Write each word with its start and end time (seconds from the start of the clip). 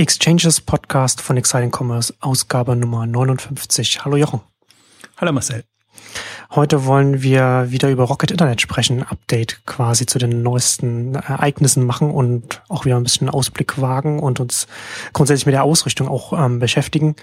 Exchanges 0.00 0.62
Podcast 0.62 1.20
von 1.20 1.36
Exciting 1.36 1.70
Commerce, 1.70 2.14
Ausgabe 2.20 2.74
Nummer 2.74 3.04
59. 3.04 4.02
Hallo 4.02 4.16
Jochen. 4.16 4.40
Hallo 5.18 5.30
Marcel. 5.30 5.62
Heute 6.54 6.86
wollen 6.86 7.20
wir 7.22 7.66
wieder 7.68 7.90
über 7.90 8.04
Rocket 8.04 8.30
Internet 8.30 8.62
sprechen, 8.62 9.02
Update 9.02 9.60
quasi 9.66 10.06
zu 10.06 10.18
den 10.18 10.42
neuesten 10.42 11.16
Ereignissen 11.16 11.84
machen 11.84 12.10
und 12.12 12.62
auch 12.70 12.86
wieder 12.86 12.96
ein 12.96 13.02
bisschen 13.02 13.28
Ausblick 13.28 13.78
wagen 13.78 14.20
und 14.20 14.40
uns 14.40 14.68
grundsätzlich 15.12 15.44
mit 15.44 15.52
der 15.52 15.64
Ausrichtung 15.64 16.08
auch 16.08 16.32
ähm, 16.32 16.60
beschäftigen. 16.60 17.14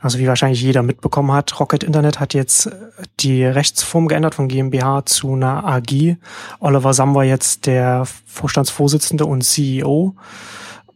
Also 0.00 0.18
wie 0.18 0.26
wahrscheinlich 0.26 0.62
jeder 0.62 0.82
mitbekommen 0.82 1.30
hat, 1.30 1.60
Rocket 1.60 1.84
Internet 1.84 2.20
hat 2.20 2.32
jetzt 2.32 2.70
die 3.20 3.44
Rechtsform 3.44 4.08
geändert 4.08 4.34
von 4.34 4.48
GmbH 4.48 5.04
zu 5.04 5.34
einer 5.34 5.62
AG. 5.66 6.16
Oliver 6.58 6.94
Sam 6.94 7.14
war 7.14 7.24
jetzt 7.24 7.66
der 7.66 8.06
Vorstandsvorsitzende 8.24 9.26
und 9.26 9.42
CEO 9.42 10.16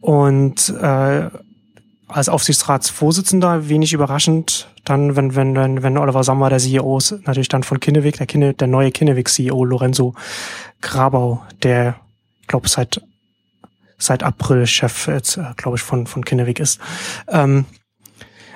und 0.01 0.69
äh, 0.81 1.29
als 2.07 2.29
Aufsichtsratsvorsitzender 2.29 3.69
wenig 3.69 3.93
überraschend 3.93 4.67
dann, 4.83 5.15
wenn, 5.15 5.35
wenn, 5.35 5.55
wenn, 5.55 5.83
wenn 5.83 5.97
Oliver 5.97 6.23
Sammer 6.23 6.49
der 6.49 6.57
CEO 6.57 6.97
ist, 6.97 7.11
natürlich 7.25 7.47
dann 7.47 7.63
von 7.63 7.79
Kinneweg, 7.79 8.17
der, 8.17 8.25
Kinne, 8.25 8.53
der 8.55 8.67
neue 8.67 8.91
Kinneweg-CEO 8.91 9.63
Lorenzo 9.63 10.15
Grabau, 10.81 11.43
der, 11.61 11.95
ich 12.41 12.47
glaube, 12.47 12.67
seit, 12.67 13.01
seit 13.99 14.23
April 14.23 14.65
Chef 14.65 15.07
jetzt, 15.07 15.37
äh, 15.37 15.43
glaube 15.57 15.77
ich, 15.77 15.83
von, 15.83 16.07
von 16.07 16.25
Kinneweg 16.25 16.59
ist. 16.59 16.79
Ähm, 17.27 17.65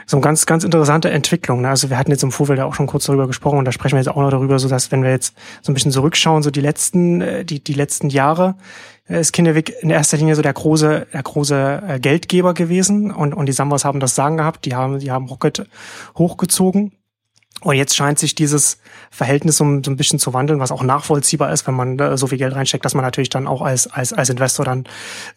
so 0.05 0.17
eine 0.17 0.23
ganz, 0.23 0.45
ganz 0.45 0.63
interessante 0.63 1.09
Entwicklung. 1.11 1.61
Ne? 1.61 1.69
Also 1.69 1.89
wir 1.89 1.97
hatten 1.97 2.11
jetzt 2.11 2.23
im 2.23 2.31
Vorfeld 2.31 2.59
ja 2.59 2.65
auch 2.65 2.75
schon 2.75 2.87
kurz 2.87 3.05
darüber 3.05 3.27
gesprochen 3.27 3.59
und 3.59 3.65
da 3.65 3.71
sprechen 3.71 3.93
wir 3.93 3.99
jetzt 3.99 4.09
auch 4.09 4.17
noch 4.21 4.31
darüber, 4.31 4.59
so 4.59 4.67
dass 4.67 4.91
wenn 4.91 5.03
wir 5.03 5.11
jetzt 5.11 5.35
so 5.61 5.71
ein 5.71 5.75
bisschen 5.75 5.91
zurückschauen, 5.91 6.43
so 6.43 6.51
die 6.51 6.61
letzten, 6.61 7.21
äh, 7.21 7.45
die, 7.45 7.63
die 7.63 7.73
letzten 7.73 8.09
Jahre, 8.09 8.55
ist 9.07 9.33
Kinderweg 9.33 9.73
in 9.81 9.89
erster 9.89 10.17
Linie 10.17 10.35
so 10.35 10.41
der 10.41 10.53
große, 10.53 11.07
der 11.11 11.23
große 11.23 11.83
äh, 11.87 11.99
Geldgeber 11.99 12.53
gewesen 12.53 13.11
und, 13.11 13.33
und 13.33 13.47
die 13.47 13.51
Sambas 13.51 13.83
haben 13.83 13.99
das 13.99 14.15
Sagen 14.15 14.37
gehabt, 14.37 14.65
die 14.65 14.75
haben, 14.75 14.99
die 14.99 15.11
haben 15.11 15.25
Rocket 15.25 15.67
hochgezogen. 16.17 16.93
Und 17.61 17.75
jetzt 17.75 17.95
scheint 17.95 18.19
sich 18.19 18.35
dieses 18.35 18.79
Verhältnis 19.09 19.57
so, 19.57 19.63
so 19.83 19.91
ein 19.91 19.95
bisschen 19.95 20.19
zu 20.19 20.33
wandeln, 20.33 20.59
was 20.59 20.71
auch 20.71 20.83
nachvollziehbar 20.83 21.53
ist, 21.53 21.65
wenn 21.65 21.75
man 21.75 21.97
äh, 21.99 22.17
so 22.17 22.27
viel 22.27 22.37
Geld 22.37 22.55
reinsteckt, 22.55 22.83
dass 22.83 22.93
man 22.93 23.05
natürlich 23.05 23.29
dann 23.29 23.47
auch 23.47 23.61
als, 23.61 23.87
als, 23.87 24.11
als 24.11 24.29
Investor 24.29 24.65
dann 24.65 24.85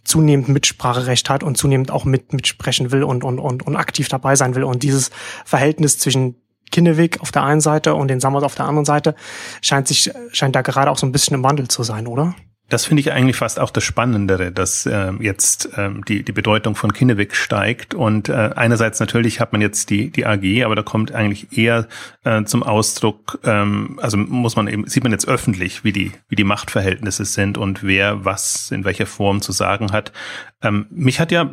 zunehmend 0.02 0.48
Mitspracherecht 0.48 1.30
hat 1.30 1.42
und 1.44 1.56
zunehmend 1.56 1.90
auch 1.90 2.04
mit, 2.04 2.32
mitsprechen 2.32 2.90
will 2.90 3.04
und, 3.04 3.22
und, 3.22 3.38
und, 3.38 3.64
und 3.64 3.76
aktiv 3.76 4.08
dabei 4.08 4.34
sein 4.34 4.54
will. 4.54 4.64
Und 4.64 4.82
dieses 4.82 5.10
Verhältnis 5.44 5.98
zwischen 5.98 6.36
Kinneweg 6.72 7.20
auf 7.20 7.30
der 7.30 7.44
einen 7.44 7.60
Seite 7.60 7.94
und 7.94 8.08
den 8.08 8.18
Sammers 8.20 8.42
auf 8.42 8.56
der 8.56 8.66
anderen 8.66 8.84
Seite 8.84 9.14
scheint 9.60 9.86
sich, 9.86 10.10
scheint 10.32 10.56
da 10.56 10.62
gerade 10.62 10.90
auch 10.90 10.98
so 10.98 11.06
ein 11.06 11.12
bisschen 11.12 11.36
im 11.36 11.44
Wandel 11.44 11.68
zu 11.68 11.84
sein, 11.84 12.08
oder? 12.08 12.34
Das 12.68 12.84
finde 12.84 13.00
ich 13.00 13.12
eigentlich 13.12 13.36
fast 13.36 13.60
auch 13.60 13.70
das 13.70 13.84
Spannendere, 13.84 14.50
dass 14.50 14.86
äh, 14.86 15.12
jetzt 15.20 15.68
ähm, 15.76 16.04
die, 16.04 16.24
die 16.24 16.32
Bedeutung 16.32 16.74
von 16.74 16.92
Kinneweg 16.92 17.36
steigt. 17.36 17.94
Und 17.94 18.28
äh, 18.28 18.50
einerseits 18.56 18.98
natürlich 18.98 19.38
hat 19.40 19.52
man 19.52 19.60
jetzt 19.60 19.88
die, 19.90 20.10
die 20.10 20.26
AG, 20.26 20.64
aber 20.64 20.74
da 20.74 20.82
kommt 20.82 21.12
eigentlich 21.12 21.56
eher 21.56 21.86
äh, 22.24 22.42
zum 22.44 22.64
Ausdruck, 22.64 23.38
ähm, 23.44 24.00
also 24.02 24.16
muss 24.16 24.56
man 24.56 24.66
eben, 24.66 24.88
sieht 24.88 25.04
man 25.04 25.12
jetzt 25.12 25.28
öffentlich, 25.28 25.84
wie 25.84 25.92
die, 25.92 26.12
wie 26.28 26.36
die 26.36 26.44
Machtverhältnisse 26.44 27.24
sind 27.24 27.56
und 27.56 27.84
wer 27.84 28.24
was 28.24 28.72
in 28.72 28.84
welcher 28.84 29.06
Form 29.06 29.42
zu 29.42 29.52
sagen 29.52 29.92
hat. 29.92 30.12
Ähm, 30.60 30.86
mich 30.90 31.20
hat 31.20 31.30
ja 31.30 31.50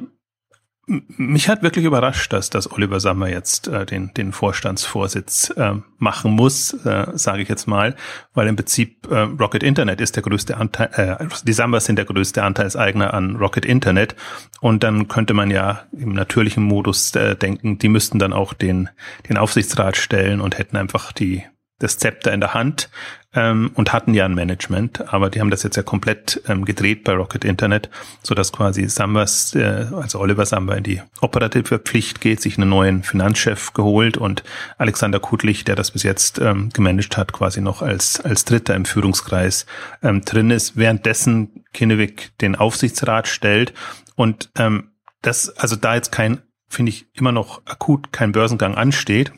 mich 0.86 1.48
hat 1.48 1.64
wirklich 1.64 1.86
überrascht, 1.86 2.34
dass, 2.34 2.50
dass 2.50 2.70
Oliver 2.70 3.00
Sammer 3.00 3.30
jetzt 3.30 3.70
äh, 3.70 3.86
den, 3.86 4.14
den 4.16 4.34
Vorstandsvorsitz 4.34 5.52
äh, 5.52 5.76
machen 5.98 6.32
muss, 6.32 6.74
äh, 6.86 7.08
sage 7.14 7.42
ich 7.42 7.50
jetzt 7.50 7.68
mal, 7.68 7.96
weil 8.34 8.48
im 8.48 8.58
Prinzip 8.58 9.10
äh, 9.10 9.20
Rocket 9.20 9.64
Internet 9.64 10.02
ist 10.02 10.18
der 10.18 10.24
größte 10.24 10.58
Anteil, 10.58 10.90
äh, 11.22 11.26
die 11.46 11.54
Sambas 11.54 11.86
sind 11.86 11.96
der 11.96 12.06
größte 12.06 12.44
Anteilseigner 12.44 13.14
an 13.14 13.38
Rocket 13.38 13.66
Internet. 13.66 14.16
Und 14.60 14.84
dann 14.84 15.08
könnte 15.08 15.34
man 15.34 15.52
ja 15.52 15.84
im 15.94 16.14
natürlichen 16.14 16.64
Modus 16.64 17.16
äh, 17.16 17.36
denken, 17.36 17.78
die 17.78 17.90
müssten 17.90 18.20
dann 18.20 18.34
auch 18.34 18.54
den, 18.54 18.90
den 19.30 19.38
Aufsichtsrat 19.38 19.96
stellen 19.96 20.42
und 20.42 20.58
hätten 20.58 20.76
einfach 20.76 21.14
die, 21.14 21.44
das 21.80 21.98
Zepter 21.98 22.32
in 22.32 22.40
der 22.40 22.54
Hand 22.54 22.90
ähm, 23.34 23.72
und 23.76 23.94
hatten 23.94 24.14
ja 24.14 24.26
ein 24.26 24.36
Management, 24.36 25.14
aber 25.14 25.30
die 25.30 25.40
haben 25.40 25.50
das 25.50 25.64
jetzt 25.64 25.76
ja 25.76 25.84
komplett 25.84 26.42
ähm, 26.48 26.66
gedreht 26.66 27.04
bei 27.04 27.14
Rocket 27.14 27.44
Internet, 27.44 27.90
so 28.22 28.36
dass 28.36 28.52
quasi 28.52 28.88
Sambas, 28.88 29.56
äh, 29.56 29.88
also 29.92 30.20
Oliver 30.20 30.46
Samba 30.46 30.76
in 30.76 30.84
die 30.84 31.02
operative 31.22 31.80
Pflicht 31.80 32.22
geht, 32.22 32.42
sich 32.42 32.58
einen 32.58 32.70
neuen 32.70 33.04
Finanzchef 33.04 33.74
geholt 33.74 34.18
und 34.18 34.44
Alexander 34.78 35.20
Kudlich, 35.20 35.64
der 35.64 35.76
das 35.76 35.92
bis 35.92 36.04
jetzt 36.04 36.40
ähm, 36.40 36.70
gemanagt 36.70 37.18
hat, 37.18 37.34
quasi 37.34 37.60
noch 37.60 37.82
als 37.82 38.22
als 38.22 38.46
Dritter 38.46 38.76
im 38.76 38.86
Führungskreis 38.86 39.66
ähm, 40.02 40.22
drin 40.22 40.52
ist, 40.52 40.78
währenddessen 40.78 41.66
Kinnewig 41.74 42.32
den 42.40 42.56
Aufsichtsrat 42.56 43.28
stellt 43.28 43.74
und 44.16 44.52
ähm, 44.58 44.92
das, 45.22 45.50
also 45.58 45.76
da 45.76 45.96
jetzt 45.96 46.12
kein, 46.12 46.44
finde 46.68 46.92
ich, 46.92 47.08
immer 47.14 47.32
noch 47.32 47.66
akut 47.66 48.12
kein 48.12 48.32
Börsengang 48.32 48.76
ansteht, 48.76 49.32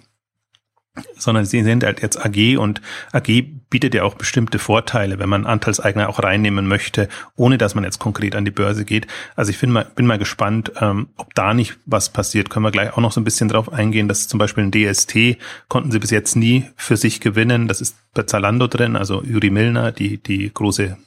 sondern 1.18 1.46
sie 1.46 1.64
sind 1.64 1.84
halt 1.84 2.02
jetzt 2.02 2.24
AG 2.24 2.58
und 2.58 2.82
AG 3.12 3.44
bietet 3.70 3.94
ja 3.94 4.04
auch 4.04 4.16
bestimmte 4.16 4.60
Vorteile, 4.60 5.20
wenn 5.20 5.30
man 5.30 5.46
Anteilseigner 5.46 6.08
auch 6.08 6.24
reinnehmen 6.24 6.68
möchte, 6.68 7.10
ohne 7.36 7.58
dass 7.58 7.76
man 7.76 7.84
jetzt 7.84 8.00
konkret 8.00 8.36
an 8.36 8.46
die 8.46 8.52
Börse 8.52 8.86
geht. 8.86 9.08
Also 9.36 9.52
ich 9.52 9.60
bin 9.60 9.72
mal, 9.72 9.86
bin 9.96 10.06
mal 10.06 10.18
gespannt, 10.18 10.72
ähm, 10.80 11.10
ob 11.18 11.34
da 11.34 11.54
nicht 11.54 11.78
was 11.86 12.10
passiert. 12.10 12.50
Können 12.50 12.66
wir 12.66 12.72
gleich 12.72 12.94
auch 12.94 13.02
noch 13.02 13.12
so 13.12 13.20
ein 13.20 13.26
bisschen 13.26 13.50
drauf 13.50 13.72
eingehen, 13.74 14.08
dass 14.08 14.28
zum 14.28 14.38
Beispiel 14.38 14.64
ein 14.64 14.72
DST 14.72 15.38
konnten 15.68 15.92
sie 15.92 16.00
bis 16.00 16.12
jetzt 16.12 16.36
nie 16.36 16.66
für 16.76 16.98
sich 16.98 17.20
gewinnen. 17.20 17.68
Das 17.68 17.82
ist 17.82 17.98
bei 18.14 18.24
Zalando 18.24 18.68
drin, 18.68 18.96
also 18.96 19.24
Yuri 19.24 19.50
Milner, 19.50 19.92
die, 19.92 20.18
die 20.18 20.54
große 20.54 20.98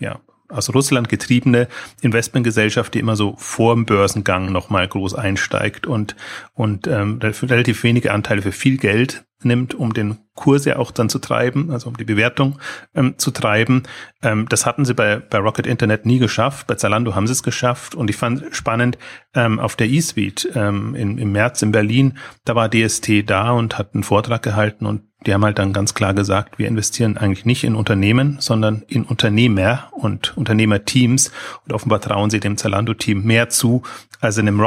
ja, 0.00 0.20
aus 0.48 0.72
Russland 0.74 1.08
getriebene 1.08 1.68
Investmentgesellschaft, 2.02 2.94
die 2.94 2.98
immer 2.98 3.16
so 3.16 3.34
vor 3.38 3.74
dem 3.74 3.86
Börsengang 3.86 4.52
nochmal 4.52 4.86
groß 4.86 5.14
einsteigt 5.14 5.86
und, 5.86 6.16
und 6.52 6.86
ähm, 6.86 7.18
relativ 7.22 7.82
wenige 7.82 8.12
Anteile 8.12 8.42
für 8.42 8.52
viel 8.52 8.76
Geld 8.76 9.24
nimmt, 9.44 9.74
um 9.74 9.92
den 9.92 10.18
Kurs 10.34 10.64
ja 10.64 10.76
auch 10.76 10.90
dann 10.90 11.08
zu 11.08 11.18
treiben, 11.18 11.70
also 11.70 11.88
um 11.88 11.96
die 11.96 12.04
Bewertung 12.04 12.58
ähm, 12.94 13.14
zu 13.18 13.30
treiben. 13.30 13.84
Ähm, 14.22 14.46
das 14.48 14.66
hatten 14.66 14.84
sie 14.84 14.94
bei, 14.94 15.16
bei 15.16 15.38
Rocket 15.38 15.66
Internet 15.66 16.06
nie 16.06 16.18
geschafft. 16.18 16.66
Bei 16.66 16.74
Zalando 16.74 17.14
haben 17.14 17.26
sie 17.26 17.32
es 17.32 17.42
geschafft. 17.42 17.94
Und 17.94 18.10
ich 18.10 18.16
fand 18.16 18.44
spannend, 18.50 18.98
ähm, 19.34 19.60
auf 19.60 19.76
der 19.76 19.88
E-Suite 19.88 20.50
ähm, 20.54 20.94
im 20.94 21.32
März 21.32 21.62
in 21.62 21.72
Berlin, 21.72 22.18
da 22.44 22.54
war 22.54 22.68
DST 22.68 23.28
da 23.28 23.50
und 23.52 23.78
hat 23.78 23.94
einen 23.94 24.02
Vortrag 24.02 24.42
gehalten 24.42 24.86
und 24.86 25.02
die 25.26 25.32
haben 25.32 25.44
halt 25.44 25.58
dann 25.58 25.72
ganz 25.72 25.94
klar 25.94 26.12
gesagt, 26.12 26.58
wir 26.58 26.68
investieren 26.68 27.16
eigentlich 27.16 27.46
nicht 27.46 27.64
in 27.64 27.76
Unternehmen, 27.76 28.36
sondern 28.40 28.82
in 28.88 29.04
Unternehmer 29.04 29.88
und 29.92 30.36
Unternehmerteams. 30.36 31.32
Und 31.64 31.72
offenbar 31.72 32.00
trauen 32.00 32.28
sie 32.30 32.40
dem 32.40 32.56
Zalando-Team 32.56 33.22
mehr 33.22 33.48
zu, 33.48 33.82
als 34.20 34.36
in 34.36 34.46
dem 34.46 34.60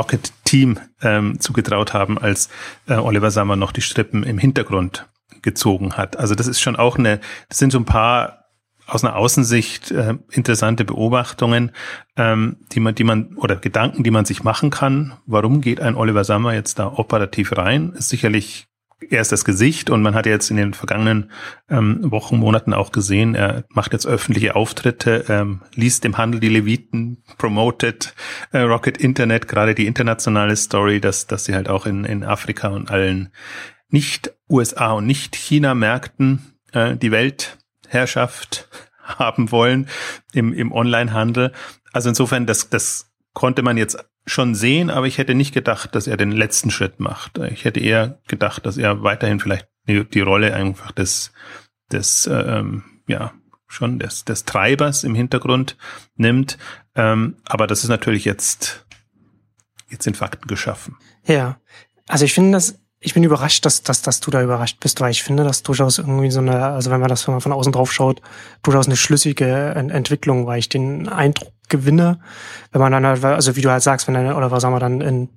Rocket-Team 0.47 0.79
ähm, 1.01 1.39
zugetraut 1.39 1.93
haben, 1.93 2.17
als 2.17 2.49
äh, 2.87 2.95
Oliver 2.95 3.31
Sammer 3.31 3.55
noch 3.55 3.71
die 3.71 3.81
Strippen 3.81 4.23
im 4.23 4.37
Hintergrund 4.37 5.07
gezogen 5.41 5.93
hat. 5.93 6.17
Also 6.17 6.35
das 6.35 6.47
ist 6.47 6.61
schon 6.61 6.75
auch 6.75 6.97
eine, 6.97 7.19
das 7.49 7.57
sind 7.57 7.71
so 7.71 7.79
ein 7.79 7.85
paar 7.85 8.45
aus 8.87 9.03
einer 9.03 9.17
Außensicht 9.17 9.91
äh, 9.91 10.15
interessante 10.31 10.85
Beobachtungen, 10.85 11.71
ähm, 12.15 12.57
die 12.71 12.79
man, 12.79 12.95
die 12.95 13.03
man 13.03 13.35
oder 13.35 13.57
Gedanken, 13.57 14.03
die 14.03 14.11
man 14.11 14.23
sich 14.23 14.43
machen 14.43 14.69
kann. 14.69 15.13
Warum 15.25 15.59
geht 15.59 15.81
ein 15.81 15.95
Oliver 15.95 16.23
Sammer 16.23 16.53
jetzt 16.53 16.79
da 16.79 16.87
operativ 16.87 17.57
rein? 17.57 17.91
Ist 17.97 18.09
sicherlich 18.09 18.67
er 19.09 19.21
ist 19.21 19.31
das 19.31 19.45
Gesicht 19.45 19.89
und 19.89 20.01
man 20.01 20.15
hat 20.15 20.25
jetzt 20.25 20.49
in 20.49 20.57
den 20.57 20.73
vergangenen 20.73 21.31
ähm, 21.69 21.99
Wochen, 22.11 22.37
Monaten 22.37 22.73
auch 22.73 22.91
gesehen, 22.91 23.35
er 23.35 23.63
macht 23.69 23.93
jetzt 23.93 24.07
öffentliche 24.07 24.55
Auftritte, 24.55 25.25
ähm, 25.29 25.61
liest 25.75 26.03
dem 26.03 26.17
Handel 26.17 26.39
die 26.39 26.49
Leviten, 26.49 27.23
promotet 27.37 28.15
äh, 28.51 28.59
Rocket 28.59 28.97
Internet, 28.97 29.47
gerade 29.47 29.75
die 29.75 29.85
internationale 29.85 30.55
Story, 30.55 30.99
dass, 30.99 31.27
dass 31.27 31.45
sie 31.45 31.53
halt 31.53 31.69
auch 31.69 31.85
in, 31.85 32.05
in 32.05 32.23
Afrika 32.23 32.69
und 32.69 32.89
allen 32.89 33.31
nicht 33.89 34.33
USA 34.49 34.93
und 34.93 35.05
nicht 35.05 35.35
China 35.35 35.75
Märkten 35.75 36.57
äh, 36.73 36.95
die 36.95 37.11
Weltherrschaft 37.11 38.67
haben 39.03 39.51
wollen 39.51 39.87
im, 40.33 40.53
im 40.53 40.71
Online-Handel. 40.71 41.53
Also 41.93 42.09
insofern, 42.09 42.47
das, 42.47 42.69
das 42.69 43.11
konnte 43.33 43.61
man 43.61 43.77
jetzt 43.77 44.03
schon 44.27 44.55
sehen, 44.55 44.89
aber 44.89 45.07
ich 45.07 45.17
hätte 45.17 45.33
nicht 45.33 45.53
gedacht, 45.53 45.95
dass 45.95 46.05
er 46.05 46.17
den 46.17 46.31
letzten 46.31 46.69
Schritt 46.69 46.99
macht. 46.99 47.37
Ich 47.37 47.65
hätte 47.65 47.79
eher 47.79 48.19
gedacht, 48.27 48.65
dass 48.65 48.77
er 48.77 49.01
weiterhin 49.01 49.39
vielleicht 49.39 49.67
die, 49.87 50.19
Rolle 50.19 50.53
einfach 50.53 50.91
des, 50.91 51.31
des 51.91 52.29
ähm, 52.31 52.83
ja, 53.07 53.33
schon 53.67 53.99
des, 53.99 54.25
des 54.25 54.43
Treibers 54.45 55.03
im 55.03 55.15
Hintergrund 55.15 55.77
nimmt. 56.15 56.57
Ähm, 56.95 57.37
aber 57.45 57.67
das 57.67 57.83
ist 57.83 57.89
natürlich 57.89 58.25
jetzt, 58.25 58.85
jetzt 59.89 60.05
in 60.07 60.13
Fakten 60.13 60.47
geschaffen. 60.47 60.97
Ja, 61.25 61.59
also 62.07 62.25
ich 62.25 62.33
finde 62.33 62.51
das 62.53 62.79
ich 62.99 63.13
bin 63.13 63.23
überrascht, 63.23 63.65
dass, 63.65 63.83
dass, 63.83 64.01
dass 64.01 64.19
du 64.19 64.31
da 64.31 64.41
überrascht 64.41 64.79
bist, 64.79 65.01
weil 65.01 65.11
ich 65.11 65.23
finde, 65.23 65.43
dass 65.43 65.63
durchaus 65.63 65.99
irgendwie 65.99 66.31
so 66.31 66.39
eine, 66.39 66.65
also 66.65 66.89
wenn 66.89 66.99
man 66.99 67.09
das 67.09 67.23
von 67.23 67.51
außen 67.51 67.71
drauf 67.71 67.93
schaut, 67.93 68.21
durchaus 68.63 68.87
eine 68.87 68.97
schlüssige 68.97 69.45
Entwicklung, 69.45 70.47
weil 70.47 70.59
ich 70.59 70.69
den 70.69 71.07
Eindruck 71.07 71.49
Gewinne, 71.69 72.19
wenn 72.71 72.81
man 72.81 72.91
dann, 72.91 73.05
halt, 73.05 73.23
also 73.23 73.55
wie 73.55 73.61
du 73.61 73.69
halt 73.69 73.83
sagst, 73.83 74.07
wenn 74.07 74.13
dann, 74.13 74.33
oder 74.33 74.51
was 74.51 74.61
sagen 74.61 74.73
wir 74.73 74.79
dann 74.79 75.01
in, 75.01 75.29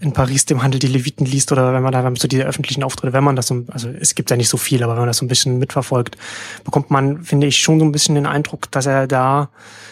in 0.00 0.12
Paris 0.12 0.46
dem 0.46 0.62
Handel 0.62 0.78
die 0.78 0.86
Leviten 0.86 1.26
liest 1.26 1.52
oder 1.52 1.74
wenn 1.74 1.82
man 1.82 1.92
da 1.92 2.10
so 2.16 2.26
diese 2.26 2.44
öffentlichen 2.44 2.82
Auftritte, 2.82 3.12
wenn 3.12 3.22
man 3.22 3.36
das 3.36 3.46
so, 3.48 3.64
also 3.68 3.88
es 3.88 4.14
gibt 4.14 4.30
ja 4.30 4.36
nicht 4.36 4.48
so 4.48 4.56
viel, 4.56 4.82
aber 4.82 4.94
wenn 4.94 5.00
man 5.00 5.08
das 5.08 5.18
so 5.18 5.26
ein 5.26 5.28
bisschen 5.28 5.58
mitverfolgt, 5.58 6.16
bekommt 6.64 6.90
man, 6.90 7.22
finde 7.22 7.46
ich, 7.46 7.58
schon 7.58 7.78
so 7.78 7.84
ein 7.84 7.92
bisschen 7.92 8.14
den 8.14 8.26
Eindruck, 8.26 8.70
dass 8.70 8.86
er 8.86 9.06
da 9.06 9.50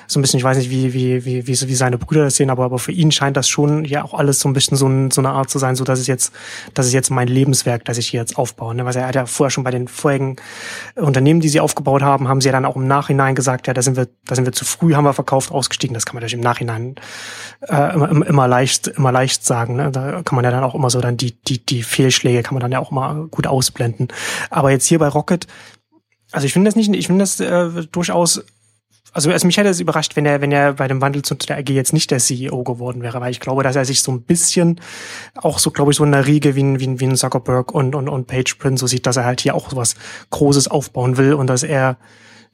so 0.08 0.18
ein 0.18 0.22
bisschen, 0.22 0.38
ich 0.38 0.44
weiß 0.44 0.56
nicht, 0.56 0.70
wie, 0.70 0.94
wie, 0.94 1.26
wie, 1.26 1.46
wie, 1.46 1.60
wie 1.68 1.74
seine 1.74 1.98
Brüder 1.98 2.24
das 2.24 2.36
sehen, 2.36 2.48
aber, 2.48 2.64
aber 2.64 2.78
für 2.78 2.92
ihn 2.92 3.12
scheint 3.12 3.36
das 3.36 3.46
schon 3.46 3.84
ja 3.84 4.02
auch 4.02 4.14
alles 4.14 4.40
so 4.40 4.48
ein 4.48 4.54
bisschen 4.54 4.78
so, 4.78 4.88
ein, 4.88 5.10
so 5.10 5.20
eine 5.20 5.28
Art 5.28 5.50
zu 5.50 5.58
sein, 5.58 5.76
so 5.76 5.84
dass 5.84 6.00
es 6.00 6.06
jetzt, 6.06 6.32
das 6.72 6.86
ist 6.86 6.94
jetzt 6.94 7.10
mein 7.10 7.28
Lebenswerk, 7.28 7.84
das 7.84 7.98
ich 7.98 8.08
hier 8.08 8.20
jetzt 8.20 8.38
aufbaue. 8.38 8.74
Ne? 8.74 8.86
Weil 8.86 8.96
er 8.96 9.06
hat 9.06 9.14
ja 9.14 9.26
vorher 9.26 9.50
schon 9.50 9.64
bei 9.64 9.70
den 9.70 9.86
vorigen 9.86 10.36
Unternehmen, 10.94 11.40
die 11.40 11.50
sie 11.50 11.60
aufgebaut 11.60 12.00
haben, 12.00 12.26
haben 12.26 12.40
sie 12.40 12.48
ja 12.48 12.52
dann 12.52 12.64
auch 12.64 12.76
im 12.76 12.86
Nachhinein 12.86 13.34
gesagt, 13.34 13.66
ja, 13.66 13.74
da 13.74 13.82
sind 13.82 13.98
wir, 13.98 14.08
da 14.24 14.34
sind 14.34 14.46
wir 14.46 14.52
zu 14.52 14.64
früh, 14.64 14.94
haben 14.94 15.04
wir 15.04 15.12
verkauft, 15.12 15.52
ausgestiegen. 15.52 15.92
Das 15.92 16.06
kann 16.06 16.14
man 16.14 16.22
natürlich 16.22 16.34
im 16.34 16.40
Nachhinein 16.40 16.94
äh, 17.68 17.92
immer, 17.92 18.26
immer 18.26 18.48
leicht, 18.48 18.88
immer 18.88 19.12
leicht 19.12 19.44
sagen. 19.44 19.76
Ne? 19.76 19.90
Da 20.00 20.22
kann 20.22 20.36
man 20.36 20.44
ja 20.44 20.50
dann 20.50 20.64
auch 20.64 20.74
immer 20.74 20.90
so 20.90 21.00
dann 21.00 21.16
die, 21.16 21.32
die, 21.42 21.64
die 21.64 21.82
Fehlschläge 21.82 22.42
kann 22.42 22.54
man 22.54 22.60
dann 22.60 22.72
ja 22.72 22.78
auch 22.78 22.90
mal 22.90 23.26
gut 23.26 23.46
ausblenden. 23.46 24.08
Aber 24.50 24.70
jetzt 24.70 24.86
hier 24.86 24.98
bei 24.98 25.08
Rocket, 25.08 25.46
also 26.30 26.46
ich 26.46 26.52
finde 26.52 26.68
das 26.68 26.76
nicht, 26.76 26.92
ich 26.94 27.06
finde 27.06 27.22
das 27.22 27.40
äh, 27.40 27.86
durchaus 27.90 28.44
also, 29.12 29.30
also 29.30 29.46
mich 29.46 29.56
hätte 29.56 29.70
es 29.70 29.80
überrascht, 29.80 30.16
wenn 30.16 30.26
er, 30.26 30.40
wenn 30.40 30.52
er 30.52 30.74
bei 30.74 30.86
dem 30.86 31.00
Wandel 31.00 31.22
zu 31.22 31.34
der 31.34 31.58
AG 31.58 31.70
jetzt 31.70 31.92
nicht 31.92 32.10
der 32.10 32.18
CEO 32.18 32.62
geworden 32.62 33.02
wäre, 33.02 33.20
weil 33.20 33.30
ich 33.30 33.40
glaube, 33.40 33.62
dass 33.62 33.74
er 33.74 33.84
sich 33.84 34.02
so 34.02 34.12
ein 34.12 34.22
bisschen 34.22 34.80
auch 35.34 35.58
so, 35.58 35.70
glaube 35.70 35.90
ich, 35.90 35.96
so 35.96 36.04
in 36.04 36.12
der 36.12 36.26
Riege 36.26 36.54
wie 36.54 36.62
ein, 36.62 36.78
wie 36.78 37.00
wie 37.00 37.06
ein 37.06 37.16
Zuckerberg 37.16 37.74
und, 37.74 37.94
und, 37.94 38.08
und 38.08 38.26
Page 38.26 38.54
Print 38.56 38.78
so 38.78 38.86
sieht, 38.86 39.06
dass 39.06 39.16
er 39.16 39.24
halt 39.24 39.40
hier 39.40 39.54
auch 39.54 39.74
was 39.74 39.96
Großes 40.30 40.68
aufbauen 40.68 41.16
will 41.16 41.32
und 41.32 41.46
dass 41.46 41.62
er 41.62 41.96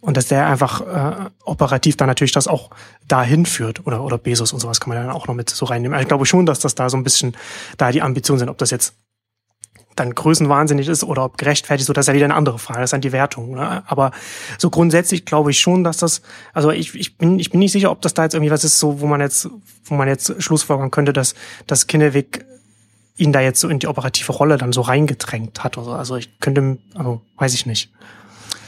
und 0.04 0.18
dass 0.18 0.28
der 0.28 0.46
einfach 0.46 0.80
äh, 0.82 1.30
operativ 1.44 1.96
dann 1.96 2.08
natürlich 2.08 2.32
das 2.32 2.46
auch 2.46 2.70
dahin 3.08 3.46
führt 3.46 3.86
oder 3.86 4.04
oder 4.04 4.18
Bezos 4.18 4.52
und 4.52 4.60
sowas 4.60 4.78
kann 4.78 4.90
man 4.90 4.98
dann 4.98 5.10
auch 5.10 5.26
noch 5.26 5.34
mit 5.34 5.48
so 5.48 5.64
reinnehmen. 5.64 5.94
Also 5.94 6.02
ich 6.02 6.08
glaube 6.08 6.26
schon, 6.26 6.44
dass 6.44 6.60
das 6.60 6.74
da 6.74 6.90
so 6.90 6.96
ein 6.98 7.04
bisschen 7.04 7.34
da 7.78 7.90
die 7.90 8.02
Ambitionen 8.02 8.38
sind, 8.38 8.50
ob 8.50 8.58
das 8.58 8.70
jetzt 8.70 8.94
dann 9.96 10.14
größenwahnsinnig 10.14 10.88
ist 10.88 11.04
oder 11.04 11.24
ob 11.24 11.38
gerechtfertigt, 11.38 11.86
so 11.86 11.92
das 11.92 12.04
ist 12.04 12.08
ja 12.08 12.14
wieder 12.14 12.26
eine 12.26 12.34
andere 12.34 12.58
Frage, 12.58 12.80
das 12.80 12.88
ist 12.88 12.92
dann 12.92 13.00
die 13.00 13.12
Wertung. 13.12 13.52
Ne? 13.54 13.82
Aber 13.86 14.10
so 14.58 14.68
grundsätzlich 14.68 15.24
glaube 15.24 15.52
ich 15.52 15.60
schon, 15.60 15.84
dass 15.84 15.96
das, 15.96 16.20
also 16.52 16.70
ich, 16.70 16.94
ich 16.94 17.16
bin 17.16 17.38
ich 17.38 17.50
bin 17.50 17.60
nicht 17.60 17.72
sicher, 17.72 17.90
ob 17.90 18.02
das 18.02 18.12
da 18.12 18.24
jetzt 18.24 18.34
irgendwie 18.34 18.50
was 18.50 18.64
ist, 18.64 18.78
so 18.78 19.00
wo 19.00 19.06
man 19.06 19.20
jetzt 19.22 19.48
wo 19.84 19.94
man 19.94 20.08
jetzt 20.08 20.42
Schlussfolgern 20.42 20.90
könnte, 20.90 21.14
dass 21.14 21.34
dass 21.66 21.86
Kinnevik 21.86 22.44
ihn 23.16 23.32
da 23.32 23.40
jetzt 23.40 23.60
so 23.60 23.68
in 23.68 23.78
die 23.78 23.86
operative 23.86 24.32
Rolle 24.32 24.58
dann 24.58 24.72
so 24.72 24.82
reingedrängt 24.82 25.64
hat 25.64 25.78
oder 25.78 25.86
so. 25.86 25.92
Also 25.92 26.16
ich 26.16 26.40
könnte, 26.40 26.78
also 26.94 27.22
weiß 27.36 27.54
ich 27.54 27.64
nicht. 27.64 27.90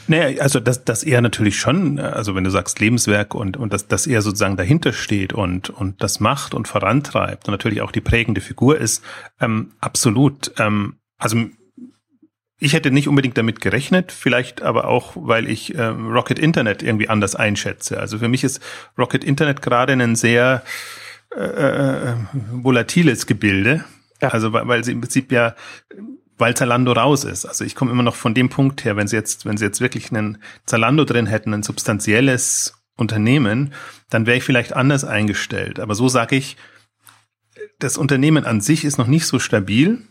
Naja, 0.08 0.40
also 0.40 0.60
dass 0.60 0.84
das 0.84 1.02
eher 1.02 1.20
natürlich 1.20 1.58
schon, 1.58 1.98
also 1.98 2.34
wenn 2.34 2.44
du 2.44 2.50
sagst 2.50 2.80
Lebenswerk 2.80 3.34
und, 3.34 3.56
und 3.56 3.72
dass 3.72 3.88
das 3.88 4.06
eher 4.06 4.22
sozusagen 4.22 4.56
dahinter 4.56 4.92
steht 4.92 5.32
und, 5.32 5.70
und 5.70 6.02
das 6.02 6.20
macht 6.20 6.54
und 6.54 6.68
vorantreibt 6.68 7.48
und 7.48 7.52
natürlich 7.52 7.82
auch 7.82 7.90
die 7.90 8.00
prägende 8.00 8.40
Figur 8.40 8.78
ist, 8.78 9.02
ähm, 9.40 9.72
absolut. 9.80 10.52
Ähm, 10.58 10.96
also 11.18 11.36
ich 12.58 12.72
hätte 12.72 12.90
nicht 12.90 13.08
unbedingt 13.08 13.36
damit 13.36 13.60
gerechnet, 13.60 14.12
vielleicht 14.12 14.62
aber 14.62 14.86
auch, 14.86 15.12
weil 15.16 15.48
ich 15.48 15.76
ähm, 15.76 16.08
Rocket 16.08 16.38
Internet 16.38 16.82
irgendwie 16.82 17.08
anders 17.08 17.34
einschätze. 17.34 17.98
Also 17.98 18.18
für 18.18 18.28
mich 18.28 18.44
ist 18.44 18.60
Rocket 18.96 19.24
Internet 19.24 19.60
gerade 19.60 19.92
ein 19.92 20.16
sehr 20.16 20.62
äh, 21.36 21.42
äh, 21.42 22.14
volatiles 22.52 23.26
Gebilde. 23.26 23.84
Ja. 24.22 24.28
Also 24.28 24.52
weil, 24.52 24.66
weil 24.68 24.84
sie 24.84 24.92
im 24.92 25.00
Prinzip 25.00 25.32
ja 25.32 25.54
weil 26.38 26.56
Zalando 26.56 26.92
raus 26.92 27.24
ist. 27.24 27.46
Also 27.46 27.64
ich 27.64 27.74
komme 27.74 27.90
immer 27.90 28.02
noch 28.02 28.16
von 28.16 28.34
dem 28.34 28.48
Punkt 28.48 28.84
her, 28.84 28.96
wenn 28.96 29.08
sie 29.08 29.16
jetzt, 29.16 29.46
wenn 29.46 29.56
sie 29.56 29.64
jetzt 29.64 29.80
wirklich 29.80 30.10
einen 30.10 30.38
Zalando 30.64 31.04
drin 31.04 31.26
hätten, 31.26 31.54
ein 31.54 31.62
substanzielles 31.62 32.74
Unternehmen, 32.96 33.72
dann 34.10 34.26
wäre 34.26 34.36
ich 34.36 34.44
vielleicht 34.44 34.74
anders 34.74 35.04
eingestellt. 35.04 35.80
Aber 35.80 35.94
so 35.94 36.08
sage 36.08 36.36
ich, 36.36 36.56
das 37.78 37.98
Unternehmen 37.98 38.44
an 38.44 38.60
sich 38.60 38.84
ist 38.84 38.98
noch 38.98 39.06
nicht 39.06 39.26
so 39.26 39.38
stabil 39.38 40.06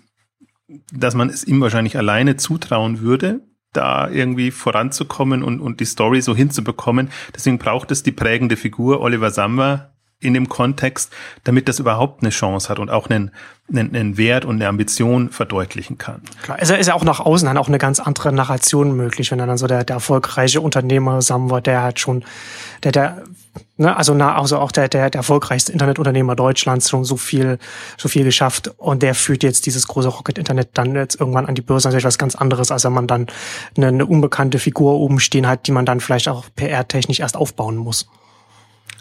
dass 0.92 1.16
man 1.16 1.30
es 1.30 1.44
ihm 1.44 1.62
wahrscheinlich 1.62 1.98
alleine 1.98 2.38
zutrauen 2.38 3.02
würde, 3.02 3.42
da 3.74 4.10
irgendwie 4.10 4.52
voranzukommen 4.52 5.44
und, 5.44 5.60
und 5.60 5.80
die 5.80 5.86
Story 5.86 6.22
so 6.22 6.36
hinzubekommen. 6.36 7.10
Deswegen 7.34 7.60
braucht 7.60 7.92
es 7.92 8.04
die 8.04 8.12
prägende 8.12 8.56
Figur 8.56 9.02
Oliver 9.02 9.32
Samba 9.32 9.95
in 10.20 10.34
dem 10.34 10.50
Kontext, 10.50 11.12
damit 11.44 11.68
das 11.68 11.80
überhaupt 11.80 12.24
eine 12.24 12.30
Chance 12.30 12.70
hat 12.70 12.80
und 12.80 12.90
auch 12.90 13.10
einen, 13.10 13.32
einen, 13.70 13.96
einen 13.96 14.18
Wert 14.18 14.46
und 14.46 14.56
eine 14.56 14.68
Ambition 14.68 15.30
verdeutlichen 15.30 15.98
kann. 15.98 16.22
Klar, 16.42 16.60
ist 16.62 16.70
ja, 16.70 16.78
ist 16.78 16.88
ja 16.88 16.94
auch 16.94 17.04
nach 17.04 17.20
außen 17.20 17.46
dann 17.46 17.58
auch 17.58 17.68
eine 17.68 17.78
ganz 17.78 18.00
andere 18.00 18.32
Narration 18.32 18.96
möglich, 18.96 19.32
wenn 19.32 19.40
dann 19.40 19.58
so 19.58 19.68
der, 19.68 19.84
der 19.84 19.96
erfolgreiche 19.96 20.62
Unternehmer 20.62 21.22
Samba, 21.22 21.62
der 21.62 21.84
hat 21.84 22.00
schon, 22.00 22.24
der, 22.84 22.92
der 22.92 23.24
ne, 23.78 23.96
also 23.96 24.14
na, 24.14 24.36
also 24.36 24.58
auch 24.58 24.72
der, 24.72 24.88
der, 24.88 25.10
der 25.10 25.20
erfolgreichste 25.20 25.74
Internetunternehmer 25.74 26.36
Deutschlands 26.36 26.90
schon 26.90 27.04
so 27.04 27.18
viel, 27.18 27.60
so 27.98 28.08
viel 28.08 28.24
geschafft 28.24 28.72
und 28.78 29.04
der 29.04 29.16
führt 29.16 29.44
jetzt 29.44 29.66
dieses 29.66 29.88
große 29.88 30.08
Rocket 30.08 30.38
Internet 30.38 30.70
dann 30.74 30.96
jetzt 30.96 31.20
irgendwann 31.20 31.46
an 31.46 31.56
die 31.56 31.62
Börse 31.62 31.88
natürlich 31.88 32.06
was 32.06 32.18
ganz 32.18 32.36
anderes, 32.36 32.72
als 32.72 32.86
wenn 32.86 32.94
man 32.94 33.08
dann 33.08 33.28
eine, 33.76 33.88
eine 33.88 34.06
unbekannte 34.06 34.60
Figur 34.60 34.96
oben 34.96 35.20
stehen 35.20 35.48
hat, 35.48 35.68
die 35.68 35.72
man 35.72 35.86
dann 35.86 36.00
vielleicht 36.00 36.28
auch 36.30 36.46
PR-technisch 36.56 37.20
erst 37.20 37.36
aufbauen 37.36 37.76
muss. 37.76 38.08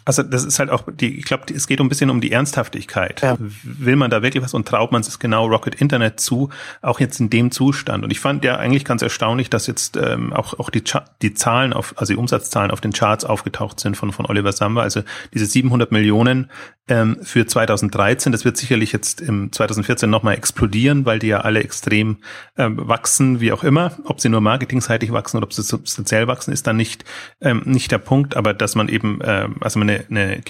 Also 0.04 0.22
das 0.22 0.44
ist 0.44 0.58
halt 0.58 0.70
auch 0.70 0.84
die, 0.92 1.18
ich 1.18 1.24
glaube, 1.24 1.44
es 1.52 1.66
geht 1.66 1.80
ein 1.80 1.88
bisschen 1.88 2.10
um 2.10 2.20
die 2.20 2.30
Ernsthaftigkeit. 2.30 3.22
Ja. 3.22 3.36
Will 3.62 3.96
man 3.96 4.10
da 4.10 4.22
wirklich 4.22 4.42
was 4.42 4.52
und 4.52 4.68
traut 4.68 4.92
man 4.92 5.00
es 5.00 5.18
genau 5.18 5.46
Rocket 5.46 5.74
Internet 5.76 6.20
zu, 6.20 6.50
auch 6.82 7.00
jetzt 7.00 7.20
in 7.20 7.30
dem 7.30 7.50
Zustand? 7.50 8.04
Und 8.04 8.10
ich 8.10 8.20
fand 8.20 8.44
ja 8.44 8.56
eigentlich 8.56 8.84
ganz 8.84 9.02
erstaunlich, 9.02 9.48
dass 9.50 9.66
jetzt 9.66 9.96
ähm, 9.96 10.32
auch 10.32 10.58
auch 10.58 10.70
die 10.70 10.82
die 11.22 11.34
Zahlen 11.34 11.72
auf, 11.72 11.94
also 11.96 12.12
die 12.12 12.18
Umsatzzahlen 12.18 12.70
auf 12.70 12.80
den 12.80 12.92
Charts 12.92 13.24
aufgetaucht 13.24 13.80
sind 13.80 13.96
von 13.96 14.12
von 14.12 14.26
Oliver 14.26 14.52
Samba. 14.52 14.82
Also 14.82 15.02
diese 15.32 15.46
700 15.46 15.90
Millionen 15.90 16.50
ähm, 16.86 17.18
für 17.22 17.46
2013, 17.46 18.30
das 18.30 18.44
wird 18.44 18.58
sicherlich 18.58 18.92
jetzt 18.92 19.22
im 19.22 19.50
2014 19.52 20.10
nochmal 20.10 20.34
explodieren, 20.34 21.06
weil 21.06 21.18
die 21.18 21.28
ja 21.28 21.40
alle 21.40 21.62
extrem 21.62 22.18
ähm, 22.58 22.76
wachsen, 22.76 23.40
wie 23.40 23.52
auch 23.52 23.64
immer. 23.64 23.92
Ob 24.04 24.20
sie 24.20 24.28
nur 24.28 24.42
marketingseitig 24.42 25.12
wachsen 25.12 25.38
oder 25.38 25.44
ob 25.44 25.54
sie 25.54 25.62
substanziell 25.62 26.26
wachsen, 26.26 26.52
ist 26.52 26.66
dann 26.66 26.76
nicht 26.76 27.04
ähm, 27.40 27.62
nicht 27.64 27.90
der 27.90 27.98
Punkt. 27.98 28.36
Aber 28.36 28.52
dass 28.52 28.74
man 28.74 28.88
eben, 28.88 29.20
ähm, 29.24 29.56
also 29.60 29.78
man 29.78 29.94
eine, 29.94 30.06
eine 30.11 30.43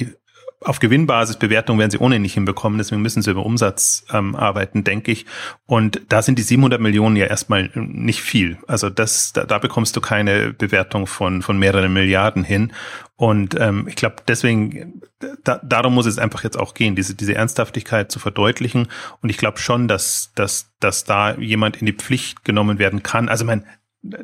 auf 0.64 0.80
Gewinnbasis 0.80 1.36
Bewertung 1.36 1.78
werden 1.78 1.90
sie 1.90 1.98
ohnehin 1.98 2.22
nicht 2.22 2.34
hinbekommen, 2.34 2.78
deswegen 2.78 3.02
müssen 3.02 3.22
sie 3.22 3.30
über 3.30 3.44
Umsatz 3.44 4.04
ähm, 4.12 4.34
arbeiten, 4.34 4.82
denke 4.82 5.12
ich. 5.12 5.26
Und 5.66 6.00
da 6.08 6.22
sind 6.22 6.38
die 6.38 6.42
700 6.42 6.80
Millionen 6.80 7.16
ja 7.16 7.26
erstmal 7.26 7.70
nicht 7.74 8.22
viel. 8.22 8.58
Also 8.66 8.90
das, 8.90 9.32
da, 9.32 9.44
da 9.44 9.58
bekommst 9.58 9.94
du 9.96 10.00
keine 10.00 10.52
Bewertung 10.52 11.06
von 11.06 11.42
von 11.42 11.58
mehreren 11.58 11.92
Milliarden 11.92 12.44
hin. 12.44 12.72
Und 13.16 13.58
ähm, 13.60 13.86
ich 13.88 13.96
glaube, 13.96 14.16
deswegen 14.26 15.02
da, 15.44 15.60
darum 15.62 15.94
muss 15.94 16.06
es 16.06 16.18
einfach 16.18 16.42
jetzt 16.42 16.58
auch 16.58 16.74
gehen, 16.74 16.96
diese 16.96 17.14
diese 17.14 17.34
Ernsthaftigkeit 17.34 18.10
zu 18.10 18.18
verdeutlichen. 18.18 18.88
Und 19.20 19.28
ich 19.28 19.36
glaube 19.36 19.58
schon, 19.58 19.86
dass 19.86 20.32
dass 20.34 20.72
dass 20.80 21.04
da 21.04 21.34
jemand 21.36 21.76
in 21.76 21.86
die 21.86 21.92
Pflicht 21.92 22.44
genommen 22.44 22.78
werden 22.78 23.02
kann. 23.02 23.28
Also 23.28 23.44
mein 23.44 23.64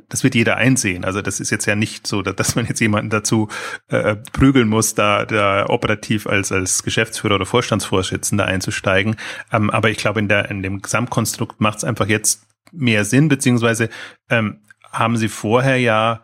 das 0.08 0.22
wird 0.24 0.34
jeder 0.34 0.56
einsehen. 0.56 1.04
Also 1.04 1.22
das 1.22 1.40
ist 1.40 1.50
jetzt 1.50 1.66
ja 1.66 1.74
nicht 1.74 2.06
so, 2.06 2.22
dass 2.22 2.54
man 2.54 2.66
jetzt 2.66 2.80
jemanden 2.80 3.10
dazu 3.10 3.48
äh, 3.88 4.16
prügeln 4.32 4.68
muss, 4.68 4.94
da, 4.94 5.24
da 5.24 5.68
operativ 5.68 6.26
als 6.26 6.52
als 6.52 6.82
Geschäftsführer 6.82 7.36
oder 7.36 7.46
Vorstandsvorsitzender 7.46 8.44
einzusteigen. 8.44 9.16
Ähm, 9.52 9.70
aber 9.70 9.90
ich 9.90 9.98
glaube, 9.98 10.20
in 10.20 10.28
der 10.28 10.50
in 10.50 10.62
dem 10.62 10.82
Gesamtkonstrukt 10.82 11.60
macht 11.60 11.78
es 11.78 11.84
einfach 11.84 12.06
jetzt 12.06 12.46
mehr 12.72 13.04
Sinn, 13.04 13.28
beziehungsweise 13.28 13.88
ähm, 14.28 14.60
haben 14.92 15.16
sie 15.16 15.28
vorher 15.28 15.78
ja 15.78 16.22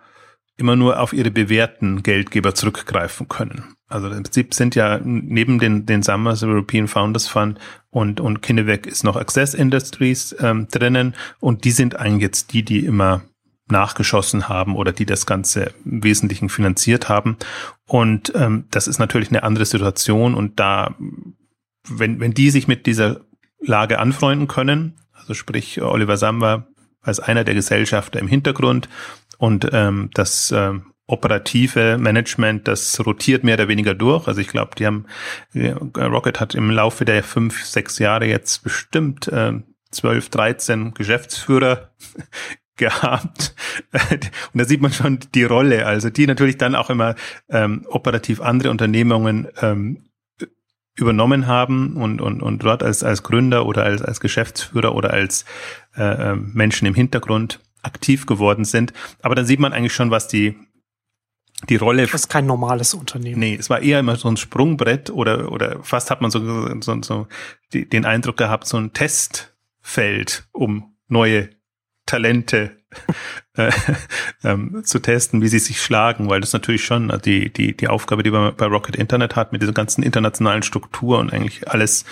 immer 0.56 0.76
nur 0.76 1.00
auf 1.00 1.12
ihre 1.12 1.30
bewährten 1.30 2.02
Geldgeber 2.02 2.54
zurückgreifen 2.54 3.28
können. 3.28 3.76
Also 3.88 4.08
im 4.08 4.22
Prinzip 4.22 4.54
sind 4.54 4.74
ja 4.74 4.98
neben 5.02 5.58
den, 5.58 5.86
den 5.86 6.02
Summers 6.02 6.42
European 6.42 6.88
Founders 6.88 7.28
Fund 7.28 7.58
und, 7.90 8.20
und 8.20 8.42
Kinnevik 8.42 8.86
ist 8.86 9.04
noch 9.04 9.16
Access 9.16 9.54
Industries 9.54 10.34
ähm, 10.40 10.66
drinnen 10.68 11.14
und 11.40 11.64
die 11.64 11.70
sind 11.70 11.96
eigentlich 11.96 12.22
jetzt 12.22 12.52
die, 12.52 12.64
die 12.64 12.84
immer 12.84 13.22
nachgeschossen 13.68 14.48
haben 14.48 14.76
oder 14.76 14.92
die 14.92 15.06
das 15.06 15.26
Ganze 15.26 15.72
im 15.84 16.04
Wesentlichen 16.04 16.48
finanziert 16.48 17.08
haben. 17.08 17.36
Und 17.84 18.32
ähm, 18.34 18.66
das 18.70 18.86
ist 18.86 18.98
natürlich 18.98 19.30
eine 19.30 19.42
andere 19.42 19.64
Situation. 19.64 20.34
Und 20.34 20.60
da, 20.60 20.94
wenn, 21.88 22.20
wenn 22.20 22.34
die 22.34 22.50
sich 22.50 22.68
mit 22.68 22.86
dieser 22.86 23.20
Lage 23.60 23.98
anfreunden 23.98 24.48
können, 24.48 24.94
also 25.12 25.34
sprich 25.34 25.82
Oliver 25.82 26.16
Samba 26.16 26.66
als 27.02 27.20
einer 27.20 27.44
der 27.44 27.54
Gesellschafter 27.54 28.20
im 28.20 28.28
Hintergrund 28.28 28.88
und 29.38 29.68
ähm, 29.72 30.10
das 30.14 30.52
ähm, 30.52 30.92
operative 31.08 31.98
Management, 31.98 32.66
das 32.66 33.04
rotiert 33.04 33.44
mehr 33.44 33.54
oder 33.54 33.68
weniger 33.68 33.94
durch. 33.94 34.26
Also 34.26 34.40
ich 34.40 34.48
glaube, 34.48 34.72
die 34.76 34.86
haben 34.86 35.06
äh, 35.54 35.70
Rocket 35.70 36.40
hat 36.40 36.54
im 36.54 36.70
Laufe 36.70 37.04
der 37.04 37.22
fünf, 37.22 37.64
sechs 37.64 37.98
Jahre 37.98 38.26
jetzt 38.26 38.62
bestimmt 38.62 39.28
äh, 39.28 39.52
12, 39.92 40.30
13 40.30 40.94
Geschäftsführer 40.94 41.90
gehabt. 42.76 43.54
Und 44.12 44.60
da 44.60 44.64
sieht 44.64 44.80
man 44.80 44.92
schon 44.92 45.18
die 45.34 45.44
Rolle, 45.44 45.86
also 45.86 46.10
die 46.10 46.26
natürlich 46.26 46.58
dann 46.58 46.74
auch 46.74 46.90
immer 46.90 47.14
ähm, 47.48 47.86
operativ 47.88 48.40
andere 48.40 48.70
Unternehmungen 48.70 49.48
ähm, 49.60 50.06
übernommen 50.98 51.46
haben 51.46 51.96
und, 51.96 52.22
und, 52.22 52.42
und 52.42 52.64
dort 52.64 52.82
als, 52.82 53.02
als 53.02 53.22
Gründer 53.22 53.66
oder 53.66 53.84
als, 53.84 54.00
als 54.00 54.18
Geschäftsführer 54.18 54.94
oder 54.94 55.12
als 55.12 55.44
äh, 55.94 56.30
ähm, 56.30 56.52
Menschen 56.54 56.86
im 56.86 56.94
Hintergrund 56.94 57.60
aktiv 57.82 58.24
geworden 58.24 58.64
sind. 58.64 58.94
Aber 59.20 59.34
dann 59.34 59.44
sieht 59.44 59.60
man 59.60 59.72
eigentlich 59.72 59.94
schon, 59.94 60.10
was 60.10 60.26
die 60.26 60.56
die 61.70 61.76
Rolle. 61.76 62.02
Das 62.02 62.14
ist 62.14 62.28
kein 62.28 62.46
normales 62.46 62.92
Unternehmen. 62.92 63.40
Nee, 63.40 63.56
es 63.58 63.70
war 63.70 63.80
eher 63.80 64.00
immer 64.00 64.16
so 64.16 64.28
ein 64.28 64.36
Sprungbrett 64.36 65.10
oder, 65.10 65.50
oder 65.50 65.82
fast 65.82 66.10
hat 66.10 66.20
man 66.20 66.30
so, 66.30 66.80
so, 66.82 67.02
so 67.02 67.26
die, 67.72 67.88
den 67.88 68.04
Eindruck 68.04 68.36
gehabt, 68.36 68.66
so 68.66 68.76
ein 68.76 68.92
Testfeld, 68.92 70.46
um 70.52 70.96
neue 71.08 71.48
Talente 72.06 72.76
äh, 73.56 73.70
ähm, 74.44 74.82
zu 74.84 75.00
testen, 75.00 75.42
wie 75.42 75.48
sie 75.48 75.58
sich 75.58 75.82
schlagen, 75.82 76.30
weil 76.30 76.40
das 76.40 76.52
natürlich 76.52 76.84
schon 76.84 77.12
die, 77.24 77.52
die, 77.52 77.76
die 77.76 77.88
Aufgabe, 77.88 78.22
die 78.22 78.30
man 78.30 78.54
bei 78.56 78.66
Rocket 78.66 78.96
Internet 78.96 79.36
hat, 79.36 79.52
mit 79.52 79.62
dieser 79.62 79.72
ganzen 79.72 80.02
internationalen 80.02 80.62
Struktur 80.62 81.18
und 81.18 81.32
eigentlich 81.32 81.68
alles 81.68 82.04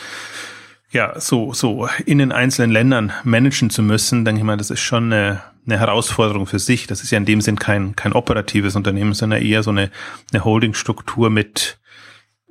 ja, 0.90 1.18
so, 1.18 1.52
so 1.52 1.88
in 2.06 2.18
den 2.18 2.30
einzelnen 2.30 2.70
Ländern 2.70 3.12
managen 3.24 3.68
zu 3.68 3.82
müssen, 3.82 4.24
denke 4.24 4.38
ich 4.38 4.44
mal, 4.44 4.56
das 4.56 4.70
ist 4.70 4.80
schon 4.80 5.12
eine, 5.12 5.42
eine 5.66 5.78
Herausforderung 5.78 6.46
für 6.46 6.60
sich. 6.60 6.86
Das 6.86 7.02
ist 7.02 7.10
ja 7.10 7.18
in 7.18 7.24
dem 7.24 7.40
Sinn 7.40 7.58
kein, 7.58 7.96
kein 7.96 8.12
operatives 8.12 8.76
Unternehmen, 8.76 9.12
sondern 9.12 9.42
eher 9.42 9.64
so 9.64 9.70
eine, 9.70 9.90
eine 10.32 10.44
Holdingstruktur 10.44 11.30
mit, 11.30 11.80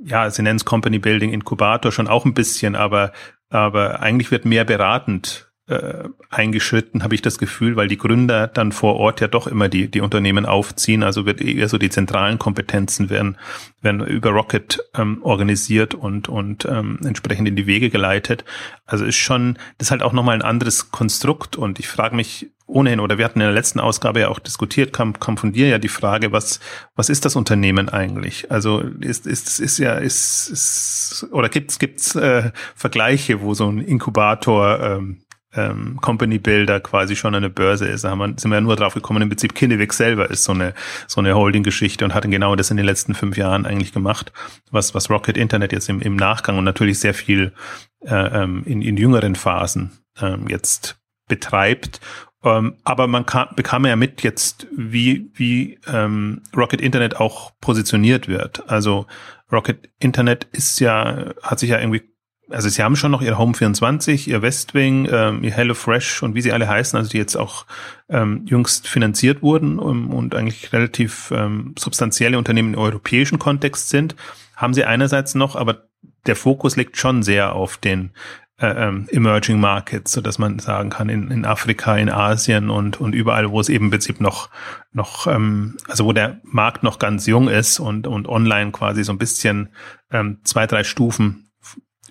ja, 0.03 0.29
sie 0.29 0.41
nennen 0.41 0.57
es 0.57 0.65
Company 0.65 0.99
Building 0.99 1.31
Inkubator 1.31 1.93
schon 1.93 2.09
auch 2.09 2.25
ein 2.25 2.33
bisschen, 2.33 2.75
aber, 2.75 3.13
aber 3.49 4.01
eigentlich 4.01 4.29
wird 4.29 4.43
mehr 4.43 4.65
beratend 4.65 5.52
äh, 5.67 6.09
eingeschritten, 6.29 7.03
habe 7.03 7.15
ich 7.15 7.21
das 7.21 7.37
Gefühl, 7.37 7.75
weil 7.75 7.87
die 7.87 7.97
Gründer 7.97 8.47
dann 8.47 8.73
vor 8.73 8.95
Ort 8.95 9.21
ja 9.21 9.27
doch 9.27 9.47
immer 9.47 9.69
die, 9.69 9.89
die 9.89 10.01
Unternehmen 10.01 10.45
aufziehen. 10.45 11.03
Also 11.03 11.25
wird 11.25 11.39
eher 11.39 11.69
so 11.69 11.77
die 11.77 11.89
zentralen 11.89 12.37
Kompetenzen 12.37 13.09
werden, 13.09 13.37
werden 13.81 14.05
über 14.05 14.31
Rocket 14.31 14.79
ähm, 14.95 15.19
organisiert 15.23 15.93
und, 15.93 16.27
und 16.27 16.65
ähm, 16.65 16.99
entsprechend 17.05 17.47
in 17.47 17.55
die 17.55 17.67
Wege 17.67 17.89
geleitet. 17.89 18.43
Also 18.85 19.05
ist 19.05 19.15
schon, 19.15 19.57
das 19.77 19.87
ist 19.87 19.91
halt 19.91 20.03
auch 20.03 20.13
nochmal 20.13 20.35
ein 20.35 20.41
anderes 20.41 20.91
Konstrukt 20.91 21.55
und 21.55 21.79
ich 21.79 21.87
frage 21.87 22.15
mich 22.15 22.49
ohnehin, 22.65 22.99
oder 22.99 23.17
wir 23.17 23.25
hatten 23.25 23.39
in 23.39 23.45
der 23.45 23.53
letzten 23.53 23.79
Ausgabe 23.79 24.21
ja 24.21 24.29
auch 24.29 24.39
diskutiert, 24.39 24.93
kam, 24.93 25.19
kam 25.19 25.37
von 25.37 25.51
dir 25.51 25.67
ja 25.67 25.77
die 25.77 25.89
Frage, 25.89 26.31
was, 26.31 26.59
was 26.95 27.09
ist 27.09 27.25
das 27.25 27.35
Unternehmen 27.35 27.89
eigentlich? 27.89 28.51
Also 28.51 28.79
ist, 28.79 29.27
ist, 29.27 29.59
ist 29.59 29.77
ja, 29.79 29.95
ist, 29.95 30.49
ist 30.49 31.27
oder 31.31 31.49
gibt's, 31.49 31.77
gibt's 31.77 32.15
äh, 32.15 32.51
Vergleiche, 32.75 33.41
wo 33.41 33.53
so 33.53 33.69
ein 33.69 33.79
Inkubator 33.79 34.79
ähm, 34.79 35.22
ähm, 35.55 35.97
Company 36.01 36.39
Builder 36.39 36.79
quasi 36.79 37.15
schon 37.15 37.35
eine 37.35 37.49
Börse 37.49 37.87
ist. 37.87 38.03
Da 38.03 38.09
haben 38.09 38.19
wir, 38.19 38.33
sind 38.37 38.51
wir 38.51 38.55
ja 38.55 38.61
nur 38.61 38.75
drauf 38.75 38.93
gekommen, 38.93 39.21
im 39.21 39.29
Prinzip 39.29 39.55
Kinnevik 39.55 39.93
selber 39.93 40.29
ist 40.29 40.43
so 40.43 40.51
eine, 40.51 40.73
so 41.07 41.21
eine 41.21 41.35
Holding-Geschichte 41.35 42.03
und 42.05 42.13
hat 42.13 42.23
genau 42.29 42.55
das 42.55 42.71
in 42.71 42.77
den 42.77 42.85
letzten 42.85 43.13
fünf 43.13 43.37
Jahren 43.37 43.65
eigentlich 43.65 43.93
gemacht, 43.93 44.31
was, 44.71 44.93
was 44.95 45.09
Rocket 45.09 45.37
Internet 45.37 45.71
jetzt 45.71 45.89
im, 45.89 46.01
im 46.01 46.15
Nachgang 46.15 46.57
und 46.57 46.63
natürlich 46.63 46.99
sehr 46.99 47.13
viel 47.13 47.53
äh, 48.01 48.43
ähm, 48.43 48.63
in, 48.65 48.81
in 48.81 48.97
jüngeren 48.97 49.35
Phasen 49.35 49.91
ähm, 50.19 50.47
jetzt 50.47 50.97
betreibt. 51.27 51.99
Ähm, 52.43 52.75
aber 52.83 53.07
man 53.07 53.25
kam, 53.25 53.47
bekam 53.55 53.85
ja 53.85 53.95
mit 53.95 54.21
jetzt, 54.21 54.67
wie, 54.75 55.31
wie 55.33 55.79
ähm, 55.87 56.41
Rocket 56.55 56.81
Internet 56.81 57.15
auch 57.17 57.51
positioniert 57.61 58.27
wird. 58.27 58.69
Also 58.69 59.05
Rocket 59.51 59.89
Internet 59.99 60.47
ist 60.51 60.79
ja, 60.79 61.33
hat 61.41 61.59
sich 61.59 61.69
ja 61.69 61.79
irgendwie 61.79 62.01
also 62.49 62.69
sie 62.69 62.83
haben 62.83 62.95
schon 62.95 63.11
noch 63.11 63.21
ihr 63.21 63.37
Home 63.37 63.53
24, 63.53 64.27
ihr 64.27 64.41
Westwing, 64.41 65.07
ähm, 65.11 65.43
ihr 65.43 65.51
HelloFresh 65.51 66.23
und 66.23 66.35
wie 66.35 66.41
sie 66.41 66.51
alle 66.51 66.67
heißen, 66.67 66.97
also 66.97 67.09
die 67.09 67.17
jetzt 67.17 67.35
auch 67.35 67.65
ähm, 68.09 68.45
jüngst 68.45 68.87
finanziert 68.87 69.41
wurden 69.41 69.79
um, 69.79 70.13
und 70.13 70.35
eigentlich 70.35 70.73
relativ 70.73 71.31
ähm, 71.31 71.73
substanzielle 71.77 72.37
Unternehmen 72.37 72.73
im 72.73 72.79
europäischen 72.79 73.39
Kontext 73.39 73.89
sind, 73.89 74.15
haben 74.55 74.73
sie 74.73 74.83
einerseits 74.83 75.35
noch, 75.35 75.55
aber 75.55 75.87
der 76.25 76.35
Fokus 76.35 76.75
liegt 76.75 76.97
schon 76.97 77.23
sehr 77.23 77.53
auf 77.53 77.77
den 77.77 78.11
äh, 78.59 78.67
ähm, 78.67 79.07
Emerging 79.09 79.59
Markets, 79.59 80.11
so 80.11 80.21
dass 80.21 80.37
man 80.37 80.59
sagen 80.59 80.89
kann, 80.89 81.09
in, 81.09 81.31
in 81.31 81.45
Afrika, 81.45 81.97
in 81.97 82.09
Asien 82.09 82.69
und, 82.69 82.99
und 82.99 83.13
überall, 83.13 83.51
wo 83.51 83.59
es 83.59 83.69
eben 83.69 83.85
im 83.85 83.91
Prinzip 83.91 84.21
noch, 84.21 84.49
noch 84.91 85.27
ähm, 85.27 85.77
also 85.87 86.05
wo 86.05 86.13
der 86.13 86.39
Markt 86.43 86.83
noch 86.83 86.99
ganz 86.99 87.25
jung 87.25 87.47
ist 87.47 87.79
und, 87.79 88.05
und 88.05 88.27
online 88.27 88.71
quasi 88.71 89.03
so 89.03 89.11
ein 89.11 89.17
bisschen 89.17 89.69
ähm, 90.11 90.39
zwei, 90.43 90.67
drei 90.67 90.83
Stufen 90.83 91.49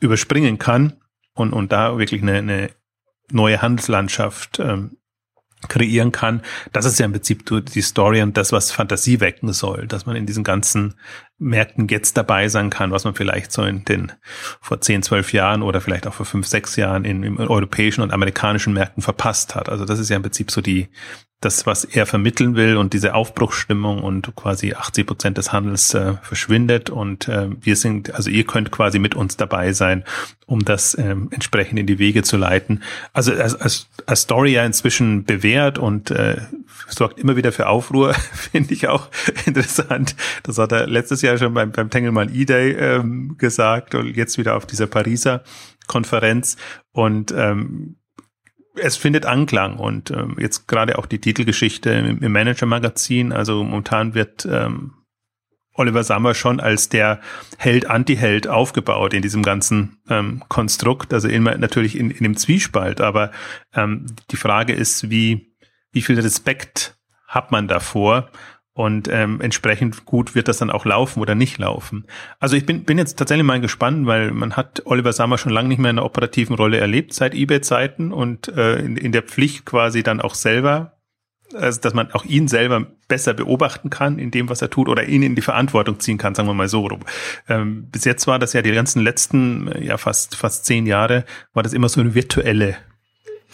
überspringen 0.03 0.59
kann 0.59 0.95
und, 1.35 1.53
und 1.53 1.73
da 1.73 1.97
wirklich 1.97 2.23
eine, 2.23 2.39
eine 2.39 2.71
neue 3.31 3.63
Handelslandschaft 3.63 4.59
ähm, 4.59 4.99
kreieren 5.69 6.11
kann. 6.11 6.43
Das 6.73 6.85
ist 6.85 6.99
ja 6.99 7.07
im 7.07 7.13
Prinzip 7.13 7.49
die 7.73 7.83
Story 7.83 8.21
und 8.21 8.37
das, 8.37 8.51
was 8.51 8.73
Fantasie 8.73 9.21
wecken 9.21 9.53
soll, 9.53 9.87
dass 9.87 10.07
man 10.07 10.17
in 10.17 10.27
diesen 10.27 10.43
ganzen 10.43 10.95
Märkten 11.39 11.87
jetzt 11.87 12.17
dabei 12.17 12.49
sein 12.49 12.69
kann, 12.69 12.91
was 12.91 13.05
man 13.05 13.15
vielleicht 13.15 13.53
so 13.53 13.63
in 13.63 13.85
den 13.85 14.13
vor 14.61 14.81
10, 14.81 15.05
12 15.05 15.33
Jahren 15.33 15.63
oder 15.63 15.81
vielleicht 15.81 16.09
auch 16.09 16.15
vor 16.15 16.27
5, 16.27 16.47
6 16.47 16.77
Jahren 16.77 17.05
in, 17.05 17.23
in 17.23 17.39
europäischen 17.39 18.03
und 18.03 18.13
amerikanischen 18.13 18.73
Märkten 18.73 19.03
verpasst 19.03 19.55
hat. 19.55 19.69
Also 19.69 19.85
das 19.85 20.01
ist 20.01 20.09
ja 20.09 20.17
im 20.17 20.23
Prinzip 20.23 20.51
so 20.51 20.61
die, 20.61 20.89
das, 21.43 21.67
was 21.67 21.85
er 21.85 22.07
vermitteln 22.07 22.55
will 22.55 22.77
und 22.77 22.93
diese 22.93 23.15
Aufbruchsstimmung 23.15 24.03
und 24.03 24.35
quasi 24.37 24.75
80 24.75 25.07
Prozent 25.07 25.39
des 25.39 25.53
Handels 25.53 25.93
äh, 25.93 26.15
verschwindet 26.23 26.89
und 26.89 27.29
äh, 27.29 27.49
wir 27.61 27.77
sind, 27.77 28.15
also 28.15 28.31
ihr 28.31 28.45
könnt 28.45 28.71
quasi 28.71 28.99
mit 28.99 29.15
uns 29.15 29.37
dabei 29.37 29.73
sein, 29.73 30.05
um 30.47 30.65
das 30.65 30.97
ähm, 30.97 31.29
entsprechend 31.33 31.79
in 31.79 31.87
die 31.87 31.99
Wege 31.99 32.23
zu 32.23 32.37
leiten. 32.37 32.83
Also 33.13 33.33
als, 33.33 33.55
als, 33.55 33.89
als 34.07 34.23
Story 34.23 34.53
ja 34.53 34.65
inzwischen 34.65 35.25
bewährt 35.25 35.79
und 35.79 36.11
äh, 36.13 36.37
sorgt 36.89 37.19
immer 37.19 37.37
wieder 37.37 37.53
für 37.53 37.67
Aufruhr, 37.67 38.15
finde 38.33 38.73
ich 38.73 38.89
auch 38.89 39.09
interessant. 39.45 40.15
Das 40.45 40.59
hat 40.59 40.73
er 40.73 40.87
letztes 40.87 41.23
Jahr 41.23 41.39
schon 41.39 41.55
beim, 41.55 41.73
beim 41.73 41.91
Tengelmann 41.91 42.33
E-Day 42.33 42.73
ähm, 42.73 43.37
gesagt 43.37 43.95
und 43.95 44.17
jetzt 44.17 44.39
wieder 44.39 44.57
auf 44.57 44.67
dieser 44.67 44.87
Pariser 44.87 45.43
Konferenz 45.89 46.57
und 46.93 47.35
ähm, 47.37 47.97
es 48.75 48.97
findet 48.97 49.27
Anklang 49.27 49.79
und 49.79 50.11
ähm, 50.11 50.37
jetzt 50.39 50.67
gerade 50.67 50.99
auch 50.99 51.07
die 51.07 51.21
Titelgeschichte 51.21 51.91
im, 51.91 52.23
im 52.23 52.33
Manager-Magazin, 52.33 53.33
also 53.33 53.63
momentan 53.63 54.15
wird 54.15 54.47
ähm, 54.51 54.95
Oliver 55.75 56.05
Sammer 56.05 56.35
schon 56.35 56.61
als 56.61 56.89
der 56.89 57.21
Held, 57.59 57.89
Anti-Held 57.89 58.47
aufgebaut 58.47 59.15
in 59.15 59.23
diesem 59.23 59.43
ganzen 59.43 59.99
ähm, 60.09 60.43
Konstrukt, 60.49 61.15
also 61.15 61.29
immer 61.29 61.57
natürlich 61.57 61.99
in, 61.99 62.11
in 62.11 62.23
dem 62.23 62.37
Zwiespalt, 62.37 63.01
aber 63.01 63.31
ähm, 63.75 64.07
die 64.31 64.37
Frage 64.37 64.75
ist, 64.75 65.11
wie, 65.11 65.55
wie 65.93 66.03
viel 66.03 66.21
Respekt 66.21 66.97
hat 67.27 67.51
man 67.51 67.69
davor 67.69 68.31
und 68.75 69.09
ähm, 69.09 69.41
entsprechend 69.41 70.07
gut 70.07 70.35
wird 70.35 70.49
das 70.49 70.59
dann 70.59 70.71
auch 70.71 70.85
laufen 70.85 71.21
oder 71.21 71.35
nicht 71.35 71.59
laufen. 71.59 72.07
Also 72.41 72.57
ich 72.57 72.65
bin, 72.65 72.85
bin 72.85 72.97
jetzt 72.97 73.19
tatsächlich 73.19 73.47
mal 73.47 73.61
gespannt, 73.61 74.07
weil 74.07 74.31
man 74.31 74.57
hat 74.57 74.83
Oliver 74.87 75.13
Sammer 75.13 75.37
schon 75.37 75.53
lange 75.53 75.69
nicht 75.69 75.79
mehr 75.79 75.91
in 75.91 75.99
einer 75.99 76.07
operativen 76.07 76.57
Rolle 76.57 76.79
erlebt 76.79 77.13
seit 77.13 77.35
eBay-Zeiten 77.35 78.13
und 78.13 78.49
äh, 78.49 78.77
in, 78.77 78.97
in 78.97 79.13
der 79.13 79.23
Pflicht 79.23 79.67
quasi 79.67 80.03
dann 80.03 80.23
auch 80.23 80.35
selber, 80.35 80.97
also 81.55 81.81
dass 81.81 81.93
man 81.93 82.13
auch 82.13 82.25
ihn 82.25 82.49
selber 82.49 82.87
besser 83.09 83.35
beobachten 83.35 83.91
kann 83.91 84.19
in 84.19 84.31
dem, 84.31 84.49
was 84.49 84.63
er 84.63 84.71
tut 84.71 84.89
oder 84.89 85.05
ihn 85.05 85.23
in 85.23 85.35
die 85.35 85.43
Verantwortung 85.43 86.01
ziehen 86.01 86.17
kann, 86.17 86.35
sagen 86.35 86.49
wir 86.49 86.55
mal 86.55 86.69
so. 86.69 86.89
Ähm, 87.51 87.89
bis 87.91 88.07
jetzt 88.07 88.27
war 88.27 88.39
das 88.39 88.55
ja 88.55 88.63
die 88.63 88.73
ganzen 88.73 89.03
letzten, 89.03 89.71
ja 89.83 89.99
fast 89.99 90.35
fast 90.35 90.65
zehn 90.65 90.87
Jahre, 90.87 91.27
war 91.53 91.63
das 91.63 91.75
immer 91.75 91.91
so 91.91 92.01
eine 92.01 92.15
virtuelle 92.15 92.77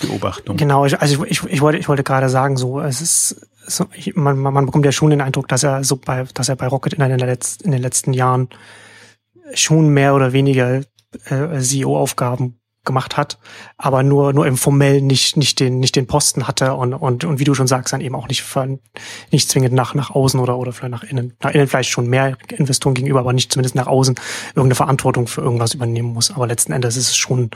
Beobachtung. 0.00 0.56
Genau, 0.56 0.86
ich, 0.86 1.00
also 1.00 1.24
ich, 1.24 1.42
ich, 1.42 1.52
ich 1.52 1.60
wollte, 1.60 1.78
ich 1.78 1.88
wollte 1.88 2.04
gerade 2.04 2.28
sagen, 2.28 2.56
so, 2.56 2.80
es 2.80 3.00
ist, 3.00 3.48
so, 3.68 3.86
ich, 3.94 4.16
man, 4.16 4.38
man 4.38 4.66
bekommt 4.66 4.84
ja 4.84 4.92
schon 4.92 5.10
den 5.10 5.20
Eindruck, 5.20 5.48
dass 5.48 5.62
er 5.62 5.84
so 5.84 5.96
bei, 5.96 6.24
dass 6.34 6.48
er 6.48 6.56
bei 6.56 6.66
Rocket 6.66 6.94
in, 6.94 7.00
den, 7.00 7.18
letzten, 7.18 7.64
in 7.64 7.72
den 7.72 7.82
letzten 7.82 8.12
Jahren 8.12 8.48
schon 9.54 9.88
mehr 9.88 10.14
oder 10.14 10.32
weniger 10.32 10.82
äh, 11.26 11.58
CEO-Aufgaben 11.60 12.58
gemacht 12.84 13.16
hat, 13.16 13.38
aber 13.76 14.02
nur 14.02 14.32
nur 14.32 14.46
im 14.46 14.56
formell 14.56 15.02
nicht 15.02 15.36
nicht 15.36 15.60
den 15.60 15.78
nicht 15.78 15.94
den 15.94 16.06
Posten 16.06 16.48
hatte 16.48 16.74
und 16.74 16.94
und 16.94 17.22
und 17.24 17.38
wie 17.38 17.44
du 17.44 17.54
schon 17.54 17.66
sagst, 17.66 17.92
dann 17.92 18.00
eben 18.00 18.14
auch 18.14 18.28
nicht 18.28 18.42
für, 18.42 18.78
nicht 19.30 19.50
zwingend 19.50 19.74
nach 19.74 19.94
nach 19.94 20.10
außen 20.10 20.40
oder 20.40 20.56
oder 20.56 20.72
vielleicht 20.72 20.92
nach 20.92 21.02
innen 21.04 21.34
nach 21.42 21.50
innen 21.50 21.68
vielleicht 21.68 21.90
schon 21.90 22.08
mehr 22.08 22.38
Investoren 22.48 22.94
gegenüber, 22.94 23.20
aber 23.20 23.34
nicht 23.34 23.52
zumindest 23.52 23.74
nach 23.74 23.88
außen 23.88 24.14
irgendeine 24.50 24.74
Verantwortung 24.74 25.26
für 25.26 25.42
irgendwas 25.42 25.74
übernehmen 25.74 26.14
muss. 26.14 26.30
Aber 26.30 26.46
letzten 26.46 26.72
Endes 26.72 26.96
ist 26.96 27.08
es 27.08 27.16
schon 27.16 27.50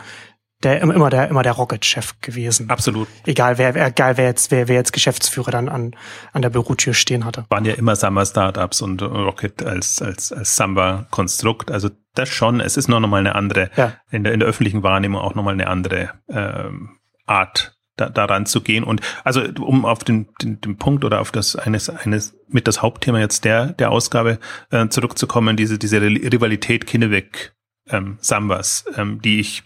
der 0.64 0.81
immer 0.81 1.11
der 1.11 1.28
immer 1.28 1.42
der 1.42 1.52
Rocket-Chef 1.52 2.21
gewesen. 2.21 2.71
Absolut. 2.71 3.09
Egal 3.26 3.59
wer, 3.59 3.75
egal 3.75 4.16
wer 4.16 4.25
jetzt 4.26 4.50
wer, 4.50 4.69
wer 4.69 4.76
jetzt 4.76 4.92
Geschäftsführer 4.92 5.50
dann 5.50 5.69
an 5.69 5.95
an 6.33 6.42
der 6.42 6.50
Bürotür 6.50 6.95
stehen 6.95 7.25
hatte. 7.25 7.45
Waren 7.49 7.64
ja 7.64 7.75
immer 7.75 7.97
Samba 7.97 8.25
Startups 8.25 8.83
und 8.83 9.02
Rocket 9.02 9.62
als 9.62 10.00
als 10.00 10.33
als 10.33 10.57
Samba 10.57 11.07
Konstrukt. 11.11 11.71
Also 11.71 11.90
das 12.14 12.28
schon. 12.28 12.61
Es 12.61 12.76
ist 12.76 12.88
noch 12.88 13.00
mal 13.00 13.19
eine 13.19 13.35
andere 13.35 13.71
ja. 13.76 13.95
in 14.11 14.25
der 14.25 14.33
in 14.33 14.40
der 14.40 14.49
öffentlichen 14.49 14.83
Wahrnehmung 14.83 15.21
auch 15.21 15.35
noch 15.35 15.42
mal 15.42 15.54
eine 15.54 15.66
andere 15.69 16.11
ähm, 16.28 16.99
Art 17.26 17.76
da, 17.97 18.09
daran 18.09 18.47
zu 18.47 18.61
gehen. 18.61 18.85
Und 18.85 19.00
also 19.25 19.42
um 19.61 19.85
auf 19.85 20.04
den, 20.04 20.28
den, 20.40 20.61
den 20.61 20.76
Punkt 20.76 21.04
oder 21.04 21.21
auf 21.21 21.31
das 21.31 21.57
eines, 21.57 21.90
eines 21.90 22.35
mit 22.49 22.66
das 22.66 22.83
Hauptthema 22.83 23.19
jetzt 23.19 23.45
der, 23.45 23.66
der 23.66 23.90
Ausgabe 23.90 24.38
äh, 24.71 24.88
zurückzukommen, 24.88 25.57
diese, 25.57 25.78
diese 25.78 26.00
Rivalität 26.00 26.87
Kinneweg 26.87 27.54
ähm, 27.88 28.19
Sambas, 28.21 28.85
ähm, 28.97 29.21
die 29.23 29.40
ich 29.40 29.64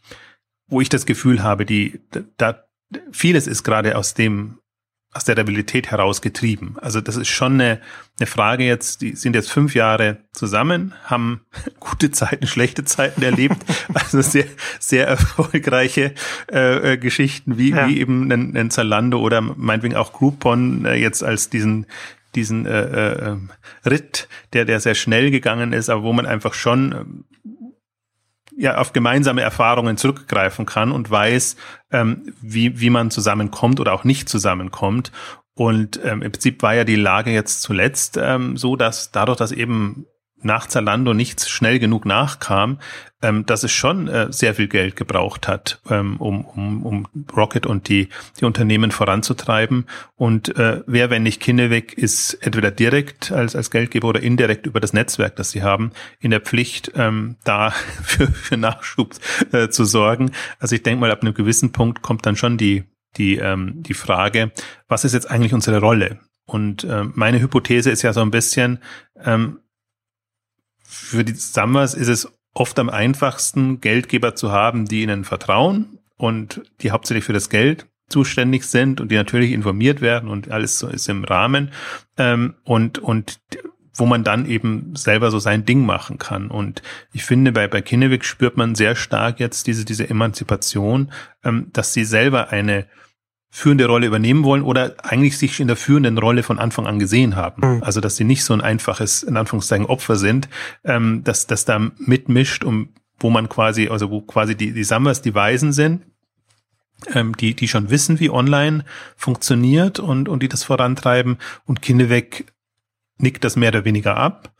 wo 0.68 0.80
ich 0.80 0.88
das 0.88 1.06
Gefühl 1.06 1.42
habe, 1.42 1.64
die, 1.64 2.00
da, 2.36 2.64
vieles 3.12 3.46
ist 3.46 3.62
gerade 3.62 3.96
aus 3.96 4.14
dem, 4.14 4.58
aus 5.12 5.24
der 5.24 5.36
Realität 5.36 5.90
heraus 5.90 6.20
getrieben. 6.20 6.76
Also 6.80 7.00
das 7.00 7.16
ist 7.16 7.28
schon 7.28 7.54
eine, 7.54 7.80
eine 8.18 8.26
Frage 8.26 8.64
jetzt, 8.64 9.00
die 9.00 9.16
sind 9.16 9.34
jetzt 9.34 9.50
fünf 9.50 9.74
Jahre 9.74 10.18
zusammen, 10.32 10.92
haben 11.04 11.40
gute 11.80 12.10
Zeiten, 12.10 12.46
schlechte 12.46 12.84
Zeiten 12.84 13.22
erlebt, 13.22 13.56
also 13.94 14.20
sehr, 14.20 14.46
sehr 14.78 15.06
erfolgreiche 15.06 16.14
äh, 16.52 16.92
äh, 16.92 16.96
Geschichten, 16.98 17.56
wie, 17.56 17.70
ja. 17.70 17.88
wie 17.88 18.00
eben 18.00 18.30
ein, 18.30 18.56
ein 18.56 18.70
Zalando 18.70 19.20
oder 19.20 19.40
meinetwegen 19.40 19.96
auch 19.96 20.12
Groupon 20.12 20.84
äh, 20.84 20.94
jetzt 20.94 21.24
als 21.24 21.50
diesen 21.50 21.86
diesen 22.34 22.66
äh, 22.66 22.82
äh, 22.82 23.36
Ritt, 23.86 24.28
der, 24.52 24.66
der 24.66 24.78
sehr 24.78 24.94
schnell 24.94 25.30
gegangen 25.30 25.72
ist, 25.72 25.88
aber 25.88 26.02
wo 26.02 26.12
man 26.12 26.26
einfach 26.26 26.52
schon 26.52 26.92
ähm, 26.92 27.24
ja 28.56 28.78
auf 28.78 28.92
gemeinsame 28.92 29.42
Erfahrungen 29.42 29.96
zurückgreifen 29.96 30.66
kann 30.66 30.92
und 30.92 31.10
weiß, 31.10 31.56
ähm, 31.92 32.32
wie, 32.40 32.80
wie 32.80 32.90
man 32.90 33.10
zusammenkommt 33.10 33.80
oder 33.80 33.92
auch 33.92 34.04
nicht 34.04 34.28
zusammenkommt. 34.28 35.12
Und 35.54 36.00
ähm, 36.04 36.22
im 36.22 36.32
Prinzip 36.32 36.62
war 36.62 36.74
ja 36.74 36.84
die 36.84 36.96
Lage 36.96 37.30
jetzt 37.30 37.62
zuletzt 37.62 38.18
ähm, 38.20 38.56
so, 38.56 38.76
dass 38.76 39.10
dadurch, 39.10 39.38
dass 39.38 39.52
eben 39.52 40.06
nach 40.42 40.66
Zalando 40.66 41.14
nichts 41.14 41.48
schnell 41.48 41.78
genug 41.78 42.04
nachkam, 42.04 42.78
ähm, 43.22 43.46
dass 43.46 43.64
es 43.64 43.72
schon 43.72 44.08
äh, 44.08 44.32
sehr 44.32 44.54
viel 44.54 44.68
Geld 44.68 44.96
gebraucht 44.96 45.48
hat, 45.48 45.80
ähm, 45.90 46.16
um, 46.18 46.44
um, 46.44 46.82
um 46.84 47.08
Rocket 47.34 47.66
und 47.66 47.88
die, 47.88 48.08
die 48.38 48.44
Unternehmen 48.44 48.90
voranzutreiben. 48.90 49.86
Und 50.14 50.56
äh, 50.56 50.82
wer, 50.86 51.10
wenn 51.10 51.22
nicht 51.22 51.40
Kinneweg, 51.40 51.94
ist 51.94 52.34
entweder 52.34 52.70
direkt 52.70 53.32
als, 53.32 53.56
als 53.56 53.70
Geldgeber 53.70 54.08
oder 54.08 54.22
indirekt 54.22 54.66
über 54.66 54.80
das 54.80 54.92
Netzwerk, 54.92 55.36
das 55.36 55.50
sie 55.50 55.62
haben, 55.62 55.92
in 56.20 56.30
der 56.30 56.40
Pflicht, 56.40 56.92
ähm, 56.94 57.36
da 57.44 57.70
für, 58.02 58.28
für 58.28 58.56
Nachschub 58.56 59.14
äh, 59.52 59.68
zu 59.68 59.84
sorgen. 59.84 60.32
Also 60.58 60.74
ich 60.74 60.82
denke 60.82 61.00
mal, 61.00 61.10
ab 61.10 61.22
einem 61.22 61.34
gewissen 61.34 61.72
Punkt 61.72 62.02
kommt 62.02 62.26
dann 62.26 62.36
schon 62.36 62.58
die, 62.58 62.84
die, 63.16 63.36
ähm, 63.36 63.82
die 63.82 63.94
Frage, 63.94 64.52
was 64.88 65.04
ist 65.04 65.14
jetzt 65.14 65.30
eigentlich 65.30 65.54
unsere 65.54 65.80
Rolle? 65.80 66.20
Und 66.44 66.84
äh, 66.84 67.04
meine 67.14 67.40
Hypothese 67.40 67.90
ist 67.90 68.02
ja 68.02 68.12
so 68.12 68.20
ein 68.20 68.30
bisschen, 68.30 68.78
ähm, 69.24 69.58
für 70.86 71.24
die 71.24 71.34
Summers 71.34 71.94
ist 71.94 72.08
es 72.08 72.32
oft 72.54 72.78
am 72.78 72.88
einfachsten, 72.88 73.80
Geldgeber 73.80 74.34
zu 74.34 74.50
haben, 74.50 74.86
die 74.86 75.02
ihnen 75.02 75.24
vertrauen 75.24 75.98
und 76.16 76.62
die 76.80 76.90
hauptsächlich 76.90 77.24
für 77.24 77.32
das 77.32 77.50
Geld 77.50 77.86
zuständig 78.08 78.64
sind 78.64 79.00
und 79.00 79.10
die 79.10 79.16
natürlich 79.16 79.52
informiert 79.52 80.00
werden 80.00 80.28
und 80.28 80.50
alles 80.50 80.78
so 80.78 80.88
ist 80.88 81.08
im 81.08 81.24
Rahmen 81.24 81.72
ähm, 82.16 82.54
und 82.64 82.98
und 82.98 83.40
wo 83.98 84.06
man 84.06 84.24
dann 84.24 84.46
eben 84.46 84.94
selber 84.94 85.30
so 85.30 85.38
sein 85.38 85.64
Ding 85.64 85.86
machen 85.86 86.18
kann. 86.18 86.48
Und 86.48 86.82
ich 87.14 87.24
finde, 87.24 87.52
bei, 87.52 87.66
bei 87.66 87.80
Kinnevik 87.80 88.26
spürt 88.26 88.58
man 88.58 88.74
sehr 88.74 88.94
stark 88.94 89.40
jetzt 89.40 89.66
diese, 89.66 89.86
diese 89.86 90.08
Emanzipation, 90.08 91.10
ähm, 91.42 91.68
dass 91.72 91.94
sie 91.94 92.04
selber 92.04 92.50
eine 92.50 92.86
führende 93.56 93.86
Rolle 93.86 94.06
übernehmen 94.06 94.44
wollen 94.44 94.62
oder 94.62 94.96
eigentlich 95.02 95.38
sich 95.38 95.60
in 95.60 95.66
der 95.66 95.76
führenden 95.76 96.18
Rolle 96.18 96.42
von 96.42 96.58
Anfang 96.58 96.86
an 96.86 96.98
gesehen 96.98 97.36
haben. 97.36 97.76
Mhm. 97.76 97.82
Also 97.82 98.02
dass 98.02 98.16
sie 98.16 98.24
nicht 98.24 98.44
so 98.44 98.52
ein 98.52 98.60
einfaches, 98.60 99.22
in 99.22 99.38
Anführungszeichen, 99.38 99.86
Opfer 99.86 100.16
sind, 100.16 100.50
ähm, 100.84 101.24
dass 101.24 101.46
das 101.46 101.64
da 101.64 101.90
mitmischt, 101.96 102.64
um 102.64 102.90
wo 103.18 103.30
man 103.30 103.48
quasi, 103.48 103.88
also 103.88 104.10
wo 104.10 104.20
quasi 104.20 104.56
die, 104.56 104.72
die 104.72 104.84
Summers 104.84 105.22
die 105.22 105.34
Weisen 105.34 105.72
sind, 105.72 106.02
ähm, 107.14 107.34
die, 107.34 107.54
die 107.54 107.66
schon 107.66 107.88
wissen, 107.88 108.20
wie 108.20 108.28
online 108.28 108.84
funktioniert 109.16 110.00
und, 110.00 110.28
und 110.28 110.42
die 110.42 110.48
das 110.48 110.62
vorantreiben 110.62 111.38
und 111.64 111.80
Kindeweg 111.80 112.52
nickt 113.16 113.42
das 113.42 113.56
mehr 113.56 113.70
oder 113.70 113.86
weniger 113.86 114.18
ab 114.18 114.52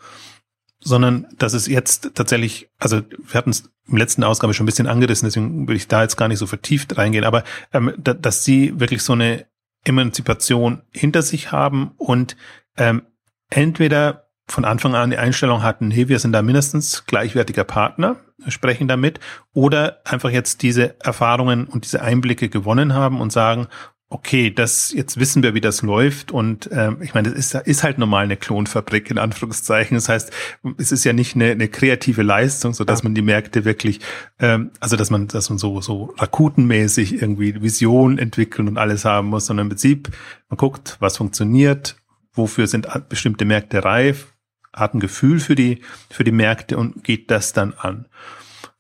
sondern 0.81 1.27
dass 1.39 1.53
es 1.53 1.67
jetzt 1.67 2.13
tatsächlich, 2.15 2.71
also 2.79 3.01
wir 3.01 3.35
hatten 3.35 3.51
es 3.51 3.71
im 3.89 3.97
letzten 3.97 4.25
Ausgabe 4.25 4.55
schon 4.55 4.65
ein 4.65 4.67
bisschen 4.67 4.87
angerissen, 4.87 5.27
deswegen 5.27 5.67
würde 5.69 5.77
ich 5.77 5.89
da 5.89 6.03
jetzt 6.03 6.17
gar 6.17 6.29
nicht 6.29 6.39
so 6.39 6.47
vertieft 6.47 6.97
reingehen, 6.99 7.25
aber 7.25 7.45
ähm, 7.73 7.95
da, 7.99 8.15
dass 8.15 8.45
sie 8.45 8.79
wirklich 8.79 9.03
so 9.03 9.13
eine 9.13 9.47
Emanzipation 9.85 10.83
hinter 10.91 11.23
sich 11.23 11.53
haben 11.53 11.93
und 11.97 12.37
ähm, 12.77 13.03
entweder 13.49 14.27
von 14.49 14.65
Anfang 14.65 14.95
an 14.95 15.11
die 15.11 15.19
Einstellung 15.19 15.63
hatten, 15.63 15.91
hey, 15.91 16.09
wir 16.09 16.19
sind 16.19 16.33
da 16.33 16.43
mindestens 16.43 17.05
gleichwertiger 17.07 17.65
Partner, 17.65 18.17
sprechen 18.49 18.87
damit, 18.87 19.19
oder 19.53 20.01
einfach 20.05 20.31
jetzt 20.31 20.63
diese 20.63 21.01
Erfahrungen 21.01 21.67
und 21.67 21.85
diese 21.85 22.01
Einblicke 22.01 22.49
gewonnen 22.49 22.95
haben 22.95 23.21
und 23.21 23.33
sagen, 23.33 23.67
okay, 24.09 24.51
das 24.51 24.93
jetzt 24.93 25.19
wissen 25.19 25.43
wir, 25.43 25.55
wie 25.55 25.61
das 25.61 25.83
läuft 25.83 26.31
und 26.31 26.69
ähm, 26.73 27.03
ich 27.03 27.15
meine, 27.15 27.31
das 27.31 27.39
ist, 27.39 27.55
ist 27.67 27.83
halt 27.83 27.99
normal 27.99 28.25
eine 28.25 28.37
Klonfabrik 28.37 29.11
in 29.11 29.19
Anführungszeichen. 29.19 29.97
Das 29.97 30.09
heißt, 30.09 30.33
es 30.79 30.93
ist 30.93 31.05
ja 31.05 31.13
nicht 31.13 31.35
eine, 31.35 31.51
eine 31.51 31.69
kreative 31.69 32.23
Leistung, 32.23 32.73
so 32.73 32.85
dass 32.85 33.01
ja. 33.01 33.05
man 33.05 33.15
die 33.17 33.23
Märkte 33.23 33.65
wirklich, 33.65 34.01
ähm, 34.39 34.71
also 34.79 34.97
dass 34.97 35.11
man, 35.11 35.27
dass 35.27 35.51
man 35.51 35.59
so 35.59 35.81
so 35.81 36.15
rakutenmäßig 36.19 37.21
irgendwie 37.21 37.61
Vision 37.61 38.19
entwickeln 38.19 38.69
und 38.69 38.79
alles 38.79 39.05
haben 39.05 39.29
muss, 39.29 39.47
sondern 39.47 39.67
im 39.67 39.71
Prinzip 39.71 40.11
man 40.49 40.57
guckt, 40.57 40.97
was 41.01 41.17
funktioniert, 41.17 41.97
wofür 42.33 42.69
sind 42.69 42.87
bestimmte 43.09 43.45
Märkte 43.45 43.85
reif, 43.85 44.35
hat 44.73 44.95
ein 44.95 45.01
Gefühl 45.01 45.41
für 45.41 45.57
die 45.57 45.81
für 46.11 46.23
die 46.23 46.33
Märkte 46.33 46.79
und 46.79 47.03
geht 47.03 47.33
das 47.33 47.53
dann 47.53 47.75
an. 47.75 48.07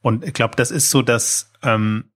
Und 0.02 0.24
ich 0.24 0.34
glaube, 0.34 0.54
das 0.54 0.70
ist 0.70 0.90
so 0.90 1.02
das 1.02 1.50
ähm, 1.64 2.12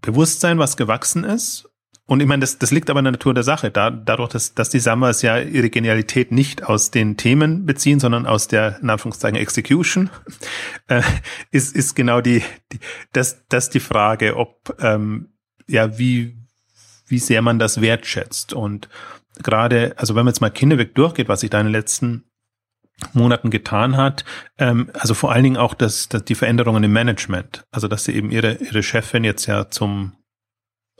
Bewusstsein, 0.00 0.58
was 0.58 0.76
gewachsen 0.76 1.22
ist 1.22 1.67
und 2.08 2.20
ich 2.20 2.26
meine, 2.26 2.40
das, 2.40 2.56
das 2.56 2.70
liegt 2.70 2.88
aber 2.88 3.00
in 3.00 3.04
der 3.04 3.12
Natur 3.12 3.34
der 3.34 3.42
Sache. 3.42 3.70
Da, 3.70 3.90
dadurch, 3.90 4.30
dass, 4.30 4.54
dass 4.54 4.70
die 4.70 4.80
Summers 4.80 5.20
ja 5.20 5.38
ihre 5.40 5.68
Genialität 5.68 6.32
nicht 6.32 6.64
aus 6.64 6.90
den 6.90 7.18
Themen 7.18 7.66
beziehen, 7.66 8.00
sondern 8.00 8.24
aus 8.24 8.48
der, 8.48 8.78
in 8.80 8.88
Anführungszeichen, 8.88 9.36
Execution, 9.36 10.08
äh, 10.88 11.02
ist, 11.50 11.76
ist 11.76 11.94
genau 11.94 12.22
die, 12.22 12.42
die 12.72 12.78
das, 13.12 13.44
das 13.50 13.68
die 13.68 13.80
Frage, 13.80 14.38
ob, 14.38 14.74
ähm, 14.80 15.34
ja, 15.66 15.98
wie, 15.98 16.38
wie 17.08 17.18
sehr 17.18 17.42
man 17.42 17.58
das 17.58 17.82
wertschätzt. 17.82 18.54
Und 18.54 18.88
gerade, 19.42 19.92
also 19.98 20.14
wenn 20.14 20.24
man 20.24 20.32
jetzt 20.32 20.40
mal 20.40 20.48
Kinderweg 20.48 20.94
durchgeht, 20.94 21.28
was 21.28 21.40
sich 21.40 21.50
da 21.50 21.60
in 21.60 21.66
den 21.66 21.72
letzten 21.72 22.24
Monaten 23.12 23.50
getan 23.50 23.98
hat, 23.98 24.24
ähm, 24.56 24.90
also 24.94 25.12
vor 25.12 25.30
allen 25.30 25.44
Dingen 25.44 25.58
auch 25.58 25.74
das, 25.74 26.08
das, 26.08 26.24
die 26.24 26.34
Veränderungen 26.34 26.84
im 26.84 26.92
Management. 26.92 27.66
Also 27.70 27.86
dass 27.86 28.04
sie 28.04 28.14
eben 28.14 28.30
ihre, 28.30 28.54
ihre 28.54 28.82
Chefin 28.82 29.24
jetzt 29.24 29.44
ja 29.44 29.68
zum 29.68 30.14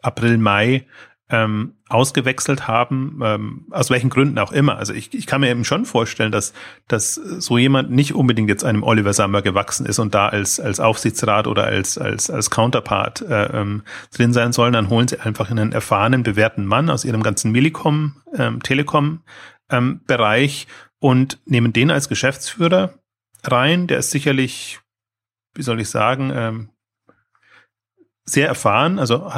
April, 0.03 0.39
Mai 0.39 0.87
ähm, 1.31 1.75
ausgewechselt 1.89 2.69
haben, 2.69 3.21
ähm, 3.23 3.67
aus 3.71 3.91
welchen 3.91 4.09
Gründen 4.09 4.39
auch 4.39 4.53
immer. 4.53 4.79
Also 4.79 4.95
ich, 4.95 5.13
ich 5.13 5.27
kann 5.27 5.43
mir 5.43 5.51
eben 5.51 5.65
schon 5.65 5.85
vorstellen, 5.85 6.33
dass, 6.33 6.55
dass 6.87 7.15
so 7.15 7.59
jemand 7.59 7.91
nicht 7.91 8.15
unbedingt 8.15 8.49
jetzt 8.49 8.65
einem 8.65 8.83
Oliver 8.83 9.13
Sammer 9.13 9.43
gewachsen 9.43 9.85
ist 9.85 9.99
und 9.99 10.15
da 10.15 10.29
als, 10.29 10.59
als 10.59 10.81
Aufsichtsrat 10.81 11.47
oder 11.47 11.65
als, 11.65 11.99
als, 11.99 12.31
als 12.31 12.51
Counterpart 12.51 13.23
äh, 13.23 13.61
ähm, 13.61 13.83
drin 14.15 14.33
sein 14.33 14.53
soll. 14.53 14.73
Dann 14.73 14.89
holen 14.89 15.09
sie 15.09 15.21
einfach 15.21 15.51
einen 15.51 15.73
erfahrenen, 15.73 16.23
bewährten 16.23 16.65
Mann 16.65 16.89
aus 16.89 17.05
ihrem 17.05 17.23
ganzen 17.23 17.53
Millicom, 17.53 18.17
ähm, 18.35 18.63
Telekom 18.63 19.21
ähm, 19.71 20.01
Bereich 20.07 20.67
und 20.99 21.39
nehmen 21.45 21.73
den 21.75 21.91
als 21.91 22.09
Geschäftsführer 22.09 22.95
rein. 23.45 23.87
Der 23.87 23.99
ist 23.99 24.11
sicherlich, 24.11 24.81
wie 25.55 25.63
soll 25.63 25.81
ich 25.81 25.91
sagen, 25.91 26.33
ähm, 26.35 26.71
sehr 28.29 28.49
erfahren, 28.49 28.99
also 28.99 29.31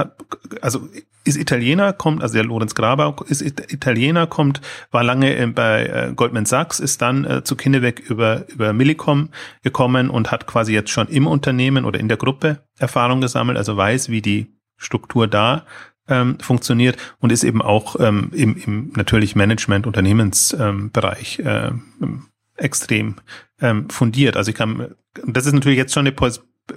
also 0.61 0.89
ist 1.25 1.37
Italiener, 1.37 1.93
kommt, 1.93 2.23
also 2.23 2.35
der 2.35 2.45
Lorenz 2.45 2.75
Graber 2.75 3.15
ist 3.29 3.43
Italiener, 3.43 4.27
kommt, 4.27 4.61
war 4.91 5.05
lange 5.05 5.47
bei 5.49 5.87
äh, 5.87 6.13
Goldman 6.15 6.47
Sachs, 6.47 6.81
ist 6.81 7.03
dann 7.03 7.25
äh, 7.25 7.45
zu 7.45 7.57
Kinneweg 7.57 8.01
über, 8.01 8.49
über 8.49 8.73
Millicom 8.73 9.29
gekommen 9.63 10.11
und 10.11 10.31
hat 10.31 10.47
quasi 10.47 10.73
jetzt 10.73 10.91
schon 10.91 11.09
im 11.09 11.27
Unternehmen 11.27 11.85
oder 11.85 12.01
in 12.01 12.09
der 12.09 12.17
Gruppe 12.17 12.61
Erfahrung 12.79 13.21
gesammelt, 13.21 13.59
also 13.59 13.77
weiß, 13.77 14.09
wie 14.09 14.23
die 14.23 14.47
Struktur 14.77 15.29
da 15.29 15.67
ähm, 16.09 16.39
funktioniert 16.41 16.97
und 17.21 17.33
ist 17.33 17.45
eben 17.45 17.61
auch 17.61 17.97
ähm, 18.01 18.31
im, 18.35 18.57
im 18.57 18.93
natürlich 18.97 19.37
Management, 19.37 19.87
Unternehmensbereich 19.87 21.43
ähm, 21.45 21.83
äh, 22.03 22.65
extrem 22.65 23.17
ähm, 23.61 23.89
fundiert. 23.91 24.37
Also 24.37 24.51
ich 24.51 24.57
kann, 24.57 24.95
das 25.27 25.47
ist 25.47 25.53
natürlich 25.53 25.79
jetzt 25.79 25.93
schon 25.93 26.07
eine 26.07 26.13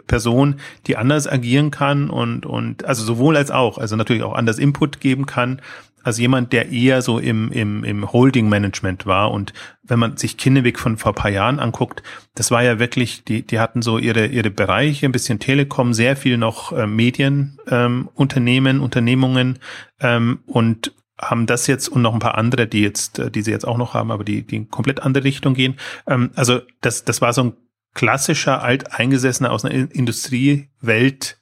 Person, 0.07 0.55
die 0.87 0.97
anders 0.97 1.27
agieren 1.27 1.71
kann 1.71 2.09
und, 2.09 2.45
und 2.45 2.85
also 2.85 3.03
sowohl 3.03 3.37
als 3.37 3.51
auch, 3.51 3.77
also 3.77 3.95
natürlich 3.95 4.23
auch 4.23 4.35
anders 4.35 4.59
Input 4.59 4.99
geben 4.99 5.25
kann, 5.25 5.61
als 6.03 6.19
jemand, 6.19 6.51
der 6.51 6.71
eher 6.71 7.01
so 7.01 7.17
im, 7.17 7.51
im, 7.51 7.83
im 7.83 8.11
Holding-Management 8.11 9.05
war. 9.05 9.31
Und 9.31 9.53
wenn 9.83 9.99
man 9.99 10.17
sich 10.17 10.37
Kinnewig 10.37 10.77
von 10.77 10.97
vor 10.97 11.15
paar 11.15 11.31
Jahren 11.31 11.59
anguckt, 11.59 12.03
das 12.35 12.51
war 12.51 12.61
ja 12.61 12.77
wirklich, 12.77 13.23
die, 13.23 13.47
die 13.47 13.59
hatten 13.59 13.81
so 13.81 13.97
ihre, 13.97 14.27
ihre 14.27 14.51
Bereiche, 14.51 15.05
ein 15.05 15.13
bisschen 15.13 15.39
Telekom, 15.39 15.93
sehr 15.93 16.17
viel 16.17 16.37
noch 16.37 16.73
äh, 16.73 16.85
Medienunternehmen, 16.85 18.75
ähm, 18.75 18.83
Unternehmungen 18.83 19.59
ähm, 20.01 20.39
und 20.45 20.93
haben 21.19 21.45
das 21.45 21.67
jetzt 21.67 21.87
und 21.87 22.01
noch 22.01 22.13
ein 22.13 22.19
paar 22.19 22.37
andere, 22.37 22.67
die 22.67 22.81
jetzt, 22.81 23.19
äh, 23.19 23.31
die 23.31 23.41
sie 23.41 23.51
jetzt 23.51 23.67
auch 23.67 23.77
noch 23.77 23.93
haben, 23.93 24.11
aber 24.11 24.25
die, 24.25 24.45
die 24.45 24.57
in 24.57 24.69
komplett 24.69 25.01
andere 25.01 25.23
Richtung 25.23 25.53
gehen. 25.53 25.77
Ähm, 26.05 26.31
also 26.35 26.59
das, 26.81 27.05
das 27.05 27.21
war 27.21 27.31
so 27.31 27.43
ein 27.43 27.53
klassischer, 27.93 28.61
alteingesessener, 28.61 29.51
aus 29.51 29.65
einer 29.65 29.91
Industriewelt, 29.93 31.39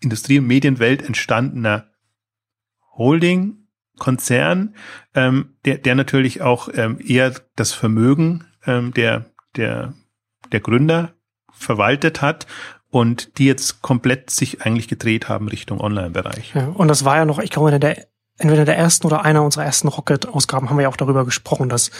Industrie- 0.00 0.38
und 0.38 0.46
Medienwelt 0.46 1.02
entstandener 1.02 1.88
Holding, 2.96 3.66
Konzern, 3.98 4.74
ähm, 5.14 5.56
der, 5.64 5.78
der 5.78 5.94
natürlich 5.94 6.42
auch 6.42 6.68
ähm, 6.74 6.98
eher 7.04 7.34
das 7.54 7.72
Vermögen 7.72 8.44
ähm, 8.66 8.92
der, 8.92 9.26
der, 9.56 9.94
der 10.52 10.60
Gründer 10.60 11.14
verwaltet 11.50 12.20
hat 12.20 12.46
und 12.90 13.38
die 13.38 13.46
jetzt 13.46 13.82
komplett 13.82 14.30
sich 14.30 14.62
eigentlich 14.62 14.88
gedreht 14.88 15.28
haben 15.28 15.48
Richtung 15.48 15.80
Online-Bereich. 15.80 16.54
Ja, 16.54 16.66
und 16.68 16.88
das 16.88 17.04
war 17.04 17.16
ja 17.16 17.24
noch, 17.24 17.38
ich 17.38 17.50
glaube, 17.50 17.70
in 17.70 17.80
der 17.80 18.06
entweder 18.38 18.64
der 18.64 18.76
ersten 18.76 19.06
oder 19.06 19.24
einer 19.24 19.42
unserer 19.42 19.64
ersten 19.64 19.88
Rocket-Ausgaben 19.88 20.68
haben 20.68 20.76
wir 20.76 20.82
ja 20.82 20.88
auch 20.88 20.96
darüber 20.96 21.24
gesprochen, 21.24 21.68
dass 21.68 21.90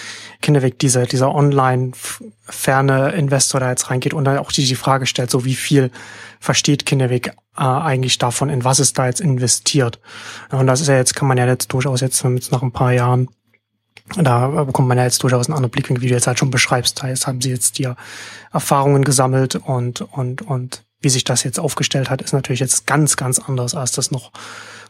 Kinderweg 0.42 0.78
dieser, 0.78 1.06
dieser 1.06 1.34
online-ferne 1.34 3.12
Investor 3.12 3.60
da 3.60 3.70
jetzt 3.70 3.90
reingeht 3.90 4.14
und 4.14 4.24
dann 4.24 4.38
auch 4.38 4.52
die, 4.52 4.66
die 4.66 4.74
Frage 4.74 5.06
stellt, 5.06 5.30
so 5.30 5.44
wie 5.44 5.54
viel 5.54 5.90
versteht 6.40 6.84
Kinderweg 6.84 7.28
äh, 7.56 7.62
eigentlich 7.62 8.18
davon, 8.18 8.50
in 8.50 8.64
was 8.64 8.78
es 8.78 8.92
da 8.92 9.06
jetzt 9.06 9.20
investiert. 9.20 9.98
Und 10.50 10.66
das 10.66 10.80
ist 10.80 10.88
ja 10.88 10.96
jetzt, 10.96 11.14
kann 11.14 11.28
man 11.28 11.38
ja 11.38 11.46
jetzt 11.46 11.72
durchaus 11.72 12.00
jetzt, 12.00 12.22
jetzt 12.22 12.52
nach 12.52 12.62
ein 12.62 12.72
paar 12.72 12.92
Jahren 12.92 13.28
Da 14.14 14.64
bekommt 14.64 14.88
man 14.88 14.98
ja 14.98 15.04
jetzt 15.04 15.22
durchaus 15.22 15.46
einen 15.46 15.54
anderen 15.54 15.70
Blickwinkel, 15.70 16.02
wie 16.02 16.08
du 16.08 16.14
jetzt 16.14 16.26
halt 16.26 16.38
schon 16.38 16.50
beschreibst. 16.50 17.02
Da 17.02 17.08
haben 17.08 17.40
sie 17.40 17.50
jetzt 17.50 17.78
dir 17.78 17.96
Erfahrungen 18.52 19.04
gesammelt 19.04 19.56
und, 19.56 20.02
und, 20.02 20.42
und 20.42 20.84
wie 21.00 21.08
sich 21.08 21.24
das 21.24 21.44
jetzt 21.44 21.58
aufgestellt 21.58 22.08
hat, 22.08 22.22
ist 22.22 22.32
natürlich 22.32 22.60
jetzt 22.60 22.86
ganz, 22.86 23.16
ganz 23.16 23.38
anders, 23.38 23.74
als 23.74 23.92
das 23.92 24.10
noch 24.10 24.32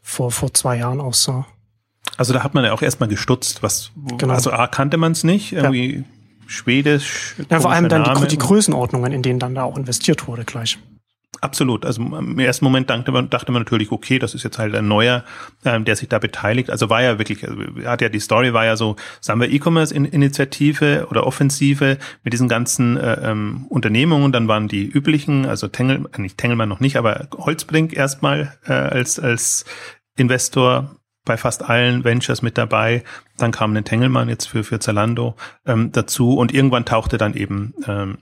vor, 0.07 0.31
vor 0.31 0.55
zwei 0.55 0.79
Jahren 0.79 1.01
aussah. 1.01 1.47
Also 2.16 2.33
da 2.33 2.45
hat 2.45 2.55
man 2.55 2.64
ja 2.64 2.73
auch 2.73 2.81
erstmal 2.81 3.09
gestutzt, 3.09 3.62
was, 3.62 3.90
genau. 4.16 4.35
also 4.35 4.53
A 4.53 4.69
kannte 4.69 4.97
man 4.97 5.12
es 5.12 5.25
nicht, 5.25 5.53
irgendwie 5.53 5.97
ja. 5.97 6.05
Schwedisch. 6.47 7.35
Ja, 7.51 7.61
vor 7.61 7.73
allem 7.73 7.88
dann 7.88 8.05
die, 8.21 8.29
die, 8.29 8.38
Größenordnungen, 8.38 9.12
in 9.12 9.23
denen 9.23 9.40
dann 9.40 9.57
da 9.57 9.64
auch 9.64 9.77
investiert 9.77 10.29
wurde 10.29 10.45
gleich. 10.45 10.79
Absolut. 11.40 11.85
Also 11.85 12.01
im 12.03 12.38
ersten 12.38 12.64
Moment 12.64 12.88
dachte 12.88 13.12
man, 13.12 13.29
dachte 13.29 13.53
man 13.53 13.62
natürlich, 13.62 13.92
okay, 13.92 14.19
das 14.19 14.35
ist 14.35 14.42
jetzt 14.42 14.59
halt 14.59 14.75
ein 14.75 14.88
neuer, 14.88 15.25
ähm, 15.64 15.85
der 15.85 15.97
sich 15.97 16.09
da 16.09 16.19
beteiligt. 16.19 16.71
Also 16.71 16.88
war 16.88 17.03
ja 17.03 17.19
wirklich, 17.19 17.47
also 17.47 17.62
hat 17.85 18.01
ja 18.01 18.09
die 18.09 18.21
Story 18.21 18.53
war 18.55 18.64
ja 18.64 18.77
so, 18.77 18.97
sagen 19.21 19.40
wir 19.40 19.51
E-Commerce-Initiative 19.51 21.09
oder 21.11 21.27
Offensive 21.27 21.99
mit 22.25 22.33
diesen 22.33 22.49
ganzen 22.49 22.97
äh, 22.97 23.31
ähm, 23.31 23.66
Unternehmungen. 23.69 24.33
Dann 24.33 24.49
waren 24.49 24.69
die 24.69 24.87
üblichen, 24.87 25.47
also 25.47 25.69
Tengel, 25.69 26.07
äh, 26.16 26.21
nicht 26.21 26.38
Tengelmann 26.38 26.69
noch 26.69 26.81
nicht, 26.81 26.97
aber 26.97 27.29
Holzbrink 27.37 27.92
erstmal 27.95 28.57
äh, 28.66 28.73
als 28.73 29.19
als 29.19 29.64
Investor 30.17 30.97
bei 31.25 31.37
fast 31.37 31.69
allen 31.69 32.05
Ventures 32.05 32.43
mit 32.43 32.57
dabei. 32.57 33.03
Dann 33.37 33.51
kam 33.53 33.77
ein 33.77 33.85
Tengelmann 33.85 34.29
jetzt 34.29 34.47
für, 34.47 34.65
für 34.65 34.79
Zalando 34.79 35.35
ähm, 35.67 35.93
dazu 35.93 36.37
und 36.37 36.55
irgendwann 36.55 36.85
tauchte 36.85 37.19
dann 37.19 37.35
eben 37.35 37.75
ähm, 37.87 38.19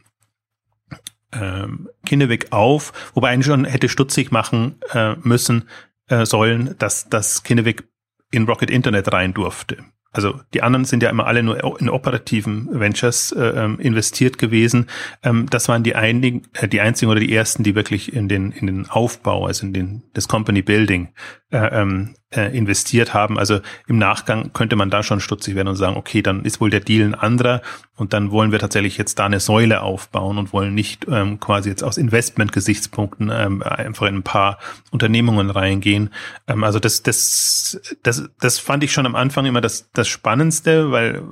ähm, 1.33 1.89
Kinneweg 2.07 2.53
auf, 2.53 2.93
wobei 3.15 3.31
eigentlich 3.31 3.47
schon 3.47 3.65
hätte 3.65 3.89
stutzig 3.89 4.33
machen 4.33 4.81
äh, 4.93 5.15
müssen 5.23 5.69
äh, 6.09 6.27
sollen, 6.27 6.75
dass 6.79 7.09
das 7.09 7.43
Kinneweg 7.43 7.85
in 8.31 8.45
Rocket 8.45 8.71
Internet 8.71 9.13
rein 9.13 9.35
durfte. 9.35 9.85
Also 10.14 10.40
die 10.55 10.62
anderen 10.62 10.85
sind 10.85 11.03
ja 11.03 11.11
immer 11.11 11.27
alle 11.27 11.42
nur 11.42 11.81
in 11.81 11.90
operativen 11.90 12.68
Ventures 12.70 13.33
äh, 13.33 13.44
ähm, 13.44 13.81
investiert 13.81 14.38
gewesen. 14.38 14.87
Ähm, 15.22 15.46
das 15.50 15.68
waren 15.68 15.83
die 15.83 15.96
einigen, 15.96 16.42
äh, 16.55 16.68
die 16.68 16.81
einzigen 16.81 17.11
oder 17.11 17.20
die 17.20 17.35
ersten, 17.35 17.64
die 17.64 17.74
wirklich 17.74 18.14
in 18.14 18.29
den 18.29 18.53
in 18.53 18.66
den 18.66 18.88
Aufbau, 18.88 19.46
also 19.46 19.66
in 19.66 19.72
den 19.72 20.03
das 20.14 20.29
Company 20.29 20.62
Building 20.62 21.09
äh, 21.50 21.83
ähm, 21.83 22.14
äh, 22.37 22.57
investiert 22.57 23.14
haben. 23.14 23.38
Also 23.38 23.61
im 23.87 23.99
Nachgang 23.99 24.53
könnte 24.53 24.77
man 24.77 24.90
da 24.90 25.03
schon 25.03 25.20
stutzig 25.20 25.55
werden 25.55 25.68
und 25.68 25.77
sagen, 25.77 25.97
okay, 25.97 26.23
dann 26.23 26.44
ist 26.44 26.61
wohl 26.61 26.70
der 26.70 26.81
Deal 26.81 27.05
ein 27.05 27.14
anderer 27.14 27.62
und 27.97 28.12
dann 28.12 28.31
wollen 28.31 28.53
wir 28.53 28.59
tatsächlich 28.59 28.99
jetzt 28.99 29.18
da 29.18 29.27
eine 29.27 29.40
Säule 29.40 29.83
aufbauen 29.83 30.38
und 30.38 30.53
wollen 30.53 30.75
nicht 30.75 31.07
ähm, 31.09 31.38
quasi 31.38 31.68
jetzt 31.68 31.85
aus 31.85 31.97
Investment-Gesichtspunkten 31.97 33.31
ähm, 33.33 33.62
einfach 33.62 34.07
in 34.07 34.16
ein 34.16 34.23
paar 34.23 34.59
Unternehmungen 34.90 35.51
reingehen. 35.51 36.11
Ähm, 36.49 36.64
also 36.64 36.81
das, 36.81 37.03
das, 37.03 37.81
das, 38.03 38.29
das 38.40 38.59
fand 38.59 38.83
ich 38.85 38.92
schon 38.92 39.07
am 39.07 39.14
Anfang 39.14 39.47
immer 39.47 39.61
das, 39.61 39.90
das 39.92 40.09
Spannendste, 40.09 40.90
weil 40.90 41.23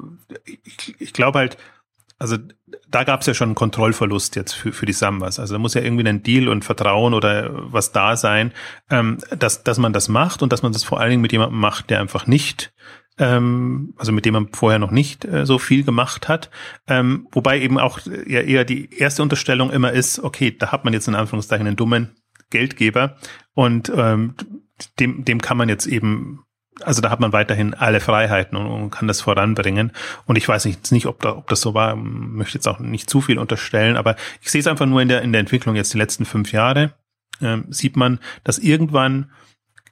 ich, 0.44 0.94
ich 1.00 1.12
glaube 1.12 1.38
halt, 1.38 1.56
also 2.22 2.36
da 2.88 3.02
gab 3.02 3.20
es 3.20 3.26
ja 3.26 3.34
schon 3.34 3.48
einen 3.48 3.54
Kontrollverlust 3.56 4.36
jetzt 4.36 4.52
für, 4.52 4.72
für 4.72 4.86
die 4.86 4.92
Sambas. 4.92 5.40
Also 5.40 5.54
da 5.54 5.58
muss 5.58 5.74
ja 5.74 5.82
irgendwie 5.82 6.08
ein 6.08 6.22
Deal 6.22 6.48
und 6.48 6.64
Vertrauen 6.64 7.14
oder 7.14 7.50
was 7.52 7.90
da 7.90 8.16
sein, 8.16 8.52
ähm, 8.90 9.18
dass, 9.36 9.64
dass 9.64 9.78
man 9.78 9.92
das 9.92 10.08
macht 10.08 10.40
und 10.42 10.52
dass 10.52 10.62
man 10.62 10.72
das 10.72 10.84
vor 10.84 11.00
allen 11.00 11.10
Dingen 11.10 11.22
mit 11.22 11.32
jemandem 11.32 11.58
macht, 11.58 11.90
der 11.90 12.00
einfach 12.00 12.28
nicht 12.28 12.72
ähm, 13.18 13.92
also 13.98 14.12
mit 14.12 14.24
dem 14.24 14.34
man 14.34 14.48
vorher 14.52 14.78
noch 14.78 14.92
nicht 14.92 15.24
äh, 15.24 15.44
so 15.44 15.58
viel 15.58 15.82
gemacht 15.82 16.28
hat. 16.28 16.50
Ähm, 16.86 17.26
wobei 17.32 17.60
eben 17.60 17.78
auch 17.78 17.98
ja, 18.06 18.40
eher 18.40 18.64
die 18.64 18.96
erste 18.96 19.22
Unterstellung 19.22 19.70
immer 19.70 19.92
ist, 19.92 20.20
okay, 20.20 20.56
da 20.56 20.70
hat 20.72 20.84
man 20.84 20.94
jetzt 20.94 21.08
in 21.08 21.14
Anführungszeichen 21.14 21.66
einen 21.66 21.76
dummen 21.76 22.16
Geldgeber 22.50 23.16
und 23.54 23.92
ähm, 23.94 24.34
dem, 25.00 25.24
dem 25.24 25.40
kann 25.40 25.56
man 25.56 25.68
jetzt 25.68 25.86
eben 25.86 26.44
also 26.80 27.02
da 27.02 27.10
hat 27.10 27.20
man 27.20 27.32
weiterhin 27.32 27.74
alle 27.74 28.00
Freiheiten 28.00 28.56
und, 28.56 28.66
und, 28.66 28.90
kann 28.90 29.08
das 29.08 29.20
voranbringen. 29.20 29.92
Und 30.26 30.36
ich 30.36 30.48
weiß 30.48 30.64
nicht, 30.64 30.90
nicht 30.92 31.06
ob, 31.06 31.20
da, 31.20 31.36
ob 31.36 31.48
das 31.48 31.60
so 31.60 31.74
war, 31.74 31.96
möchte 31.96 32.54
jetzt 32.54 32.66
auch 32.66 32.78
nicht 32.78 33.10
zu 33.10 33.20
viel 33.20 33.38
unterstellen, 33.38 33.96
aber 33.96 34.16
ich 34.40 34.50
sehe 34.50 34.60
es 34.60 34.66
einfach 34.66 34.86
nur 34.86 35.02
in 35.02 35.08
der, 35.08 35.22
in 35.22 35.32
der 35.32 35.40
Entwicklung 35.40 35.76
jetzt 35.76 35.92
die 35.92 35.98
letzten 35.98 36.24
fünf 36.24 36.52
Jahre, 36.52 36.94
ähm, 37.40 37.66
sieht 37.68 37.96
man, 37.96 38.18
dass 38.44 38.58
irgendwann 38.58 39.30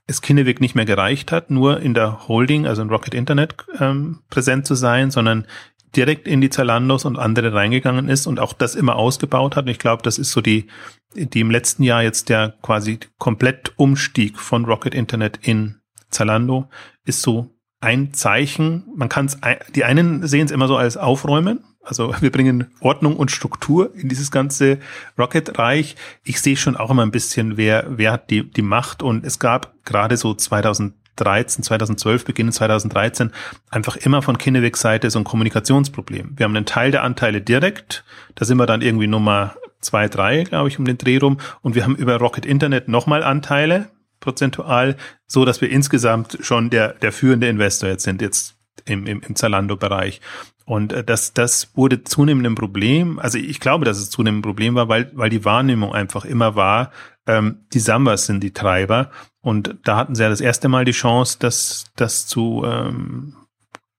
es 0.06 0.22
Kinneweg 0.22 0.60
nicht 0.60 0.74
mehr 0.74 0.86
gereicht 0.86 1.30
hat, 1.30 1.50
nur 1.50 1.80
in 1.80 1.94
der 1.94 2.26
Holding, 2.26 2.66
also 2.66 2.82
in 2.82 2.90
Rocket 2.90 3.14
Internet 3.14 3.54
ähm, 3.78 4.20
präsent 4.28 4.66
zu 4.66 4.74
sein, 4.74 5.10
sondern 5.10 5.46
direkt 5.94 6.26
in 6.26 6.40
die 6.40 6.50
Zalandos 6.50 7.04
und 7.04 7.18
andere 7.18 7.52
reingegangen 7.52 8.08
ist 8.08 8.26
und 8.26 8.40
auch 8.40 8.52
das 8.52 8.74
immer 8.74 8.96
ausgebaut 8.96 9.56
hat. 9.56 9.64
Und 9.64 9.70
ich 9.70 9.78
glaube, 9.78 10.02
das 10.02 10.18
ist 10.18 10.32
so 10.32 10.40
die, 10.40 10.68
die 11.14 11.40
im 11.40 11.50
letzten 11.50 11.82
Jahr 11.82 12.02
jetzt 12.02 12.28
der 12.28 12.54
quasi 12.62 13.00
komplett 13.18 13.72
Umstieg 13.76 14.38
von 14.38 14.64
Rocket 14.64 14.94
Internet 14.94 15.38
in 15.42 15.79
Zalando 16.10 16.68
ist 17.04 17.22
so 17.22 17.54
ein 17.80 18.12
Zeichen. 18.12 18.84
Man 18.94 19.08
kann 19.08 19.26
es, 19.26 19.38
die 19.74 19.84
einen 19.84 20.26
sehen 20.26 20.46
es 20.46 20.52
immer 20.52 20.68
so 20.68 20.76
als 20.76 20.96
Aufräumen. 20.96 21.64
Also 21.82 22.14
wir 22.20 22.30
bringen 22.30 22.68
Ordnung 22.80 23.16
und 23.16 23.30
Struktur 23.30 23.94
in 23.94 24.08
dieses 24.08 24.30
ganze 24.30 24.78
Rocket-Reich. 25.18 25.96
Ich 26.24 26.40
sehe 26.40 26.56
schon 26.56 26.76
auch 26.76 26.90
immer 26.90 27.02
ein 27.02 27.10
bisschen, 27.10 27.56
wer, 27.56 27.86
wer 27.88 28.12
hat 28.12 28.30
die, 28.30 28.48
die 28.48 28.62
Macht. 28.62 29.02
Und 29.02 29.24
es 29.24 29.38
gab 29.38 29.74
gerade 29.84 30.16
so 30.16 30.34
2013, 30.34 31.64
2012, 31.64 32.24
Beginn 32.24 32.52
2013, 32.52 33.32
einfach 33.70 33.96
immer 33.96 34.20
von 34.20 34.36
Kinnewigs 34.36 34.80
Seite 34.80 35.10
so 35.10 35.18
ein 35.18 35.24
Kommunikationsproblem. 35.24 36.34
Wir 36.36 36.44
haben 36.44 36.56
einen 36.56 36.66
Teil 36.66 36.90
der 36.90 37.02
Anteile 37.02 37.40
direkt. 37.40 38.04
Da 38.34 38.44
sind 38.44 38.58
wir 38.58 38.66
dann 38.66 38.82
irgendwie 38.82 39.06
Nummer 39.06 39.54
zwei, 39.80 40.08
drei, 40.08 40.44
glaube 40.44 40.68
ich, 40.68 40.78
um 40.78 40.84
den 40.84 40.98
Dreh 40.98 41.16
rum. 41.16 41.38
Und 41.62 41.74
wir 41.74 41.84
haben 41.84 41.96
über 41.96 42.16
Rocket 42.18 42.44
Internet 42.44 42.88
nochmal 42.88 43.22
Anteile 43.22 43.88
prozentual, 44.20 44.96
so 45.26 45.44
dass 45.44 45.60
wir 45.60 45.70
insgesamt 45.70 46.38
schon 46.40 46.70
der, 46.70 46.94
der 46.94 47.12
führende 47.12 47.48
Investor 47.48 47.88
jetzt 47.88 48.04
sind, 48.04 48.22
jetzt 48.22 48.56
im, 48.84 49.06
im, 49.06 49.20
im 49.20 49.34
Zalando-Bereich. 49.34 50.20
Und 50.64 50.92
äh, 50.92 51.02
das, 51.02 51.32
das 51.32 51.76
wurde 51.76 52.04
zunehmend 52.04 52.46
ein 52.46 52.54
Problem. 52.54 53.18
Also 53.18 53.38
ich 53.38 53.60
glaube, 53.60 53.84
dass 53.84 53.98
es 53.98 54.10
zunehmend 54.10 54.40
ein 54.40 54.48
Problem 54.48 54.74
war, 54.74 54.88
weil, 54.88 55.10
weil 55.14 55.30
die 55.30 55.44
Wahrnehmung 55.44 55.92
einfach 55.92 56.24
immer 56.24 56.54
war, 56.54 56.92
ähm, 57.26 57.66
die 57.72 57.80
Sambas 57.80 58.26
sind 58.26 58.42
die 58.42 58.52
Treiber. 58.52 59.10
Und 59.40 59.76
da 59.84 59.96
hatten 59.96 60.14
sie 60.14 60.22
ja 60.22 60.28
das 60.28 60.40
erste 60.40 60.68
Mal 60.68 60.84
die 60.84 60.92
Chance, 60.92 61.38
das, 61.40 61.86
das 61.96 62.26
zu 62.26 62.62
ähm, 62.64 63.36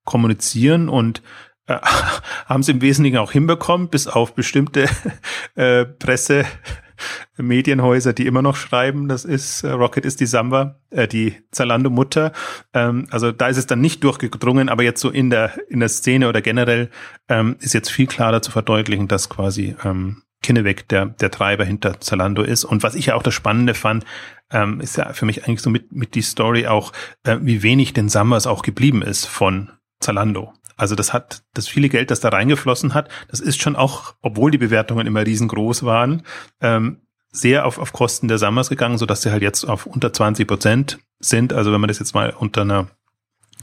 kommunizieren 0.06 0.90
und 0.90 1.22
äh, 1.68 1.78
haben 2.46 2.64
sie 2.64 2.72
im 2.72 2.82
Wesentlichen 2.82 3.18
auch 3.18 3.32
hinbekommen, 3.32 3.90
bis 3.90 4.08
auf 4.08 4.36
bestimmte 4.36 4.88
äh, 5.56 5.86
Presse. 5.86 6.46
Medienhäuser, 7.38 8.14
die 8.14 8.26
immer 8.26 8.42
noch 8.42 8.56
schreiben, 8.56 9.08
das 9.08 9.26
ist 9.26 9.64
äh, 9.64 9.72
Rocket 9.72 10.06
ist 10.06 10.20
die 10.20 10.26
Samba, 10.26 10.80
äh, 10.90 11.08
die 11.08 11.36
Zalando-Mutter. 11.52 12.32
Ähm, 12.74 13.08
also 13.12 13.32
da 13.32 13.48
ist 13.48 13.58
es 13.58 13.68
dann 13.68 13.82
nicht 13.82 14.04
durchgedrungen, 14.04 14.70
aber 14.70 14.84
jetzt 14.84 15.02
so 15.02 15.10
in 15.10 15.30
der 15.30 15.54
in 15.70 15.80
der 15.80 15.90
Szene 15.90 16.30
oder 16.30 16.42
generell 16.42 16.90
ähm, 17.30 17.56
ist 17.60 17.74
jetzt 17.74 17.90
viel 17.90 18.08
klarer 18.08 18.42
zu 18.42 18.52
verdeutlichen, 18.52 19.08
dass 19.08 19.30
quasi 19.30 19.76
ähm, 19.84 20.24
Kinneweg 20.44 20.88
der 20.90 21.06
der 21.06 21.32
Treiber 21.32 21.66
hinter 21.66 22.00
Zalando 22.00 22.44
ist. 22.44 22.64
Und 22.64 22.84
was 22.84 22.96
ich 22.96 23.08
ja 23.08 23.16
auch 23.16 23.24
das 23.24 23.34
Spannende 23.34 23.74
fand, 23.74 24.06
ähm, 24.52 24.82
ist 24.82 24.98
ja 24.98 25.14
für 25.14 25.26
mich 25.26 25.46
eigentlich 25.46 25.62
so 25.62 25.70
mit 25.70 25.92
mit 25.92 26.16
die 26.16 26.22
Story 26.22 26.68
auch, 26.68 26.94
äh, 27.24 27.38
wie 27.42 27.64
wenig 27.64 27.94
den 27.94 28.10
Sambas 28.10 28.48
auch 28.48 28.64
geblieben 28.64 29.02
ist 29.02 29.26
von 29.26 29.72
Zalando. 30.00 30.54
Also 30.82 30.96
das 30.96 31.14
hat 31.14 31.44
das 31.54 31.68
viele 31.68 31.90
Geld, 31.90 32.10
das 32.10 32.22
da 32.22 32.30
reingeflossen 32.30 32.96
hat, 32.96 33.08
das 33.28 33.40
ist 33.40 33.62
schon 33.62 33.76
auch, 33.76 34.16
obwohl 34.24 34.50
die 34.50 34.58
Bewertungen 34.58 35.06
immer 35.06 35.24
riesengroß 35.24 35.84
waren, 35.84 36.24
ähm, 36.60 37.02
sehr 37.32 37.68
auf, 37.68 37.78
auf 37.78 37.94
Kosten 37.94 38.28
der 38.28 38.40
Summers 38.40 38.70
gegangen, 38.70 38.98
so 38.98 39.06
dass 39.06 39.22
sie 39.22 39.32
halt 39.32 39.44
jetzt 39.44 39.64
auf 39.64 39.86
unter 39.86 40.12
20 40.12 40.48
Prozent 40.48 40.98
sind. 41.20 41.54
Also 41.54 41.72
wenn 41.72 41.80
man 41.80 41.88
das 41.88 42.00
jetzt 42.00 42.16
mal 42.16 42.32
unter 42.32 42.62
einer 42.62 42.88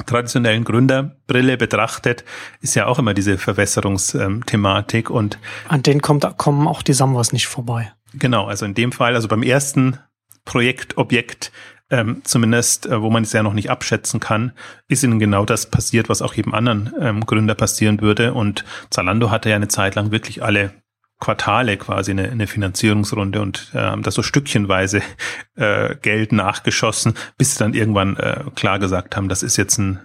traditionellen 0.06 0.62
Gründerbrille 0.62 1.56
betrachtet, 1.56 2.24
ist 2.60 2.76
ja 2.76 2.86
auch 2.86 3.00
immer 3.00 3.14
diese 3.14 3.36
Verwässerungsthematik 3.36 5.10
und 5.10 5.40
an 5.66 5.82
denen 5.82 6.00
kommt, 6.00 6.24
kommen 6.38 6.68
auch 6.68 6.82
die 6.82 6.92
Samwas 6.92 7.32
nicht 7.32 7.48
vorbei. 7.48 7.92
Genau, 8.14 8.46
also 8.46 8.64
in 8.64 8.74
dem 8.74 8.92
Fall, 8.92 9.16
also 9.16 9.26
beim 9.26 9.42
ersten 9.42 9.98
Projektobjekt 10.44 11.50
ähm, 11.90 12.22
zumindest, 12.24 12.86
äh, 12.86 13.00
wo 13.00 13.10
man 13.10 13.22
es 13.22 13.32
ja 13.32 13.42
noch 13.42 13.54
nicht 13.54 13.70
abschätzen 13.70 14.20
kann, 14.20 14.52
ist 14.88 15.02
ihnen 15.02 15.18
genau 15.18 15.44
das 15.44 15.70
passiert, 15.70 16.08
was 16.08 16.22
auch 16.22 16.34
jedem 16.34 16.54
anderen 16.54 16.92
ähm, 17.00 17.24
Gründer 17.26 17.54
passieren 17.54 18.00
würde. 18.00 18.34
Und 18.34 18.64
Zalando 18.90 19.30
hatte 19.30 19.50
ja 19.50 19.56
eine 19.56 19.68
Zeit 19.68 19.94
lang 19.94 20.10
wirklich 20.10 20.42
alle 20.42 20.72
Quartale 21.20 21.76
quasi 21.76 22.12
eine, 22.12 22.30
eine 22.30 22.46
Finanzierungsrunde 22.46 23.40
und 23.40 23.72
äh, 23.74 23.78
haben 23.78 24.02
da 24.02 24.10
so 24.10 24.22
stückchenweise 24.22 25.02
äh, 25.56 25.96
Geld 25.96 26.32
nachgeschossen, 26.32 27.14
bis 27.36 27.54
sie 27.54 27.58
dann 27.58 27.74
irgendwann 27.74 28.16
äh, 28.16 28.44
klar 28.54 28.78
gesagt 28.78 29.16
haben, 29.16 29.28
das 29.28 29.42
ist 29.42 29.56
jetzt 29.56 29.78
ein 29.78 30.00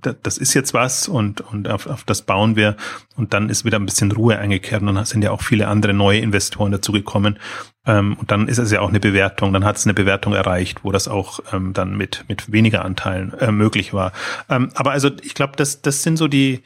das 0.00 0.38
ist 0.38 0.54
jetzt 0.54 0.72
was 0.72 1.06
und, 1.06 1.42
und 1.42 1.68
auf, 1.68 1.86
auf 1.86 2.04
das 2.04 2.22
bauen 2.22 2.56
wir 2.56 2.76
und 3.14 3.34
dann 3.34 3.50
ist 3.50 3.66
wieder 3.66 3.78
ein 3.78 3.84
bisschen 3.84 4.10
Ruhe 4.10 4.38
eingekehrt 4.38 4.80
und 4.80 4.94
dann 4.94 5.04
sind 5.04 5.22
ja 5.22 5.30
auch 5.30 5.42
viele 5.42 5.68
andere 5.68 5.92
neue 5.92 6.20
Investoren 6.20 6.72
dazugekommen 6.72 7.38
ähm, 7.86 8.16
und 8.18 8.30
dann 8.30 8.48
ist 8.48 8.58
es 8.58 8.70
ja 8.70 8.80
auch 8.80 8.88
eine 8.88 9.00
Bewertung, 9.00 9.52
dann 9.52 9.64
hat 9.64 9.76
es 9.76 9.84
eine 9.84 9.92
Bewertung 9.92 10.32
erreicht, 10.32 10.82
wo 10.82 10.92
das 10.92 11.08
auch 11.08 11.40
ähm, 11.52 11.74
dann 11.74 11.94
mit, 11.94 12.24
mit 12.28 12.50
weniger 12.50 12.84
Anteilen 12.86 13.34
äh, 13.34 13.52
möglich 13.52 13.92
war. 13.92 14.12
Ähm, 14.48 14.70
aber 14.74 14.92
also 14.92 15.10
ich 15.22 15.34
glaube, 15.34 15.56
das, 15.56 15.82
das 15.82 16.02
sind 16.02 16.16
so 16.16 16.26
die, 16.26 16.62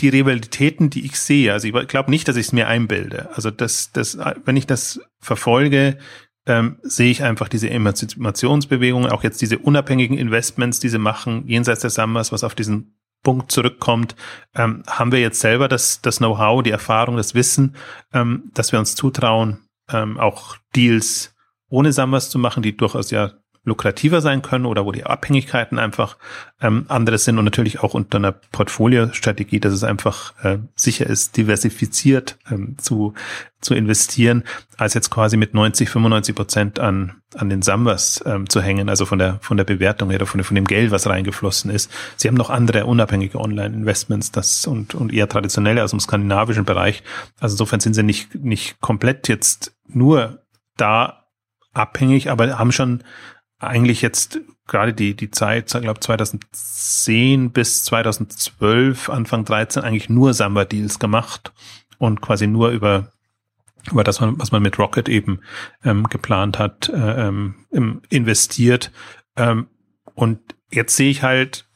die 0.00 0.08
Rivalitäten, 0.08 0.88
die 0.88 1.04
ich 1.04 1.20
sehe. 1.20 1.52
Also 1.52 1.68
ich 1.68 1.88
glaube 1.88 2.10
nicht, 2.10 2.26
dass 2.28 2.36
ich 2.36 2.46
es 2.46 2.52
mir 2.52 2.66
einbilde. 2.66 3.28
Also 3.34 3.50
das, 3.50 3.92
das, 3.92 4.16
wenn 4.44 4.56
ich 4.56 4.66
das 4.66 5.00
verfolge, 5.18 5.98
ähm, 6.46 6.78
sehe 6.82 7.10
ich 7.10 7.22
einfach 7.22 7.48
diese 7.48 7.70
Emanzipationsbewegungen, 7.70 9.10
auch 9.10 9.22
jetzt 9.22 9.40
diese 9.42 9.58
unabhängigen 9.58 10.18
Investments, 10.18 10.80
die 10.80 10.88
sie 10.88 10.98
machen, 10.98 11.46
jenseits 11.46 11.82
des 11.82 11.94
Summers, 11.94 12.32
was 12.32 12.44
auf 12.44 12.54
diesen 12.54 12.96
Punkt 13.22 13.52
zurückkommt, 13.52 14.16
ähm, 14.54 14.82
haben 14.86 15.12
wir 15.12 15.20
jetzt 15.20 15.40
selber 15.40 15.68
das, 15.68 16.00
das 16.00 16.18
Know-how, 16.18 16.62
die 16.62 16.70
Erfahrung, 16.70 17.16
das 17.16 17.34
Wissen, 17.34 17.76
ähm, 18.14 18.50
dass 18.54 18.72
wir 18.72 18.78
uns 18.78 18.94
zutrauen, 18.94 19.58
ähm, 19.90 20.18
auch 20.18 20.56
Deals 20.74 21.34
ohne 21.68 21.92
Summers 21.92 22.30
zu 22.30 22.38
machen, 22.38 22.62
die 22.62 22.76
durchaus 22.76 23.10
ja 23.10 23.32
lukrativer 23.70 24.20
sein 24.20 24.42
können 24.42 24.66
oder 24.66 24.84
wo 24.84 24.92
die 24.92 25.06
Abhängigkeiten 25.06 25.78
einfach 25.78 26.18
ähm, 26.60 26.84
andere 26.88 27.18
sind 27.18 27.38
und 27.38 27.44
natürlich 27.44 27.80
auch 27.80 27.94
unter 27.94 28.18
einer 28.18 28.32
Portfoliostrategie, 28.32 29.60
dass 29.60 29.72
es 29.72 29.84
einfach 29.84 30.34
äh, 30.44 30.58
sicher 30.74 31.06
ist, 31.06 31.36
diversifiziert 31.36 32.36
ähm, 32.50 32.76
zu, 32.78 33.14
zu 33.60 33.74
investieren, 33.74 34.42
als 34.76 34.94
jetzt 34.94 35.10
quasi 35.10 35.36
mit 35.36 35.54
90, 35.54 35.88
95 35.88 36.34
Prozent 36.34 36.80
an, 36.80 37.22
an 37.34 37.48
den 37.48 37.62
Sambas 37.62 38.22
ähm, 38.26 38.48
zu 38.48 38.60
hängen, 38.60 38.88
also 38.88 39.06
von 39.06 39.18
der, 39.18 39.38
von 39.40 39.56
der 39.56 39.64
Bewertung 39.64 40.10
her 40.10 40.18
oder 40.18 40.26
von, 40.26 40.42
von 40.42 40.56
dem 40.56 40.66
Geld, 40.66 40.90
was 40.90 41.06
reingeflossen 41.06 41.70
ist. 41.70 41.90
Sie 42.16 42.26
haben 42.26 42.36
noch 42.36 42.50
andere 42.50 42.86
unabhängige 42.86 43.38
Online-Investments, 43.38 44.32
das 44.32 44.66
und, 44.66 44.94
und 44.94 45.14
eher 45.14 45.28
traditionelle 45.28 45.84
aus 45.84 45.90
dem 45.90 46.00
skandinavischen 46.00 46.64
Bereich. 46.64 47.04
Also 47.38 47.54
insofern 47.54 47.80
sind 47.80 47.94
sie 47.94 48.02
nicht, 48.02 48.34
nicht 48.34 48.80
komplett 48.80 49.28
jetzt 49.28 49.74
nur 49.86 50.42
da 50.76 51.20
abhängig, 51.72 52.30
aber 52.30 52.58
haben 52.58 52.72
schon 52.72 53.04
eigentlich 53.60 54.02
jetzt 54.02 54.40
gerade 54.66 54.92
die, 54.92 55.14
die 55.14 55.30
Zeit, 55.30 55.74
ich 55.74 55.80
glaube 55.80 56.00
2010 56.00 57.50
bis 57.50 57.84
2012, 57.84 59.10
Anfang 59.10 59.44
13 59.44 59.82
eigentlich 59.82 60.08
nur 60.08 60.34
Samba-Deals 60.34 60.98
gemacht 60.98 61.52
und 61.98 62.20
quasi 62.20 62.46
nur 62.46 62.70
über 62.70 63.12
über 63.90 64.04
das, 64.04 64.20
was 64.20 64.52
man 64.52 64.62
mit 64.62 64.78
Rocket 64.78 65.08
eben 65.08 65.40
ähm, 65.84 66.04
geplant 66.08 66.58
hat, 66.58 66.88
äh, 66.90 67.28
ähm, 67.28 67.54
investiert. 68.10 68.92
Ähm, 69.36 69.68
und 70.14 70.38
jetzt 70.70 70.96
sehe 70.96 71.10
ich 71.10 71.22
halt, 71.22 71.66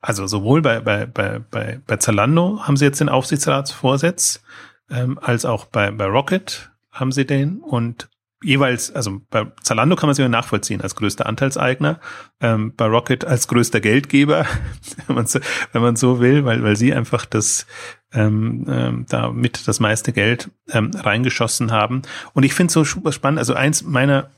also 0.00 0.26
sowohl 0.26 0.62
bei, 0.62 0.80
bei, 0.80 1.06
bei, 1.06 1.38
bei, 1.38 1.80
bei 1.86 1.96
Zalando 1.96 2.60
haben 2.62 2.76
sie 2.76 2.84
jetzt 2.84 3.00
den 3.00 3.08
Aufsichtsratsvorsitz, 3.08 4.42
ähm, 4.90 5.18
als 5.20 5.44
auch 5.44 5.64
bei, 5.66 5.90
bei 5.90 6.04
Rocket 6.04 6.70
haben 6.90 7.12
sie 7.12 7.26
den. 7.26 7.60
Und 7.60 8.08
jeweils, 8.46 8.94
also 8.94 9.20
bei 9.28 9.46
Zalando 9.62 9.96
kann 9.96 10.06
man 10.06 10.14
sich 10.14 10.22
ja 10.22 10.28
nachvollziehen 10.28 10.80
als 10.80 10.94
größter 10.94 11.26
Anteilseigner, 11.26 11.98
ähm, 12.40 12.72
bei 12.76 12.86
Rocket 12.86 13.24
als 13.24 13.48
größter 13.48 13.80
Geldgeber, 13.80 14.46
wenn 15.06 15.16
man 15.16 15.26
so, 15.26 15.40
wenn 15.72 15.82
man 15.82 15.96
so 15.96 16.20
will, 16.20 16.44
weil, 16.44 16.62
weil 16.62 16.76
sie 16.76 16.94
einfach 16.94 17.26
das 17.26 17.66
ähm, 18.12 18.64
ähm, 18.68 19.06
da 19.08 19.32
mit 19.32 19.66
das 19.66 19.80
meiste 19.80 20.12
Geld 20.12 20.50
ähm, 20.70 20.92
reingeschossen 20.94 21.72
haben. 21.72 22.02
Und 22.34 22.44
ich 22.44 22.54
finde 22.54 22.68
es 22.68 22.74
so 22.74 22.84
super 22.84 23.10
spannend, 23.10 23.40
also 23.40 23.54
eins 23.54 23.82
meiner 23.82 24.30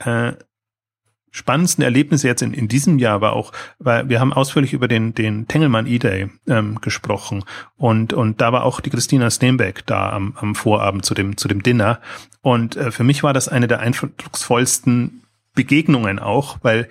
äh, 0.00 0.32
spannendsten 1.32 1.82
Erlebnisse 1.82 2.28
jetzt 2.28 2.42
in, 2.42 2.52
in 2.52 2.68
diesem 2.68 2.98
Jahr 2.98 3.20
war 3.20 3.32
auch, 3.32 3.52
weil 3.78 4.08
wir 4.08 4.20
haben 4.20 4.32
ausführlich 4.32 4.74
über 4.74 4.86
den, 4.86 5.14
den 5.14 5.48
Tengelmann 5.48 5.86
E-Day 5.86 6.28
ähm, 6.46 6.80
gesprochen. 6.80 7.42
Und, 7.76 8.12
und 8.12 8.40
da 8.40 8.52
war 8.52 8.64
auch 8.64 8.80
die 8.80 8.90
Christina 8.90 9.30
Steenbeck 9.30 9.84
da 9.86 10.10
am, 10.10 10.36
am 10.36 10.54
Vorabend 10.54 11.04
zu 11.04 11.14
dem, 11.14 11.36
zu 11.36 11.48
dem 11.48 11.62
Dinner. 11.62 12.00
Und 12.42 12.76
äh, 12.76 12.90
für 12.92 13.02
mich 13.02 13.22
war 13.22 13.32
das 13.32 13.48
eine 13.48 13.66
der 13.66 13.80
eindrucksvollsten 13.80 15.22
Begegnungen 15.54 16.18
auch, 16.18 16.58
weil 16.62 16.88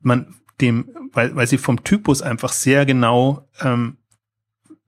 man 0.00 0.34
dem, 0.60 0.88
weil, 1.12 1.34
weil 1.36 1.46
sie 1.46 1.58
vom 1.58 1.84
Typus 1.84 2.20
einfach 2.20 2.52
sehr 2.52 2.86
genau 2.86 3.48
ähm, 3.60 3.96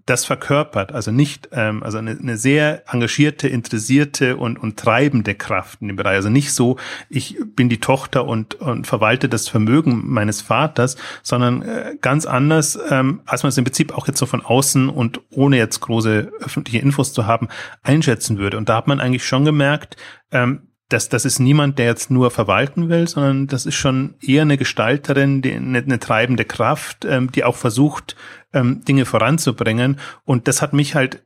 das 0.06 0.24
verkörpert, 0.24 0.92
also 0.92 1.10
nicht, 1.10 1.48
ähm, 1.52 1.82
also 1.82 1.98
eine, 1.98 2.12
eine 2.12 2.36
sehr 2.36 2.84
engagierte, 2.92 3.48
interessierte 3.48 4.36
und, 4.36 4.56
und 4.58 4.78
treibende 4.78 5.34
Kraft 5.34 5.82
in 5.82 5.88
dem 5.88 5.96
Bereich. 5.96 6.14
Also 6.14 6.30
nicht 6.30 6.52
so, 6.52 6.76
ich 7.10 7.36
bin 7.56 7.68
die 7.68 7.80
Tochter 7.80 8.24
und, 8.24 8.54
und 8.54 8.86
verwalte 8.86 9.28
das 9.28 9.48
Vermögen 9.48 10.02
meines 10.04 10.40
Vaters, 10.40 10.96
sondern 11.24 11.62
äh, 11.62 11.96
ganz 12.00 12.24
anders, 12.24 12.78
ähm, 12.88 13.20
als 13.26 13.42
man 13.42 13.48
es 13.48 13.58
im 13.58 13.64
Prinzip 13.64 13.92
auch 13.98 14.06
jetzt 14.06 14.18
so 14.18 14.26
von 14.26 14.44
außen 14.44 14.88
und 14.88 15.20
ohne 15.30 15.56
jetzt 15.56 15.80
große 15.80 16.30
öffentliche 16.40 16.78
Infos 16.78 17.12
zu 17.12 17.26
haben, 17.26 17.48
einschätzen 17.82 18.38
würde. 18.38 18.56
Und 18.58 18.68
da 18.68 18.76
hat 18.76 18.86
man 18.86 19.00
eigentlich 19.00 19.26
schon 19.26 19.44
gemerkt, 19.44 19.96
ähm, 20.30 20.68
das, 20.88 21.08
das 21.08 21.24
ist 21.24 21.40
niemand, 21.40 21.78
der 21.80 21.86
jetzt 21.86 22.12
nur 22.12 22.30
verwalten 22.30 22.88
will, 22.88 23.08
sondern 23.08 23.48
das 23.48 23.66
ist 23.66 23.74
schon 23.74 24.14
eher 24.20 24.42
eine 24.42 24.56
Gestalterin, 24.56 25.42
die, 25.42 25.52
eine, 25.52 25.78
eine 25.78 25.98
treibende 25.98 26.44
Kraft, 26.44 27.04
ähm, 27.04 27.32
die 27.32 27.42
auch 27.42 27.56
versucht, 27.56 28.14
ähm, 28.56 28.84
Dinge 28.84 29.04
voranzubringen. 29.04 30.00
Und 30.24 30.48
das 30.48 30.62
hat 30.62 30.72
mich 30.72 30.94
halt 30.94 31.22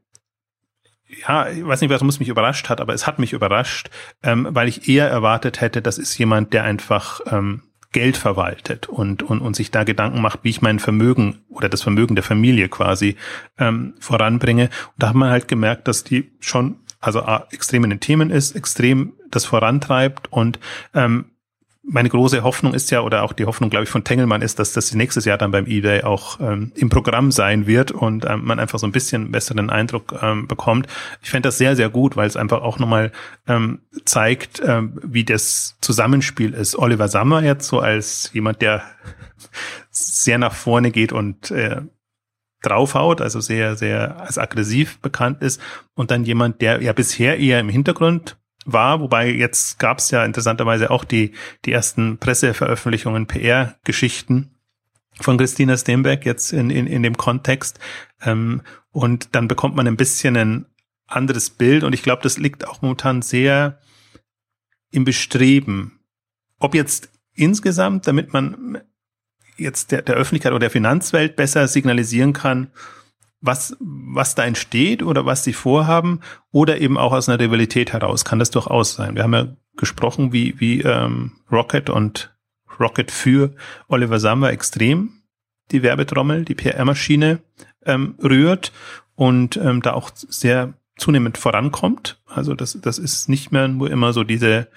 ja, 1.27 1.49
ich 1.49 1.66
weiß 1.66 1.81
nicht, 1.81 1.90
was 1.90 2.21
mich 2.21 2.29
überrascht 2.29 2.69
hat, 2.69 2.81
aber 2.81 2.95
es 2.95 3.07
hat 3.07 3.19
mich 3.19 3.33
überrascht, 3.33 3.90
ähm, 4.23 4.47
weil 4.51 4.69
ich 4.69 4.88
eher 4.88 5.09
erwartet 5.09 5.61
hätte, 5.61 5.83
das 5.83 5.99
ist 5.99 6.16
jemand, 6.19 6.53
der 6.53 6.62
einfach 6.62 7.21
ähm, 7.27 7.62
Geld 7.93 8.16
verwaltet 8.16 8.88
und, 8.88 9.23
und, 9.25 9.40
und 9.40 9.57
sich 9.57 9.73
da 9.73 9.83
Gedanken 9.83 10.21
macht, 10.21 10.40
wie 10.43 10.51
ich 10.51 10.62
mein 10.62 10.79
Vermögen 10.79 11.40
oder 11.49 11.69
das 11.69 11.83
Vermögen 11.83 12.14
der 12.14 12.23
Familie 12.23 12.69
quasi 12.69 13.16
ähm, 13.59 13.95
voranbringe. 13.99 14.64
Und 14.64 14.95
da 14.99 15.09
hat 15.09 15.16
man 15.16 15.31
halt 15.31 15.49
gemerkt, 15.49 15.88
dass 15.88 16.05
die 16.05 16.31
schon 16.38 16.77
also 17.01 17.25
extrem 17.51 17.83
in 17.85 17.90
den 17.90 18.01
Themen 18.01 18.31
ist, 18.31 18.55
extrem 18.55 19.14
das 19.31 19.45
vorantreibt 19.45 20.31
und 20.33 20.61
ähm, 20.95 21.27
meine 21.83 22.09
große 22.09 22.43
Hoffnung 22.43 22.75
ist 22.75 22.90
ja, 22.90 23.01
oder 23.01 23.23
auch 23.23 23.33
die 23.33 23.47
Hoffnung, 23.47 23.71
glaube 23.71 23.85
ich, 23.85 23.90
von 23.90 24.05
Tengelmann 24.05 24.43
ist, 24.43 24.59
dass 24.59 24.73
das 24.73 24.95
nächstes 24.95 25.25
Jahr 25.25 25.38
dann 25.38 25.51
beim 25.51 25.66
eBay 25.66 26.03
auch 26.03 26.38
ähm, 26.40 26.73
im 26.75 26.90
Programm 26.90 27.33
sein 27.33 27.66
wird 27.66 27.90
und 27.90 28.27
ähm, 28.27 28.45
man 28.45 28.59
einfach 28.59 28.79
so 28.79 28.87
ein 28.87 28.93
bisschen 28.93 29.33
besseren 29.33 29.71
Eindruck 29.71 30.14
ähm, 30.21 30.47
bekommt. 30.47 30.87
Ich 31.23 31.31
fände 31.31 31.49
das 31.49 31.59
sehr, 31.59 31.77
sehr 31.77 31.88
gut, 31.88 32.16
weil 32.16 32.27
es 32.27 32.37
einfach 32.37 32.61
auch 32.62 32.79
nochmal 32.79 33.12
ähm, 33.49 33.81
zeigt, 34.05 34.62
ähm, 34.64 35.01
wie 35.03 35.25
das 35.25 35.77
Zusammenspiel 35.81 36.53
ist. 36.53 36.77
Oliver 36.77 37.09
Sammer 37.09 37.43
jetzt 37.43 37.66
so 37.66 37.81
als 37.81 38.31
jemand, 38.35 38.61
der 38.61 38.83
sehr 39.90 40.38
nach 40.38 40.53
vorne 40.53 40.90
geht 40.90 41.12
und 41.12 41.51
äh, 41.51 41.81
draufhaut, 42.62 43.23
also 43.23 43.40
sehr, 43.40 43.77
sehr 43.77 44.21
als 44.21 44.37
aggressiv 44.37 45.01
bekannt 45.01 45.43
ist 45.43 45.61
und 45.95 46.11
dann 46.11 46.25
jemand, 46.25 46.61
der 46.61 46.83
ja 46.83 46.93
bisher 46.93 47.38
eher 47.38 47.59
im 47.59 47.71
Hintergrund 47.71 48.37
war, 48.73 49.01
wobei 49.01 49.31
jetzt 49.31 49.79
gab 49.79 49.99
es 49.99 50.11
ja 50.11 50.25
interessanterweise 50.25 50.91
auch 50.91 51.05
die, 51.05 51.33
die 51.65 51.73
ersten 51.73 52.19
Presseveröffentlichungen, 52.19 53.27
PR-Geschichten 53.27 54.55
von 55.21 55.37
Christina 55.37 55.77
Steenbeck 55.77 56.25
jetzt 56.25 56.53
in, 56.53 56.71
in, 56.71 56.87
in 56.87 57.03
dem 57.03 57.17
Kontext. 57.17 57.79
Ähm, 58.23 58.63
und 58.93 59.35
dann 59.35 59.49
bekommt 59.49 59.77
man 59.77 59.87
ein 59.87 59.97
bisschen 59.97 60.37
ein 60.37 60.67
anderes 61.07 61.51
Bild 61.51 61.85
und 61.85 61.93
ich 61.93 62.03
glaube, 62.03 62.23
das 62.23 62.39
liegt 62.39 62.67
auch 62.67 62.83
momentan 62.83 63.23
sehr 63.23 63.81
im 64.91 65.05
Bestreben. 65.05 66.01
Ob 66.59 66.75
jetzt 66.75 67.11
insgesamt, 67.35 68.07
damit 68.07 68.33
man 68.33 68.81
jetzt 69.57 69.93
der, 69.93 70.03
der 70.03 70.17
Öffentlichkeit 70.17 70.53
oder 70.53 70.61
der 70.61 70.71
Finanzwelt 70.71 71.37
besser 71.37 71.69
signalisieren 71.69 72.33
kann, 72.33 72.71
was, 73.40 73.76
was 73.81 74.35
da 74.35 74.44
entsteht 74.44 75.03
oder 75.03 75.24
was 75.24 75.44
sie 75.44 75.53
vorhaben 75.53 76.20
oder 76.53 76.81
eben 76.81 76.98
auch 76.98 77.12
aus 77.12 77.29
einer 77.29 77.40
Rivalität 77.40 77.92
heraus 77.92 78.24
kann 78.24 78.38
das 78.38 78.50
durchaus 78.50 78.94
sein. 78.94 79.14
Wir 79.14 79.22
haben 79.22 79.33
ja 79.33 79.48
gesprochen, 79.76 80.33
wie, 80.33 80.59
wie 80.61 80.83
ähm, 80.83 81.33
Rocket 81.50 81.90
und 81.90 82.35
Rocket 82.79 83.11
für 83.11 83.55
Oliver 83.88 84.20
Samba 84.20 84.50
extrem 84.50 85.22
die 85.70 85.83
Werbetrommel, 85.83 86.44
die 86.44 86.55
PR-Maschine 86.55 87.40
ähm, 87.87 88.14
rührt 88.22 88.72
und 89.14 89.57
ähm, 89.57 89.83
da 89.83 89.92
auch 89.92 90.11
sehr 90.14 90.74
zunehmend 90.96 91.38
vorankommt. 91.38 92.20
Also 92.26 92.55
das, 92.55 92.79
das 92.81 92.98
ist 92.98 93.29
nicht 93.29 93.53
mehr 93.53 93.68
nur 93.68 93.90
immer 93.90 94.12
so 94.12 94.24
diese, 94.24 94.68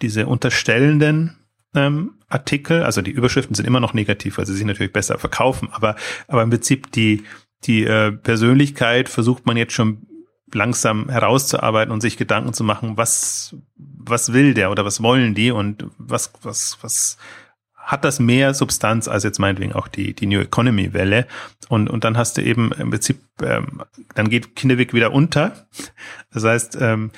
diese 0.00 0.26
unterstellenden 0.26 1.36
ähm, 1.74 2.14
Artikel, 2.28 2.82
also 2.82 3.02
die 3.02 3.10
Überschriften 3.10 3.54
sind 3.54 3.66
immer 3.66 3.80
noch 3.80 3.94
negativ, 3.94 4.38
weil 4.38 4.46
sie 4.46 4.54
sich 4.54 4.64
natürlich 4.64 4.92
besser 4.92 5.18
verkaufen, 5.18 5.68
aber, 5.72 5.96
aber 6.26 6.42
im 6.42 6.50
Prinzip 6.50 6.92
die, 6.92 7.24
die 7.64 7.84
äh, 7.84 8.12
Persönlichkeit 8.12 9.08
versucht 9.08 9.46
man 9.46 9.56
jetzt 9.56 9.72
schon 9.72 10.06
langsam 10.52 11.08
herauszuarbeiten 11.10 11.92
und 11.92 12.00
sich 12.00 12.16
Gedanken 12.16 12.52
zu 12.52 12.64
machen, 12.64 12.96
was, 12.96 13.54
was 13.76 14.32
will 14.32 14.54
der 14.54 14.70
oder 14.70 14.84
was 14.84 15.02
wollen 15.02 15.34
die 15.34 15.50
und 15.50 15.86
was, 15.98 16.32
was, 16.42 16.78
was 16.80 17.18
hat 17.74 18.04
das 18.04 18.20
mehr 18.20 18.52
Substanz 18.52 19.08
als 19.08 19.24
jetzt 19.24 19.38
meinetwegen 19.38 19.72
auch 19.72 19.88
die, 19.88 20.12
die 20.12 20.26
New 20.26 20.40
Economy 20.40 20.92
Welle. 20.92 21.26
Und, 21.68 21.88
und 21.88 22.04
dann 22.04 22.18
hast 22.18 22.36
du 22.36 22.42
eben 22.42 22.70
im 22.72 22.90
Prinzip, 22.90 23.18
ähm, 23.42 23.82
dann 24.14 24.28
geht 24.28 24.56
Kinderweg 24.56 24.92
wieder 24.92 25.12
unter. 25.12 25.66
Das 26.30 26.44
heißt, 26.44 26.76
ähm, 26.80 27.10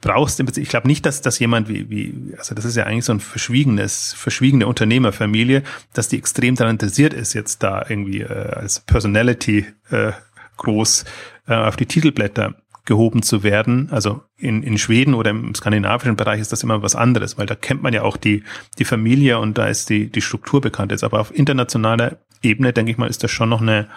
brauchst 0.00 0.40
im 0.40 0.46
Prinzip, 0.46 0.62
ich 0.62 0.68
glaube 0.68 0.88
nicht, 0.88 1.06
dass 1.06 1.20
das 1.20 1.38
jemand 1.38 1.68
wie, 1.68 1.88
wie, 1.90 2.34
also 2.38 2.54
das 2.54 2.64
ist 2.64 2.76
ja 2.76 2.84
eigentlich 2.84 3.04
so 3.04 3.12
ein 3.12 3.20
verschwiegenes, 3.20 4.14
verschwiegene 4.14 4.66
Unternehmerfamilie, 4.66 5.62
dass 5.92 6.08
die 6.08 6.18
extrem 6.18 6.54
daran 6.54 6.74
interessiert 6.74 7.12
ist, 7.14 7.34
jetzt 7.34 7.62
da 7.62 7.84
irgendwie 7.88 8.20
äh, 8.20 8.26
als 8.26 8.80
Personality 8.80 9.66
äh, 9.90 10.12
groß 10.56 11.04
äh, 11.48 11.54
auf 11.54 11.76
die 11.76 11.86
Titelblätter 11.86 12.54
gehoben 12.84 13.22
zu 13.22 13.42
werden. 13.42 13.88
Also 13.90 14.22
in, 14.36 14.62
in 14.62 14.78
Schweden 14.78 15.14
oder 15.14 15.30
im 15.30 15.54
skandinavischen 15.54 16.16
Bereich 16.16 16.40
ist 16.40 16.52
das 16.52 16.62
immer 16.62 16.82
was 16.82 16.94
anderes, 16.94 17.36
weil 17.36 17.46
da 17.46 17.54
kennt 17.54 17.82
man 17.82 17.92
ja 17.92 18.02
auch 18.02 18.16
die, 18.16 18.44
die 18.78 18.84
Familie 18.84 19.38
und 19.38 19.58
da 19.58 19.66
ist 19.66 19.90
die, 19.90 20.10
die 20.10 20.22
Struktur 20.22 20.60
bekannt 20.60 20.92
jetzt. 20.92 21.04
Aber 21.04 21.20
auf 21.20 21.36
internationaler 21.36 22.18
Ebene, 22.42 22.72
denke 22.72 22.92
ich 22.92 22.98
mal, 22.98 23.10
ist 23.10 23.24
das 23.24 23.30
schon 23.30 23.48
noch 23.48 23.60
eine, 23.60 23.88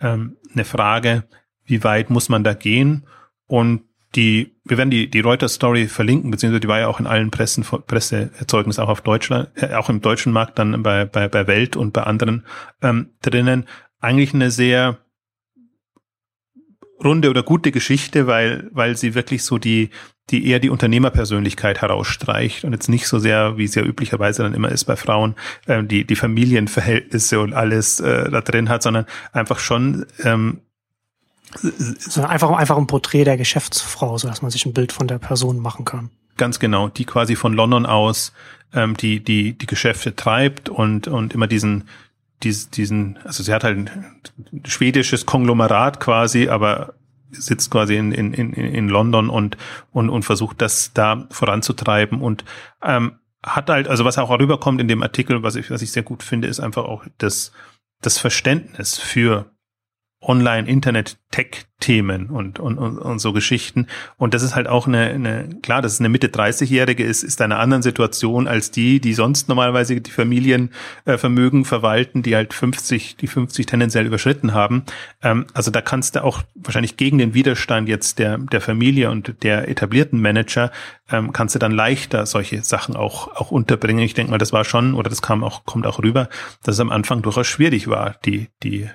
ähm, 0.00 0.36
eine 0.52 0.64
Frage, 0.64 1.24
wie 1.64 1.82
weit 1.82 2.10
muss 2.10 2.28
man 2.28 2.44
da 2.44 2.54
gehen? 2.54 3.06
Und 3.46 3.82
die, 4.14 4.54
wir 4.64 4.78
werden 4.78 4.90
die, 4.90 5.10
die 5.10 5.20
Reuters-Story 5.20 5.88
verlinken, 5.88 6.30
beziehungsweise 6.30 6.60
die 6.60 6.68
war 6.68 6.80
ja 6.80 6.88
auch 6.88 7.00
in 7.00 7.06
allen 7.06 7.30
Pressen, 7.30 7.64
Presseerzeugnissen 7.64 8.82
auch 8.82 8.88
auf 8.88 9.00
Deutschland, 9.00 9.50
äh, 9.56 9.74
auch 9.74 9.88
im 9.88 10.00
deutschen 10.00 10.32
Markt 10.32 10.58
dann 10.58 10.82
bei, 10.82 11.04
bei, 11.04 11.28
bei 11.28 11.46
Welt 11.46 11.76
und 11.76 11.92
bei 11.92 12.02
anderen 12.02 12.46
ähm, 12.82 13.10
drinnen. 13.22 13.66
Eigentlich 14.00 14.34
eine 14.34 14.50
sehr 14.50 14.98
runde 17.02 17.28
oder 17.30 17.42
gute 17.42 17.72
Geschichte, 17.72 18.26
weil, 18.26 18.68
weil 18.72 18.96
sie 18.96 19.14
wirklich 19.14 19.44
so 19.44 19.58
die, 19.58 19.90
die 20.30 20.46
eher 20.46 20.58
die 20.58 20.70
Unternehmerpersönlichkeit 20.70 21.82
herausstreicht 21.82 22.64
und 22.64 22.72
jetzt 22.72 22.88
nicht 22.88 23.06
so 23.06 23.18
sehr, 23.18 23.58
wie 23.58 23.64
es 23.64 23.74
ja 23.74 23.82
üblicherweise 23.82 24.42
dann 24.42 24.54
immer 24.54 24.70
ist 24.70 24.84
bei 24.84 24.96
Frauen, 24.96 25.34
äh, 25.66 25.84
die, 25.84 26.04
die 26.04 26.16
Familienverhältnisse 26.16 27.40
und 27.40 27.52
alles 27.52 28.00
äh, 28.00 28.30
da 28.30 28.40
drin 28.40 28.68
hat, 28.68 28.82
sondern 28.82 29.06
einfach 29.32 29.58
schon 29.58 30.06
ähm, 30.24 30.62
so 31.98 32.22
einfach, 32.22 32.50
einfach 32.50 32.76
ein 32.76 32.86
Porträt 32.86 33.24
der 33.24 33.36
Geschäftsfrau, 33.36 34.18
so 34.18 34.28
dass 34.28 34.42
man 34.42 34.50
sich 34.50 34.66
ein 34.66 34.72
Bild 34.72 34.92
von 34.92 35.08
der 35.08 35.18
Person 35.18 35.58
machen 35.60 35.84
kann. 35.84 36.10
Ganz 36.36 36.58
genau, 36.58 36.88
die 36.88 37.04
quasi 37.04 37.36
von 37.36 37.54
London 37.54 37.86
aus 37.86 38.32
ähm, 38.74 38.96
die, 38.96 39.22
die, 39.22 39.54
die 39.54 39.66
Geschäfte 39.66 40.14
treibt 40.14 40.68
und, 40.68 41.08
und 41.08 41.34
immer 41.34 41.46
diesen, 41.46 41.84
diesen, 42.42 42.70
diesen, 42.72 43.18
also 43.24 43.42
sie 43.42 43.52
hat 43.52 43.64
halt 43.64 43.78
ein 43.78 43.90
schwedisches 44.64 45.26
Konglomerat 45.26 46.00
quasi, 46.00 46.48
aber 46.48 46.94
sitzt 47.30 47.70
quasi 47.70 47.96
in, 47.96 48.12
in, 48.12 48.32
in, 48.34 48.52
in 48.52 48.88
London 48.88 49.30
und, 49.30 49.56
und, 49.92 50.10
und 50.10 50.22
versucht 50.24 50.60
das 50.60 50.92
da 50.92 51.26
voranzutreiben 51.30 52.20
und 52.20 52.44
ähm, 52.82 53.18
hat 53.42 53.70
halt, 53.70 53.88
also 53.88 54.04
was 54.04 54.18
auch 54.18 54.30
rüberkommt 54.30 54.80
in 54.80 54.88
dem 54.88 55.02
Artikel, 55.02 55.42
was 55.42 55.56
ich, 55.56 55.70
was 55.70 55.82
ich 55.82 55.92
sehr 55.92 56.02
gut 56.02 56.22
finde, 56.22 56.48
ist 56.48 56.60
einfach 56.60 56.84
auch 56.84 57.04
das, 57.18 57.52
das 58.00 58.18
Verständnis 58.18 58.98
für 58.98 59.50
Online, 60.22 60.66
Internet, 60.66 61.18
Tech-Themen 61.30 62.30
und, 62.30 62.58
und, 62.58 62.78
und, 62.78 62.98
und 62.98 63.18
so 63.18 63.34
Geschichten. 63.34 63.86
Und 64.16 64.32
das 64.32 64.42
ist 64.42 64.54
halt 64.54 64.66
auch 64.66 64.86
eine, 64.86 65.08
eine 65.08 65.48
klar, 65.60 65.82
dass 65.82 65.92
es 65.92 66.00
eine 66.00 66.08
Mitte 66.08 66.28
30-Jährige 66.28 67.04
ist, 67.04 67.22
ist 67.22 67.42
eine 67.42 67.56
andere 67.58 67.82
Situation 67.82 68.48
als 68.48 68.70
die, 68.70 69.00
die 69.00 69.12
sonst 69.12 69.48
normalerweise 69.48 70.00
die 70.00 70.10
Familienvermögen 70.10 71.62
äh, 71.62 71.64
verwalten, 71.64 72.22
die 72.22 72.34
halt 72.34 72.54
50, 72.54 73.16
die 73.16 73.26
50 73.26 73.66
tendenziell 73.66 74.06
überschritten 74.06 74.54
haben. 74.54 74.84
Ähm, 75.22 75.46
also 75.52 75.70
da 75.70 75.82
kannst 75.82 76.16
du 76.16 76.24
auch 76.24 76.42
wahrscheinlich 76.54 76.96
gegen 76.96 77.18
den 77.18 77.34
Widerstand 77.34 77.88
jetzt 77.88 78.18
der, 78.18 78.38
der 78.38 78.62
Familie 78.62 79.10
und 79.10 79.42
der 79.42 79.68
etablierten 79.68 80.20
Manager, 80.20 80.72
ähm, 81.10 81.32
kannst 81.32 81.54
du 81.54 81.58
dann 81.58 81.72
leichter 81.72 82.24
solche 82.24 82.62
Sachen 82.62 82.96
auch, 82.96 83.28
auch 83.36 83.50
unterbringen. 83.50 84.02
Ich 84.02 84.14
denke 84.14 84.30
mal, 84.30 84.38
das 84.38 84.54
war 84.54 84.64
schon, 84.64 84.94
oder 84.94 85.10
das 85.10 85.20
kam 85.20 85.44
auch, 85.44 85.66
kommt 85.66 85.86
auch 85.86 85.98
rüber, 86.02 86.30
dass 86.62 86.76
es 86.76 86.80
am 86.80 86.90
Anfang 86.90 87.20
durchaus 87.20 87.46
schwierig 87.46 87.88
war, 87.88 88.16
die, 88.24 88.48
die 88.62 88.88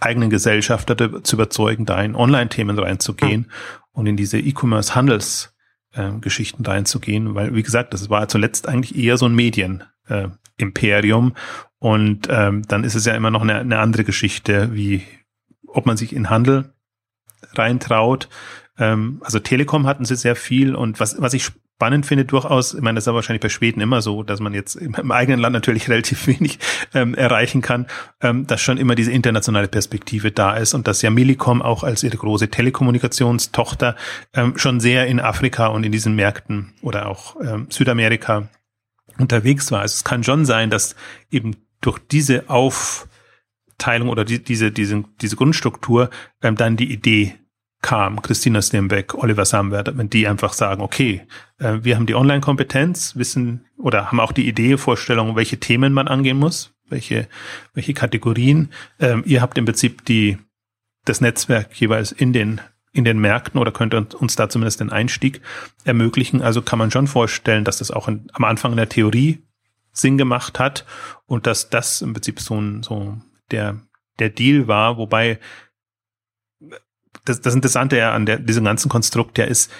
eigenen 0.00 0.30
Gesellschafter 0.30 1.22
zu 1.22 1.36
überzeugen, 1.36 1.84
da 1.86 2.02
in 2.02 2.16
Online-Themen 2.16 2.76
reinzugehen 2.78 3.50
und 3.92 4.06
in 4.06 4.16
diese 4.16 4.38
E-Commerce-Handels-Geschichten 4.38 6.64
äh, 6.64 6.68
reinzugehen, 6.68 7.34
weil, 7.34 7.54
wie 7.54 7.62
gesagt, 7.62 7.94
das 7.94 8.10
war 8.10 8.28
zuletzt 8.28 8.68
eigentlich 8.68 8.96
eher 8.96 9.16
so 9.16 9.26
ein 9.26 9.34
Medien-Imperium. 9.34 11.34
Und 11.78 12.28
ähm, 12.30 12.62
dann 12.66 12.84
ist 12.84 12.94
es 12.94 13.04
ja 13.04 13.14
immer 13.14 13.30
noch 13.30 13.42
eine, 13.42 13.56
eine 13.56 13.78
andere 13.78 14.04
Geschichte, 14.04 14.74
wie 14.74 15.02
ob 15.66 15.86
man 15.86 15.96
sich 15.96 16.14
in 16.14 16.30
Handel 16.30 16.72
reintraut. 17.54 18.28
Ähm, 18.78 19.20
also 19.24 19.38
Telekom 19.38 19.86
hatten 19.86 20.04
sie 20.04 20.16
sehr 20.16 20.36
viel 20.36 20.74
und 20.74 21.00
was, 21.00 21.20
was 21.20 21.34
ich 21.34 21.50
spannend 21.76 22.06
finde 22.06 22.24
durchaus, 22.24 22.72
ich 22.74 22.80
meine, 22.80 22.96
das 22.96 23.02
ist 23.02 23.06
ja 23.08 23.14
wahrscheinlich 23.14 23.42
bei 23.42 23.48
Schweden 23.48 23.80
immer 23.80 24.00
so, 24.00 24.22
dass 24.22 24.40
man 24.40 24.54
jetzt 24.54 24.76
im, 24.76 25.10
eigenen 25.10 25.40
Land 25.40 25.54
natürlich 25.54 25.88
relativ 25.90 26.26
wenig 26.26 26.58
ähm, 26.94 27.14
erreichen 27.14 27.62
kann, 27.62 27.86
ähm, 28.20 28.46
dass 28.46 28.60
schon 28.60 28.78
immer 28.78 28.94
diese 28.94 29.10
internationale 29.10 29.68
Perspektive 29.68 30.30
da 30.30 30.54
ist 30.56 30.74
und 30.74 30.86
dass 30.86 31.02
ja 31.02 31.10
Millicom 31.10 31.62
auch 31.62 31.82
als 31.82 32.02
ihre 32.02 32.16
große 32.16 32.48
Telekommunikationstochter 32.48 33.96
ähm, 34.34 34.56
schon 34.56 34.80
sehr 34.80 35.06
in 35.06 35.20
Afrika 35.20 35.66
und 35.66 35.84
in 35.84 35.92
diesen 35.92 36.14
Märkten 36.14 36.72
oder 36.80 37.08
auch 37.08 37.36
ähm, 37.40 37.66
Südamerika 37.70 38.48
unterwegs 39.18 39.70
war. 39.72 39.80
Also 39.80 39.94
es 39.94 40.04
kann 40.04 40.22
schon 40.22 40.44
sein, 40.44 40.70
dass 40.70 40.94
eben 41.30 41.56
durch 41.80 41.98
diese 41.98 42.48
Aufteilung 42.48 44.08
oder 44.08 44.24
die, 44.24 44.42
diese, 44.42 44.70
diese, 44.70 45.04
diese 45.20 45.36
Grundstruktur 45.36 46.10
ähm, 46.40 46.56
dann 46.56 46.76
die 46.76 46.92
Idee 46.92 47.34
kam, 47.84 48.22
Christina 48.22 48.62
Stembeck, 48.62 49.14
Oliver 49.14 49.44
Samwerder, 49.44 49.96
wenn 49.98 50.08
die 50.08 50.26
einfach 50.26 50.54
sagen, 50.54 50.80
okay, 50.80 51.20
äh, 51.58 51.80
wir 51.82 51.96
haben 51.96 52.06
die 52.06 52.14
Online-Kompetenz, 52.14 53.14
wissen 53.14 53.66
oder 53.76 54.06
haben 54.06 54.20
auch 54.20 54.32
die 54.32 54.48
Idee, 54.48 54.78
Vorstellung, 54.78 55.36
welche 55.36 55.60
Themen 55.60 55.92
man 55.92 56.08
angehen 56.08 56.38
muss, 56.38 56.72
welche, 56.88 57.28
welche 57.74 57.92
Kategorien. 57.92 58.70
Ähm, 58.98 59.22
ihr 59.26 59.42
habt 59.42 59.58
im 59.58 59.66
Prinzip 59.66 60.02
die, 60.06 60.38
das 61.04 61.20
Netzwerk 61.20 61.78
jeweils 61.78 62.10
in 62.10 62.32
den 62.32 62.60
in 62.94 63.04
den 63.04 63.18
Märkten 63.18 63.60
oder 63.60 63.72
könnte 63.72 63.98
uns 64.16 64.36
da 64.36 64.48
zumindest 64.48 64.78
den 64.78 64.92
Einstieg 64.92 65.40
ermöglichen. 65.84 66.40
Also 66.42 66.62
kann 66.62 66.78
man 66.78 66.92
schon 66.92 67.08
vorstellen, 67.08 67.64
dass 67.64 67.78
das 67.78 67.90
auch 67.90 68.06
in, 68.06 68.28
am 68.32 68.44
Anfang 68.44 68.70
in 68.70 68.76
der 68.76 68.88
Theorie 68.88 69.42
Sinn 69.90 70.16
gemacht 70.16 70.60
hat 70.60 70.86
und 71.26 71.48
dass 71.48 71.70
das 71.70 72.02
im 72.02 72.12
Prinzip 72.12 72.38
so 72.38 72.54
ein, 72.54 72.84
so 72.84 73.18
der, 73.50 73.80
der 74.20 74.30
Deal 74.30 74.68
war, 74.68 74.96
wobei 74.96 75.40
das, 77.24 77.40
das 77.40 77.54
Interessante 77.54 77.96
ja 77.96 78.12
an 78.12 78.26
der, 78.26 78.38
diesem 78.38 78.64
ganzen 78.64 78.88
Konstrukt 78.88 79.38
ja 79.38 79.44
ist, 79.44 79.70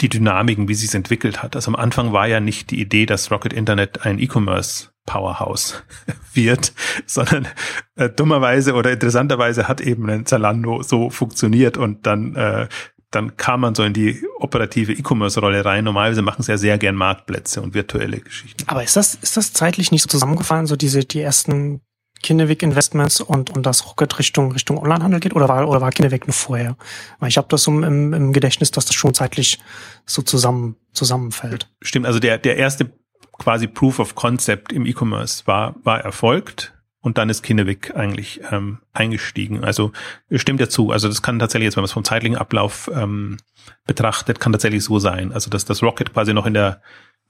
die 0.00 0.08
Dynamiken, 0.08 0.68
wie 0.68 0.74
sie 0.74 0.86
es 0.86 0.94
entwickelt 0.94 1.42
hat. 1.42 1.56
Also 1.56 1.70
am 1.70 1.76
Anfang 1.76 2.12
war 2.12 2.28
ja 2.28 2.40
nicht 2.40 2.70
die 2.70 2.80
Idee, 2.80 3.04
dass 3.04 3.30
Rocket 3.30 3.52
Internet 3.52 4.06
ein 4.06 4.18
E-Commerce 4.18 4.90
Powerhouse 5.06 5.82
wird, 6.34 6.72
sondern 7.06 7.48
äh, 7.96 8.08
dummerweise 8.08 8.74
oder 8.74 8.92
interessanterweise 8.92 9.66
hat 9.66 9.80
eben 9.80 10.08
ein 10.08 10.26
Zalando 10.26 10.82
so 10.82 11.10
funktioniert 11.10 11.76
und 11.76 12.06
dann 12.06 12.36
äh, 12.36 12.68
dann 13.10 13.38
kam 13.38 13.60
man 13.60 13.74
so 13.74 13.84
in 13.84 13.94
die 13.94 14.22
operative 14.38 14.92
E-Commerce-Rolle 14.92 15.64
rein. 15.64 15.84
Normalerweise 15.84 16.20
machen 16.20 16.42
sie 16.42 16.52
ja 16.52 16.58
sehr 16.58 16.76
gern 16.76 16.94
Marktplätze 16.94 17.62
und 17.62 17.72
virtuelle 17.72 18.20
Geschichten. 18.20 18.64
Aber 18.66 18.84
ist 18.84 18.96
das, 18.96 19.14
ist 19.14 19.36
das 19.36 19.54
zeitlich 19.54 19.90
nicht 19.90 20.02
so 20.02 20.08
zusammengefallen, 20.08 20.66
so 20.66 20.76
diese, 20.76 21.06
die 21.06 21.22
ersten 21.22 21.80
Kinnevik 22.22 22.62
Investments 22.62 23.20
und, 23.20 23.50
und 23.50 23.64
das 23.64 23.86
Rocket 23.86 24.18
Richtung, 24.18 24.52
Richtung 24.52 24.78
Onlinehandel 24.78 25.20
geht? 25.20 25.34
Oder 25.34 25.48
war, 25.48 25.68
oder 25.68 25.80
war 25.80 25.90
Kinnevik 25.90 26.26
nur 26.26 26.34
vorher? 26.34 26.76
Weil 27.18 27.28
ich 27.28 27.36
habe 27.36 27.48
das 27.48 27.62
so 27.62 27.70
im, 27.70 28.12
im 28.12 28.32
Gedächtnis, 28.32 28.70
dass 28.70 28.86
das 28.86 28.94
schon 28.94 29.14
zeitlich 29.14 29.58
so 30.06 30.22
zusammen, 30.22 30.76
zusammenfällt. 30.92 31.70
Stimmt, 31.80 32.06
also 32.06 32.18
der, 32.18 32.38
der 32.38 32.56
erste 32.56 32.90
quasi 33.38 33.66
Proof 33.66 33.98
of 33.98 34.14
Concept 34.14 34.72
im 34.72 34.84
E-Commerce 34.84 35.46
war, 35.46 35.76
war 35.84 36.00
erfolgt 36.00 36.74
und 37.00 37.18
dann 37.18 37.30
ist 37.30 37.42
Kinnevik 37.42 37.94
eigentlich 37.96 38.40
ähm, 38.50 38.78
eingestiegen. 38.92 39.62
Also 39.62 39.92
stimmt 40.32 40.60
ja 40.60 40.68
zu. 40.68 40.90
Also 40.90 41.08
das 41.08 41.22
kann 41.22 41.38
tatsächlich 41.38 41.66
jetzt, 41.66 41.76
wenn 41.76 41.82
man 41.82 41.86
es 41.86 41.92
vom 41.92 42.04
zeitlichen 42.04 42.36
Ablauf 42.36 42.90
ähm, 42.92 43.38
betrachtet, 43.86 44.40
kann 44.40 44.52
tatsächlich 44.52 44.82
so 44.82 44.98
sein. 44.98 45.32
Also 45.32 45.50
dass 45.50 45.64
das 45.64 45.82
Rocket 45.82 46.12
quasi 46.12 46.34
noch 46.34 46.46
in 46.46 46.54
der 46.54 46.82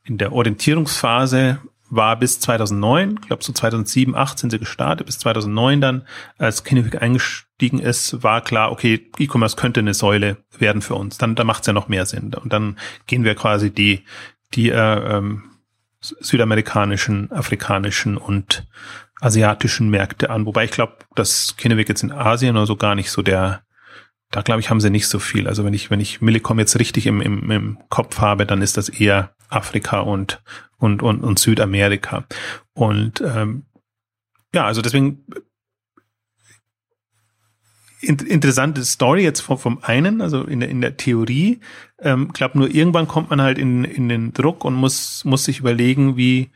in 0.05 0.17
der 0.17 0.33
Orientierungsphase 0.33 1.61
war 1.91 2.19
bis 2.19 2.41
2009, 2.41 3.19
ich 3.21 3.27
glaube 3.29 3.43
so 3.43 3.53
2007, 3.53 4.15
8 4.15 4.39
sind 4.39 4.51
sie 4.51 4.59
gestartet, 4.59 5.07
bis 5.07 5.19
2009 5.19 5.81
dann, 5.81 6.07
als 6.37 6.65
Kinevik 6.65 7.01
eingestiegen 7.01 7.79
ist, 7.79 8.23
war 8.23 8.43
klar, 8.43 8.73
okay, 8.73 9.11
E-Commerce 9.19 9.57
könnte 9.57 9.81
eine 9.81 9.95
Säule 9.95 10.39
werden 10.59 10.83
für 10.83 10.95
uns. 10.95 11.19
Dann, 11.19 11.35
da 11.35 11.45
macht 11.45 11.63
es 11.63 11.67
ja 11.67 11.73
noch 11.73 11.89
mehr 11.89 12.07
Sinn. 12.07 12.35
Und 12.35 12.53
dann 12.53 12.79
gehen 13.07 13.25
wir 13.25 13.35
quasi 13.35 13.71
die, 13.71 14.05
die 14.55 14.71
äh, 14.71 15.17
ähm, 15.17 15.45
südamerikanischen, 16.01 17.33
afrikanischen 17.33 18.17
und 18.17 18.67
asiatischen 19.21 19.89
Märkte 19.89 20.31
an. 20.31 20.47
Wobei 20.47 20.65
ich 20.65 20.71
glaube, 20.71 20.97
dass 21.15 21.57
Kinevik 21.57 21.89
jetzt 21.89 22.03
in 22.03 22.13
Asien 22.13 22.57
oder 22.57 22.67
so 22.67 22.77
gar 22.77 22.95
nicht 22.95 23.11
so 23.11 23.23
der, 23.23 23.63
da 24.31 24.43
glaube 24.43 24.61
ich, 24.61 24.71
haben 24.71 24.81
sie 24.81 24.91
nicht 24.91 25.09
so 25.09 25.19
viel. 25.19 25.49
Also 25.49 25.65
wenn 25.65 25.75
ich, 25.75 25.91
wenn 25.91 26.01
ich 26.01 26.21
Millicom 26.21 26.59
jetzt 26.59 26.79
richtig 26.79 27.07
im, 27.07 27.21
im, 27.21 27.51
im 27.51 27.79
Kopf 27.89 28.21
habe, 28.21 28.47
dann 28.47 28.63
ist 28.63 28.77
das 28.77 28.89
eher 28.89 29.35
Afrika 29.49 30.01
und, 30.01 30.43
und, 30.79 31.03
und, 31.03 31.23
und 31.23 31.39
Südamerika. 31.39 32.25
Und 32.75 33.23
ähm, 33.23 33.65
ja, 34.55 34.67
also 34.67 34.83
deswegen 34.83 35.25
interessante 38.01 38.85
Story 38.85 39.23
jetzt 39.23 39.41
vom, 39.41 39.59
vom 39.59 39.79
einen, 39.83 40.21
also 40.21 40.45
in 40.45 40.61
der, 40.61 40.69
in 40.69 40.81
der 40.81 40.97
Theorie. 40.97 41.61
Ähm, 42.01 42.33
glaube 42.33 42.59
nur 42.59 42.73
irgendwann 42.73 43.09
kommt 43.09 43.31
man 43.31 43.43
halt 43.43 43.59
in, 43.59 43.85
in 43.85 44.09
den 44.09 44.33
Druck 44.33 44.65
und 44.65 44.75
muss, 44.75 45.25
muss 45.25 45.45
sich 45.45 45.59
überlegen, 45.59 46.17
wie 46.17 46.51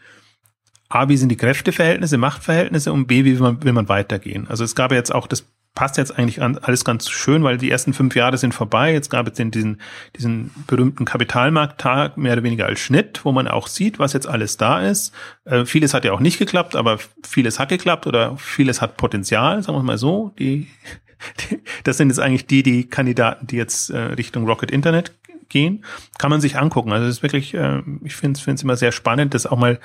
A, 0.89 1.09
wie 1.09 1.17
sind 1.17 1.31
die 1.31 1.37
Kräfteverhältnisse, 1.37 2.19
Machtverhältnisse 2.19 2.93
und 2.93 3.07
B, 3.07 3.25
wie 3.25 3.35
will 3.35 3.41
man, 3.41 3.63
will 3.63 3.73
man 3.73 3.89
weitergehen. 3.89 4.47
Also 4.49 4.63
es 4.63 4.75
gab 4.75 4.93
ja 4.93 4.99
jetzt 4.99 5.13
auch 5.13 5.27
das 5.27 5.47
passt 5.75 5.97
jetzt 5.97 6.19
eigentlich 6.19 6.43
an, 6.43 6.59
alles 6.59 6.85
ganz 6.85 7.09
schön, 7.09 7.43
weil 7.45 7.57
die 7.57 7.71
ersten 7.71 7.95
fünf 7.95 8.15
Jahre 8.15 8.37
sind 8.37 8.53
vorbei. 8.53 8.93
Jetzt 8.93 9.09
gab 9.09 9.27
es 9.27 9.35
den, 9.35 9.51
diesen, 9.51 9.81
diesen 10.17 10.51
berühmten 10.67 11.05
Kapitalmarkttag 11.05 12.17
mehr 12.17 12.35
oder 12.35 12.43
weniger 12.43 12.67
als 12.67 12.81
Schnitt, 12.81 13.25
wo 13.25 13.33
man 13.33 13.49
auch 13.49 13.69
sieht, 13.69 13.99
was 13.99 14.13
jetzt 14.13 14.27
alles 14.27 14.59
da 14.59 14.81
ist. 14.81 15.13
Äh, 15.45 15.65
vieles 15.65 15.95
hat 15.95 16.05
ja 16.05 16.13
auch 16.13 16.21
nicht 16.21 16.39
geklappt, 16.39 16.77
aber 16.77 16.99
vieles 17.23 17.59
hat 17.59 17.71
geklappt 17.71 18.07
oder 18.07 18.37
vieles 18.37 18.83
hat 18.83 18.97
Potenzial, 18.97 19.63
sagen 19.63 19.79
wir 19.79 19.83
mal 19.83 19.99
so. 19.99 20.33
Die, 20.39 20.69
die 21.51 21.63
das 21.85 21.97
sind 21.97 22.11
jetzt 22.11 22.21
eigentlich 22.21 22.47
die, 22.47 22.63
die 22.63 22.89
Kandidaten, 22.89 23.47
die 23.47 23.57
jetzt 23.57 23.91
äh, 23.91 23.99
Richtung 23.99 24.47
Rocket 24.47 24.71
Internet 24.71 25.13
gehen. 25.49 25.85
Kann 26.19 26.31
man 26.31 26.41
sich 26.41 26.59
angucken. 26.59 26.93
Also 26.93 27.07
es 27.07 27.17
ist 27.17 27.23
wirklich, 27.23 27.55
äh, 27.55 27.83
ich 28.03 28.15
finde 28.15 28.41
es 28.41 28.63
immer 28.63 28.77
sehr 28.77 28.93
spannend, 28.93 29.35
das 29.35 29.47
auch 29.47 29.59
mal 29.59 29.81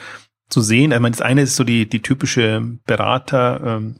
zu 0.49 0.61
sehen. 0.61 0.91
Ich 0.91 0.99
meine, 0.99 1.11
das 1.11 1.21
eine 1.21 1.41
ist 1.41 1.55
so 1.55 1.63
die, 1.63 1.87
die 1.87 2.01
typische 2.01 2.61
Berater, 2.85 3.61
ähm, 3.63 3.95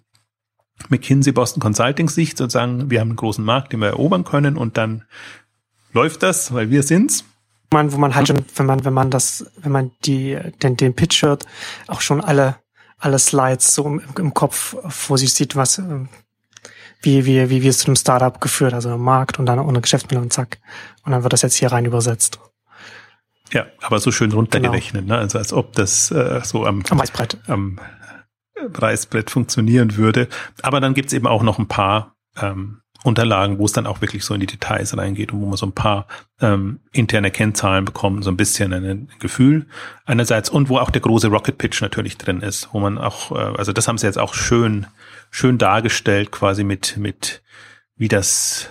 McKinsey 0.89 1.31
Boston 1.31 1.61
Consulting 1.61 2.09
Sicht 2.09 2.37
sozusagen, 2.37 2.89
wir 2.89 2.99
haben 2.99 3.09
einen 3.09 3.17
großen 3.17 3.43
Markt, 3.43 3.73
den 3.73 3.81
wir 3.81 3.87
erobern 3.87 4.23
können 4.23 4.57
und 4.57 4.77
dann 4.77 5.03
läuft 5.93 6.23
das, 6.23 6.53
weil 6.53 6.69
wir 6.69 6.83
sind's. 6.83 7.23
Man, 7.71 7.91
wo 7.91 7.97
man 7.97 8.15
halt 8.15 8.27
schon, 8.27 8.45
wenn 8.55 8.65
man, 8.65 8.85
wenn 8.85 8.93
man 8.93 9.11
das, 9.11 9.45
wenn 9.57 9.71
man 9.71 9.91
die, 10.05 10.37
den, 10.63 10.77
den 10.77 10.93
Pitch 10.93 11.23
hört, 11.23 11.45
auch 11.87 12.01
schon 12.01 12.21
alle, 12.21 12.55
alle 12.97 13.19
Slides 13.19 13.73
so 13.73 13.85
im, 13.85 14.01
im 14.17 14.33
Kopf 14.33 14.75
vor 14.87 15.17
sich 15.17 15.33
sieht, 15.33 15.55
was, 15.55 15.81
wie, 17.01 17.25
wie, 17.25 17.49
wie 17.49 17.61
wir 17.61 17.69
es 17.69 17.79
zu 17.79 17.87
einem 17.87 17.95
Startup 17.95 18.39
geführt, 18.39 18.73
also 18.73 18.93
im 18.93 19.01
Markt 19.01 19.39
und 19.39 19.45
dann 19.47 19.59
ohne 19.59 19.81
Geschäftsmodell 19.81 20.19
und 20.19 20.31
zack. 20.31 20.59
Und 21.03 21.11
dann 21.11 21.23
wird 21.23 21.33
das 21.33 21.41
jetzt 21.41 21.55
hier 21.55 21.71
rein 21.71 21.85
übersetzt. 21.85 22.39
Ja, 23.51 23.65
aber 23.81 23.99
so 23.99 24.11
schön 24.11 24.31
runtergerechnet, 24.31 25.03
genau. 25.03 25.15
ne? 25.15 25.21
Also 25.21 25.37
als 25.37 25.53
ob 25.53 25.73
das 25.73 26.11
äh, 26.11 26.41
so 26.43 26.65
am, 26.65 26.83
am 26.89 26.99
Reißbrett. 26.99 27.37
am 27.47 27.79
Reißbrett 28.73 29.29
funktionieren 29.29 29.97
würde. 29.97 30.27
Aber 30.61 30.79
dann 30.79 30.93
gibt's 30.93 31.13
eben 31.13 31.27
auch 31.27 31.43
noch 31.43 31.59
ein 31.59 31.67
paar 31.67 32.15
ähm, 32.39 32.81
Unterlagen, 33.03 33.59
wo 33.59 33.65
es 33.65 33.73
dann 33.73 33.85
auch 33.85 34.01
wirklich 34.01 34.25
so 34.25 34.33
in 34.33 34.39
die 34.39 34.47
Details 34.47 34.97
reingeht 34.97 35.31
und 35.31 35.41
wo 35.41 35.45
man 35.45 35.57
so 35.57 35.65
ein 35.67 35.71
paar 35.71 36.07
ähm, 36.41 36.79
interne 36.91 37.31
Kennzahlen 37.31 37.85
bekommt, 37.85 38.23
so 38.23 38.31
ein 38.31 38.37
bisschen 38.37 38.73
ein 38.73 39.09
Gefühl 39.19 39.67
einerseits 40.05 40.49
und 40.49 40.69
wo 40.69 40.79
auch 40.79 40.89
der 40.89 41.01
große 41.01 41.27
Rocket 41.27 41.57
Pitch 41.57 41.81
natürlich 41.81 42.17
drin 42.17 42.41
ist, 42.41 42.69
wo 42.73 42.79
man 42.79 42.97
auch, 42.97 43.31
äh, 43.31 43.57
also 43.57 43.71
das 43.71 43.87
haben 43.87 43.97
sie 43.97 44.07
jetzt 44.07 44.17
auch 44.17 44.33
schön, 44.33 44.87
schön 45.29 45.57
dargestellt, 45.57 46.31
quasi 46.31 46.63
mit, 46.63 46.97
mit 46.97 47.43
wie 47.95 48.07
das 48.07 48.69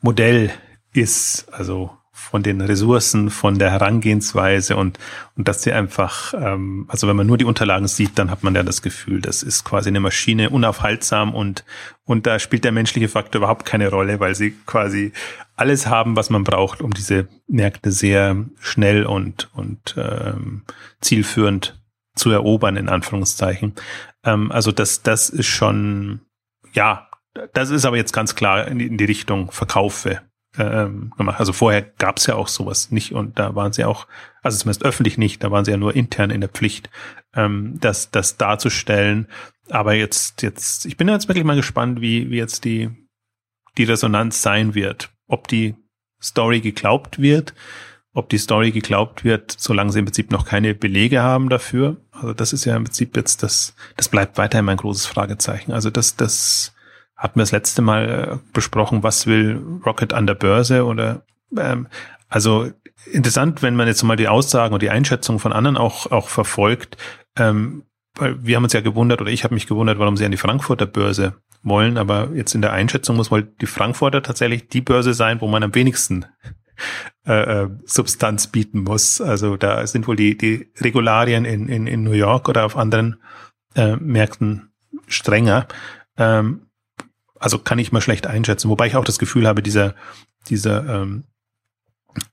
Modell 0.00 0.50
ist, 0.92 1.52
also 1.52 1.90
von 2.24 2.42
den 2.42 2.60
Ressourcen, 2.60 3.30
von 3.30 3.58
der 3.58 3.70
Herangehensweise 3.70 4.76
und, 4.76 4.98
und 5.36 5.46
dass 5.46 5.62
sie 5.62 5.72
einfach, 5.72 6.34
ähm, 6.34 6.86
also 6.88 7.06
wenn 7.06 7.16
man 7.16 7.26
nur 7.26 7.38
die 7.38 7.44
Unterlagen 7.44 7.86
sieht, 7.86 8.18
dann 8.18 8.30
hat 8.30 8.42
man 8.42 8.54
ja 8.54 8.62
das 8.62 8.82
Gefühl, 8.82 9.20
das 9.20 9.42
ist 9.42 9.64
quasi 9.64 9.90
eine 9.90 10.00
Maschine 10.00 10.50
unaufhaltsam 10.50 11.34
und, 11.34 11.64
und 12.04 12.26
da 12.26 12.38
spielt 12.38 12.64
der 12.64 12.72
menschliche 12.72 13.08
Faktor 13.08 13.40
überhaupt 13.40 13.64
keine 13.64 13.88
Rolle, 13.88 14.20
weil 14.20 14.34
sie 14.34 14.54
quasi 14.66 15.12
alles 15.56 15.86
haben, 15.86 16.16
was 16.16 16.30
man 16.30 16.44
braucht, 16.44 16.82
um 16.82 16.92
diese 16.92 17.28
Märkte 17.46 17.92
sehr 17.92 18.36
schnell 18.58 19.04
und, 19.06 19.50
und 19.54 19.94
ähm, 19.96 20.62
zielführend 21.00 21.80
zu 22.16 22.30
erobern, 22.30 22.76
in 22.76 22.88
Anführungszeichen. 22.88 23.74
Ähm, 24.24 24.50
also 24.50 24.72
das, 24.72 25.02
das 25.02 25.30
ist 25.30 25.46
schon, 25.46 26.20
ja, 26.72 27.08
das 27.52 27.70
ist 27.70 27.84
aber 27.84 27.96
jetzt 27.96 28.12
ganz 28.12 28.34
klar 28.34 28.66
in 28.66 28.78
die, 28.78 28.86
in 28.86 28.96
die 28.96 29.04
Richtung 29.04 29.50
Verkaufe 29.50 30.20
ähm, 30.58 31.12
gemacht. 31.16 31.40
Also 31.40 31.52
vorher 31.52 31.82
gab 31.82 32.18
es 32.18 32.26
ja 32.26 32.34
auch 32.34 32.48
sowas 32.48 32.90
nicht 32.90 33.12
und 33.12 33.38
da 33.38 33.54
waren 33.54 33.72
sie 33.72 33.84
auch, 33.84 34.06
also 34.42 34.58
zumindest 34.58 34.84
öffentlich 34.84 35.18
nicht, 35.18 35.42
da 35.42 35.50
waren 35.50 35.64
sie 35.64 35.70
ja 35.70 35.76
nur 35.76 35.94
intern 35.94 36.30
in 36.30 36.40
der 36.40 36.50
Pflicht, 36.50 36.90
ähm, 37.34 37.78
das, 37.80 38.10
das 38.10 38.36
darzustellen. 38.36 39.28
Aber 39.70 39.94
jetzt, 39.94 40.42
jetzt, 40.42 40.86
ich 40.86 40.96
bin 40.96 41.08
jetzt 41.08 41.28
wirklich 41.28 41.44
mal 41.44 41.56
gespannt, 41.56 42.00
wie, 42.00 42.30
wie 42.30 42.36
jetzt 42.36 42.64
die, 42.64 42.90
die 43.78 43.84
Resonanz 43.84 44.42
sein 44.42 44.74
wird. 44.74 45.10
Ob 45.26 45.48
die 45.48 45.74
Story 46.22 46.60
geglaubt 46.60 47.18
wird, 47.18 47.54
ob 48.12 48.28
die 48.28 48.38
Story 48.38 48.70
geglaubt 48.70 49.24
wird, 49.24 49.54
solange 49.58 49.90
sie 49.90 49.98
im 49.98 50.04
Prinzip 50.04 50.30
noch 50.30 50.46
keine 50.46 50.74
Belege 50.74 51.22
haben 51.22 51.48
dafür. 51.48 51.96
Also 52.12 52.34
das 52.34 52.52
ist 52.52 52.64
ja 52.64 52.76
im 52.76 52.84
Prinzip 52.84 53.16
jetzt 53.16 53.42
das, 53.42 53.74
das 53.96 54.08
bleibt 54.08 54.38
weiterhin 54.38 54.66
mein 54.66 54.76
großes 54.76 55.06
Fragezeichen. 55.06 55.72
Also 55.72 55.90
das, 55.90 56.14
das, 56.16 56.73
hatten 57.16 57.38
wir 57.38 57.42
das 57.42 57.52
letzte 57.52 57.82
Mal 57.82 58.08
äh, 58.08 58.38
besprochen, 58.52 59.02
was 59.02 59.26
will 59.26 59.62
Rocket 59.84 60.12
an 60.12 60.26
der 60.26 60.34
Börse 60.34 60.84
oder 60.84 61.22
ähm, 61.56 61.88
also 62.28 62.70
interessant, 63.10 63.62
wenn 63.62 63.76
man 63.76 63.86
jetzt 63.86 64.02
mal 64.02 64.16
die 64.16 64.28
Aussagen 64.28 64.74
und 64.74 64.82
die 64.82 64.90
Einschätzungen 64.90 65.38
von 65.38 65.52
anderen 65.52 65.76
auch 65.76 66.10
auch 66.10 66.28
verfolgt, 66.28 66.96
ähm, 67.36 67.84
weil 68.16 68.44
wir 68.44 68.56
haben 68.56 68.64
uns 68.64 68.72
ja 68.72 68.80
gewundert 68.80 69.20
oder 69.20 69.30
ich 69.30 69.44
habe 69.44 69.54
mich 69.54 69.66
gewundert, 69.66 69.98
warum 69.98 70.16
sie 70.16 70.24
an 70.24 70.30
die 70.30 70.36
Frankfurter 70.36 70.86
Börse 70.86 71.34
wollen, 71.62 71.96
aber 71.98 72.30
jetzt 72.34 72.54
in 72.54 72.62
der 72.62 72.72
Einschätzung 72.72 73.16
muss 73.16 73.30
wohl 73.30 73.42
die 73.42 73.66
Frankfurter 73.66 74.22
tatsächlich 74.22 74.68
die 74.68 74.82
Börse 74.82 75.14
sein, 75.14 75.40
wo 75.40 75.48
man 75.48 75.62
am 75.62 75.74
wenigsten 75.74 76.26
äh, 77.26 77.62
äh, 77.62 77.70
Substanz 77.86 78.48
bieten 78.48 78.80
muss. 78.80 79.20
Also 79.20 79.56
da 79.56 79.86
sind 79.86 80.06
wohl 80.06 80.16
die, 80.16 80.36
die 80.36 80.70
Regularien 80.80 81.44
in, 81.44 81.68
in, 81.68 81.86
in 81.86 82.02
New 82.02 82.12
York 82.12 82.48
oder 82.48 82.66
auf 82.66 82.76
anderen 82.76 83.20
äh, 83.74 83.96
Märkten 83.96 84.72
strenger. 85.06 85.66
Ähm, 86.18 86.63
also 87.44 87.58
kann 87.58 87.78
ich 87.78 87.92
mal 87.92 88.00
schlecht 88.00 88.26
einschätzen, 88.26 88.70
wobei 88.70 88.86
ich 88.86 88.96
auch 88.96 89.04
das 89.04 89.18
Gefühl 89.18 89.46
habe, 89.46 89.62
dieser, 89.62 89.94
dieser 90.48 91.02
ähm, 91.02 91.24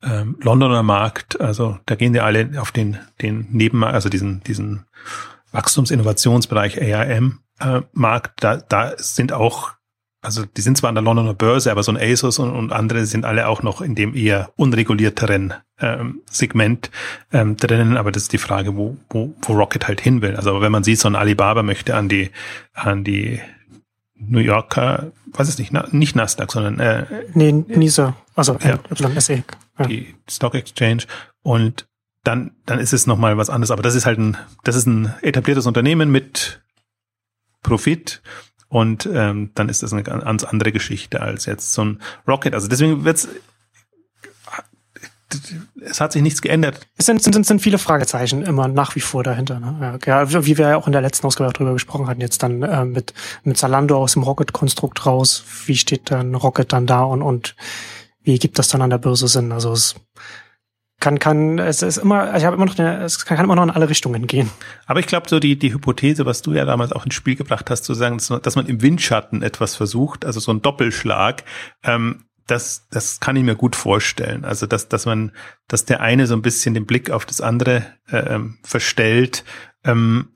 ähm, 0.01 0.38
Londoner 0.41 0.84
Markt, 0.84 1.41
also 1.41 1.78
da 1.86 1.95
gehen 1.95 2.16
ja 2.16 2.24
alle 2.24 2.49
auf 2.62 2.72
den, 2.72 2.97
den 3.22 3.45
Neben, 3.51 3.84
also 3.84 4.07
diesen, 4.07 4.41
diesen 4.43 4.86
Wachstumsinnovationsbereich 5.51 6.82
ARM 6.82 7.39
äh, 7.59 7.82
da, 8.38 8.55
da 8.55 8.93
sind 8.95 9.34
auch, 9.34 9.72
also 10.22 10.45
die 10.45 10.62
sind 10.62 10.78
zwar 10.78 10.88
an 10.88 10.95
der 10.95 11.03
Londoner 11.03 11.34
Börse, 11.34 11.72
aber 11.72 11.84
so 11.84 11.91
ein 11.91 11.97
ASOS 11.97 12.39
und, 12.39 12.51
und 12.51 12.72
andere 12.72 13.05
sind 13.05 13.26
alle 13.26 13.49
auch 13.49 13.64
noch 13.64 13.82
in 13.82 13.95
dem 13.95 14.16
eher 14.16 14.53
unregulierteren 14.55 15.55
ähm, 15.82 16.22
Segment 16.30 16.89
ähm, 17.34 17.57
drinnen, 17.57 17.97
aber 17.97 18.14
das 18.14 18.24
ist 18.24 18.32
die 18.32 18.38
Frage, 18.38 18.78
wo, 18.78 18.95
wo, 19.09 19.36
wo 19.41 19.53
Rocket 19.53 19.89
halt 19.89 19.99
hin 19.99 20.22
will. 20.22 20.38
Also 20.38 20.62
wenn 20.62 20.72
man 20.72 20.86
sieht, 20.86 20.99
so 20.99 21.09
ein 21.09 21.18
Alibaba 21.18 21.64
möchte 21.64 21.97
an 21.97 22.07
die, 22.07 22.32
an 22.74 23.03
die 23.03 23.41
New 24.28 24.39
Yorker, 24.39 25.11
was 25.28 25.49
ist 25.49 25.59
nicht, 25.59 25.74
nicht 25.93 26.15
Nasdaq, 26.15 26.51
sondern 26.51 26.80
äh, 26.80 27.05
nee, 27.34 27.51
NISA, 27.51 28.15
also 28.36 28.57
ja, 28.63 28.80
SE. 29.19 29.43
Ja. 29.80 29.86
Die 29.88 30.15
Stock 30.30 30.55
Exchange 30.55 31.03
und 31.41 31.88
dann 32.24 32.51
dann 32.65 32.80
ist 32.80 32.93
es 32.93 33.07
noch 33.07 33.17
mal 33.17 33.38
was 33.38 33.49
anderes, 33.49 33.72
aber 33.72 33.82
das 33.82 33.95
ist 33.95 34.05
halt 34.05 34.19
ein 34.19 34.38
das 34.63 34.76
ist 34.76 34.86
ein 34.86 35.13
etabliertes 35.22 35.65
Unternehmen 35.65 36.11
mit 36.11 36.61
Profit 37.63 38.22
und 38.67 39.09
ähm, 39.11 39.51
dann 39.55 39.69
ist 39.69 39.84
das 39.84 39.91
eine 39.91 40.03
ganz 40.03 40.43
andere 40.43 40.72
Geschichte 40.72 41.22
als 41.22 41.45
jetzt 41.45 41.74
so 41.74 41.84
ein 41.84 42.01
Rocket. 42.28 42.53
Also 42.53 42.67
deswegen 42.67 43.03
wird's 43.03 43.28
es 45.82 46.01
hat 46.01 46.11
sich 46.11 46.21
nichts 46.21 46.41
geändert. 46.41 46.79
Es 46.97 47.05
sind, 47.05 47.21
sind, 47.21 47.45
sind 47.45 47.61
viele 47.61 47.77
Fragezeichen 47.77 48.43
immer 48.43 48.67
nach 48.67 48.95
wie 48.95 48.99
vor 48.99 49.23
dahinter. 49.23 49.59
Ne? 49.59 49.99
Ja, 50.05 50.32
wie 50.32 50.57
wir 50.57 50.69
ja 50.69 50.77
auch 50.77 50.88
in 50.88 50.93
der 50.93 51.01
letzten 51.01 51.27
Ausgabe 51.27 51.51
darüber 51.53 51.73
gesprochen 51.73 52.07
hatten, 52.07 52.21
jetzt 52.21 52.43
dann 52.43 52.63
äh, 52.63 52.86
mit, 52.86 53.13
mit 53.43 53.57
Zalando 53.57 53.97
aus 53.97 54.13
dem 54.13 54.23
Rocket-Konstrukt 54.23 55.05
raus. 55.05 55.43
Wie 55.65 55.75
steht 55.75 56.11
dann 56.11 56.36
Rocket 56.36 56.71
dann 56.71 56.88
da 56.88 57.03
und, 57.03 57.21
und 57.21 57.55
wie 58.23 58.38
gibt 58.39 58.59
das 58.59 58.67
dann 58.67 58.82
an 58.82 58.89
der 58.89 58.97
Börse 58.97 59.27
Sinn? 59.27 59.51
Also 59.51 59.71
es 59.71 59.95
kann, 61.01 61.17
kann, 61.19 61.57
es 61.57 61.82
ist 61.82 61.97
immer, 61.97 62.38
ich 62.38 62.45
habe 62.45 62.55
immer 62.55 62.65
noch, 62.65 62.77
eine, 62.77 63.03
es 63.03 63.25
kann, 63.25 63.36
kann 63.36 63.45
immer 63.45 63.55
noch 63.55 63.63
in 63.63 63.71
alle 63.71 63.89
Richtungen 63.89 64.27
gehen. 64.27 64.49
Aber 64.86 64.99
ich 64.99 65.07
glaube, 65.07 65.27
so 65.27 65.39
die, 65.39 65.57
die 65.57 65.73
Hypothese, 65.73 66.25
was 66.25 66.43
du 66.43 66.53
ja 66.53 66.63
damals 66.63 66.93
auch 66.93 67.05
ins 67.05 67.15
Spiel 67.15 67.36
gebracht 67.36 67.69
hast, 67.69 67.84
zu 67.84 67.95
sagen, 67.95 68.21
dass 68.43 68.55
man 68.55 68.67
im 68.67 68.82
Windschatten 68.82 69.41
etwas 69.41 69.75
versucht, 69.75 70.25
also 70.25 70.39
so 70.39 70.51
ein 70.53 70.61
Doppelschlag, 70.61 71.43
ähm, 71.84 72.25
das, 72.51 72.87
das 72.91 73.19
kann 73.19 73.35
ich 73.35 73.43
mir 73.43 73.55
gut 73.55 73.75
vorstellen. 73.75 74.43
Also, 74.45 74.67
dass, 74.67 74.89
dass 74.89 75.05
man, 75.05 75.31
dass 75.67 75.85
der 75.85 76.01
eine 76.01 76.27
so 76.27 76.35
ein 76.35 76.41
bisschen 76.41 76.73
den 76.73 76.85
Blick 76.85 77.09
auf 77.09 77.25
das 77.25 77.41
andere 77.41 77.85
äh, 78.09 78.17
ähm, 78.17 78.59
verstellt, 78.63 79.43
ähm, 79.83 80.29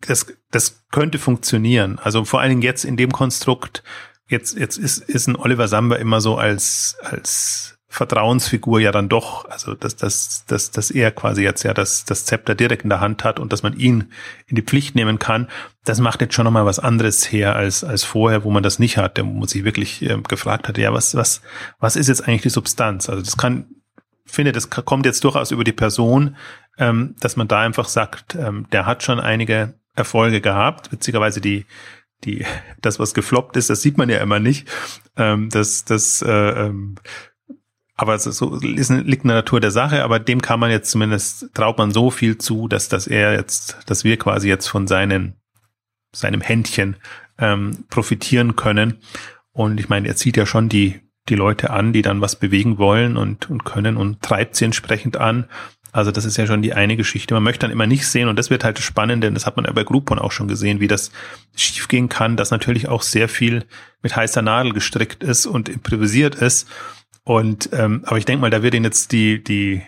das, 0.00 0.26
das 0.50 0.86
könnte 0.90 1.18
funktionieren. 1.18 1.98
Also 1.98 2.24
vor 2.24 2.40
allen 2.40 2.50
Dingen 2.50 2.62
jetzt 2.62 2.84
in 2.84 2.96
dem 2.96 3.12
Konstrukt, 3.12 3.82
jetzt, 4.28 4.56
jetzt 4.56 4.78
ist, 4.78 4.98
ist 4.98 5.26
ein 5.26 5.36
Oliver 5.36 5.68
Samba 5.68 5.96
immer 5.96 6.20
so 6.20 6.36
als, 6.36 6.96
als 7.02 7.75
Vertrauensfigur 7.96 8.78
ja 8.78 8.92
dann 8.92 9.08
doch, 9.08 9.48
also 9.48 9.74
dass, 9.74 9.96
dass, 9.96 10.44
dass, 10.46 10.70
dass 10.70 10.90
er 10.90 11.10
quasi 11.12 11.42
jetzt 11.42 11.62
ja 11.62 11.72
das, 11.72 12.04
das 12.04 12.26
Zepter 12.26 12.54
direkt 12.54 12.82
in 12.82 12.90
der 12.90 13.00
Hand 13.00 13.24
hat 13.24 13.40
und 13.40 13.54
dass 13.54 13.62
man 13.62 13.72
ihn 13.72 14.12
in 14.46 14.56
die 14.56 14.62
Pflicht 14.62 14.94
nehmen 14.94 15.18
kann, 15.18 15.48
das 15.84 15.98
macht 15.98 16.20
jetzt 16.20 16.34
schon 16.34 16.44
nochmal 16.44 16.66
was 16.66 16.78
anderes 16.78 17.32
her 17.32 17.56
als, 17.56 17.84
als 17.84 18.04
vorher, 18.04 18.44
wo 18.44 18.50
man 18.50 18.62
das 18.62 18.78
nicht 18.78 18.98
hatte, 18.98 19.24
wo 19.24 19.30
man 19.30 19.48
sich 19.48 19.64
wirklich 19.64 20.02
äh, 20.02 20.20
gefragt 20.28 20.68
hatte, 20.68 20.82
ja, 20.82 20.92
was, 20.92 21.14
was, 21.14 21.40
was 21.78 21.96
ist 21.96 22.08
jetzt 22.08 22.28
eigentlich 22.28 22.42
die 22.42 22.50
Substanz? 22.50 23.08
Also 23.08 23.22
das 23.22 23.38
kann, 23.38 23.66
finde, 24.26 24.52
das 24.52 24.68
kommt 24.68 25.06
jetzt 25.06 25.24
durchaus 25.24 25.50
über 25.50 25.64
die 25.64 25.72
Person, 25.72 26.36
ähm, 26.76 27.14
dass 27.20 27.36
man 27.36 27.48
da 27.48 27.60
einfach 27.60 27.88
sagt, 27.88 28.34
ähm, 28.34 28.66
der 28.72 28.84
hat 28.84 29.04
schon 29.04 29.20
einige 29.20 29.72
Erfolge 29.94 30.42
gehabt, 30.42 30.92
witzigerweise 30.92 31.40
die, 31.40 31.64
die, 32.24 32.44
das, 32.82 32.98
was 32.98 33.14
gefloppt 33.14 33.56
ist, 33.56 33.70
das 33.70 33.80
sieht 33.80 33.96
man 33.96 34.10
ja 34.10 34.18
immer 34.18 34.38
nicht. 34.38 34.68
Ähm, 35.16 35.48
das, 35.48 35.86
das 35.86 36.20
äh, 36.20 36.30
ähm, 36.30 36.96
aber 37.96 38.18
so 38.18 38.56
ist, 38.56 38.90
liegt 38.90 39.24
in 39.24 39.28
der 39.28 39.38
Natur 39.38 39.60
der 39.60 39.70
Sache, 39.70 40.04
aber 40.04 40.18
dem 40.20 40.42
kann 40.42 40.60
man 40.60 40.70
jetzt 40.70 40.90
zumindest, 40.90 41.48
traut 41.54 41.78
man 41.78 41.92
so 41.92 42.10
viel 42.10 42.36
zu, 42.36 42.68
dass, 42.68 42.88
dass 42.88 43.06
er 43.06 43.32
jetzt, 43.32 43.78
dass 43.86 44.04
wir 44.04 44.18
quasi 44.18 44.48
jetzt 44.48 44.66
von 44.66 44.86
seinen, 44.86 45.34
seinem 46.14 46.42
Händchen 46.42 46.96
ähm, 47.38 47.84
profitieren 47.88 48.54
können. 48.54 48.98
Und 49.52 49.80
ich 49.80 49.88
meine, 49.88 50.08
er 50.08 50.16
zieht 50.16 50.36
ja 50.36 50.44
schon 50.44 50.68
die, 50.68 51.00
die 51.30 51.34
Leute 51.34 51.70
an, 51.70 51.94
die 51.94 52.02
dann 52.02 52.20
was 52.20 52.36
bewegen 52.36 52.76
wollen 52.76 53.16
und, 53.16 53.48
und 53.48 53.64
können 53.64 53.96
und 53.96 54.20
treibt 54.20 54.56
sie 54.56 54.66
entsprechend 54.66 55.16
an. 55.16 55.46
Also 55.90 56.10
das 56.10 56.26
ist 56.26 56.36
ja 56.36 56.46
schon 56.46 56.60
die 56.60 56.74
eine 56.74 56.98
Geschichte. 56.98 57.32
Man 57.32 57.42
möchte 57.42 57.60
dann 57.60 57.70
immer 57.70 57.86
nicht 57.86 58.06
sehen 58.06 58.28
und 58.28 58.38
das 58.38 58.50
wird 58.50 58.62
halt 58.62 58.78
spannend, 58.78 59.24
denn 59.24 59.32
das 59.32 59.46
hat 59.46 59.56
man 59.56 59.64
ja 59.64 59.72
bei 59.72 59.84
Groupon 59.84 60.18
auch 60.18 60.32
schon 60.32 60.48
gesehen, 60.48 60.80
wie 60.80 60.88
das 60.88 61.10
schiefgehen 61.54 62.10
kann, 62.10 62.36
dass 62.36 62.50
natürlich 62.50 62.88
auch 62.88 63.00
sehr 63.00 63.30
viel 63.30 63.64
mit 64.02 64.14
heißer 64.14 64.42
Nadel 64.42 64.74
gestrickt 64.74 65.22
ist 65.22 65.46
und 65.46 65.70
improvisiert 65.70 66.34
ist 66.34 66.68
und 67.26 67.70
ähm, 67.72 68.02
aber 68.06 68.18
ich 68.18 68.24
denke 68.24 68.40
mal, 68.40 68.50
da 68.50 68.62
wird 68.62 68.74
ihn 68.74 68.84
jetzt 68.84 69.10
die, 69.10 69.42
die, 69.42 69.82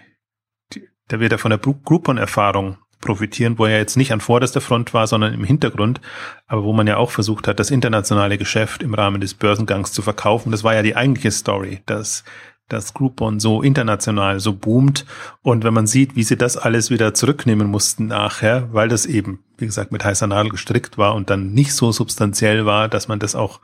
die 0.72 0.88
da 1.06 1.20
wird 1.20 1.30
er 1.30 1.38
von 1.38 1.50
der 1.50 1.60
Groupon-Erfahrung 1.60 2.78
profitieren, 3.00 3.60
wo 3.60 3.66
er 3.66 3.78
jetzt 3.78 3.96
nicht 3.96 4.12
an 4.12 4.20
vorderster 4.20 4.60
Front 4.60 4.92
war, 4.92 5.06
sondern 5.06 5.32
im 5.32 5.44
Hintergrund, 5.44 6.00
aber 6.48 6.64
wo 6.64 6.72
man 6.72 6.88
ja 6.88 6.96
auch 6.96 7.12
versucht 7.12 7.46
hat, 7.46 7.60
das 7.60 7.70
internationale 7.70 8.38
Geschäft 8.38 8.82
im 8.82 8.92
Rahmen 8.92 9.20
des 9.20 9.34
Börsengangs 9.34 9.92
zu 9.92 10.02
verkaufen. 10.02 10.50
Das 10.50 10.64
war 10.64 10.74
ja 10.74 10.82
die 10.82 10.96
eigentliche 10.96 11.30
Story, 11.30 11.80
dass 11.86 12.24
dass 12.66 12.92
Groupon 12.92 13.40
so 13.40 13.62
international 13.62 14.40
so 14.40 14.52
boomt. 14.52 15.06
Und 15.40 15.64
wenn 15.64 15.72
man 15.72 15.86
sieht, 15.86 16.16
wie 16.16 16.24
sie 16.24 16.36
das 16.36 16.58
alles 16.58 16.90
wieder 16.90 17.14
zurücknehmen 17.14 17.68
mussten 17.68 18.08
nachher, 18.08 18.68
weil 18.74 18.88
das 18.88 19.06
eben, 19.06 19.42
wie 19.56 19.64
gesagt, 19.64 19.90
mit 19.90 20.04
heißer 20.04 20.26
Nadel 20.26 20.50
gestrickt 20.50 20.98
war 20.98 21.14
und 21.14 21.30
dann 21.30 21.52
nicht 21.52 21.72
so 21.72 21.92
substanziell 21.92 22.66
war, 22.66 22.88
dass 22.88 23.08
man 23.08 23.20
das 23.20 23.34
auch 23.34 23.60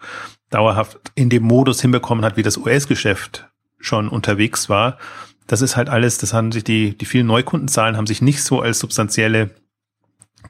dauerhaft 0.49 1.13
in 1.17 1.29
dem 1.29 1.43
Modus 1.43 1.83
hinbekommen 1.83 2.25
hat, 2.25 2.39
wie 2.39 2.43
das 2.43 2.57
US-Geschäft 2.57 3.51
schon 3.85 4.09
unterwegs 4.09 4.69
war. 4.69 4.99
Das 5.47 5.61
ist 5.61 5.77
halt 5.77 5.89
alles, 5.89 6.19
das 6.19 6.33
haben 6.33 6.53
sich 6.53 6.65
die, 6.65 6.97
die 6.97 7.05
vielen 7.05 7.27
Neukundenzahlen 7.27 7.97
haben 7.97 8.07
sich 8.07 8.23
nicht 8.23 8.43
so 8.43 8.61
als 8.61 8.79
substanzielle 8.79 9.51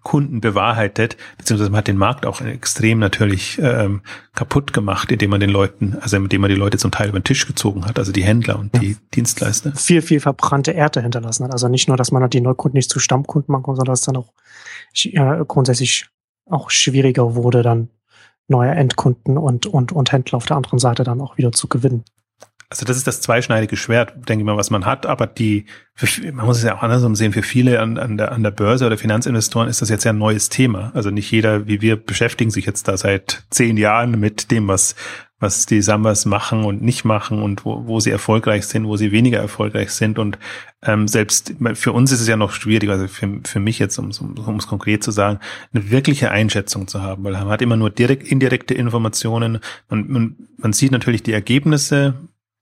Kunden 0.02 0.40
bewahrheitet, 0.40 1.16
beziehungsweise 1.38 1.70
man 1.70 1.78
hat 1.78 1.88
den 1.88 1.96
Markt 1.96 2.26
auch 2.26 2.40
extrem 2.40 2.98
natürlich 2.98 3.58
ähm, 3.62 4.02
kaputt 4.34 4.72
gemacht, 4.72 5.10
indem 5.10 5.30
man 5.30 5.40
den 5.40 5.50
Leuten, 5.50 5.96
also 6.00 6.16
indem 6.16 6.42
man 6.42 6.50
die 6.50 6.56
Leute 6.56 6.78
zum 6.78 6.90
Teil 6.90 7.08
über 7.08 7.20
den 7.20 7.24
Tisch 7.24 7.46
gezogen 7.46 7.86
hat, 7.86 7.98
also 7.98 8.12
die 8.12 8.22
Händler 8.22 8.58
und 8.58 8.74
ja. 8.74 8.80
die 8.80 8.96
Dienstleister. 9.14 9.72
Viel, 9.74 10.02
viel 10.02 10.20
verbrannte 10.20 10.72
Erde 10.72 11.00
hinterlassen 11.00 11.44
hat. 11.44 11.52
Also 11.52 11.68
nicht 11.68 11.88
nur, 11.88 11.96
dass 11.96 12.12
man 12.12 12.28
die 12.28 12.40
Neukunden 12.40 12.76
nicht 12.76 12.90
zu 12.90 12.98
Stammkunden 12.98 13.52
machen 13.52 13.62
konnte, 13.62 13.78
sondern 13.78 13.92
dass 13.92 14.00
es 14.00 14.06
dann 14.06 14.16
auch 14.16 14.32
äh, 15.04 15.44
grundsätzlich 15.46 16.06
auch 16.46 16.70
schwieriger 16.70 17.34
wurde, 17.34 17.62
dann 17.62 17.88
neue 18.48 18.72
Endkunden 18.72 19.38
und, 19.38 19.66
und, 19.66 19.92
und 19.92 20.12
Händler 20.12 20.36
auf 20.36 20.46
der 20.46 20.56
anderen 20.56 20.78
Seite 20.78 21.04
dann 21.04 21.20
auch 21.20 21.38
wieder 21.38 21.52
zu 21.52 21.68
gewinnen 21.68 22.04
also 22.70 22.84
das 22.84 22.96
ist 22.96 23.06
das 23.06 23.20
zweischneidige 23.20 23.76
Schwert, 23.76 24.14
denke 24.28 24.42
ich 24.42 24.46
mal, 24.46 24.56
was 24.56 24.70
man 24.70 24.84
hat. 24.84 25.06
Aber 25.06 25.26
die, 25.26 25.66
man 26.32 26.46
muss 26.46 26.58
es 26.58 26.64
ja 26.64 26.76
auch 26.76 26.82
andersrum 26.82 27.14
sehen, 27.14 27.32
für 27.32 27.42
viele 27.42 27.80
an, 27.80 27.98
an, 27.98 28.16
der, 28.16 28.32
an 28.32 28.42
der 28.42 28.50
Börse 28.50 28.86
oder 28.86 28.98
Finanzinvestoren 28.98 29.68
ist 29.68 29.82
das 29.82 29.90
jetzt 29.90 30.04
ja 30.04 30.12
ein 30.12 30.18
neues 30.18 30.48
Thema. 30.48 30.90
Also 30.94 31.10
nicht 31.10 31.30
jeder, 31.30 31.66
wie 31.66 31.80
wir, 31.80 31.96
beschäftigen 31.96 32.50
sich 32.50 32.66
jetzt 32.66 32.88
da 32.88 32.96
seit 32.96 33.44
zehn 33.50 33.76
Jahren 33.76 34.18
mit 34.18 34.50
dem, 34.50 34.66
was, 34.66 34.96
was 35.38 35.66
die 35.66 35.82
Sambas 35.82 36.24
machen 36.24 36.64
und 36.64 36.82
nicht 36.82 37.04
machen 37.04 37.42
und 37.42 37.64
wo, 37.64 37.86
wo 37.86 38.00
sie 38.00 38.10
erfolgreich 38.10 38.66
sind, 38.66 38.86
wo 38.86 38.96
sie 38.96 39.12
weniger 39.12 39.38
erfolgreich 39.38 39.90
sind. 39.90 40.18
Und 40.18 40.38
ähm, 40.82 41.06
selbst 41.06 41.54
für 41.74 41.92
uns 41.92 42.12
ist 42.12 42.20
es 42.20 42.28
ja 42.28 42.36
noch 42.36 42.52
schwierig, 42.52 42.90
also 42.90 43.06
für, 43.06 43.40
für 43.44 43.60
mich 43.60 43.78
jetzt, 43.78 43.98
um 43.98 44.10
um 44.20 44.56
es 44.56 44.66
konkret 44.66 45.04
zu 45.04 45.10
sagen, 45.10 45.38
eine 45.72 45.90
wirkliche 45.90 46.30
Einschätzung 46.30 46.88
zu 46.88 47.02
haben, 47.02 47.24
weil 47.24 47.32
man 47.32 47.48
hat 47.48 47.62
immer 47.62 47.76
nur 47.76 47.90
direkt 47.90 48.26
indirekte 48.26 48.74
Informationen. 48.74 49.60
Man, 49.88 50.08
man, 50.08 50.36
man 50.56 50.72
sieht 50.72 50.92
natürlich 50.92 51.22
die 51.22 51.32
Ergebnisse, 51.32 52.14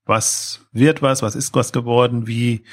was 0.05 0.65
wird 0.71 1.01
was, 1.01 1.21
was 1.21 1.35
ist 1.35 1.55
was 1.55 1.71
geworden, 1.71 2.27
wie, 2.27 2.63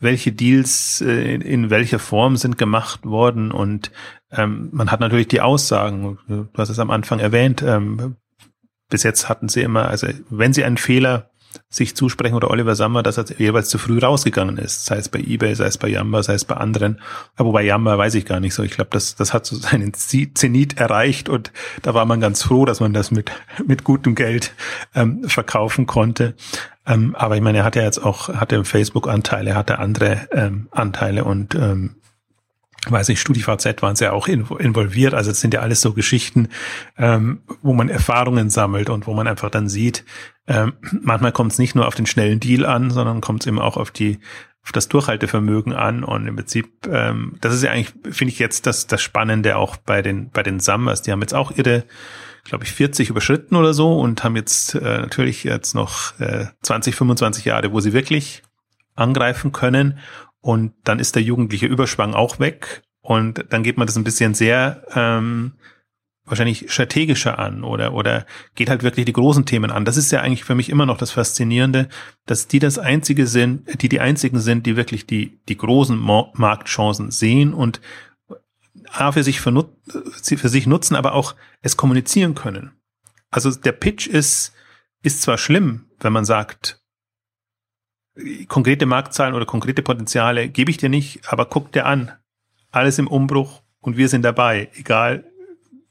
welche 0.00 0.32
Deals 0.32 1.00
äh, 1.00 1.34
in, 1.34 1.70
welcher 1.70 1.98
Form 1.98 2.36
sind 2.36 2.58
gemacht 2.58 3.04
worden? 3.04 3.50
Und 3.50 3.90
ähm, 4.30 4.68
man 4.72 4.90
hat 4.90 5.00
natürlich 5.00 5.28
die 5.28 5.40
Aussagen, 5.40 6.18
du 6.28 6.48
hast 6.56 6.68
es 6.68 6.78
am 6.78 6.90
Anfang 6.90 7.18
erwähnt, 7.18 7.62
ähm, 7.62 8.16
bis 8.88 9.02
jetzt 9.02 9.28
hatten 9.28 9.48
sie 9.48 9.62
immer, 9.62 9.88
also 9.88 10.08
wenn 10.30 10.52
sie 10.52 10.64
einen 10.64 10.78
Fehler 10.78 11.30
sich 11.70 11.94
zusprechen 11.94 12.34
oder 12.34 12.50
Oliver 12.50 12.74
Sammer, 12.74 13.02
dass 13.02 13.18
er 13.18 13.24
jeweils 13.38 13.68
zu 13.68 13.78
früh 13.78 13.98
rausgegangen 13.98 14.56
ist, 14.56 14.86
sei 14.86 14.96
es 14.96 15.08
bei 15.08 15.18
eBay, 15.18 15.54
sei 15.54 15.66
es 15.66 15.78
bei 15.78 15.88
Yamba, 15.88 16.22
sei 16.22 16.34
es 16.34 16.44
bei 16.44 16.56
anderen. 16.56 17.00
Aber 17.36 17.52
bei 17.52 17.62
Yamba 17.62 17.98
weiß 17.98 18.14
ich 18.14 18.24
gar 18.24 18.40
nicht 18.40 18.54
so. 18.54 18.62
Ich 18.62 18.72
glaube, 18.72 18.90
das, 18.92 19.16
das 19.16 19.34
hat 19.34 19.44
so 19.46 19.56
seinen 19.56 19.92
Zenit 19.94 20.78
erreicht 20.78 21.28
und 21.28 21.52
da 21.82 21.94
war 21.94 22.06
man 22.06 22.20
ganz 22.20 22.42
froh, 22.42 22.64
dass 22.64 22.80
man 22.80 22.92
das 22.92 23.10
mit, 23.10 23.30
mit 23.66 23.84
gutem 23.84 24.14
Geld 24.14 24.54
ähm, 24.94 25.24
verkaufen 25.28 25.86
konnte. 25.86 26.34
Ähm, 26.86 27.14
aber 27.16 27.36
ich 27.36 27.42
meine, 27.42 27.58
er 27.58 27.64
hat 27.64 27.76
ja 27.76 27.82
jetzt 27.82 28.02
auch, 28.02 28.28
hatte 28.28 28.64
Facebook-Anteile, 28.64 29.54
hatte 29.54 29.78
andere 29.78 30.28
ähm, 30.32 30.68
Anteile 30.70 31.24
und 31.24 31.54
ähm, 31.54 31.96
weiß 32.90 33.08
ich, 33.10 33.20
StudiVZ 33.20 33.82
waren 33.82 33.96
sie 33.96 34.04
ja 34.04 34.12
auch 34.12 34.28
involviert. 34.28 35.14
Also 35.14 35.30
es 35.30 35.40
sind 35.40 35.54
ja 35.54 35.60
alles 35.60 35.80
so 35.80 35.92
Geschichten, 35.92 36.48
ähm, 36.96 37.40
wo 37.62 37.72
man 37.72 37.88
Erfahrungen 37.88 38.50
sammelt 38.50 38.90
und 38.90 39.06
wo 39.06 39.14
man 39.14 39.26
einfach 39.26 39.50
dann 39.50 39.68
sieht, 39.68 40.04
ähm, 40.46 40.72
manchmal 41.02 41.32
kommt 41.32 41.52
es 41.52 41.58
nicht 41.58 41.74
nur 41.74 41.86
auf 41.86 41.94
den 41.94 42.06
schnellen 42.06 42.40
Deal 42.40 42.64
an, 42.64 42.90
sondern 42.90 43.20
kommt 43.20 43.42
es 43.42 43.46
eben 43.46 43.58
auch 43.58 43.76
auf 43.76 43.90
die 43.90 44.18
auf 44.68 44.72
das 44.72 44.88
Durchhaltevermögen 44.88 45.72
an 45.72 46.04
und 46.04 46.26
im 46.26 46.36
Prinzip, 46.36 46.86
ähm, 46.90 47.36
das 47.40 47.54
ist 47.54 47.62
ja 47.62 47.70
eigentlich, 47.70 47.94
finde 48.14 48.32
ich 48.32 48.38
jetzt 48.38 48.66
das, 48.66 48.86
das 48.86 49.00
Spannende 49.00 49.56
auch 49.56 49.76
bei 49.76 50.02
den, 50.02 50.28
bei 50.28 50.42
den 50.42 50.60
Summers. 50.60 51.00
Die 51.00 51.10
haben 51.10 51.22
jetzt 51.22 51.34
auch 51.34 51.52
ihre, 51.52 51.84
glaube 52.44 52.64
ich, 52.64 52.72
40 52.72 53.08
überschritten 53.08 53.56
oder 53.56 53.72
so 53.72 53.98
und 53.98 54.22
haben 54.24 54.36
jetzt 54.36 54.74
äh, 54.74 54.98
natürlich 54.98 55.42
jetzt 55.42 55.74
noch 55.74 56.18
äh, 56.20 56.48
20, 56.60 56.94
25 56.94 57.46
Jahre, 57.46 57.72
wo 57.72 57.80
sie 57.80 57.94
wirklich 57.94 58.42
angreifen 58.94 59.52
können. 59.52 59.98
Und 60.40 60.74
dann 60.84 60.98
ist 60.98 61.14
der 61.16 61.22
jugendliche 61.22 61.66
Überschwang 61.66 62.14
auch 62.14 62.38
weg. 62.38 62.82
Und 63.00 63.44
dann 63.50 63.62
geht 63.62 63.76
man 63.76 63.86
das 63.86 63.96
ein 63.96 64.04
bisschen 64.04 64.34
sehr 64.34 64.84
ähm, 64.94 65.54
wahrscheinlich 66.28 66.70
strategischer 66.70 67.38
an 67.38 67.64
oder, 67.64 67.94
oder 67.94 68.26
geht 68.54 68.68
halt 68.68 68.82
wirklich 68.82 69.06
die 69.06 69.12
großen 69.12 69.46
Themen 69.46 69.70
an. 69.70 69.84
Das 69.84 69.96
ist 69.96 70.12
ja 70.12 70.20
eigentlich 70.20 70.44
für 70.44 70.54
mich 70.54 70.68
immer 70.68 70.86
noch 70.86 70.98
das 70.98 71.12
Faszinierende, 71.12 71.88
dass 72.26 72.48
die 72.48 72.58
das 72.58 72.78
einzige 72.78 73.26
sind, 73.26 73.82
die 73.82 73.88
die 73.88 74.00
einzigen 74.00 74.40
sind, 74.40 74.66
die 74.66 74.76
wirklich 74.76 75.06
die, 75.06 75.40
die 75.48 75.56
großen 75.56 75.98
Marktchancen 75.98 77.10
sehen 77.10 77.54
und 77.54 77.80
A, 78.90 79.12
für 79.12 79.22
sich, 79.22 79.40
für, 79.40 79.66
für 80.22 80.48
sich 80.48 80.66
nutzen, 80.66 80.96
aber 80.96 81.12
auch 81.12 81.34
es 81.60 81.76
kommunizieren 81.76 82.34
können. 82.34 82.72
Also 83.30 83.50
der 83.50 83.72
Pitch 83.72 84.06
ist, 84.06 84.54
ist 85.02 85.22
zwar 85.22 85.36
schlimm, 85.36 85.86
wenn 86.00 86.12
man 86.12 86.24
sagt, 86.24 86.77
konkrete 88.48 88.86
Marktzahlen 88.86 89.34
oder 89.34 89.46
konkrete 89.46 89.82
Potenziale 89.82 90.48
gebe 90.48 90.70
ich 90.70 90.76
dir 90.76 90.88
nicht, 90.88 91.20
aber 91.28 91.46
guck 91.46 91.72
dir 91.72 91.86
an. 91.86 92.12
Alles 92.70 92.98
im 92.98 93.06
Umbruch 93.06 93.62
und 93.80 93.96
wir 93.96 94.08
sind 94.08 94.22
dabei, 94.22 94.68
egal 94.74 95.24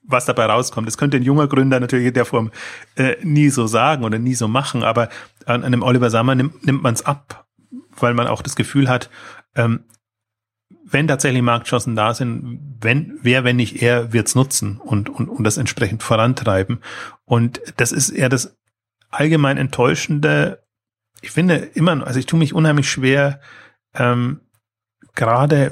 was 0.03 0.25
dabei 0.25 0.45
rauskommt. 0.45 0.87
Das 0.87 0.97
könnte 0.97 1.17
ein 1.17 1.23
junger 1.23 1.47
Gründer 1.47 1.79
natürlich 1.79 2.07
in 2.07 2.13
der 2.13 2.25
Form 2.25 2.51
äh, 2.95 3.17
nie 3.23 3.49
so 3.49 3.67
sagen 3.67 4.03
oder 4.05 4.19
nie 4.19 4.35
so 4.35 4.47
machen, 4.47 4.83
aber 4.83 5.09
an, 5.45 5.63
einem 5.63 5.83
Oliver 5.83 6.09
Sammer 6.09 6.35
nimmt, 6.35 6.65
nimmt 6.65 6.81
man 6.81 6.93
es 6.93 7.05
ab, 7.05 7.45
weil 7.97 8.13
man 8.13 8.27
auch 8.27 8.41
das 8.41 8.55
Gefühl 8.55 8.87
hat, 8.89 9.09
ähm, 9.55 9.83
wenn 10.89 11.07
tatsächlich 11.07 11.41
Marktchancen 11.41 11.95
da 11.95 12.13
sind, 12.13 12.77
wenn, 12.79 13.19
wer, 13.21 13.43
wenn 13.43 13.57
nicht 13.57 13.81
er, 13.81 14.13
wird's 14.13 14.35
nutzen 14.35 14.77
und, 14.77 15.09
und, 15.09 15.27
und 15.27 15.43
das 15.43 15.57
entsprechend 15.57 16.03
vorantreiben. 16.03 16.79
Und 17.25 17.61
das 17.75 17.91
ist 17.91 18.09
eher 18.09 18.29
das 18.29 18.57
allgemein 19.09 19.57
Enttäuschende. 19.57 20.63
Ich 21.21 21.31
finde 21.31 21.55
immer, 21.55 22.05
also 22.05 22.19
ich 22.19 22.25
tue 22.25 22.39
mich 22.39 22.53
unheimlich 22.53 22.89
schwer, 22.89 23.39
ähm, 23.95 24.41
gerade, 25.17 25.71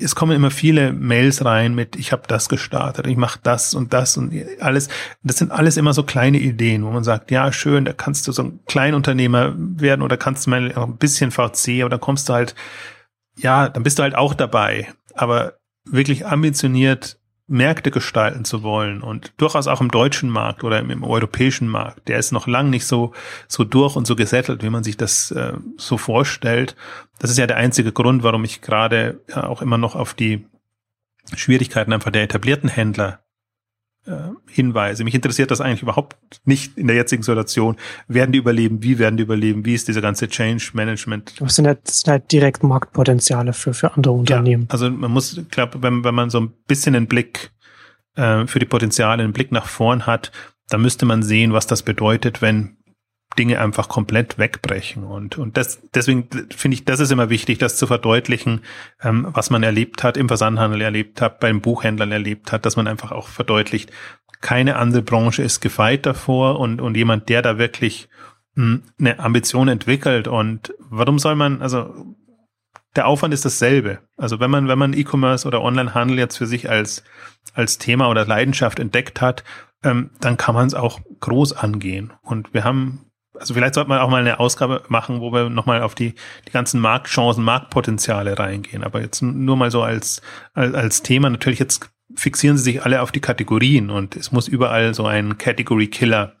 es 0.00 0.14
kommen 0.14 0.34
immer 0.34 0.50
viele 0.50 0.92
Mails 0.94 1.44
rein 1.44 1.74
mit, 1.74 1.94
ich 1.94 2.10
habe 2.10 2.22
das 2.26 2.48
gestartet, 2.48 3.06
ich 3.06 3.18
mache 3.18 3.38
das 3.42 3.74
und 3.74 3.92
das 3.92 4.16
und 4.16 4.32
alles. 4.60 4.88
Das 5.22 5.36
sind 5.36 5.52
alles 5.52 5.76
immer 5.76 5.92
so 5.92 6.02
kleine 6.02 6.38
Ideen, 6.38 6.84
wo 6.84 6.90
man 6.90 7.04
sagt, 7.04 7.30
ja, 7.30 7.52
schön, 7.52 7.84
da 7.84 7.92
kannst 7.92 8.26
du 8.26 8.32
so 8.32 8.44
ein 8.44 8.60
Kleinunternehmer 8.66 9.52
werden 9.56 10.00
oder 10.00 10.16
kannst 10.16 10.46
du 10.46 10.50
mal 10.50 10.72
ein 10.72 10.96
bisschen 10.96 11.30
VC, 11.30 11.84
oder 11.84 11.98
kommst 11.98 12.28
du 12.28 12.32
halt, 12.32 12.54
ja, 13.36 13.68
dann 13.68 13.82
bist 13.82 13.98
du 13.98 14.02
halt 14.02 14.14
auch 14.14 14.32
dabei. 14.32 14.88
Aber 15.14 15.58
wirklich 15.84 16.26
ambitioniert 16.26 17.18
Märkte 17.52 17.90
gestalten 17.90 18.44
zu 18.44 18.62
wollen 18.62 19.02
und 19.02 19.34
durchaus 19.36 19.66
auch 19.66 19.80
im 19.80 19.90
deutschen 19.90 20.30
Markt 20.30 20.64
oder 20.64 20.80
im, 20.80 20.90
im, 20.90 21.04
europäischen 21.04 21.68
Markt, 21.68 22.08
der 22.08 22.18
ist 22.18 22.32
noch 22.32 22.46
lang 22.46 22.70
nicht 22.70 22.86
so 22.86 23.12
so 23.46 23.62
durch 23.62 23.94
und 23.94 24.06
so 24.06 24.16
gesettelt, 24.16 24.62
wie 24.62 24.70
man 24.70 24.82
sich 24.82 24.96
das 24.96 25.30
äh, 25.32 25.52
so 25.76 25.98
vorstellt. 25.98 26.76
Das 27.18 27.30
ist 27.30 27.38
ja 27.38 27.46
der 27.46 27.58
einzige 27.58 27.92
Grund, 27.92 28.22
warum 28.22 28.44
ich 28.44 28.62
gerade 28.62 29.20
ja, 29.28 29.46
auch 29.46 29.60
immer 29.60 29.78
noch 29.78 29.94
auf 29.94 30.14
die 30.14 30.46
Schwierigkeiten 31.34 31.92
einfach 31.92 32.10
der 32.10 32.22
etablierten 32.22 32.70
Händler 32.70 33.21
hinweise. 34.48 35.04
Mich 35.04 35.14
interessiert 35.14 35.50
das 35.50 35.60
eigentlich 35.60 35.82
überhaupt 35.82 36.16
nicht 36.44 36.76
in 36.76 36.88
der 36.88 36.96
jetzigen 36.96 37.22
Situation. 37.22 37.76
Werden 38.08 38.32
die 38.32 38.38
überleben? 38.38 38.82
Wie 38.82 38.98
werden 38.98 39.16
die 39.16 39.22
überleben? 39.22 39.64
Wie 39.64 39.74
ist 39.74 39.86
diese 39.86 40.00
ganze 40.00 40.28
Change 40.28 40.70
Management? 40.72 41.40
Das 41.40 41.54
sind 41.54 41.66
halt, 41.66 41.80
das 41.84 42.00
sind 42.00 42.10
halt 42.10 42.32
direkt 42.32 42.64
Marktpotenziale 42.64 43.52
für, 43.52 43.74
für 43.74 43.94
andere 43.94 44.14
Unternehmen. 44.14 44.64
Ja, 44.64 44.70
also 44.70 44.90
man 44.90 45.10
muss, 45.10 45.38
ich 45.38 45.48
glaube, 45.48 45.82
wenn, 45.82 46.02
wenn 46.02 46.14
man 46.14 46.30
so 46.30 46.40
ein 46.40 46.52
bisschen 46.66 46.96
einen 46.96 47.06
Blick 47.06 47.52
äh, 48.16 48.46
für 48.46 48.58
die 48.58 48.66
Potenziale, 48.66 49.22
einen 49.22 49.32
Blick 49.32 49.52
nach 49.52 49.66
vorn 49.66 50.04
hat, 50.06 50.32
dann 50.68 50.82
müsste 50.82 51.06
man 51.06 51.22
sehen, 51.22 51.52
was 51.52 51.66
das 51.66 51.82
bedeutet, 51.82 52.42
wenn 52.42 52.78
Dinge 53.38 53.60
einfach 53.60 53.88
komplett 53.88 54.38
wegbrechen. 54.38 55.04
Und, 55.04 55.38
und 55.38 55.56
das, 55.56 55.80
deswegen 55.94 56.28
finde 56.54 56.74
ich, 56.74 56.84
das 56.84 57.00
ist 57.00 57.10
immer 57.10 57.30
wichtig, 57.30 57.58
das 57.58 57.76
zu 57.76 57.86
verdeutlichen, 57.86 58.62
ähm, 59.02 59.26
was 59.30 59.50
man 59.50 59.62
erlebt 59.62 60.02
hat, 60.02 60.16
im 60.16 60.28
Versandhandel 60.28 60.80
erlebt 60.80 61.20
hat, 61.20 61.40
beim 61.40 61.60
Buchhändlern 61.60 62.12
erlebt 62.12 62.52
hat, 62.52 62.66
dass 62.66 62.76
man 62.76 62.86
einfach 62.86 63.12
auch 63.12 63.28
verdeutlicht, 63.28 63.90
keine 64.40 64.76
andere 64.76 65.02
Branche 65.02 65.42
ist 65.42 65.60
gefeit 65.60 66.04
davor 66.04 66.58
und, 66.58 66.80
und 66.80 66.96
jemand, 66.96 67.28
der 67.28 67.42
da 67.42 67.58
wirklich 67.58 68.08
hm, 68.56 68.82
eine 68.98 69.18
Ambition 69.18 69.68
entwickelt. 69.68 70.28
Und 70.28 70.74
warum 70.78 71.18
soll 71.18 71.36
man, 71.36 71.62
also 71.62 72.14
der 72.96 73.06
Aufwand 73.06 73.32
ist 73.32 73.44
dasselbe. 73.44 74.00
Also 74.16 74.40
wenn 74.40 74.50
man, 74.50 74.68
wenn 74.68 74.78
man 74.78 74.92
E-Commerce 74.92 75.46
oder 75.46 75.62
Onlinehandel 75.62 76.18
jetzt 76.18 76.36
für 76.36 76.46
sich 76.46 76.68
als, 76.68 77.04
als 77.54 77.78
Thema 77.78 78.08
oder 78.08 78.26
Leidenschaft 78.26 78.78
entdeckt 78.78 79.20
hat, 79.20 79.44
ähm, 79.82 80.10
dann 80.20 80.36
kann 80.36 80.54
man 80.54 80.66
es 80.66 80.74
auch 80.74 81.00
groß 81.20 81.54
angehen. 81.54 82.12
Und 82.22 82.52
wir 82.52 82.64
haben 82.64 83.06
also 83.42 83.54
vielleicht 83.54 83.74
sollte 83.74 83.88
man 83.88 83.98
auch 83.98 84.08
mal 84.08 84.20
eine 84.20 84.38
Ausgabe 84.38 84.84
machen, 84.86 85.20
wo 85.20 85.32
wir 85.32 85.50
nochmal 85.50 85.82
auf 85.82 85.96
die, 85.96 86.14
die 86.46 86.52
ganzen 86.52 86.80
Marktchancen, 86.80 87.42
Marktpotenziale 87.42 88.38
reingehen. 88.38 88.84
Aber 88.84 89.00
jetzt 89.00 89.20
nur 89.20 89.56
mal 89.56 89.72
so 89.72 89.82
als, 89.82 90.22
als, 90.54 90.74
als 90.74 91.02
Thema. 91.02 91.28
Natürlich 91.28 91.58
jetzt 91.58 91.90
fixieren 92.14 92.56
sie 92.56 92.62
sich 92.62 92.84
alle 92.84 93.02
auf 93.02 93.10
die 93.10 93.18
Kategorien 93.18 93.90
und 93.90 94.14
es 94.14 94.30
muss 94.30 94.46
überall 94.46 94.94
so 94.94 95.06
ein 95.06 95.38
Category 95.38 95.88
Killer 95.88 96.36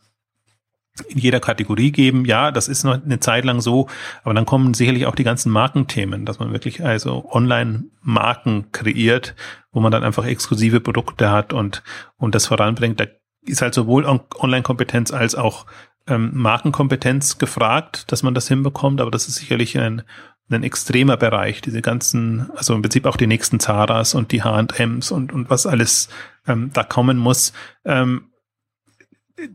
in 1.08 1.18
jeder 1.18 1.40
Kategorie 1.40 1.90
geben. 1.90 2.24
Ja, 2.24 2.52
das 2.52 2.68
ist 2.68 2.84
noch 2.84 3.02
eine 3.02 3.18
Zeit 3.18 3.44
lang 3.44 3.60
so, 3.60 3.88
aber 4.22 4.34
dann 4.34 4.46
kommen 4.46 4.72
sicherlich 4.72 5.06
auch 5.06 5.16
die 5.16 5.24
ganzen 5.24 5.50
Markenthemen, 5.50 6.24
dass 6.24 6.38
man 6.38 6.52
wirklich 6.52 6.84
also 6.84 7.28
Online-Marken 7.32 8.70
kreiert, 8.70 9.34
wo 9.72 9.80
man 9.80 9.90
dann 9.90 10.04
einfach 10.04 10.24
exklusive 10.24 10.78
Produkte 10.78 11.30
hat 11.32 11.52
und, 11.52 11.82
und 12.16 12.36
das 12.36 12.46
voranbringt. 12.46 13.00
Da 13.00 13.06
ist 13.44 13.60
halt 13.60 13.74
sowohl 13.74 14.06
Online-Kompetenz 14.38 15.10
als 15.10 15.34
auch 15.34 15.66
ähm, 16.06 16.30
Markenkompetenz 16.34 17.38
gefragt, 17.38 18.10
dass 18.10 18.22
man 18.22 18.34
das 18.34 18.48
hinbekommt, 18.48 19.00
aber 19.00 19.10
das 19.10 19.28
ist 19.28 19.36
sicherlich 19.36 19.78
ein, 19.78 20.02
ein 20.50 20.62
extremer 20.62 21.16
Bereich, 21.16 21.60
diese 21.60 21.82
ganzen, 21.82 22.50
also 22.56 22.74
im 22.74 22.82
Prinzip 22.82 23.06
auch 23.06 23.16
die 23.16 23.26
nächsten 23.26 23.60
Zaras 23.60 24.14
und 24.14 24.32
die 24.32 24.42
H&Ms 24.42 25.10
und, 25.10 25.32
und 25.32 25.50
was 25.50 25.66
alles 25.66 26.08
ähm, 26.46 26.70
da 26.72 26.82
kommen 26.82 27.18
muss. 27.18 27.52
Ähm, 27.84 28.28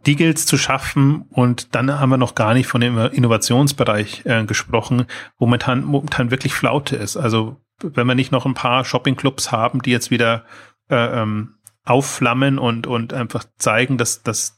die 0.05 0.15
gilt 0.15 0.39
zu 0.39 0.57
schaffen 0.57 1.25
und 1.29 1.75
dann 1.75 1.99
haben 1.99 2.09
wir 2.09 2.17
noch 2.17 2.35
gar 2.35 2.53
nicht 2.53 2.67
von 2.67 2.81
dem 2.81 2.97
Innovationsbereich 2.97 4.25
äh, 4.25 4.43
gesprochen, 4.45 5.05
wo 5.37 5.45
momentan, 5.45 5.83
momentan 5.83 6.31
wirklich 6.31 6.53
Flaute 6.53 6.95
ist. 6.95 7.15
Also 7.15 7.61
wenn 7.81 8.07
wir 8.07 8.15
nicht 8.15 8.31
noch 8.31 8.45
ein 8.45 8.55
paar 8.55 8.83
Shoppingclubs 8.83 9.51
haben, 9.51 9.81
die 9.81 9.91
jetzt 9.91 10.11
wieder 10.11 10.45
äh, 10.89 11.21
ähm, 11.21 11.55
aufflammen 11.85 12.59
und, 12.59 12.87
und 12.87 13.13
einfach 13.13 13.45
zeigen, 13.57 13.97
dass, 13.97 14.23
dass 14.23 14.56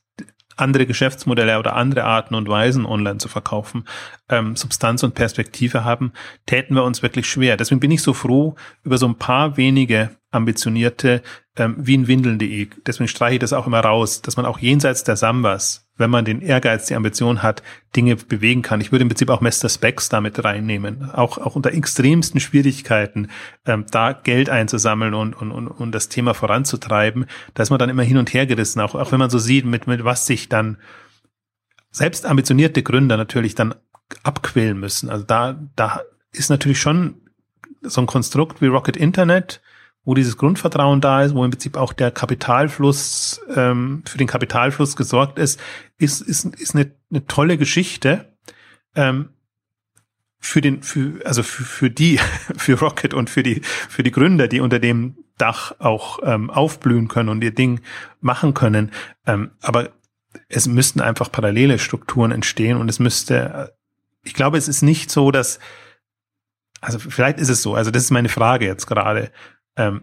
andere 0.62 0.86
Geschäftsmodelle 0.86 1.60
oder 1.60 1.76
andere 1.76 2.04
Arten 2.04 2.36
und 2.36 2.48
Weisen 2.48 2.86
online 2.86 3.18
zu 3.18 3.28
verkaufen, 3.28 3.86
ähm, 4.30 4.56
Substanz 4.56 5.04
und 5.04 5.16
Perspektive 5.16 5.84
haben, 5.84 6.14
täten 6.46 6.76
wir 6.76 6.84
uns 6.84 7.02
wirklich 7.02 7.30
schwer. 7.30 7.58
Deswegen 7.58 7.80
bin 7.80 7.92
ich 7.92 8.02
so 8.02 8.14
froh 8.14 8.56
über 8.84 8.98
so 8.98 9.08
ein 9.08 9.16
paar 9.16 9.58
wenige 9.58 10.12
ambitionierte 10.32 11.22
ähm, 11.58 11.76
wie 11.80 11.96
in 11.96 12.08
Windeln.de. 12.08 12.70
Deswegen 12.86 13.08
streiche 13.08 13.36
ich 13.36 13.40
das 13.40 13.54
auch 13.54 13.68
immer 13.68 13.80
raus, 13.80 14.22
dass 14.22 14.38
man 14.38 14.46
auch 14.46 14.60
jenseits 14.60 15.04
der 15.04 15.16
Sambas, 15.16 15.89
wenn 16.00 16.10
man 16.10 16.26
den 16.26 16.42
Ehrgeiz, 16.42 16.88
die 16.88 16.96
Ambition 16.96 17.44
hat, 17.44 17.62
Dinge 17.96 18.16
bewegen 18.16 18.62
kann. 18.62 18.82
Ich 18.82 18.92
würde 18.92 19.04
im 19.04 19.10
Prinzip 19.10 19.30
auch 19.30 19.42
Mester 19.42 19.70
Specs 19.70 20.10
damit 20.10 20.44
reinnehmen, 20.44 21.12
auch, 21.12 21.38
auch 21.38 21.56
unter 21.56 21.74
extremsten 21.74 22.40
Schwierigkeiten 22.40 23.28
ähm, 23.66 23.86
da 23.92 24.14
Geld 24.14 24.50
einzusammeln 24.50 25.14
und, 25.14 25.34
und, 25.34 25.52
und, 25.52 25.68
und 25.68 25.92
das 25.92 26.10
Thema 26.10 26.34
voranzutreiben. 26.34 27.26
Da 27.54 27.64
ist 27.64 27.70
man 27.70 27.80
dann 27.80 27.90
immer 27.90 28.04
hin 28.04 28.18
und 28.18 28.34
her 28.34 28.46
gerissen, 28.46 28.80
auch, 28.80 28.96
auch 28.96 29.12
wenn 29.12 29.20
man 29.20 29.30
so 29.30 29.40
sieht, 29.40 29.66
mit, 29.66 29.88
mit 29.88 30.04
was 30.04 30.26
sich 30.26 30.50
dann 30.50 30.78
selbst 31.92 32.26
ambitionierte 32.26 32.82
Gründer 32.82 33.18
natürlich 33.18 33.56
dann 33.56 33.76
abquälen 34.24 34.80
müssen. 34.80 35.10
Also 35.10 35.26
da, 35.26 35.60
da 35.76 36.02
ist 36.32 36.50
natürlich 36.50 36.80
schon 36.80 37.16
so 37.82 38.02
ein 38.02 38.08
Konstrukt 38.08 38.62
wie 38.62 38.68
Rocket 38.68 38.98
Internet, 38.98 39.62
wo 40.04 40.14
dieses 40.14 40.38
Grundvertrauen 40.38 41.02
da 41.02 41.24
ist, 41.24 41.36
wo 41.36 41.44
im 41.44 41.52
Prinzip 41.52 41.78
auch 41.78 41.94
der 41.94 42.12
Kapitalfluss 42.12 43.42
ähm, 43.56 44.04
für 44.06 44.18
den 44.18 44.28
Kapitalfluss 44.28 44.96
gesorgt 44.96 45.38
ist, 45.38 45.60
ist 45.98 46.22
ist, 46.22 46.46
ist 46.46 46.76
eine, 46.76 46.92
eine 47.10 47.26
tolle 47.28 47.58
Geschichte 47.58 48.34
ähm, 48.96 49.30
für 50.40 50.62
den 50.62 50.82
für 50.82 51.20
also 51.26 51.44
für, 51.44 51.64
für 51.64 51.90
die 51.90 52.20
für 52.58 52.80
Rocket 52.80 53.14
und 53.14 53.30
für 53.30 53.44
die 53.44 53.62
für 53.64 54.04
die 54.04 54.12
Gründer, 54.12 54.48
die 54.48 54.62
unter 54.62 54.80
dem 54.80 55.18
Dach 55.38 55.74
auch 55.80 56.20
ähm, 56.24 56.50
aufblühen 56.50 57.08
können 57.08 57.30
und 57.30 57.44
ihr 57.44 57.54
Ding 57.54 57.82
machen 58.20 58.54
können. 58.54 58.92
Ähm, 59.26 59.52
aber 59.62 59.92
es 60.48 60.68
müssten 60.68 61.02
einfach 61.02 61.32
parallele 61.32 61.80
Strukturen 61.80 62.32
entstehen 62.32 62.78
und 62.78 62.90
es 62.90 63.00
müsste, 63.00 63.76
ich 64.24 64.34
glaube, 64.34 64.58
es 64.58 64.68
ist 64.68 64.82
nicht 64.82 65.10
so, 65.10 65.32
dass 65.32 65.60
also 66.82 67.00
vielleicht 67.00 67.40
ist 67.40 67.50
es 67.50 67.62
so, 67.62 67.76
also 67.76 67.92
das 67.92 68.04
ist 68.04 68.12
meine 68.12 68.30
Frage 68.30 68.66
jetzt 68.66 68.86
gerade 68.86 69.32
ähm, 69.80 70.02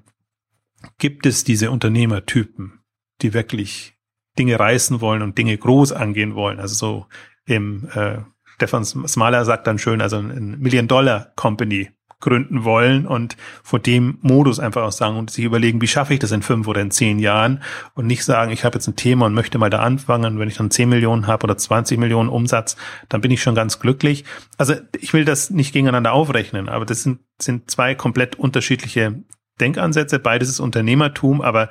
gibt 0.98 1.26
es 1.26 1.44
diese 1.44 1.70
Unternehmertypen, 1.70 2.80
die 3.22 3.34
wirklich 3.34 3.96
Dinge 4.38 4.58
reißen 4.58 5.00
wollen 5.00 5.22
und 5.22 5.38
Dinge 5.38 5.56
groß 5.56 5.92
angehen 5.92 6.34
wollen. 6.34 6.58
Also 6.58 6.74
so 6.74 7.06
im 7.44 7.88
äh, 7.94 8.18
Stefan 8.56 8.84
Smaler 8.84 9.44
sagt 9.44 9.66
dann 9.66 9.78
schön, 9.78 10.00
also 10.00 10.16
ein 10.16 10.58
Million-Dollar-Company 10.58 11.90
gründen 12.18 12.64
wollen 12.64 13.06
und 13.06 13.36
vor 13.62 13.78
dem 13.78 14.18
Modus 14.22 14.58
einfach 14.58 14.82
auch 14.82 14.92
sagen 14.92 15.18
und 15.18 15.30
sich 15.30 15.44
überlegen, 15.44 15.82
wie 15.82 15.86
schaffe 15.86 16.14
ich 16.14 16.20
das 16.20 16.32
in 16.32 16.40
fünf 16.40 16.66
oder 16.66 16.80
in 16.80 16.90
zehn 16.90 17.18
Jahren 17.18 17.62
und 17.94 18.06
nicht 18.06 18.24
sagen, 18.24 18.52
ich 18.52 18.64
habe 18.64 18.76
jetzt 18.76 18.86
ein 18.86 18.96
Thema 18.96 19.26
und 19.26 19.34
möchte 19.34 19.58
mal 19.58 19.68
da 19.68 19.80
anfangen. 19.80 20.38
Wenn 20.38 20.48
ich 20.48 20.56
dann 20.56 20.70
zehn 20.70 20.88
Millionen 20.88 21.26
habe 21.26 21.44
oder 21.44 21.58
20 21.58 21.98
Millionen 21.98 22.30
Umsatz, 22.30 22.76
dann 23.10 23.20
bin 23.20 23.30
ich 23.30 23.42
schon 23.42 23.54
ganz 23.54 23.80
glücklich. 23.80 24.24
Also 24.56 24.74
ich 24.98 25.12
will 25.12 25.26
das 25.26 25.50
nicht 25.50 25.74
gegeneinander 25.74 26.12
aufrechnen, 26.12 26.70
aber 26.70 26.86
das 26.86 27.02
sind, 27.02 27.20
sind 27.38 27.70
zwei 27.70 27.94
komplett 27.94 28.36
unterschiedliche 28.36 29.22
Denkansätze, 29.60 30.18
beides 30.18 30.48
ist 30.48 30.60
Unternehmertum, 30.60 31.40
aber 31.40 31.70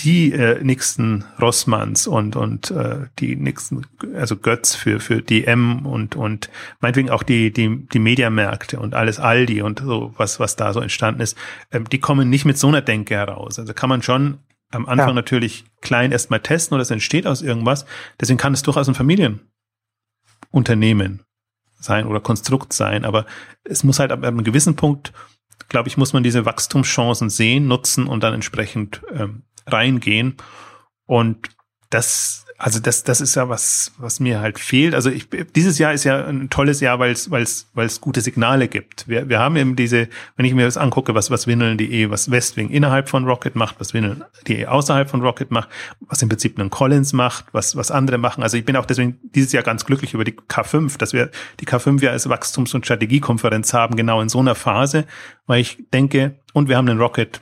die 0.00 0.32
äh, 0.32 0.62
nächsten 0.62 1.24
Rossmanns 1.40 2.06
und 2.06 2.36
und 2.36 2.70
äh, 2.70 3.06
die 3.18 3.36
nächsten 3.36 3.86
also 4.14 4.36
Götz 4.36 4.74
für 4.74 5.00
für 5.00 5.20
DM 5.20 5.84
und 5.84 6.16
und 6.16 6.48
meinetwegen 6.80 7.10
auch 7.10 7.22
die 7.22 7.52
die 7.52 7.86
die 7.86 7.98
Mediamärkte 7.98 8.80
und 8.80 8.94
alles 8.94 9.18
Aldi 9.18 9.60
und 9.62 9.80
so 9.80 10.14
was 10.16 10.40
was 10.40 10.56
da 10.56 10.72
so 10.72 10.80
entstanden 10.80 11.20
ist, 11.20 11.36
ähm, 11.70 11.86
die 11.88 11.98
kommen 11.98 12.30
nicht 12.30 12.46
mit 12.46 12.56
so 12.56 12.68
einer 12.68 12.80
Denke 12.80 13.14
heraus. 13.14 13.58
Also 13.58 13.74
kann 13.74 13.90
man 13.90 14.02
schon 14.02 14.38
am 14.70 14.86
Anfang 14.86 15.08
ja. 15.08 15.14
natürlich 15.14 15.64
klein 15.80 16.12
erstmal 16.12 16.40
testen 16.40 16.74
oder 16.74 16.82
es 16.82 16.90
entsteht 16.90 17.26
aus 17.26 17.42
irgendwas. 17.42 17.84
Deswegen 18.20 18.38
kann 18.38 18.54
es 18.54 18.62
durchaus 18.62 18.88
ein 18.88 18.94
Familienunternehmen 18.94 21.24
sein 21.78 22.06
oder 22.06 22.20
Konstrukt 22.20 22.72
sein, 22.72 23.04
aber 23.04 23.26
es 23.64 23.84
muss 23.84 23.98
halt 23.98 24.12
ab 24.12 24.22
einem 24.22 24.44
gewissen 24.44 24.76
Punkt 24.76 25.12
glaube 25.70 25.88
ich, 25.88 25.96
muss 25.96 26.12
man 26.12 26.22
diese 26.22 26.44
Wachstumschancen 26.44 27.30
sehen, 27.30 27.66
nutzen 27.66 28.06
und 28.06 28.22
dann 28.22 28.34
entsprechend 28.34 29.00
ähm, 29.14 29.44
reingehen. 29.66 30.36
Und 31.06 31.48
das 31.88 32.44
also 32.62 32.78
das, 32.78 33.04
das 33.04 33.22
ist 33.22 33.36
ja 33.36 33.48
was, 33.48 33.92
was 33.96 34.20
mir 34.20 34.40
halt 34.40 34.58
fehlt. 34.58 34.94
Also 34.94 35.08
ich, 35.08 35.26
dieses 35.56 35.78
Jahr 35.78 35.94
ist 35.94 36.04
ja 36.04 36.26
ein 36.26 36.50
tolles 36.50 36.80
Jahr, 36.80 36.98
weil 36.98 37.10
es, 37.10 37.30
weil 37.30 37.42
es, 37.42 37.70
weil 37.72 37.86
es 37.86 38.02
gute 38.02 38.20
Signale 38.20 38.68
gibt. 38.68 39.08
Wir, 39.08 39.30
wir 39.30 39.38
haben 39.38 39.56
eben 39.56 39.76
diese, 39.76 40.08
wenn 40.36 40.44
ich 40.44 40.52
mir 40.52 40.66
das 40.66 40.76
angucke, 40.76 41.14
was, 41.14 41.30
was 41.30 41.46
Windeln.de, 41.46 42.10
was 42.10 42.30
Westwing 42.30 42.68
innerhalb 42.68 43.08
von 43.08 43.24
Rocket 43.24 43.56
macht, 43.56 43.80
was 43.80 43.94
Windeln.de 43.94 44.66
außerhalb 44.66 45.08
von 45.08 45.22
Rocket 45.22 45.50
macht, 45.50 45.70
was 46.00 46.20
im 46.20 46.28
Prinzip 46.28 46.58
ein 46.58 46.68
Collins 46.68 47.14
macht, 47.14 47.46
was, 47.52 47.76
was 47.76 47.90
andere 47.90 48.18
machen. 48.18 48.42
Also 48.42 48.58
ich 48.58 48.66
bin 48.66 48.76
auch 48.76 48.84
deswegen 48.84 49.18
dieses 49.34 49.52
Jahr 49.52 49.62
ganz 49.62 49.86
glücklich 49.86 50.12
über 50.12 50.24
die 50.24 50.32
K5, 50.32 50.98
dass 50.98 51.14
wir 51.14 51.30
die 51.60 51.66
K5 51.66 52.02
ja 52.02 52.10
als 52.10 52.28
Wachstums- 52.28 52.74
und 52.74 52.84
Strategiekonferenz 52.84 53.72
haben, 53.72 53.96
genau 53.96 54.20
in 54.20 54.28
so 54.28 54.38
einer 54.38 54.54
Phase, 54.54 55.06
weil 55.46 55.62
ich 55.62 55.78
denke, 55.94 56.36
und 56.52 56.68
wir 56.68 56.76
haben 56.76 56.90
einen 56.90 57.00
Rocket 57.00 57.40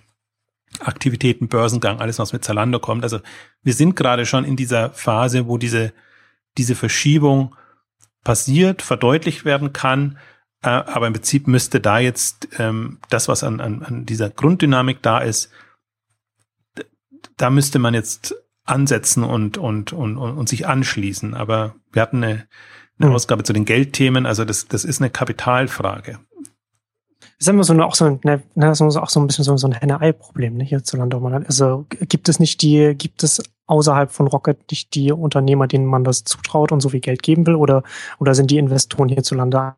Aktivitäten, 0.81 1.49
Börsengang, 1.49 2.01
alles, 2.01 2.19
was 2.19 2.33
mit 2.33 2.45
Zalando 2.45 2.79
kommt. 2.79 3.03
Also 3.03 3.21
wir 3.62 3.73
sind 3.73 3.97
gerade 3.97 4.27
schon 4.27 4.45
in 4.45 4.57
dieser 4.57 4.91
Phase, 4.91 5.47
wo 5.47 5.59
diese, 5.59 5.93
diese 6.57 6.75
Verschiebung 6.75 7.55
passiert, 8.25 8.83
verdeutlicht 8.83 9.45
werden 9.45 9.73
kann. 9.73 10.19
Äh, 10.62 10.69
aber 10.69 11.07
im 11.07 11.14
Prinzip 11.14 11.47
müsste 11.47 11.81
da 11.81 11.99
jetzt 11.99 12.49
ähm, 12.59 12.99
das, 13.11 13.29
was 13.29 13.45
an, 13.45 13.61
an, 13.61 13.83
an 13.83 14.07
dieser 14.07 14.31
Grunddynamik 14.31 15.03
da 15.03 15.19
ist, 15.19 15.51
da 17.37 17.51
müsste 17.51 17.79
man 17.79 17.95
jetzt 17.95 18.35
ansetzen 18.64 19.25
und, 19.25 19.59
und, 19.59 19.93
und, 19.93 20.16
und, 20.16 20.37
und 20.37 20.49
sich 20.49 20.66
anschließen. 20.66 21.35
Aber 21.35 21.75
wir 21.93 22.03
hatten 22.03 22.23
eine, 22.23 22.47
eine 22.99 23.09
mhm. 23.09 23.14
Ausgabe 23.14 23.45
zu 23.45 23.53
den 23.53 23.64
Geldthemen, 23.64 24.27
also 24.27 24.45
das, 24.45 24.69
das 24.69 24.85
ist 24.85 25.01
eine 25.01 25.11
Kapitalfrage 25.11 26.19
ist 27.39 27.49
immer 27.49 27.64
so 27.64 27.72
eine, 27.72 27.86
auch 27.86 27.95
so 27.95 28.05
ein, 28.05 28.20
ne, 28.24 28.43
ne 28.55 28.74
so, 28.74 28.84
auch 28.86 29.09
so 29.09 29.20
ein 29.20 29.26
bisschen 29.26 29.45
so, 29.45 29.57
so 29.57 29.68
ein 29.68 29.72
Henne-Ei-Problem, 29.72 30.57
ne, 30.57 30.64
hierzulande. 30.64 31.20
Also 31.47 31.86
gibt 31.89 32.28
es 32.28 32.41
nicht 32.41 32.62
die, 32.62 32.95
gibt 32.97 33.22
es 33.22 33.43
außerhalb 33.66 34.11
von 34.11 34.26
Rocket 34.26 34.59
nicht 34.70 34.95
die 34.95 35.12
Unternehmer, 35.12 35.68
denen 35.68 35.86
man 35.86 36.05
das 36.05 36.24
zutraut 36.24 36.72
und 36.72 36.80
so 36.80 36.89
viel 36.89 37.01
Geld 37.01 37.22
geben 37.22 37.47
will, 37.47 37.55
oder, 37.55 37.82
oder 38.18 38.34
sind 38.34 38.51
die 38.51 38.59
Investoren 38.59 39.09
hierzulande 39.09 39.74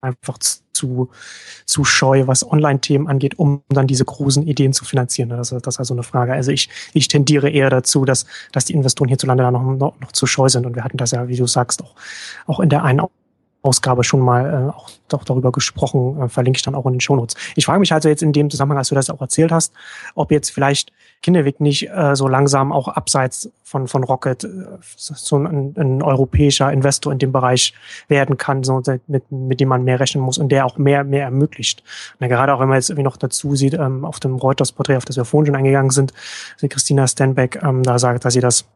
einfach 0.00 0.38
zu, 0.38 1.10
zu 1.66 1.84
scheu, 1.84 2.26
was 2.26 2.48
Online-Themen 2.48 3.08
angeht, 3.08 3.38
um 3.38 3.62
dann 3.68 3.88
diese 3.88 4.04
großen 4.04 4.46
Ideen 4.46 4.72
zu 4.72 4.84
finanzieren. 4.84 5.30
Das, 5.30 5.50
das 5.50 5.74
ist 5.74 5.78
also 5.78 5.94
eine 5.94 6.04
Frage. 6.04 6.32
Also 6.32 6.52
ich, 6.52 6.68
ich 6.94 7.08
tendiere 7.08 7.50
eher 7.50 7.68
dazu, 7.68 8.04
dass, 8.04 8.26
dass 8.52 8.64
die 8.64 8.74
Investoren 8.74 9.08
hierzulande 9.08 9.42
da 9.42 9.50
noch, 9.50 9.62
noch, 9.62 10.00
noch 10.00 10.12
zu 10.12 10.26
scheu 10.26 10.48
sind. 10.48 10.66
Und 10.66 10.76
wir 10.76 10.84
hatten 10.84 10.96
das 10.96 11.10
ja, 11.10 11.26
wie 11.26 11.36
du 11.36 11.46
sagst, 11.46 11.82
auch, 11.82 11.94
auch 12.46 12.60
in 12.60 12.68
der 12.68 12.84
einen 12.84 13.00
Ausgabe 13.62 14.04
schon 14.04 14.20
mal 14.20 14.46
äh, 14.46 14.76
auch, 14.76 14.90
auch 15.12 15.24
darüber 15.24 15.50
gesprochen, 15.50 16.22
äh, 16.22 16.28
verlinke 16.28 16.58
ich 16.58 16.62
dann 16.62 16.74
auch 16.74 16.86
in 16.86 16.94
den 16.94 17.00
Shownotes. 17.00 17.36
Ich 17.56 17.66
frage 17.66 17.80
mich 17.80 17.92
also 17.92 18.08
jetzt 18.08 18.22
in 18.22 18.32
dem 18.32 18.50
Zusammenhang, 18.50 18.78
als 18.78 18.88
du 18.88 18.94
das 18.94 19.10
auch 19.10 19.20
erzählt 19.20 19.50
hast, 19.50 19.72
ob 20.14 20.30
jetzt 20.30 20.50
vielleicht 20.50 20.92
Kinderweg 21.22 21.60
nicht 21.60 21.90
äh, 21.90 22.14
so 22.14 22.28
langsam 22.28 22.70
auch 22.70 22.86
abseits 22.86 23.50
von, 23.64 23.88
von 23.88 24.04
Rocket 24.04 24.44
äh, 24.44 24.48
so 24.96 25.36
ein, 25.36 25.74
ein 25.76 26.02
europäischer 26.02 26.72
Investor 26.72 27.12
in 27.12 27.18
dem 27.18 27.32
Bereich 27.32 27.74
werden 28.06 28.36
kann, 28.38 28.62
so 28.62 28.80
mit, 29.08 29.30
mit 29.32 29.60
dem 29.60 29.68
man 29.68 29.82
mehr 29.82 29.98
rechnen 29.98 30.22
muss 30.22 30.38
und 30.38 30.50
der 30.50 30.64
auch 30.64 30.78
mehr, 30.78 31.02
mehr 31.02 31.24
ermöglicht. 31.24 31.82
Und 32.20 32.28
gerade 32.28 32.54
auch 32.54 32.60
wenn 32.60 32.68
man 32.68 32.76
jetzt 32.76 32.90
irgendwie 32.90 33.04
noch 33.04 33.16
dazu 33.16 33.56
sieht, 33.56 33.74
ähm, 33.74 34.04
auf 34.04 34.20
dem 34.20 34.36
Reuters-Porträt, 34.36 34.96
auf 34.96 35.04
das 35.04 35.16
wir 35.16 35.24
vorhin 35.24 35.46
schon 35.46 35.56
eingegangen 35.56 35.90
sind, 35.90 36.12
Christina 36.68 37.08
Stenbeck 37.08 37.60
ähm, 37.62 37.82
da 37.82 37.98
sagt, 37.98 38.24
dass 38.24 38.34
sie 38.34 38.40
das 38.40 38.66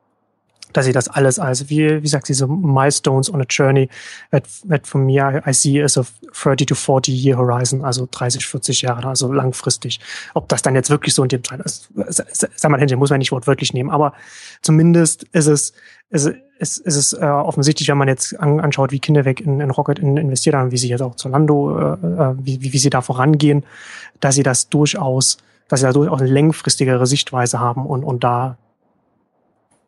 dass 0.73 0.87
sie 0.87 0.93
das 0.93 1.09
alles 1.09 1.39
als, 1.39 1.69
wie, 1.69 2.03
wie 2.03 2.09
sagt 2.09 2.27
sie, 2.27 2.35
so 2.35 2.47
Milestones 2.47 3.33
on 3.33 3.41
a 3.41 3.45
Journey, 3.49 3.89
wird, 4.31 4.47
wird 4.65 4.87
von 4.87 5.05
mir, 5.05 5.43
I 5.47 5.53
see 5.53 5.83
as 5.83 5.99
a 5.99 6.05
30 6.33 6.67
to 6.67 6.75
40 6.75 7.15
year 7.15 7.37
horizon, 7.37 7.85
also 7.85 8.09
30, 8.11 8.47
40 8.47 8.83
Jahre, 8.83 9.09
also 9.09 9.33
langfristig. 9.33 10.01
Ob 10.35 10.49
das 10.49 10.63
dann 10.63 10.75
jetzt 10.75 10.91
wirklich 10.91 11.15
so 11.15 11.23
in 11.23 11.29
dem 11.29 11.43
Teil 11.43 11.61
ist, 11.61 11.91
sag 12.09 12.71
mal, 12.71 12.81
Händchen, 12.81 12.99
muss 12.99 13.11
man 13.11 13.19
nicht 13.19 13.33
wortwörtlich 13.33 13.73
nehmen, 13.73 13.91
aber 13.91 14.15
zumindest 14.63 15.25
ist 15.33 15.47
es, 15.47 15.73
ist, 16.11 16.31
ist, 16.59 16.79
ist 16.79 16.97
es 16.97 17.13
äh, 17.15 17.25
offensichtlich, 17.25 17.89
wenn 17.89 17.99
man 17.99 18.09
jetzt 18.09 18.39
an, 18.39 18.61
anschaut, 18.61 18.93
wie 18.93 19.01
Kinderweg 19.01 19.41
in, 19.41 19.61
in 19.61 19.71
Rocket 19.71 19.99
in, 19.99 20.17
investiert 20.17 20.55
haben, 20.55 20.71
wie 20.71 20.77
sie 20.77 20.89
jetzt 20.89 21.01
auch 21.01 21.17
zu 21.17 21.29
Lando, 21.29 21.79
äh, 21.79 21.93
äh 21.93 22.35
wie, 22.39 22.61
wie, 22.63 22.73
wie 22.73 22.79
sie 22.79 22.91
da 22.91 23.01
vorangehen, 23.01 23.65
dass 24.21 24.35
sie 24.35 24.43
das 24.43 24.69
durchaus, 24.69 25.39
dass 25.69 25.81
sie 25.81 25.87
da 25.87 25.93
durchaus 25.93 26.21
eine 26.21 26.31
längfristigere 26.31 27.07
Sichtweise 27.07 27.61
haben 27.61 27.87
und, 27.87 28.05
und 28.05 28.23
da 28.25 28.57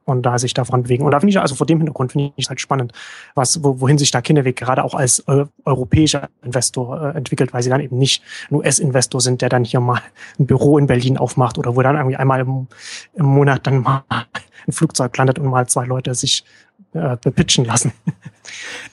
und 0.04 0.22
da 0.22 0.38
sich 0.38 0.54
davon 0.54 0.84
bewegen. 0.84 1.04
Und 1.04 1.10
da 1.12 1.20
finde 1.20 1.30
ich, 1.30 1.40
also 1.40 1.54
vor 1.54 1.66
dem 1.66 1.78
Hintergrund 1.78 2.12
finde 2.12 2.32
ich 2.36 2.44
es 2.44 2.48
halt 2.48 2.60
spannend, 2.60 2.92
was, 3.34 3.62
wo, 3.62 3.80
wohin 3.80 3.98
sich 3.98 4.10
da 4.10 4.20
Kinderweg 4.20 4.56
gerade 4.56 4.84
auch 4.84 4.94
als 4.94 5.20
äh, 5.20 5.46
europäischer 5.64 6.28
Investor 6.42 7.00
äh, 7.14 7.16
entwickelt, 7.16 7.52
weil 7.52 7.62
sie 7.62 7.70
dann 7.70 7.80
eben 7.80 7.98
nicht 7.98 8.22
ein 8.50 8.56
US-Investor 8.56 9.20
sind, 9.20 9.42
der 9.42 9.48
dann 9.48 9.64
hier 9.64 9.80
mal 9.80 10.00
ein 10.38 10.46
Büro 10.46 10.78
in 10.78 10.86
Berlin 10.86 11.18
aufmacht 11.18 11.58
oder 11.58 11.76
wo 11.76 11.82
dann 11.82 11.96
irgendwie 11.96 12.16
einmal 12.16 12.40
im, 12.40 12.68
im 13.14 13.26
Monat 13.26 13.66
dann 13.66 13.82
mal 13.82 14.04
ein 14.66 14.72
Flugzeug 14.72 15.16
landet 15.16 15.38
und 15.38 15.46
mal 15.46 15.66
zwei 15.66 15.86
Leute 15.86 16.14
sich 16.14 16.44
äh, 16.92 17.16
bepitchen 17.22 17.64
lassen. 17.64 17.92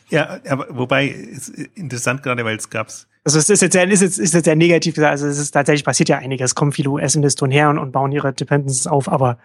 Ja, 0.09 0.39
aber 0.49 0.67
wobei, 0.69 1.07
ist 1.07 1.49
interessant 1.49 2.23
gerade, 2.23 2.43
weil 2.43 2.57
es 2.57 2.69
gab's 2.69 3.07
also 3.23 3.37
es 3.37 3.49
ist 3.49 3.61
jetzt 3.61 3.73
sehr, 3.73 3.87
ist 3.87 4.01
jetzt, 4.01 4.17
ist 4.17 4.33
jetzt 4.33 4.45
sehr 4.45 4.55
negativ 4.55 4.95
gesagt. 4.95 5.11
Also 5.11 5.27
es 5.27 5.37
ist 5.37 5.51
tatsächlich 5.51 5.85
passiert 5.85 6.09
ja 6.09 6.17
einiges. 6.17 6.51
Es 6.51 6.55
kommen 6.55 6.71
viele 6.71 6.89
US-Investoren 6.89 7.51
her 7.51 7.69
und, 7.69 7.77
und 7.77 7.91
bauen 7.91 8.11
ihre 8.11 8.33
Dependencies 8.33 8.87
auf, 8.87 9.07
aber 9.07 9.37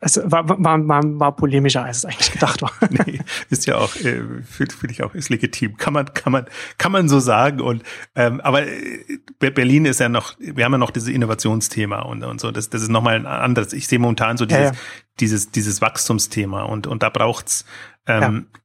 es 0.00 0.20
war, 0.24 0.48
war, 0.48 0.88
war, 0.88 1.02
war 1.04 1.36
polemischer, 1.36 1.84
als 1.84 1.98
es 1.98 2.04
eigentlich 2.04 2.32
gedacht 2.32 2.62
war. 2.62 2.72
nee, 2.90 3.20
ist 3.50 3.66
ja 3.66 3.76
auch, 3.76 3.96
äh, 3.96 4.22
finde 4.44 4.74
find 4.74 4.92
ich 4.92 5.02
auch, 5.02 5.14
ist 5.14 5.28
legitim. 5.28 5.76
Kann 5.76 5.92
man, 5.92 6.14
kann 6.14 6.32
man, 6.32 6.46
kann 6.78 6.92
man 6.92 7.08
so 7.08 7.18
sagen. 7.18 7.60
Und 7.60 7.82
ähm, 8.14 8.40
aber 8.40 8.66
äh, 8.66 9.20
Berlin 9.38 9.86
ist 9.86 9.98
ja 9.98 10.08
noch, 10.08 10.36
wir 10.38 10.64
haben 10.64 10.72
ja 10.72 10.78
noch 10.78 10.92
dieses 10.92 11.08
Innovationsthema 11.08 12.02
und, 12.02 12.22
und 12.22 12.40
so. 12.40 12.52
Das, 12.52 12.70
das 12.70 12.82
ist 12.82 12.90
nochmal 12.90 13.16
ein 13.16 13.26
anderes. 13.26 13.72
Ich 13.72 13.88
sehe 13.88 13.98
momentan 13.98 14.36
so 14.36 14.46
dieses, 14.46 14.62
ja, 14.62 14.70
ja. 14.70 14.78
dieses, 15.18 15.50
dieses 15.50 15.80
Wachstumsthema 15.80 16.62
und, 16.62 16.86
und 16.86 17.02
da 17.02 17.10
braucht's 17.10 17.64
ähm, 18.06 18.46
ja 18.52 18.60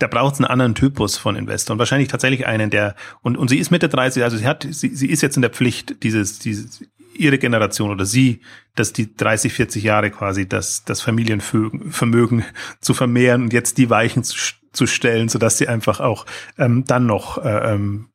da 0.00 0.06
braucht 0.06 0.34
es 0.34 0.40
einen 0.40 0.46
anderen 0.46 0.74
Typus 0.76 1.16
von 1.16 1.34
Investor 1.34 1.74
und 1.74 1.80
wahrscheinlich 1.80 2.08
tatsächlich 2.08 2.46
einen, 2.46 2.70
der 2.70 2.94
und 3.20 3.36
und 3.36 3.48
sie 3.48 3.58
ist 3.58 3.70
Mitte 3.70 3.88
30, 3.88 4.22
also 4.22 4.36
sie 4.36 4.46
hat 4.46 4.66
sie, 4.70 4.94
sie 4.94 5.08
ist 5.08 5.22
jetzt 5.22 5.34
in 5.36 5.42
der 5.42 5.50
Pflicht, 5.50 6.04
dieses 6.04 6.38
dieses 6.38 6.84
ihre 7.18 7.38
Generation 7.38 7.90
oder 7.90 8.06
sie, 8.06 8.40
dass 8.74 8.92
die 8.92 9.14
30, 9.14 9.52
40 9.52 9.82
Jahre 9.82 10.10
quasi 10.10 10.48
das 10.48 10.84
das 10.84 11.00
Familienvermögen 11.00 12.44
zu 12.80 12.94
vermehren 12.94 13.42
und 13.42 13.52
jetzt 13.52 13.78
die 13.78 13.90
Weichen 13.90 14.24
zu, 14.24 14.36
zu 14.72 14.86
stellen, 14.86 15.28
so 15.28 15.38
dass 15.38 15.58
sie 15.58 15.68
einfach 15.68 16.00
auch 16.00 16.26
ähm, 16.56 16.84
dann 16.86 17.06
noch 17.06 17.44
äh, 17.44 17.74
ähm, 17.74 18.08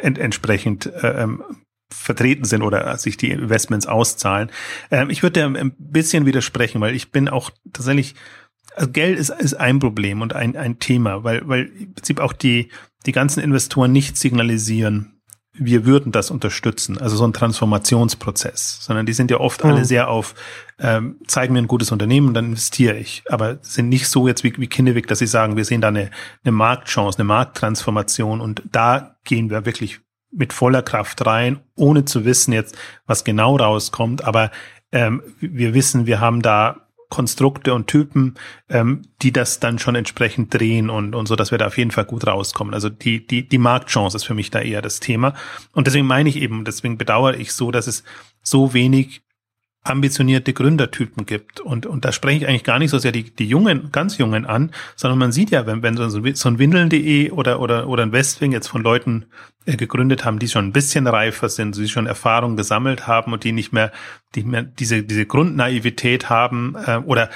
ent, 0.00 0.18
entsprechend 0.18 0.86
äh, 0.86 1.22
ähm, 1.22 1.42
vertreten 1.90 2.44
sind 2.44 2.62
oder 2.62 2.96
sich 2.98 3.16
die 3.16 3.30
Investments 3.30 3.86
auszahlen. 3.86 4.50
Ähm, 4.90 5.10
ich 5.10 5.22
würde 5.22 5.44
ein 5.44 5.74
bisschen 5.78 6.26
widersprechen, 6.26 6.80
weil 6.80 6.94
ich 6.94 7.10
bin 7.10 7.28
auch 7.28 7.50
tatsächlich 7.72 8.14
also 8.74 8.90
Geld 8.90 9.18
ist, 9.18 9.30
ist 9.30 9.54
ein 9.54 9.80
Problem 9.80 10.20
und 10.20 10.34
ein, 10.34 10.56
ein 10.56 10.78
Thema, 10.78 11.24
weil, 11.24 11.46
weil 11.48 11.66
im 11.66 11.94
Prinzip 11.94 12.20
auch 12.20 12.32
die, 12.32 12.68
die 13.06 13.12
ganzen 13.12 13.42
Investoren 13.42 13.90
nicht 13.90 14.16
signalisieren, 14.16 15.17
wir 15.58 15.84
würden 15.84 16.12
das 16.12 16.30
unterstützen, 16.30 16.98
also 16.98 17.16
so 17.16 17.26
ein 17.26 17.32
Transformationsprozess, 17.32 18.78
sondern 18.80 19.06
die 19.06 19.12
sind 19.12 19.30
ja 19.30 19.38
oft 19.40 19.64
mhm. 19.64 19.70
alle 19.70 19.84
sehr 19.84 20.08
auf, 20.08 20.34
ähm, 20.78 21.16
zeigen 21.26 21.54
mir 21.54 21.60
ein 21.60 21.68
gutes 21.68 21.92
Unternehmen, 21.92 22.34
dann 22.34 22.46
investiere 22.46 22.96
ich, 22.96 23.24
aber 23.28 23.58
sind 23.62 23.88
nicht 23.88 24.08
so 24.08 24.26
jetzt 24.26 24.44
wie, 24.44 24.54
wie 24.56 24.66
Kinnewig, 24.66 25.06
dass 25.06 25.18
sie 25.18 25.26
sagen, 25.26 25.56
wir 25.56 25.64
sehen 25.64 25.80
da 25.80 25.88
eine, 25.88 26.10
eine 26.44 26.52
Marktchance, 26.52 27.18
eine 27.18 27.24
Markttransformation 27.24 28.40
und 28.40 28.62
da 28.70 29.16
gehen 29.24 29.50
wir 29.50 29.66
wirklich 29.66 30.00
mit 30.30 30.52
voller 30.52 30.82
Kraft 30.82 31.24
rein, 31.26 31.60
ohne 31.74 32.04
zu 32.04 32.24
wissen 32.24 32.52
jetzt, 32.52 32.76
was 33.06 33.24
genau 33.24 33.56
rauskommt, 33.56 34.24
aber 34.24 34.50
ähm, 34.92 35.22
wir 35.40 35.74
wissen, 35.74 36.06
wir 36.06 36.20
haben 36.20 36.42
da 36.42 36.87
Konstrukte 37.08 37.72
und 37.72 37.86
Typen, 37.86 38.34
ähm, 38.68 39.02
die 39.22 39.32
das 39.32 39.60
dann 39.60 39.78
schon 39.78 39.94
entsprechend 39.94 40.52
drehen 40.52 40.90
und, 40.90 41.14
und 41.14 41.26
so, 41.26 41.36
dass 41.36 41.50
wir 41.50 41.58
da 41.58 41.66
auf 41.66 41.78
jeden 41.78 41.90
Fall 41.90 42.04
gut 42.04 42.26
rauskommen. 42.26 42.74
Also 42.74 42.88
die, 42.90 43.26
die, 43.26 43.48
die 43.48 43.58
Marktchance 43.58 44.16
ist 44.16 44.24
für 44.24 44.34
mich 44.34 44.50
da 44.50 44.60
eher 44.60 44.82
das 44.82 45.00
Thema. 45.00 45.34
Und 45.72 45.86
deswegen 45.86 46.06
meine 46.06 46.28
ich 46.28 46.36
eben, 46.36 46.64
deswegen 46.64 46.98
bedauere 46.98 47.38
ich 47.38 47.52
so, 47.52 47.70
dass 47.70 47.86
es 47.86 48.04
so 48.42 48.74
wenig 48.74 49.22
ambitionierte 49.82 50.52
Gründertypen 50.52 51.24
gibt. 51.24 51.60
Und, 51.60 51.86
und 51.86 52.04
da 52.04 52.12
spreche 52.12 52.38
ich 52.38 52.48
eigentlich 52.48 52.64
gar 52.64 52.78
nicht 52.78 52.90
so 52.90 52.98
sehr 52.98 53.12
die, 53.12 53.34
die 53.34 53.46
Jungen, 53.46 53.90
ganz 53.92 54.18
Jungen 54.18 54.44
an, 54.44 54.72
sondern 54.96 55.18
man 55.18 55.32
sieht 55.32 55.50
ja, 55.50 55.66
wenn, 55.66 55.82
wenn 55.82 55.96
so, 55.96 56.48
ein 56.48 56.58
Windeln.de 56.58 57.30
oder, 57.30 57.60
oder, 57.60 57.88
oder 57.88 58.02
ein 58.02 58.12
Westwing 58.12 58.52
jetzt 58.52 58.68
von 58.68 58.82
Leuten 58.82 59.26
äh, 59.66 59.76
gegründet 59.76 60.24
haben, 60.24 60.38
die 60.38 60.48
schon 60.48 60.66
ein 60.66 60.72
bisschen 60.72 61.06
reifer 61.06 61.48
sind, 61.48 61.76
die 61.76 61.88
schon 61.88 62.06
Erfahrung 62.06 62.56
gesammelt 62.56 63.06
haben 63.06 63.32
und 63.32 63.44
die 63.44 63.52
nicht 63.52 63.72
mehr, 63.72 63.92
die 64.34 64.42
mehr 64.42 64.62
diese, 64.62 65.02
diese 65.02 65.26
Grundnaivität 65.26 66.28
haben, 66.28 66.74
äh, 66.86 66.98
oder 67.04 67.30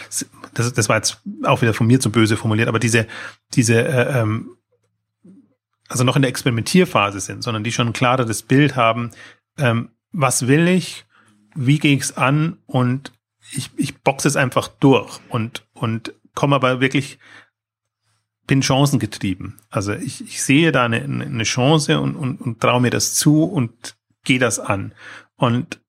das, 0.54 0.72
das 0.72 0.88
war 0.88 0.96
jetzt 0.96 1.22
auch 1.44 1.62
wieder 1.62 1.74
von 1.74 1.86
mir 1.86 2.00
zu 2.00 2.10
böse 2.10 2.36
formuliert, 2.36 2.68
aber 2.68 2.78
diese, 2.78 3.06
diese, 3.54 3.86
äh, 3.86 4.20
ähm, 4.20 4.56
also 5.88 6.04
noch 6.04 6.16
in 6.16 6.22
der 6.22 6.30
Experimentierphase 6.30 7.20
sind, 7.20 7.42
sondern 7.42 7.64
die 7.64 7.72
schon 7.72 7.88
ein 7.88 7.92
klareres 7.92 8.42
Bild 8.42 8.76
haben, 8.76 9.10
ähm, 9.58 9.90
was 10.10 10.48
will 10.48 10.68
ich, 10.68 11.04
wie 11.54 11.78
gehe 11.78 11.94
ich's 11.94 12.16
an 12.16 12.58
und 12.66 13.12
ich, 13.52 13.70
ich 13.76 14.00
boxe 14.00 14.28
es 14.28 14.36
einfach 14.36 14.68
durch 14.68 15.20
und, 15.28 15.66
und 15.74 16.14
komme 16.34 16.56
aber 16.56 16.80
wirklich, 16.80 17.18
bin 18.46 18.62
chancengetrieben. 18.62 19.60
Also 19.70 19.92
ich, 19.92 20.22
ich 20.22 20.42
sehe 20.42 20.72
da 20.72 20.84
eine, 20.84 21.02
eine 21.02 21.44
Chance 21.44 22.00
und, 22.00 22.16
und, 22.16 22.40
und 22.40 22.60
traue 22.60 22.80
mir 22.80 22.90
das 22.90 23.14
zu 23.14 23.44
und 23.44 23.96
gehe 24.24 24.38
das 24.38 24.58
an. 24.58 24.94
Und 25.36 25.80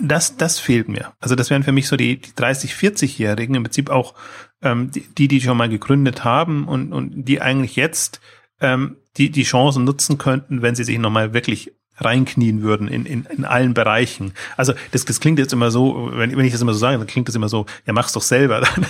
das, 0.00 0.36
das 0.36 0.60
fehlt 0.60 0.88
mir. 0.88 1.12
Also 1.18 1.34
das 1.34 1.50
wären 1.50 1.64
für 1.64 1.72
mich 1.72 1.88
so 1.88 1.96
die, 1.96 2.20
die 2.20 2.34
30, 2.34 2.72
40-Jährigen, 2.72 3.56
im 3.56 3.64
Prinzip 3.64 3.90
auch 3.90 4.14
ähm, 4.62 4.90
die, 4.92 5.28
die 5.28 5.40
schon 5.40 5.56
mal 5.56 5.68
gegründet 5.68 6.24
haben 6.24 6.68
und, 6.68 6.92
und 6.92 7.24
die 7.24 7.40
eigentlich 7.40 7.76
jetzt 7.76 8.20
ähm, 8.60 8.96
die, 9.16 9.30
die 9.30 9.42
Chancen 9.42 9.84
nutzen 9.84 10.18
könnten, 10.18 10.62
wenn 10.62 10.74
sie 10.74 10.84
sich 10.84 10.98
nochmal 10.98 11.32
wirklich 11.32 11.72
reinknien 11.98 12.62
würden 12.62 12.88
in, 12.88 13.06
in, 13.06 13.24
in 13.24 13.44
allen 13.44 13.74
Bereichen. 13.74 14.32
Also 14.56 14.74
das, 14.92 15.04
das 15.04 15.20
klingt 15.20 15.38
jetzt 15.38 15.52
immer 15.52 15.70
so, 15.70 16.10
wenn, 16.12 16.36
wenn 16.36 16.44
ich 16.44 16.52
das 16.52 16.60
immer 16.60 16.72
so 16.72 16.78
sage, 16.78 16.98
dann 16.98 17.06
klingt 17.06 17.28
das 17.28 17.34
immer 17.34 17.48
so, 17.48 17.66
ja 17.86 17.92
mach's 17.92 18.12
doch 18.12 18.22
selber, 18.22 18.60
dann 18.76 18.86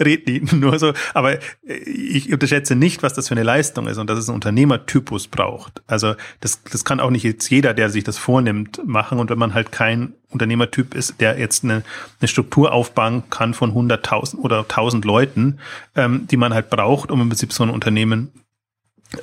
red 0.00 0.28
die 0.28 0.40
nur 0.54 0.78
so. 0.78 0.92
Aber 1.14 1.38
ich 1.62 2.32
unterschätze 2.32 2.74
nicht, 2.76 3.02
was 3.02 3.14
das 3.14 3.28
für 3.28 3.34
eine 3.34 3.42
Leistung 3.42 3.86
ist 3.86 3.98
und 3.98 4.08
dass 4.08 4.18
es 4.18 4.28
einen 4.28 4.36
Unternehmertypus 4.36 5.28
braucht. 5.28 5.82
Also 5.86 6.14
das, 6.40 6.62
das 6.64 6.84
kann 6.84 7.00
auch 7.00 7.10
nicht 7.10 7.24
jetzt 7.24 7.50
jeder, 7.50 7.74
der 7.74 7.90
sich 7.90 8.04
das 8.04 8.18
vornimmt, 8.18 8.80
machen. 8.84 9.18
Und 9.18 9.30
wenn 9.30 9.38
man 9.38 9.54
halt 9.54 9.72
kein 9.72 10.14
Unternehmertyp 10.30 10.94
ist, 10.94 11.20
der 11.20 11.38
jetzt 11.38 11.64
eine, 11.64 11.82
eine 12.20 12.28
Struktur 12.28 12.72
aufbauen 12.72 13.24
kann 13.30 13.54
von 13.54 13.72
100.000 13.72 14.38
oder 14.38 14.60
1.000 14.62 15.04
Leuten, 15.04 15.58
ähm, 15.96 16.26
die 16.30 16.36
man 16.36 16.54
halt 16.54 16.70
braucht, 16.70 17.10
um 17.10 17.20
im 17.20 17.28
Prinzip 17.28 17.52
so 17.52 17.62
ein 17.62 17.70
Unternehmen 17.70 18.30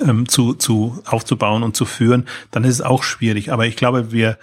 ähm, 0.00 0.28
zu, 0.28 0.54
zu 0.54 1.02
aufzubauen 1.06 1.62
und 1.62 1.76
zu 1.76 1.84
führen, 1.84 2.26
dann 2.50 2.64
ist 2.64 2.74
es 2.74 2.82
auch 2.82 3.02
schwierig. 3.02 3.52
Aber 3.52 3.66
ich 3.66 3.76
glaube, 3.76 4.12
wir 4.12 4.38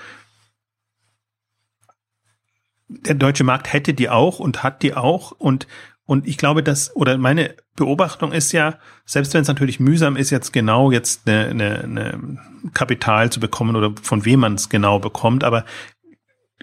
der 2.87 3.15
deutsche 3.15 3.43
Markt 3.43 3.73
hätte 3.73 3.93
die 3.93 4.09
auch 4.09 4.39
und 4.39 4.63
hat 4.63 4.83
die 4.83 4.93
auch 4.93 5.31
und 5.31 5.67
und 6.07 6.27
ich 6.27 6.37
glaube, 6.37 6.61
dass, 6.61 6.95
oder 6.95 7.17
meine 7.17 7.55
Beobachtung 7.75 8.31
ist 8.31 8.51
ja, 8.51 8.77
selbst 9.05 9.33
wenn 9.33 9.41
es 9.41 9.47
natürlich 9.47 9.79
mühsam 9.79 10.15
ist, 10.15 10.29
jetzt 10.29 10.53
genau 10.53 10.91
jetzt 10.91 11.27
eine, 11.27 11.47
eine, 11.47 11.83
eine 11.83 12.39
Kapital 12.75 13.31
zu 13.31 13.39
bekommen 13.39 13.75
oder 13.75 13.91
von 14.03 14.23
wem 14.23 14.41
man 14.41 14.53
es 14.53 14.69
genau 14.69 14.99
bekommt, 14.99 15.43
aber 15.43 15.65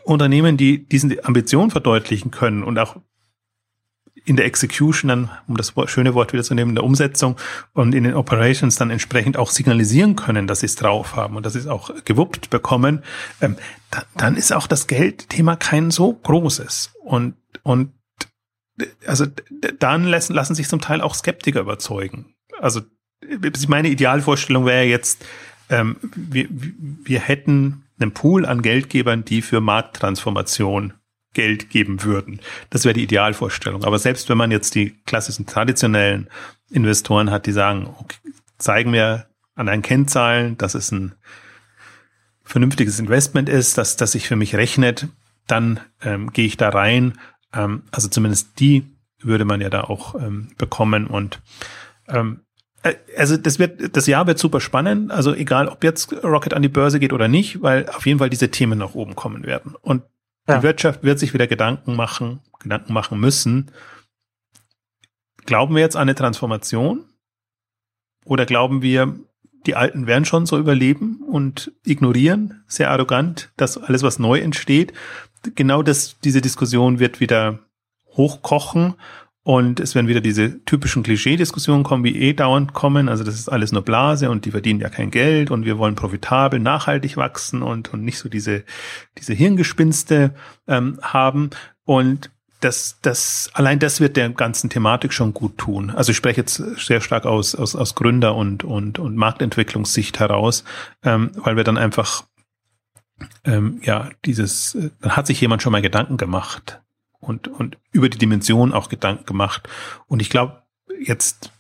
Unternehmen, 0.04 0.56
die 0.56 0.86
diesen 0.86 1.12
Ambitionen 1.24 1.72
verdeutlichen 1.72 2.30
können 2.30 2.62
und 2.62 2.78
auch 2.78 2.96
in 4.24 4.36
der 4.36 4.46
Execution 4.46 5.08
dann, 5.08 5.30
um 5.48 5.56
das 5.56 5.72
schöne 5.86 6.14
Wort 6.14 6.32
wieder 6.32 6.44
zu 6.44 6.54
nehmen, 6.54 6.70
in 6.70 6.74
der 6.76 6.84
Umsetzung 6.84 7.36
und 7.72 7.94
in 7.94 8.04
den 8.04 8.14
Operations 8.14 8.76
dann 8.76 8.90
entsprechend 8.90 9.36
auch 9.36 9.50
signalisieren 9.50 10.16
können, 10.16 10.46
dass 10.46 10.60
sie 10.60 10.66
es 10.66 10.76
drauf 10.76 11.16
haben 11.16 11.36
und 11.36 11.44
dass 11.44 11.54
sie 11.54 11.58
es 11.58 11.66
auch 11.66 11.90
gewuppt 12.04 12.50
bekommen, 12.50 13.02
ähm, 13.40 13.56
da, 13.90 14.04
dann 14.16 14.36
ist 14.36 14.52
auch 14.52 14.66
das 14.66 14.86
Geldthema 14.86 15.56
kein 15.56 15.90
so 15.90 16.12
großes. 16.12 16.94
Und, 17.02 17.34
und 17.62 17.92
also 19.06 19.26
dann 19.78 20.04
lassen, 20.04 20.34
lassen 20.34 20.54
sich 20.54 20.68
zum 20.68 20.80
Teil 20.80 21.00
auch 21.00 21.14
Skeptiker 21.14 21.60
überzeugen. 21.60 22.34
Also 22.60 22.82
meine 23.68 23.88
Idealvorstellung 23.88 24.66
wäre 24.66 24.84
jetzt, 24.84 25.24
ähm, 25.68 25.96
wir, 26.14 26.46
wir 26.50 27.20
hätten 27.20 27.84
einen 27.98 28.12
Pool 28.12 28.46
an 28.46 28.62
Geldgebern, 28.62 29.24
die 29.24 29.42
für 29.42 29.60
Markttransformation 29.60 30.94
Geld 31.32 31.70
geben 31.70 32.02
würden. 32.02 32.40
Das 32.70 32.84
wäre 32.84 32.94
die 32.94 33.04
Idealvorstellung. 33.04 33.84
Aber 33.84 33.98
selbst 33.98 34.28
wenn 34.28 34.38
man 34.38 34.50
jetzt 34.50 34.74
die 34.74 34.90
klassischen 35.06 35.46
traditionellen 35.46 36.28
Investoren 36.70 37.30
hat, 37.30 37.46
die 37.46 37.52
sagen, 37.52 37.88
okay, 37.98 38.16
zeigen 38.58 38.90
mir 38.90 39.26
an 39.54 39.68
einen 39.68 39.82
Kennzahlen, 39.82 40.56
dass 40.58 40.74
es 40.74 40.90
ein 40.92 41.14
vernünftiges 42.44 42.98
Investment 42.98 43.48
ist, 43.48 43.78
dass 43.78 43.96
das 43.96 44.12
sich 44.12 44.28
für 44.28 44.36
mich 44.36 44.54
rechnet, 44.54 45.08
dann 45.46 45.80
ähm, 46.02 46.32
gehe 46.32 46.46
ich 46.46 46.56
da 46.56 46.68
rein. 46.68 47.18
Ähm, 47.54 47.84
also 47.90 48.08
zumindest 48.08 48.60
die 48.60 48.84
würde 49.20 49.44
man 49.44 49.60
ja 49.60 49.70
da 49.70 49.82
auch 49.82 50.14
ähm, 50.16 50.48
bekommen 50.58 51.06
und 51.06 51.40
ähm, 52.08 52.40
äh, 52.82 52.94
also 53.16 53.36
das 53.36 53.58
wird, 53.58 53.96
das 53.96 54.06
Jahr 54.06 54.26
wird 54.26 54.38
super 54.38 54.60
spannend. 54.60 55.10
Also 55.10 55.34
egal, 55.34 55.68
ob 55.68 55.84
jetzt 55.84 56.12
Rocket 56.24 56.54
an 56.54 56.62
die 56.62 56.68
Börse 56.68 56.98
geht 56.98 57.12
oder 57.12 57.28
nicht, 57.28 57.62
weil 57.62 57.88
auf 57.88 58.06
jeden 58.06 58.18
Fall 58.18 58.30
diese 58.30 58.50
Themen 58.50 58.78
nach 58.78 58.94
oben 58.94 59.14
kommen 59.14 59.44
werden. 59.44 59.74
Und 59.80 60.02
ja. 60.48 60.58
die 60.58 60.62
Wirtschaft 60.62 61.02
wird 61.02 61.18
sich 61.18 61.34
wieder 61.34 61.46
Gedanken 61.46 61.96
machen, 61.96 62.40
Gedanken 62.58 62.92
machen 62.92 63.18
müssen. 63.20 63.70
Glauben 65.44 65.74
wir 65.74 65.82
jetzt 65.82 65.96
an 65.96 66.02
eine 66.02 66.14
Transformation? 66.14 67.04
Oder 68.24 68.46
glauben 68.46 68.82
wir, 68.82 69.16
die 69.66 69.74
Alten 69.74 70.06
werden 70.06 70.24
schon 70.24 70.46
so 70.46 70.58
überleben 70.58 71.22
und 71.26 71.72
ignorieren 71.84 72.62
sehr 72.66 72.90
arrogant, 72.90 73.52
dass 73.56 73.78
alles, 73.78 74.02
was 74.02 74.18
neu 74.18 74.38
entsteht, 74.38 74.92
genau 75.54 75.82
das, 75.82 76.18
diese 76.20 76.40
Diskussion 76.40 76.98
wird 76.98 77.20
wieder 77.20 77.58
hochkochen 78.16 78.94
und 79.44 79.80
es 79.80 79.96
werden 79.96 80.06
wieder 80.06 80.20
diese 80.20 80.64
typischen 80.64 81.02
Klischee-Diskussionen 81.02 81.82
kommen, 81.82 82.04
wie 82.04 82.16
eh 82.16 82.32
dauernd 82.32 82.74
kommen. 82.74 83.08
Also 83.08 83.24
das 83.24 83.34
ist 83.34 83.48
alles 83.48 83.72
nur 83.72 83.82
Blase 83.82 84.30
und 84.30 84.44
die 84.44 84.52
verdienen 84.52 84.80
ja 84.80 84.88
kein 84.88 85.10
Geld 85.10 85.50
und 85.50 85.64
wir 85.64 85.78
wollen 85.78 85.96
profitabel, 85.96 86.60
nachhaltig 86.60 87.16
wachsen 87.16 87.62
und, 87.62 87.92
und 87.92 88.04
nicht 88.04 88.18
so 88.18 88.28
diese, 88.28 88.62
diese 89.18 89.32
Hirngespinste 89.34 90.34
ähm, 90.68 90.98
haben. 91.02 91.50
Und 91.84 92.30
das, 92.60 92.98
das, 93.02 93.50
allein 93.54 93.80
das 93.80 94.00
wird 94.00 94.16
der 94.16 94.30
ganzen 94.30 94.70
Thematik 94.70 95.12
schon 95.12 95.34
gut 95.34 95.58
tun. 95.58 95.90
Also 95.90 96.12
ich 96.12 96.16
spreche 96.16 96.40
jetzt 96.40 96.62
sehr 96.78 97.00
stark 97.00 97.26
aus, 97.26 97.56
aus, 97.56 97.74
aus 97.74 97.96
Gründer- 97.96 98.36
und, 98.36 98.62
und, 98.62 99.00
und 99.00 99.16
Marktentwicklungssicht 99.16 100.20
heraus, 100.20 100.62
ähm, 101.02 101.32
weil 101.34 101.56
wir 101.56 101.64
dann 101.64 101.78
einfach, 101.78 102.22
ähm, 103.44 103.80
ja, 103.82 104.10
dieses, 104.24 104.76
äh, 104.76 104.90
dann 105.00 105.16
hat 105.16 105.26
sich 105.26 105.40
jemand 105.40 105.62
schon 105.62 105.72
mal 105.72 105.82
Gedanken 105.82 106.16
gemacht 106.16 106.81
und, 107.22 107.48
und 107.48 107.78
über 107.92 108.08
die 108.08 108.18
Dimension 108.18 108.72
auch 108.72 108.88
Gedanken 108.88 109.24
gemacht. 109.24 109.68
Und 110.08 110.20
ich 110.20 110.28
glaube, 110.28 110.62
jetzt 111.00 111.52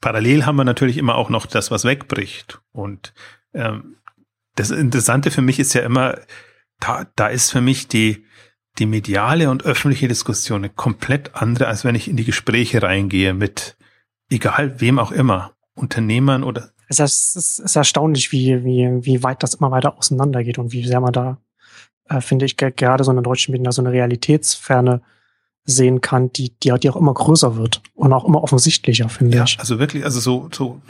parallel 0.00 0.44
haben 0.44 0.56
wir 0.56 0.64
natürlich 0.64 0.98
immer 0.98 1.14
auch 1.14 1.30
noch 1.30 1.46
das, 1.46 1.70
was 1.70 1.84
wegbricht. 1.84 2.60
Und 2.72 3.14
ähm, 3.54 3.96
das 4.56 4.70
Interessante 4.70 5.30
für 5.30 5.42
mich 5.42 5.58
ist 5.60 5.74
ja 5.74 5.82
immer, 5.82 6.18
da, 6.80 7.06
da 7.14 7.28
ist 7.28 7.50
für 7.50 7.60
mich 7.60 7.88
die, 7.88 8.24
die 8.78 8.86
mediale 8.86 9.50
und 9.50 9.64
öffentliche 9.64 10.08
Diskussion 10.08 10.58
eine 10.58 10.70
komplett 10.70 11.34
andere, 11.34 11.68
als 11.68 11.84
wenn 11.84 11.94
ich 11.94 12.08
in 12.08 12.16
die 12.16 12.24
Gespräche 12.24 12.82
reingehe 12.82 13.32
mit 13.32 13.76
egal 14.28 14.80
wem 14.80 14.98
auch 14.98 15.12
immer, 15.12 15.52
Unternehmern 15.74 16.42
oder. 16.42 16.72
Es 16.88 16.98
ist, 16.98 17.36
es 17.36 17.58
ist 17.60 17.76
erstaunlich, 17.76 18.32
wie, 18.32 18.64
wie, 18.64 19.04
wie 19.04 19.22
weit 19.22 19.44
das 19.44 19.54
immer 19.54 19.70
weiter 19.70 19.96
auseinandergeht 19.96 20.58
und 20.58 20.72
wie 20.72 20.84
sehr 20.84 21.00
man 21.00 21.12
da 21.12 21.38
äh, 22.10 22.20
finde 22.20 22.44
ich, 22.44 22.56
gerade 22.56 23.04
so 23.04 23.10
in 23.10 23.16
den 23.16 23.24
deutschen 23.24 23.52
Medien 23.52 23.64
da 23.64 23.72
so 23.72 23.80
eine 23.80 23.92
Realitätsferne 23.92 25.00
sehen 25.64 26.00
kann, 26.00 26.32
die, 26.32 26.52
die, 26.62 26.72
die 26.78 26.90
auch 26.90 26.96
immer 26.96 27.14
größer 27.14 27.56
wird 27.56 27.82
und 27.94 28.12
auch 28.12 28.24
immer 28.24 28.42
offensichtlicher, 28.42 29.08
finde 29.08 29.38
ja, 29.38 29.44
ich. 29.44 29.58
Also 29.58 29.78
wirklich, 29.78 30.04
also 30.04 30.20
so, 30.20 30.48
so 30.52 30.80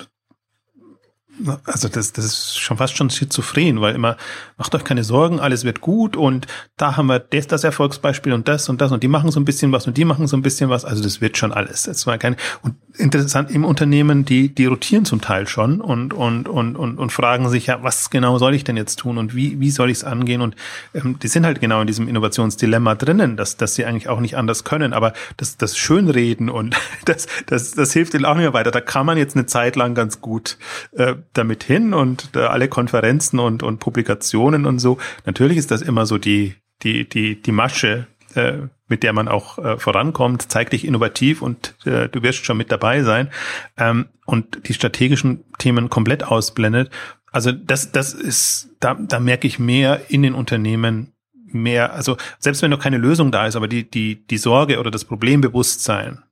also 1.64 1.88
das, 1.88 2.12
das 2.12 2.24
ist 2.24 2.58
schon 2.60 2.76
fast 2.76 2.96
schon 2.96 3.10
schizophren, 3.10 3.80
weil 3.80 3.94
immer, 3.94 4.16
macht 4.56 4.74
euch 4.74 4.84
keine 4.84 5.04
Sorgen, 5.04 5.40
alles 5.40 5.64
wird 5.64 5.80
gut 5.80 6.16
und 6.16 6.46
da 6.76 6.96
haben 6.96 7.06
wir 7.06 7.18
das, 7.18 7.46
das 7.46 7.64
Erfolgsbeispiel 7.64 8.32
und 8.32 8.48
das 8.48 8.68
und 8.68 8.80
das 8.80 8.92
und 8.92 9.02
die 9.02 9.08
machen 9.08 9.30
so 9.30 9.40
ein 9.40 9.44
bisschen 9.44 9.72
was 9.72 9.86
und 9.86 9.96
die 9.96 10.04
machen 10.04 10.26
so 10.26 10.36
ein 10.36 10.42
bisschen 10.42 10.70
was, 10.70 10.84
also 10.84 11.02
das 11.02 11.20
wird 11.20 11.36
schon 11.36 11.52
alles. 11.52 11.84
Das 11.84 12.06
war 12.06 12.18
kein, 12.18 12.36
und 12.62 12.74
interessant 12.96 13.50
im 13.50 13.64
Unternehmen, 13.64 14.24
die, 14.24 14.54
die 14.54 14.66
rotieren 14.66 15.04
zum 15.04 15.20
Teil 15.20 15.46
schon 15.46 15.80
und, 15.80 16.12
und, 16.12 16.48
und, 16.48 16.76
und, 16.76 16.98
und 16.98 17.12
fragen 17.12 17.48
sich, 17.48 17.66
ja, 17.66 17.82
was 17.82 18.10
genau 18.10 18.38
soll 18.38 18.54
ich 18.54 18.64
denn 18.64 18.76
jetzt 18.76 18.96
tun 18.96 19.18
und 19.18 19.34
wie, 19.34 19.60
wie 19.60 19.70
soll 19.70 19.90
ich 19.90 19.98
es 19.98 20.04
angehen 20.04 20.40
und 20.40 20.56
ähm, 20.94 21.18
die 21.18 21.28
sind 21.28 21.46
halt 21.46 21.60
genau 21.60 21.80
in 21.80 21.86
diesem 21.86 22.08
Innovationsdilemma 22.08 22.94
drinnen, 22.94 23.36
dass, 23.36 23.56
dass 23.56 23.74
sie 23.74 23.84
eigentlich 23.84 24.08
auch 24.08 24.20
nicht 24.20 24.36
anders 24.36 24.64
können, 24.64 24.92
aber 24.92 25.12
das, 25.36 25.56
das 25.56 25.76
Schönreden 25.76 26.50
und 26.50 26.76
das, 27.04 27.26
das, 27.46 27.72
das 27.72 27.92
hilft 27.92 28.14
ihnen 28.14 28.24
auch 28.24 28.34
nicht 28.34 28.42
mehr 28.42 28.54
weiter. 28.54 28.70
Da 28.70 28.80
kann 28.80 29.06
man 29.06 29.18
jetzt 29.18 29.36
eine 29.36 29.46
Zeit 29.46 29.76
lang 29.76 29.94
ganz 29.94 30.20
gut 30.20 30.58
äh, 30.92 31.14
damit 31.32 31.64
hin 31.64 31.94
und 31.94 32.30
äh, 32.34 32.40
alle 32.40 32.68
Konferenzen 32.68 33.38
und, 33.38 33.62
und 33.62 33.78
Publikationen 33.78 34.66
und 34.66 34.78
so. 34.78 34.98
Natürlich 35.26 35.56
ist 35.56 35.70
das 35.70 35.82
immer 35.82 36.06
so 36.06 36.18
die, 36.18 36.54
die, 36.82 37.08
die, 37.08 37.40
die 37.40 37.52
Masche, 37.52 38.06
äh, 38.34 38.54
mit 38.88 39.02
der 39.02 39.12
man 39.12 39.28
auch 39.28 39.58
äh, 39.58 39.78
vorankommt. 39.78 40.50
Zeig 40.50 40.70
dich 40.70 40.84
innovativ 40.84 41.42
und 41.42 41.74
äh, 41.86 42.08
du 42.08 42.22
wirst 42.22 42.44
schon 42.44 42.56
mit 42.56 42.72
dabei 42.72 43.02
sein. 43.02 43.28
Ähm, 43.76 44.06
und 44.26 44.68
die 44.68 44.74
strategischen 44.74 45.44
Themen 45.58 45.90
komplett 45.90 46.24
ausblendet. 46.24 46.90
Also 47.32 47.52
das, 47.52 47.92
das 47.92 48.12
ist, 48.12 48.70
da, 48.80 48.94
da 48.94 49.20
merke 49.20 49.46
ich 49.46 49.58
mehr 49.58 50.02
in 50.08 50.22
den 50.22 50.34
Unternehmen 50.34 51.12
mehr, 51.52 51.92
also 51.92 52.16
selbst 52.38 52.62
wenn 52.62 52.70
noch 52.70 52.80
keine 52.80 52.98
Lösung 52.98 53.32
da 53.32 53.46
ist, 53.46 53.56
aber 53.56 53.68
die, 53.68 53.88
die, 53.88 54.26
die 54.26 54.38
Sorge 54.38 54.78
oder 54.78 54.90
das 54.90 55.04
Problembewusstsein 55.04 56.22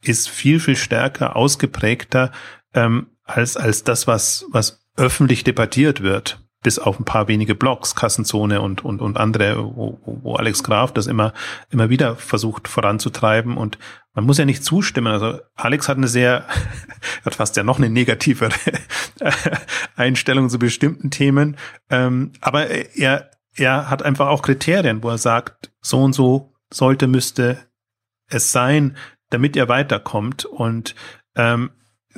ist 0.00 0.28
viel, 0.28 0.60
viel 0.60 0.76
stärker 0.76 1.36
ausgeprägter 1.36 2.30
ähm, 2.74 3.06
als, 3.24 3.56
als 3.56 3.84
das, 3.84 4.06
was, 4.06 4.46
was 4.50 4.84
öffentlich 4.96 5.44
debattiert 5.44 6.02
wird, 6.02 6.40
bis 6.62 6.78
auf 6.78 6.98
ein 6.98 7.04
paar 7.04 7.28
wenige 7.28 7.54
Blogs, 7.54 7.94
Kassenzone 7.94 8.60
und, 8.60 8.84
und, 8.84 9.00
und 9.00 9.18
andere, 9.18 9.58
wo, 9.58 10.00
wo 10.04 10.34
Alex 10.34 10.62
Graf 10.62 10.92
das 10.92 11.06
immer, 11.06 11.32
immer 11.70 11.90
wieder 11.90 12.16
versucht 12.16 12.68
voranzutreiben. 12.68 13.56
Und 13.56 13.78
man 14.14 14.24
muss 14.24 14.38
ja 14.38 14.44
nicht 14.44 14.64
zustimmen. 14.64 15.12
Also 15.12 15.40
Alex 15.54 15.88
hat 15.88 15.98
eine 15.98 16.08
sehr, 16.08 16.46
hat 17.24 17.34
fast 17.34 17.56
ja 17.56 17.62
noch 17.62 17.78
eine 17.78 17.90
negativere 17.90 18.50
Einstellung 19.96 20.48
zu 20.48 20.58
bestimmten 20.58 21.10
Themen. 21.10 21.56
Ähm, 21.90 22.32
aber 22.40 22.68
er, 22.68 23.30
er 23.54 23.90
hat 23.90 24.02
einfach 24.02 24.28
auch 24.28 24.42
Kriterien, 24.42 25.02
wo 25.02 25.10
er 25.10 25.18
sagt, 25.18 25.70
so 25.82 26.02
und 26.02 26.14
so 26.14 26.54
sollte, 26.72 27.06
müsste 27.06 27.58
es 28.28 28.52
sein, 28.52 28.96
damit 29.28 29.54
er 29.56 29.68
weiterkommt. 29.68 30.46
Und 30.46 30.94
ähm, 31.36 31.70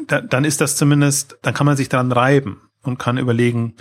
da, 0.07 0.21
dann 0.21 0.45
ist 0.45 0.61
das 0.61 0.77
zumindest, 0.77 1.39
dann 1.43 1.55
kann 1.55 1.67
man 1.67 1.77
sich 1.77 1.89
daran 1.89 2.13
reiben 2.13 2.61
und 2.83 2.99
kann 2.99 3.19
überlegen, 3.19 3.75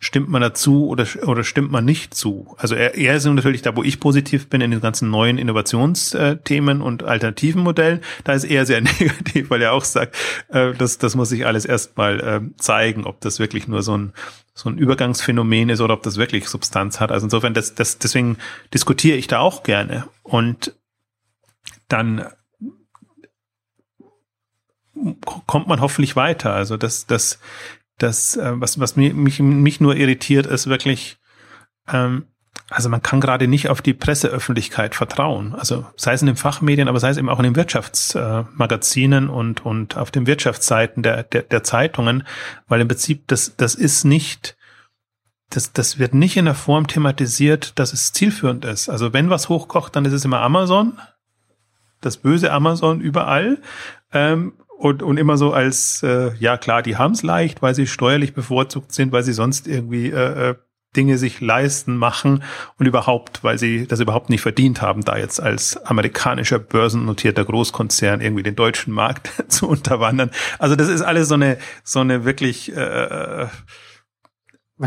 stimmt 0.00 0.28
man 0.28 0.40
dazu 0.40 0.86
oder, 0.86 1.06
oder 1.26 1.42
stimmt 1.42 1.72
man 1.72 1.84
nicht 1.84 2.14
zu? 2.14 2.54
Also 2.56 2.74
er, 2.74 2.94
er 2.94 3.16
ist 3.16 3.24
natürlich 3.24 3.62
da, 3.62 3.74
wo 3.76 3.82
ich 3.82 3.98
positiv 3.98 4.48
bin 4.48 4.60
in 4.60 4.70
den 4.70 4.80
ganzen 4.80 5.10
neuen 5.10 5.38
Innovationsthemen 5.38 6.80
und 6.80 7.02
alternativen 7.02 7.62
Modellen. 7.62 8.00
Da 8.24 8.32
ist 8.32 8.44
er 8.44 8.64
sehr 8.64 8.80
negativ, 9.00 9.50
weil 9.50 9.62
er 9.62 9.72
auch 9.72 9.84
sagt, 9.84 10.16
äh, 10.48 10.72
das, 10.74 10.98
das 10.98 11.16
muss 11.16 11.30
sich 11.30 11.46
alles 11.46 11.64
erstmal 11.64 12.20
äh, 12.20 12.40
zeigen, 12.58 13.04
ob 13.04 13.20
das 13.20 13.40
wirklich 13.40 13.66
nur 13.66 13.82
so 13.82 13.96
ein, 13.96 14.12
so 14.54 14.68
ein 14.68 14.78
Übergangsphänomen 14.78 15.68
ist 15.68 15.80
oder 15.80 15.94
ob 15.94 16.02
das 16.02 16.16
wirklich 16.16 16.48
Substanz 16.48 17.00
hat. 17.00 17.10
Also 17.10 17.26
insofern, 17.26 17.54
das, 17.54 17.74
das, 17.74 17.98
deswegen 17.98 18.38
diskutiere 18.72 19.16
ich 19.16 19.26
da 19.26 19.40
auch 19.40 19.64
gerne. 19.64 20.04
Und 20.22 20.74
dann 21.88 22.24
kommt 25.46 25.68
man 25.68 25.80
hoffentlich 25.80 26.16
weiter. 26.16 26.54
Also 26.54 26.76
das, 26.76 27.06
das, 27.06 27.38
das, 27.98 28.36
äh, 28.36 28.52
was, 28.54 28.80
was 28.80 28.96
mich, 28.96 29.40
mich 29.40 29.80
nur 29.80 29.96
irritiert, 29.96 30.46
ist 30.46 30.68
wirklich, 30.68 31.18
ähm, 31.88 32.26
also 32.70 32.88
man 32.88 33.02
kann 33.02 33.20
gerade 33.20 33.48
nicht 33.48 33.68
auf 33.68 33.80
die 33.80 33.94
Presseöffentlichkeit 33.94 34.94
vertrauen. 34.94 35.54
Also 35.54 35.86
sei 35.96 36.12
es 36.12 36.20
in 36.20 36.26
den 36.26 36.36
Fachmedien, 36.36 36.88
aber 36.88 37.00
sei 37.00 37.10
es 37.10 37.16
eben 37.16 37.28
auch 37.28 37.38
in 37.38 37.44
den 37.44 37.56
Wirtschaftsmagazinen 37.56 39.30
und, 39.30 39.64
und 39.64 39.96
auf 39.96 40.10
den 40.10 40.26
Wirtschaftsseiten 40.26 41.02
der, 41.02 41.22
der, 41.22 41.42
der 41.42 41.62
Zeitungen, 41.62 42.24
weil 42.66 42.80
im 42.80 42.88
Prinzip 42.88 43.26
das, 43.28 43.56
das 43.56 43.74
ist 43.74 44.04
nicht, 44.04 44.56
das, 45.50 45.72
das 45.72 45.98
wird 45.98 46.12
nicht 46.12 46.36
in 46.36 46.44
der 46.44 46.54
Form 46.54 46.86
thematisiert, 46.86 47.78
dass 47.78 47.94
es 47.94 48.12
zielführend 48.12 48.66
ist. 48.66 48.90
Also 48.90 49.14
wenn 49.14 49.30
was 49.30 49.48
hochkocht, 49.48 49.96
dann 49.96 50.04
ist 50.04 50.12
es 50.12 50.26
immer 50.26 50.40
Amazon, 50.40 50.98
das 52.00 52.18
böse 52.18 52.52
Amazon 52.52 53.00
überall. 53.00 53.58
Ähm, 54.12 54.52
und, 54.78 55.02
und 55.02 55.16
immer 55.16 55.36
so 55.36 55.52
als, 55.52 56.02
äh, 56.04 56.30
ja 56.38 56.56
klar, 56.56 56.82
die 56.82 56.96
haben's 56.96 57.22
leicht, 57.22 57.62
weil 57.62 57.74
sie 57.74 57.86
steuerlich 57.86 58.32
bevorzugt 58.32 58.92
sind, 58.92 59.10
weil 59.10 59.24
sie 59.24 59.32
sonst 59.32 59.66
irgendwie 59.66 60.10
äh, 60.10 60.50
äh, 60.50 60.54
Dinge 60.96 61.18
sich 61.18 61.40
leisten, 61.40 61.96
machen 61.96 62.44
und 62.78 62.86
überhaupt, 62.86 63.42
weil 63.42 63.58
sie 63.58 63.86
das 63.86 64.00
überhaupt 64.00 64.30
nicht 64.30 64.40
verdient 64.40 64.80
haben, 64.80 65.02
da 65.02 65.18
jetzt 65.18 65.40
als 65.40 65.76
amerikanischer 65.78 66.60
börsennotierter 66.60 67.44
Großkonzern 67.44 68.20
irgendwie 68.20 68.44
den 68.44 68.54
deutschen 68.54 68.94
Markt 68.94 69.30
zu 69.48 69.68
unterwandern. 69.68 70.30
Also 70.60 70.76
das 70.76 70.88
ist 70.88 71.02
alles 71.02 71.28
so 71.28 71.34
eine, 71.34 71.58
so 71.82 71.98
eine 72.00 72.24
wirklich 72.24 72.74
äh, 72.74 73.42
äh 73.42 73.46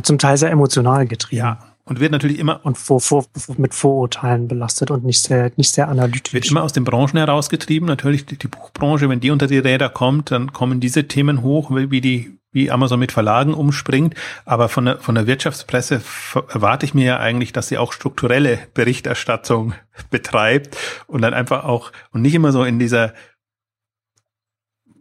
zum 0.04 0.18
Teil 0.18 0.38
sehr 0.38 0.52
emotional 0.52 1.06
getrieben. 1.06 1.39
Ja, 1.39 1.71
und 1.92 2.00
wird 2.00 2.14
natürlich 2.14 2.39
immer 2.39 2.62
und 2.64 2.78
vor, 2.78 3.02
vor, 3.02 3.26
mit 3.58 3.74
Vorurteilen 3.74 4.48
belastet 4.48 4.92
und 4.92 5.04
nicht 5.04 5.22
sehr 5.22 5.52
nicht 5.58 5.72
sehr 5.72 5.89
analytisch. 5.89 6.34
Wird 6.34 6.50
immer 6.50 6.64
aus 6.64 6.72
den 6.72 6.86
Branchen 6.86 7.18
herausgetrieben. 7.18 7.86
Natürlich 7.86 8.26
die, 8.26 8.38
die 8.38 8.48
Buchbranche, 8.48 9.10
wenn 9.10 9.20
die 9.20 9.30
unter 9.30 9.48
die 9.48 9.58
Räder 9.58 9.89
kommt, 9.89 10.32
dann 10.32 10.54
kommen 10.54 10.80
diese 10.80 11.10
Themen 11.10 11.42
hoch, 11.42 11.70
wie 11.70 12.00
die 12.00 12.38
wie 12.54 12.72
Amazon 12.72 12.98
mit 12.98 13.12
Verlagen 13.12 13.54
umspringt. 13.54 14.16
Aber 14.46 14.70
von 14.70 14.86
der, 14.86 15.00
von 15.00 15.16
der 15.16 15.28
Wirtschaftspresse 15.28 16.02
erwarte 16.48 16.86
ich 16.86 16.94
mir 16.94 17.06
ja 17.06 17.20
eigentlich, 17.20 17.52
dass 17.52 17.68
sie 17.68 17.78
auch 17.78 17.92
strukturelle 17.92 18.60
Berichterstattung 18.74 19.74
betreibt 20.12 20.78
und 21.08 21.22
dann 21.22 21.34
einfach 21.34 21.66
auch 21.66 21.92
und 22.14 22.22
nicht 22.22 22.36
immer 22.36 22.54
so 22.54 22.64
in 22.64 22.80
dieser 22.80 23.14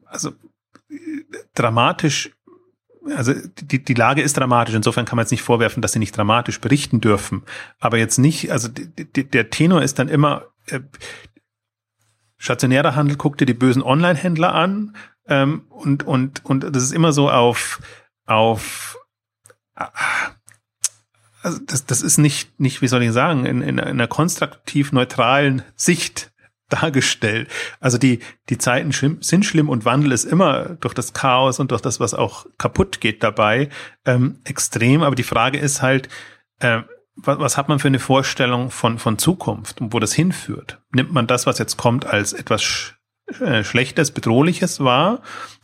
also 0.07 0.32
dramatisch 1.55 2.32
also 3.14 3.32
die, 3.61 3.82
die 3.82 3.94
Lage 3.94 4.22
ist 4.22 4.36
dramatisch. 4.36 4.74
Insofern 4.74 5.05
kann 5.05 5.16
man 5.16 5.24
jetzt 5.24 5.30
nicht 5.30 5.42
vorwerfen, 5.42 5.82
dass 5.82 5.92
sie 5.92 5.98
nicht 5.98 6.16
dramatisch 6.16 6.61
berichten 6.61 7.01
dürfen. 7.01 7.42
Aber 7.78 7.98
jetzt 7.98 8.18
nicht, 8.18 8.51
also 8.51 8.68
die, 8.68 8.88
die, 8.88 9.28
der 9.28 9.51
Tenor 9.51 9.82
ist 9.82 9.98
dann 9.98 10.09
immer 10.09 10.46
äh, 10.66 10.80
stationärer 12.36 12.96
Handel 12.96 13.16
guckt 13.16 13.40
dir 13.40 13.46
die 13.46 13.55
bösen 13.55 13.82
Online-Händler 13.82 14.55
an 14.55 14.96
ähm, 15.26 15.62
und, 15.68 16.03
und, 16.05 16.44
und 16.44 16.64
das 16.74 16.82
ist 16.82 16.92
immer 16.92 17.12
so 17.12 17.30
auf, 17.30 17.80
auf 18.26 18.98
also 21.42 21.59
das, 21.66 21.86
das 21.86 22.03
ist 22.03 22.18
nicht, 22.18 22.59
nicht, 22.61 22.82
wie 22.82 22.88
soll 22.88 23.03
ich 23.03 23.12
sagen, 23.12 23.46
in, 23.46 23.62
in 23.62 23.80
einer 23.80 24.09
konstruktiv 24.09 24.92
neutralen 24.92 25.62
Sicht 25.76 26.32
dargestellt. 26.71 27.49
Also 27.81 27.99
die, 27.99 28.21
die 28.49 28.59
Zeiten 28.59 28.93
sind 29.21 29.45
schlimm 29.45 29.68
und 29.68 29.85
Wandel 29.85 30.12
ist 30.12 30.25
immer 30.25 30.77
durch 30.81 30.95
das 30.95 31.12
Chaos 31.12 31.61
und 31.61 31.71
durch 31.71 31.83
das, 31.83 32.01
was 32.01 32.14
auch 32.14 32.47
kaputt 32.59 33.01
geht 33.01 33.23
dabei, 33.23 33.68
ähm, 34.05 34.39
extrem. 34.45 35.03
Aber 35.03 35.14
die 35.14 35.23
Frage 35.23 35.59
ist 35.59 35.83
halt, 35.83 36.09
äh, 36.61 36.81
was, 37.16 37.39
was 37.39 37.57
hat 37.57 37.68
man 37.68 37.79
für 37.79 37.89
eine 37.89 37.99
Vorstellung 37.99 38.71
von, 38.71 38.99
von 38.99 39.18
Zukunft 39.18 39.81
und 39.81 39.93
wo 39.93 39.99
das 39.99 40.12
hinführt? 40.12 40.81
Nimmt 40.93 41.12
man 41.12 41.27
das, 41.27 41.47
was 41.47 41.59
jetzt 41.59 41.77
kommt, 41.77 42.07
als 42.07 42.33
etwas 42.33 42.62
sch 42.62 42.97
äh, 43.41 43.62
Schlechtes, 43.62 44.11
Bedrohliches 44.11 44.81
wahr? 44.81 45.23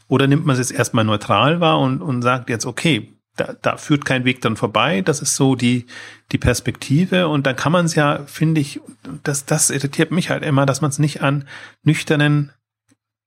Oder 0.09 0.27
nimmt 0.29 0.47
man 0.47 0.55
es 0.55 0.69
jetzt 0.69 0.79
erstmal 0.79 1.05
neutral 1.05 1.61
wahr 1.61 1.81
und, 1.81 2.01
und 2.01 2.23
sagt 2.23 2.49
jetzt, 2.49 2.67
okay, 2.67 3.16
da, 3.37 3.55
da 3.61 3.77
führt 3.77 4.05
kein 4.05 4.25
Weg 4.25 4.41
dann 4.41 4.57
vorbei. 4.57 5.03
Das 5.03 5.21
ist 5.21 5.37
so 5.37 5.55
die, 5.55 5.87
die 6.33 6.39
Perspektive. 6.39 7.29
Und 7.29 7.47
dann 7.47 7.57
kann 7.57 7.73
man 7.73 7.87
es 7.87 7.95
ja, 7.95 8.25
finde 8.27 8.61
ich, 8.61 8.81
das, 9.23 9.45
das 9.45 9.71
irritiert 9.71 10.11
mich 10.11 10.31
halt 10.31 10.43
immer, 10.43 10.67
dass 10.67 10.81
man 10.81 10.91
es 10.91 10.99
nicht 10.99 11.23
an 11.23 11.47
nüchternen 11.83 12.53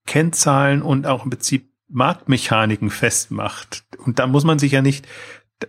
Kennzahlen 0.05 0.81
und 0.81 1.07
auch 1.07 1.23
im 1.23 1.29
Prinzip 1.29 1.69
Marktmechaniken 1.87 2.89
festmacht. 2.89 3.85
Und 3.97 4.19
da 4.19 4.27
muss 4.27 4.43
man 4.43 4.59
sich 4.59 4.71
ja 4.71 4.81
nicht, 4.81 5.07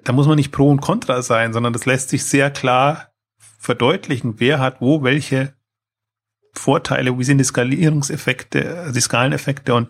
da 0.05 0.13
muss 0.13 0.27
man 0.27 0.37
nicht 0.37 0.53
pro 0.53 0.71
und 0.71 0.81
contra 0.81 1.23
sein, 1.23 1.53
sondern 1.53 1.73
das 1.73 1.87
lässt 1.87 2.11
sich 2.11 2.25
sehr 2.25 2.51
klar 2.51 3.09
verdeutlichen, 3.59 4.41
wer 4.41 4.59
hat 4.59 4.81
wo 4.81 5.03
welche 5.03 5.55
Vorteile, 6.53 7.19
wie 7.19 7.25
sind 7.25 7.39
die 7.39 7.45
Skalierungseffekte, 7.45 8.93
die 8.95 9.01
Skaleneffekte 9.01 9.75
und 9.75 9.89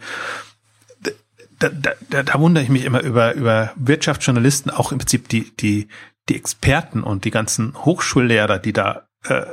da, 1.60 1.92
da, 2.08 2.22
da 2.22 2.40
wundere 2.40 2.64
ich 2.64 2.70
mich 2.70 2.84
immer 2.84 3.02
über, 3.02 3.34
über 3.34 3.72
Wirtschaftsjournalisten, 3.76 4.70
auch 4.70 4.92
im 4.92 4.98
Prinzip 4.98 5.28
die, 5.28 5.54
die, 5.56 5.88
die 6.28 6.36
Experten 6.36 7.02
und 7.02 7.24
die 7.24 7.30
ganzen 7.30 7.74
Hochschullehrer, 7.84 8.58
die 8.58 8.72
da 8.72 9.08
äh, 9.24 9.46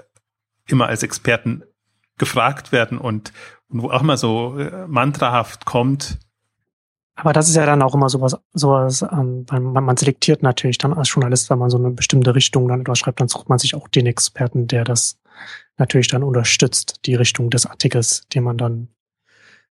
immer 0.67 0.87
als 0.87 1.03
Experten 1.03 1.63
gefragt 2.17 2.71
werden 2.71 2.97
und, 2.97 3.33
und 3.67 3.83
wo 3.83 3.91
auch 3.91 4.01
immer 4.01 4.17
so 4.17 4.57
äh, 4.57 4.87
mantrahaft 4.87 5.65
kommt. 5.65 6.17
Aber 7.15 7.33
das 7.33 7.49
ist 7.49 7.55
ja 7.55 7.65
dann 7.65 7.81
auch 7.81 7.95
immer 7.95 8.09
sowas, 8.09 8.37
sowas, 8.53 9.01
ähm, 9.01 9.45
man, 9.49 9.83
man 9.83 9.97
selektiert 9.97 10.43
natürlich 10.43 10.77
dann 10.77 10.93
als 10.93 11.11
Journalist, 11.11 11.49
wenn 11.49 11.59
man 11.59 11.69
so 11.69 11.77
eine 11.77 11.89
bestimmte 11.89 12.35
Richtung 12.35 12.67
dann 12.67 12.81
etwas 12.81 12.99
schreibt, 12.99 13.19
dann 13.19 13.27
sucht 13.27 13.49
man 13.49 13.59
sich 13.59 13.75
auch 13.75 13.87
den 13.87 14.05
Experten, 14.05 14.67
der 14.67 14.83
das 14.83 15.19
natürlich 15.77 16.07
dann 16.07 16.23
unterstützt, 16.23 17.01
die 17.05 17.15
Richtung 17.15 17.49
des 17.49 17.65
Artikels, 17.65 18.27
den 18.33 18.43
man 18.43 18.57
dann 18.57 18.89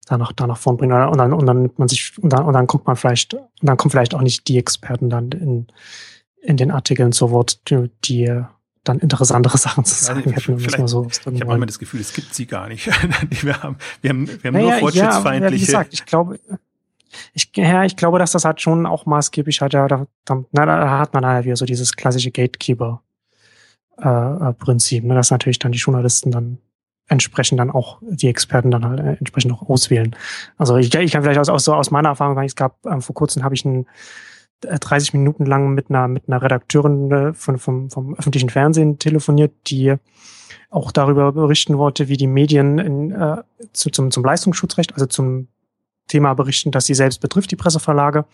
danach, 0.07 0.33
danach 0.33 0.57
vorn 0.57 0.79
bringen. 0.79 1.09
Und 1.09 1.19
dann, 1.19 1.35
und 1.35 1.45
dann 1.45 1.63
nimmt 1.63 1.79
man 1.79 1.89
sich, 1.89 2.17
und 2.19 2.33
dann, 2.33 2.47
und 2.47 2.55
dann 2.55 2.67
kommt 2.67 2.87
man 2.87 2.97
vielleicht, 2.97 3.35
und 3.35 3.43
dann 3.61 3.77
kommen 3.77 3.91
vielleicht 3.91 4.15
auch 4.15 4.23
nicht 4.23 4.49
die 4.49 4.57
Experten 4.57 5.11
dann 5.11 5.31
in, 5.33 5.67
in 6.41 6.57
den 6.57 6.71
Artikeln 6.71 7.13
zu 7.13 7.31
Wort, 7.31 7.69
die, 7.69 7.91
die 8.05 8.43
dann 8.85 9.01
interessantere 9.01 9.59
Sachen 9.59 9.85
zu 9.85 9.95
sagen 9.95 10.21
also, 10.21 10.37
hätten. 10.37 10.59
Vielleicht, 10.59 10.79
mal 10.79 10.89
so 10.89 11.07
ich 11.07 11.27
habe 11.27 11.45
manchmal 11.45 11.67
das 11.67 11.79
Gefühl, 11.79 12.01
es 12.01 12.15
gibt 12.15 12.35
sie 12.35 12.47
gar 12.47 12.69
nicht. 12.69 12.87
wir 13.43 13.63
haben, 13.63 13.77
wir 14.01 14.11
haben, 14.11 14.29
wir 14.29 14.39
haben 14.45 14.55
naja, 14.55 14.71
nur 14.71 14.79
fortschrittsfeindliche. 14.79 15.45
Ja, 15.45 15.61
wie 15.61 15.67
gesagt, 15.67 15.93
ich 15.93 16.07
glaube, 16.07 16.39
ich, 17.33 17.51
ja, 17.55 17.85
ich 17.85 17.97
glaube, 17.97 18.19
dass 18.19 18.33
das 18.33 18.45
halt 18.45 18.61
schon 18.61 18.85
auch 18.87 19.07
maßgeblich 19.07 19.61
hat, 19.61 19.73
ja, 19.73 19.87
da, 19.89 20.07
da, 20.25 20.45
na, 20.53 20.67
da 20.67 20.99
hat 20.99 21.15
man 21.15 21.27
halt 21.27 21.47
wieder 21.47 21.57
so 21.57 21.65
dieses 21.65 21.97
klassische 21.97 22.31
Gatekeeper-Prinzip, 22.31 25.05
äh, 25.05 25.07
ne, 25.07 25.15
dass 25.15 25.31
natürlich 25.31 25.59
dann 25.59 25.73
die 25.73 25.79
Journalisten 25.79 26.31
dann 26.31 26.59
entsprechend 27.09 27.61
dann 27.61 27.71
auch 27.71 27.99
die 28.03 28.29
Experten 28.29 28.71
dann 28.71 28.85
halt 28.85 29.01
äh, 29.01 29.17
entsprechend 29.19 29.53
auch 29.53 29.69
auswählen. 29.69 30.15
Also 30.59 30.77
ich, 30.77 30.93
ich 30.95 31.13
kann 31.13 31.23
vielleicht 31.23 31.39
aus, 31.39 31.49
aus, 31.49 31.65
so 31.65 31.75
aus 31.75 31.91
meiner 31.91 32.11
Erfahrung 32.11 32.35
sagen, 32.35 32.47
es 32.47 32.57
gab 32.57 32.85
ähm, 32.87 33.01
vor 33.01 33.15
kurzem 33.15 33.45
habe 33.45 33.55
ich 33.55 33.65
einen 33.65 33.87
30 34.61 35.15
äh, 35.15 35.19
Minuten 35.19 35.47
lang 35.47 35.75
mit 35.75 35.91
einer 35.91 36.09
mit 36.09 36.29
einer 36.29 36.43
Redakteurin 36.43 37.11
äh, 37.11 37.33
von, 37.35 37.59
vom, 37.59 37.91
vom 37.91 38.15
öffentlichen 38.15 38.51
Fernsehen 38.51 38.99
telefoniert, 38.99 39.53
die 39.69 39.95
auch 40.71 40.93
darüber 40.93 41.33
berichten 41.33 41.79
wollte, 41.79 42.09
wie 42.09 42.17
die 42.17 42.27
Medien 42.27 42.79
in, 42.79 43.11
äh, 43.13 43.43
zu, 43.73 43.91
zum, 43.91 44.11
zum 44.11 44.25
Leistungsschutzrecht, 44.25 44.93
also 44.95 45.07
zum 45.07 45.49
Thema 46.09 46.35
berichten, 46.35 46.71
das 46.71 46.87
sie 46.87 46.95
selbst 46.95 47.21
betrifft, 47.21 47.51
die 47.51 47.57
Presseverlage. 47.57 48.25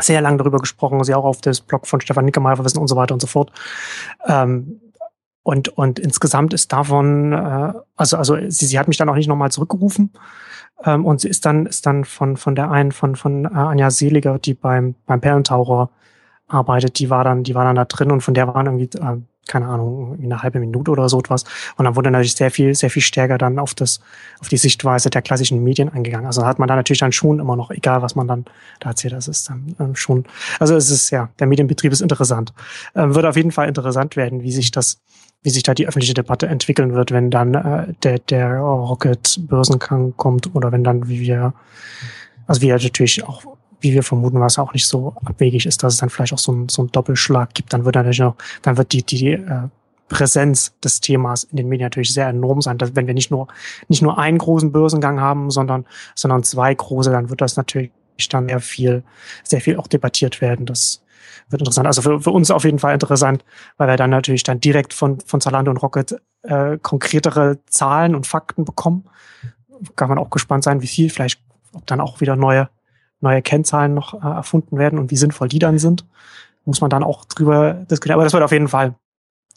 Sehr 0.00 0.22
lange 0.22 0.38
darüber 0.38 0.58
gesprochen, 0.58 1.02
sie 1.04 1.14
auch 1.14 1.24
auf 1.24 1.42
das 1.42 1.60
Blog 1.60 1.86
von 1.86 2.00
Stefan 2.00 2.24
Nickemeyer 2.24 2.56
verwiesen 2.56 2.78
und 2.78 2.88
so 2.88 2.96
weiter 2.96 3.14
und 3.14 3.20
so 3.20 3.26
fort. 3.26 3.52
Ähm, 4.26 4.80
und, 5.42 5.68
und 5.68 5.98
insgesamt 5.98 6.52
ist 6.54 6.72
davon, 6.72 7.32
äh, 7.32 7.72
also, 7.96 8.16
also 8.16 8.36
sie, 8.48 8.66
sie 8.66 8.78
hat 8.78 8.88
mich 8.88 8.96
dann 8.96 9.08
auch 9.08 9.16
nicht 9.16 9.28
nochmal 9.28 9.50
zurückgerufen. 9.50 10.12
Ähm, 10.84 11.04
und 11.04 11.20
sie 11.20 11.28
ist 11.28 11.44
dann, 11.44 11.66
ist 11.66 11.86
dann 11.86 12.04
von, 12.04 12.36
von 12.36 12.54
der 12.54 12.70
einen, 12.70 12.92
von, 12.92 13.16
von 13.16 13.44
äh, 13.44 13.48
Anja 13.48 13.90
Seliger, 13.90 14.38
die 14.38 14.54
beim, 14.54 14.94
beim 15.06 15.20
Perlentaucher 15.20 15.90
arbeitet, 16.48 16.98
die 16.98 17.10
war 17.10 17.24
dann, 17.24 17.42
die 17.42 17.54
war 17.54 17.64
dann 17.64 17.76
da 17.76 17.84
drin 17.84 18.10
und 18.10 18.20
von 18.20 18.34
der 18.34 18.48
waren 18.48 18.66
irgendwie, 18.66 18.98
äh, 18.98 19.18
keine 19.46 19.66
Ahnung, 19.66 20.18
eine 20.22 20.42
halbe 20.42 20.60
Minute 20.60 20.90
oder 20.90 21.08
so 21.08 21.18
etwas. 21.18 21.44
Und 21.76 21.84
dann 21.84 21.96
wurde 21.96 22.10
natürlich 22.10 22.34
sehr 22.34 22.50
viel, 22.50 22.74
sehr 22.74 22.90
viel 22.90 23.02
stärker 23.02 23.38
dann 23.38 23.58
auf 23.58 23.74
das, 23.74 24.00
auf 24.40 24.48
die 24.48 24.56
Sichtweise 24.56 25.10
der 25.10 25.22
klassischen 25.22 25.62
Medien 25.62 25.88
eingegangen. 25.88 26.26
Also 26.26 26.46
hat 26.46 26.58
man 26.58 26.68
da 26.68 26.76
natürlich 26.76 27.00
dann 27.00 27.12
schon 27.12 27.40
immer 27.40 27.56
noch, 27.56 27.70
egal 27.70 28.02
was 28.02 28.14
man 28.14 28.28
dann 28.28 28.44
da 28.80 28.90
erzählt, 28.90 29.14
das 29.14 29.28
ist 29.28 29.50
dann 29.50 29.74
ähm, 29.80 29.96
schon, 29.96 30.24
also 30.60 30.76
es 30.76 30.90
ist 30.90 31.10
ja, 31.10 31.28
der 31.38 31.46
Medienbetrieb 31.46 31.92
ist 31.92 32.00
interessant. 32.00 32.52
Ähm, 32.94 33.14
wird 33.14 33.26
auf 33.26 33.36
jeden 33.36 33.50
Fall 33.50 33.68
interessant 33.68 34.16
werden, 34.16 34.42
wie 34.42 34.52
sich 34.52 34.70
das, 34.70 35.00
wie 35.42 35.50
sich 35.50 35.64
da 35.64 35.74
die 35.74 35.88
öffentliche 35.88 36.14
Debatte 36.14 36.46
entwickeln 36.46 36.94
wird, 36.94 37.10
wenn 37.10 37.30
dann 37.30 37.54
äh, 37.54 37.94
der, 38.02 38.20
der 38.20 38.58
Rocket 38.58 39.40
Börsenkang 39.48 40.14
kommt 40.16 40.54
oder 40.54 40.70
wenn 40.70 40.84
dann, 40.84 41.08
wie 41.08 41.20
wir, 41.20 41.52
also 42.46 42.64
ja 42.64 42.76
natürlich 42.76 43.24
auch, 43.24 43.42
wie 43.82 43.92
wir 43.92 44.02
vermuten, 44.02 44.40
was 44.40 44.58
auch 44.58 44.72
nicht 44.72 44.86
so 44.86 45.14
abwegig 45.24 45.66
ist, 45.66 45.82
dass 45.82 45.94
es 45.94 46.00
dann 46.00 46.10
vielleicht 46.10 46.32
auch 46.32 46.38
so, 46.38 46.52
ein, 46.52 46.68
so 46.68 46.82
einen 46.82 46.92
Doppelschlag 46.92 47.54
gibt, 47.54 47.72
dann 47.72 47.84
wird 47.84 47.94
natürlich 47.94 48.20
noch, 48.20 48.36
dann 48.62 48.76
wird 48.76 48.92
die, 48.92 49.02
die, 49.02 49.16
die 49.16 49.32
äh, 49.32 49.68
Präsenz 50.08 50.78
des 50.80 51.00
Themas 51.00 51.44
in 51.44 51.56
den 51.56 51.68
Medien 51.68 51.86
natürlich 51.86 52.12
sehr 52.12 52.28
enorm 52.28 52.60
sein. 52.60 52.78
Dass, 52.78 52.94
wenn 52.94 53.06
wir 53.06 53.14
nicht 53.14 53.30
nur, 53.30 53.48
nicht 53.88 54.02
nur 54.02 54.18
einen 54.18 54.38
großen 54.38 54.72
Börsengang 54.72 55.20
haben, 55.20 55.50
sondern, 55.50 55.86
sondern 56.14 56.42
zwei 56.42 56.74
große, 56.74 57.10
dann 57.10 57.30
wird 57.30 57.40
das 57.40 57.56
natürlich 57.56 57.90
dann 58.30 58.48
sehr 58.48 58.60
viel, 58.60 59.02
sehr 59.42 59.60
viel 59.60 59.76
auch 59.76 59.86
debattiert 59.86 60.40
werden. 60.40 60.66
Das, 60.66 61.02
wird 61.52 61.62
interessant. 61.62 61.86
Also 61.86 62.02
für, 62.02 62.20
für 62.20 62.30
uns 62.30 62.50
auf 62.50 62.64
jeden 62.64 62.78
Fall 62.78 62.94
interessant, 62.94 63.44
weil 63.76 63.88
wir 63.88 63.96
dann 63.96 64.10
natürlich 64.10 64.42
dann 64.42 64.60
direkt 64.60 64.94
von, 64.94 65.20
von 65.20 65.40
Zalando 65.40 65.70
und 65.70 65.76
Rocket 65.76 66.20
äh, 66.42 66.78
konkretere 66.78 67.58
Zahlen 67.66 68.14
und 68.14 68.26
Fakten 68.26 68.64
bekommen. 68.64 69.04
Kann 69.96 70.08
man 70.08 70.18
auch 70.18 70.30
gespannt 70.30 70.64
sein, 70.64 70.82
wie 70.82 70.86
viel, 70.86 71.10
vielleicht 71.10 71.40
ob 71.72 71.86
dann 71.86 72.00
auch 72.00 72.20
wieder 72.20 72.36
neue, 72.36 72.68
neue 73.22 73.42
Kennzahlen 73.42 73.94
noch 73.94 74.14
äh, 74.14 74.26
erfunden 74.26 74.78
werden 74.78 74.98
und 74.98 75.10
wie 75.10 75.16
sinnvoll 75.16 75.48
die 75.48 75.58
dann 75.58 75.78
sind. 75.78 76.06
Muss 76.64 76.80
man 76.80 76.90
dann 76.90 77.02
auch 77.02 77.24
drüber 77.24 77.74
diskutieren. 77.90 78.14
Aber 78.14 78.24
das 78.24 78.32
wird 78.32 78.42
auf 78.42 78.52
jeden 78.52 78.68
Fall 78.68 78.94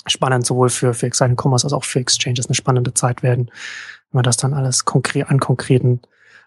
spannend, 0.08 0.46
sowohl 0.46 0.70
für, 0.70 0.94
für 0.94 1.08
Exciting 1.08 1.38
Commerce 1.40 1.66
als 1.66 1.74
auch 1.74 1.84
für 1.84 2.00
Exchanges 2.00 2.48
eine 2.48 2.56
spannende 2.56 2.94
Zeit 2.94 3.24
werden, 3.24 3.52
wenn 4.12 4.20
wir 4.20 4.24
das 4.24 4.38
dann 4.38 4.54
alles 4.54 4.86
konkret 4.86 5.30
an 5.30 5.40
konkreten 5.40 6.02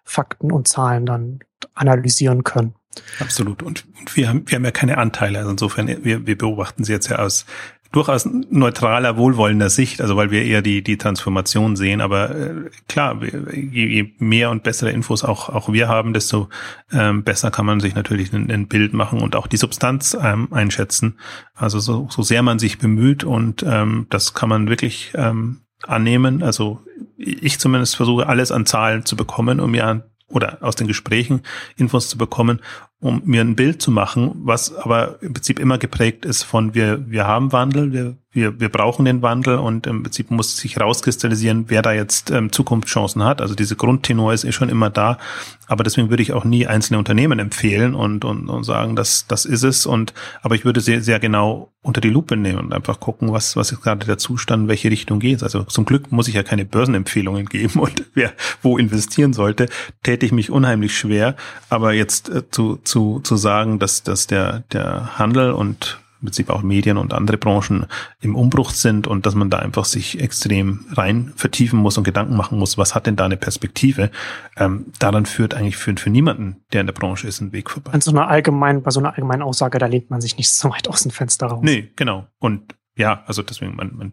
Fakten 0.05 0.51
und 0.53 0.69
Zahlen 0.69 1.07
dann 1.07 1.41
analysieren 1.75 2.45
können. 2.45 2.75
Absolut. 3.21 3.63
Und, 3.63 3.85
und 3.99 4.17
wir, 4.17 4.29
haben, 4.29 4.45
wir 4.47 4.57
haben 4.57 4.65
ja 4.65 4.71
keine 4.71 4.99
Anteile. 4.99 5.39
Also 5.39 5.51
insofern, 5.51 5.87
wir, 6.05 6.27
wir 6.27 6.39
beobachten 6.39 6.85
sie 6.85 6.93
jetzt 6.93 7.09
ja 7.09 7.19
aus 7.19 7.47
durchaus 7.93 8.29
neutraler, 8.51 9.17
wohlwollender 9.17 9.71
Sicht, 9.71 10.01
also 10.01 10.17
weil 10.17 10.31
wir 10.31 10.45
eher 10.45 10.61
die, 10.61 10.83
die 10.83 10.99
Transformation 10.99 11.77
sehen. 11.77 12.01
Aber 12.01 12.35
äh, 12.35 12.55
klar, 12.89 13.21
je, 13.23 13.87
je 13.87 14.13
mehr 14.19 14.51
und 14.51 14.63
bessere 14.63 14.91
Infos 14.91 15.25
auch, 15.25 15.49
auch 15.49 15.73
wir 15.73 15.89
haben, 15.89 16.13
desto 16.13 16.49
ähm, 16.93 17.25
besser 17.25 17.51
kann 17.51 17.67
man 17.67 17.81
sich 17.81 17.95
natürlich 17.95 18.33
ein, 18.33 18.51
ein 18.51 18.69
Bild 18.69 18.93
machen 18.93 19.21
und 19.21 19.37
auch 19.37 19.47
die 19.47 19.57
Substanz 19.57 20.17
ähm, 20.21 20.53
einschätzen. 20.53 21.19
Also 21.55 21.79
so, 21.79 22.09
so 22.11 22.23
sehr 22.23 22.43
man 22.43 22.59
sich 22.59 22.79
bemüht 22.79 23.25
und 23.25 23.65
ähm, 23.67 24.07
das 24.11 24.35
kann 24.35 24.51
man 24.51 24.69
wirklich 24.69 25.13
ähm, 25.15 25.63
annehmen. 25.87 26.43
Also 26.43 26.83
ich 27.17 27.59
zumindest 27.59 27.97
versuche 27.97 28.27
alles 28.27 28.53
an 28.53 28.67
Zahlen 28.67 29.05
zu 29.05 29.17
bekommen, 29.17 29.61
um 29.61 29.71
mir 29.71 30.05
oder 30.29 30.59
aus 30.61 30.77
den 30.77 30.87
Gesprächen 30.87 31.43
Infos 31.77 32.09
zu 32.11 32.19
bekommen, 32.19 32.61
um 33.01 33.23
mir 33.25 33.41
ein 33.43 33.57
Bild 33.57 33.81
zu 33.81 33.91
machen, 33.91 34.33
was 34.43 34.75
aber 34.75 35.23
im 35.23 35.33
Prinzip 35.33 35.59
immer 35.59 35.79
geprägt 35.79 36.25
ist 36.25 36.43
von 36.43 36.75
wir, 36.75 37.09
wir 37.09 37.27
haben 37.27 37.53
Wandel, 37.53 37.93
wir, 37.93 38.17
wir, 38.31 38.61
wir 38.61 38.69
brauchen 38.69 39.07
den 39.07 39.23
Wandel 39.23 39.57
und 39.57 39.87
im 39.87 40.03
Prinzip 40.03 40.31
muss 40.31 40.59
sich 40.59 40.79
rauskristallisieren, 40.79 41.65
wer 41.69 41.81
da 41.81 41.93
jetzt 41.93 42.31
ähm, 42.31 42.53
Zukunftschancen 42.53 43.25
hat. 43.25 43.41
Also 43.41 43.55
diese 43.55 43.75
Grundtenor 43.75 44.35
ist 44.35 44.45
eh 44.45 44.53
schon 44.53 44.69
immer 44.69 44.91
da, 44.91 45.19
aber 45.67 45.83
deswegen 45.83 46.11
würde 46.11 46.23
ich 46.23 46.35
auch 46.35 46.45
nie 46.45 46.67
einzelne 46.67 46.99
Unternehmen 46.99 47.39
empfehlen 47.39 47.95
und, 47.95 48.27
und, 48.27 48.51
und 48.51 48.65
sagen, 48.65 48.97
das, 48.97 49.27
das 49.27 49.47
ist 49.47 49.63
es. 49.63 49.87
Und 49.87 50.13
aber 50.43 50.55
ich 50.55 50.67
würde 50.67 50.81
sehr, 50.81 51.01
sehr 51.03 51.21
genau 51.21 51.73
unter 51.81 52.03
die 52.03 52.11
Lupe 52.11 52.37
nehmen 52.37 52.59
und 52.59 52.75
einfach 52.75 53.01
gucken, 53.01 53.33
was, 53.33 53.57
was 53.57 53.73
ist 53.73 53.81
gerade 53.81 54.05
der 54.05 54.19
Zustand, 54.19 54.69
welche 54.69 54.91
Richtung 54.91 55.21
geht. 55.21 55.43
Also 55.43 55.63
zum 55.65 55.87
Glück 55.87 56.13
muss 56.13 56.29
ich 56.29 56.35
ja 56.35 56.43
keine 56.43 56.67
Börsenempfehlungen 56.67 57.47
geben 57.49 57.81
und 57.81 58.05
wer 58.13 58.33
wo 58.63 58.77
investieren 58.77 59.33
sollte, 59.33 59.71
täte 60.03 60.27
ich 60.27 60.33
mich 60.33 60.51
unheimlich 60.51 60.97
schwer. 60.99 61.35
Aber 61.71 61.95
jetzt 61.95 62.29
äh, 62.29 62.51
zu, 62.51 62.77
zu, 62.85 63.21
zu 63.21 63.37
sagen, 63.37 63.79
dass, 63.79 64.03
dass 64.03 64.27
der, 64.27 64.65
der 64.71 65.19
Handel 65.19 65.53
und 65.53 65.99
im 66.21 66.27
Prinzip 66.27 66.51
auch 66.51 66.63
Medien 66.63 66.97
und 66.97 67.13
andere 67.13 67.37
Branchen 67.37 67.87
im 68.21 68.35
Umbruch 68.35 68.71
sind 68.71 69.07
und 69.07 69.27
dass 69.27 69.35
man 69.35 69.51
da 69.51 69.59
einfach 69.59 69.85
sich 69.85 70.21
extrem 70.21 70.87
rein 70.93 71.33
vertiefen 71.37 71.79
muss 71.79 71.97
und 71.97 72.05
Gedanken 72.05 72.37
machen 72.37 72.59
muss, 72.59 72.79
was 72.79 72.95
hat 72.95 73.07
denn 73.07 73.17
da 73.17 73.25
eine 73.25 73.37
Perspektive, 73.37 74.11
ähm, 74.57 74.87
daran 74.99 75.27
führt 75.27 75.55
eigentlich 75.55 75.77
für, 75.77 75.97
für 75.97 76.11
niemanden, 76.11 76.65
der 76.73 76.81
in 76.81 76.87
der 76.87 76.95
Branche 76.95 77.29
ist, 77.29 77.41
ein 77.41 77.53
Weg 77.53 77.71
vorbei. 77.71 77.93
An 77.93 78.01
so 78.01 78.11
einer 78.11 78.29
allgemeinen, 78.29 78.83
bei 78.83 78.91
so 78.91 79.01
einer 79.01 79.11
allgemeinen 79.11 79.43
Aussage, 79.43 79.79
da 79.79 79.87
lehnt 79.87 80.11
man 80.11 80.21
sich 80.21 80.37
nicht 80.37 80.51
so 80.51 80.71
weit 80.71 80.89
aus 80.89 81.03
dem 81.03 81.13
Fenster 81.13 81.47
raus. 81.47 81.61
Nee, 81.63 81.93
genau. 81.97 82.27
Und 82.39 82.75
ja, 82.97 83.23
also 83.27 83.43
deswegen, 83.43 83.77
man, 83.77 83.95
man 83.95 84.13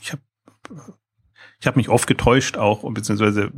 ich 0.00 0.12
habe 0.12 0.22
ich 1.60 1.66
habe 1.66 1.78
mich 1.78 1.90
oft 1.90 2.06
getäuscht 2.06 2.56
auch, 2.56 2.90
beziehungsweise 2.90 3.50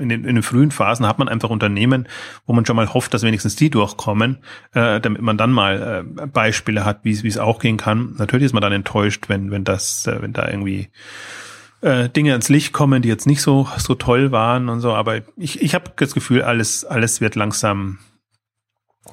in 0.00 0.08
den, 0.08 0.24
in 0.24 0.34
den 0.34 0.42
frühen 0.42 0.72
Phasen 0.72 1.06
hat 1.06 1.20
man 1.20 1.28
einfach 1.28 1.50
Unternehmen, 1.50 2.08
wo 2.46 2.52
man 2.52 2.66
schon 2.66 2.74
mal 2.74 2.92
hofft, 2.92 3.14
dass 3.14 3.22
wenigstens 3.22 3.54
die 3.54 3.70
durchkommen, 3.70 4.38
äh, 4.72 5.00
damit 5.00 5.22
man 5.22 5.38
dann 5.38 5.52
mal 5.52 6.04
äh, 6.20 6.26
Beispiele 6.26 6.84
hat, 6.84 7.00
wie 7.04 7.12
es 7.12 7.38
auch 7.38 7.60
gehen 7.60 7.76
kann. 7.76 8.16
Natürlich 8.18 8.46
ist 8.46 8.54
man 8.54 8.62
dann 8.62 8.72
enttäuscht, 8.72 9.28
wenn 9.28 9.52
wenn 9.52 9.62
das, 9.62 10.06
äh, 10.08 10.20
wenn 10.20 10.32
da 10.32 10.48
irgendwie 10.48 10.88
äh, 11.80 12.08
Dinge 12.08 12.32
ans 12.32 12.48
Licht 12.48 12.72
kommen, 12.72 13.02
die 13.02 13.08
jetzt 13.08 13.26
nicht 13.26 13.40
so 13.40 13.68
so 13.78 13.94
toll 13.94 14.32
waren 14.32 14.68
und 14.68 14.80
so. 14.80 14.92
Aber 14.92 15.20
ich 15.36 15.62
ich 15.62 15.76
habe 15.76 15.92
das 15.94 16.12
Gefühl, 16.12 16.42
alles 16.42 16.84
alles 16.84 17.20
wird 17.20 17.36
langsam 17.36 17.98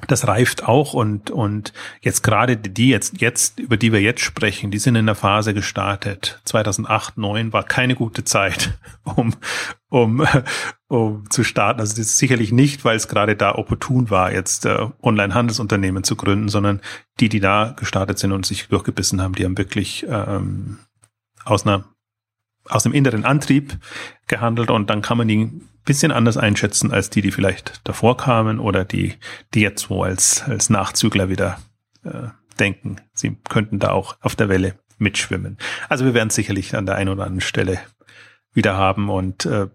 das 0.08 0.26
reift 0.26 0.64
auch 0.64 0.94
und, 0.94 1.30
und 1.30 1.72
jetzt 2.00 2.22
gerade 2.22 2.56
die 2.56 2.88
jetzt, 2.88 3.20
jetzt, 3.20 3.60
über 3.60 3.76
die 3.76 3.92
wir 3.92 4.00
jetzt 4.00 4.22
sprechen, 4.22 4.70
die 4.70 4.78
sind 4.78 4.96
in 4.96 5.06
der 5.06 5.14
Phase 5.14 5.54
gestartet. 5.54 6.40
2008, 6.44 7.14
2009 7.14 7.52
war 7.52 7.62
keine 7.62 7.94
gute 7.94 8.24
Zeit, 8.24 8.78
um, 9.04 9.34
um, 9.88 10.26
um 10.88 11.30
zu 11.30 11.44
starten. 11.44 11.80
Also 11.80 11.92
das 11.92 12.06
ist 12.06 12.18
sicherlich 12.18 12.52
nicht, 12.52 12.84
weil 12.84 12.96
es 12.96 13.08
gerade 13.08 13.36
da 13.36 13.54
opportun 13.54 14.10
war, 14.10 14.32
jetzt 14.32 14.64
äh, 14.66 14.88
Online-Handelsunternehmen 15.02 16.04
zu 16.04 16.16
gründen, 16.16 16.48
sondern 16.48 16.80
die, 17.20 17.28
die 17.28 17.40
da 17.40 17.74
gestartet 17.76 18.18
sind 18.18 18.32
und 18.32 18.46
sich 18.46 18.68
durchgebissen 18.68 19.20
haben, 19.20 19.34
die 19.34 19.44
haben 19.44 19.58
wirklich 19.58 20.06
ähm, 20.08 20.78
aus 21.44 21.66
einer 21.66 21.84
aus 22.68 22.84
dem 22.84 22.92
inneren 22.92 23.24
Antrieb 23.24 23.76
gehandelt 24.28 24.70
und 24.70 24.88
dann 24.88 25.02
kann 25.02 25.18
man 25.18 25.26
die 25.26 25.50
bisschen 25.84 26.12
anders 26.12 26.36
einschätzen 26.36 26.92
als 26.92 27.10
die, 27.10 27.22
die 27.22 27.32
vielleicht 27.32 27.80
davor 27.84 28.16
kamen 28.16 28.58
oder 28.58 28.84
die, 28.84 29.14
die 29.54 29.60
jetzt 29.60 29.86
so 29.86 30.02
als, 30.02 30.42
als 30.44 30.70
Nachzügler 30.70 31.28
wieder 31.28 31.58
äh, 32.04 32.28
denken, 32.58 32.96
sie 33.14 33.36
könnten 33.48 33.78
da 33.78 33.90
auch 33.90 34.16
auf 34.20 34.36
der 34.36 34.48
Welle 34.48 34.74
mitschwimmen. 34.98 35.58
Also 35.88 36.04
wir 36.04 36.14
werden 36.14 36.30
sicherlich 36.30 36.76
an 36.76 36.86
der 36.86 36.96
einen 36.96 37.10
oder 37.10 37.24
anderen 37.24 37.40
Stelle 37.40 37.80
wieder 38.52 38.76
haben 38.76 39.10
und 39.10 39.46
äh, 39.46 39.68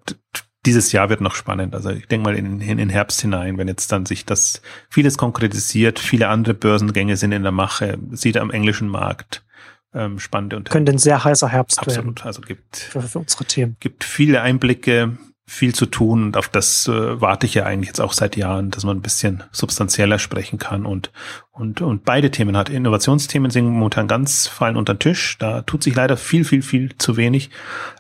dieses 0.66 0.92
Jahr 0.92 1.10
wird 1.10 1.22
noch 1.22 1.36
spannend. 1.36 1.74
Also 1.74 1.90
ich 1.92 2.08
denke 2.08 2.26
mal 2.26 2.36
in, 2.36 2.60
in 2.60 2.78
den 2.78 2.90
Herbst 2.90 3.22
hinein, 3.22 3.58
wenn 3.58 3.68
jetzt 3.68 3.92
dann 3.92 4.06
sich 4.06 4.26
das 4.26 4.62
vieles 4.90 5.18
konkretisiert, 5.18 5.98
viele 5.98 6.28
andere 6.28 6.54
Börsengänge 6.54 7.16
sind 7.16 7.32
in 7.32 7.44
der 7.44 7.52
Mache, 7.52 7.98
sieht 8.12 8.38
am 8.38 8.52
englischen 8.52 8.90
Markt 8.90 9.46
ähm, 9.94 10.20
spannende 10.20 10.58
Unternehmen. 10.58 10.86
Könnte 10.86 10.92
ein 10.92 10.98
sehr 10.98 11.24
heißer 11.24 11.48
Herbst 11.48 11.80
Absolut. 11.80 12.20
werden. 12.20 12.28
Also 12.28 12.42
gibt 12.42 12.78
für, 12.78 13.02
für 13.02 13.20
unsere 13.20 13.46
Themen. 13.46 13.78
Gibt 13.80 14.04
viele 14.04 14.42
Einblicke, 14.42 15.18
viel 15.50 15.74
zu 15.74 15.86
tun 15.86 16.24
und 16.24 16.38
auf 16.38 16.50
das 16.50 16.90
äh, 16.90 17.22
warte 17.22 17.46
ich 17.46 17.54
ja 17.54 17.66
eigentlich 17.66 17.88
jetzt 17.88 18.02
auch 18.02 18.12
seit 18.12 18.36
Jahren, 18.36 18.70
dass 18.70 18.84
man 18.84 18.98
ein 18.98 19.02
bisschen 19.02 19.44
substanzieller 19.54 20.20
sprechen 20.20 20.60
kann 20.60 20.86
und 20.86 21.14
und 21.52 21.80
und 21.80 22.04
beide 22.04 22.30
Themen 22.32 22.58
hat. 22.58 22.68
Innovationsthemen 22.68 23.50
sind 23.50 23.66
momentan 23.66 24.10
ganz 24.10 24.46
fallen 24.48 24.76
unter 24.76 24.94
den 24.94 25.00
Tisch. 25.00 25.38
Da 25.40 25.62
tut 25.62 25.84
sich 25.84 25.96
leider 25.96 26.18
viel 26.18 26.44
viel 26.44 26.62
viel 26.62 26.98
zu 26.98 27.16
wenig. 27.16 27.50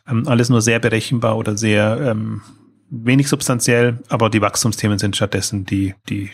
Ähm, 0.07 0.27
alles 0.27 0.49
nur 0.49 0.61
sehr 0.61 0.79
berechenbar 0.79 1.37
oder 1.37 1.57
sehr 1.57 1.97
ähm, 2.01 2.41
wenig 2.89 3.29
substanziell, 3.29 3.99
aber 4.09 4.29
die 4.29 4.41
Wachstumsthemen 4.41 4.99
sind 4.99 5.15
stattdessen 5.15 5.65
die 5.65 5.95
die 6.09 6.29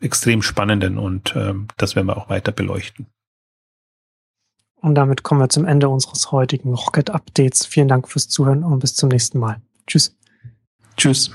extrem 0.00 0.42
spannenden 0.42 0.96
und 0.96 1.34
ähm, 1.34 1.66
das 1.76 1.96
werden 1.96 2.06
wir 2.06 2.16
auch 2.16 2.28
weiter 2.28 2.52
beleuchten. 2.52 3.06
Und 4.76 4.94
damit 4.94 5.24
kommen 5.24 5.40
wir 5.40 5.48
zum 5.48 5.64
Ende 5.64 5.88
unseres 5.88 6.30
heutigen 6.30 6.72
Rocket 6.72 7.10
Updates. 7.10 7.66
Vielen 7.66 7.88
Dank 7.88 8.08
fürs 8.08 8.28
Zuhören 8.28 8.62
und 8.62 8.78
bis 8.78 8.94
zum 8.94 9.08
nächsten 9.08 9.40
Mal. 9.40 9.60
Tschüss. 9.88 10.16
Tschüss. 10.96 11.30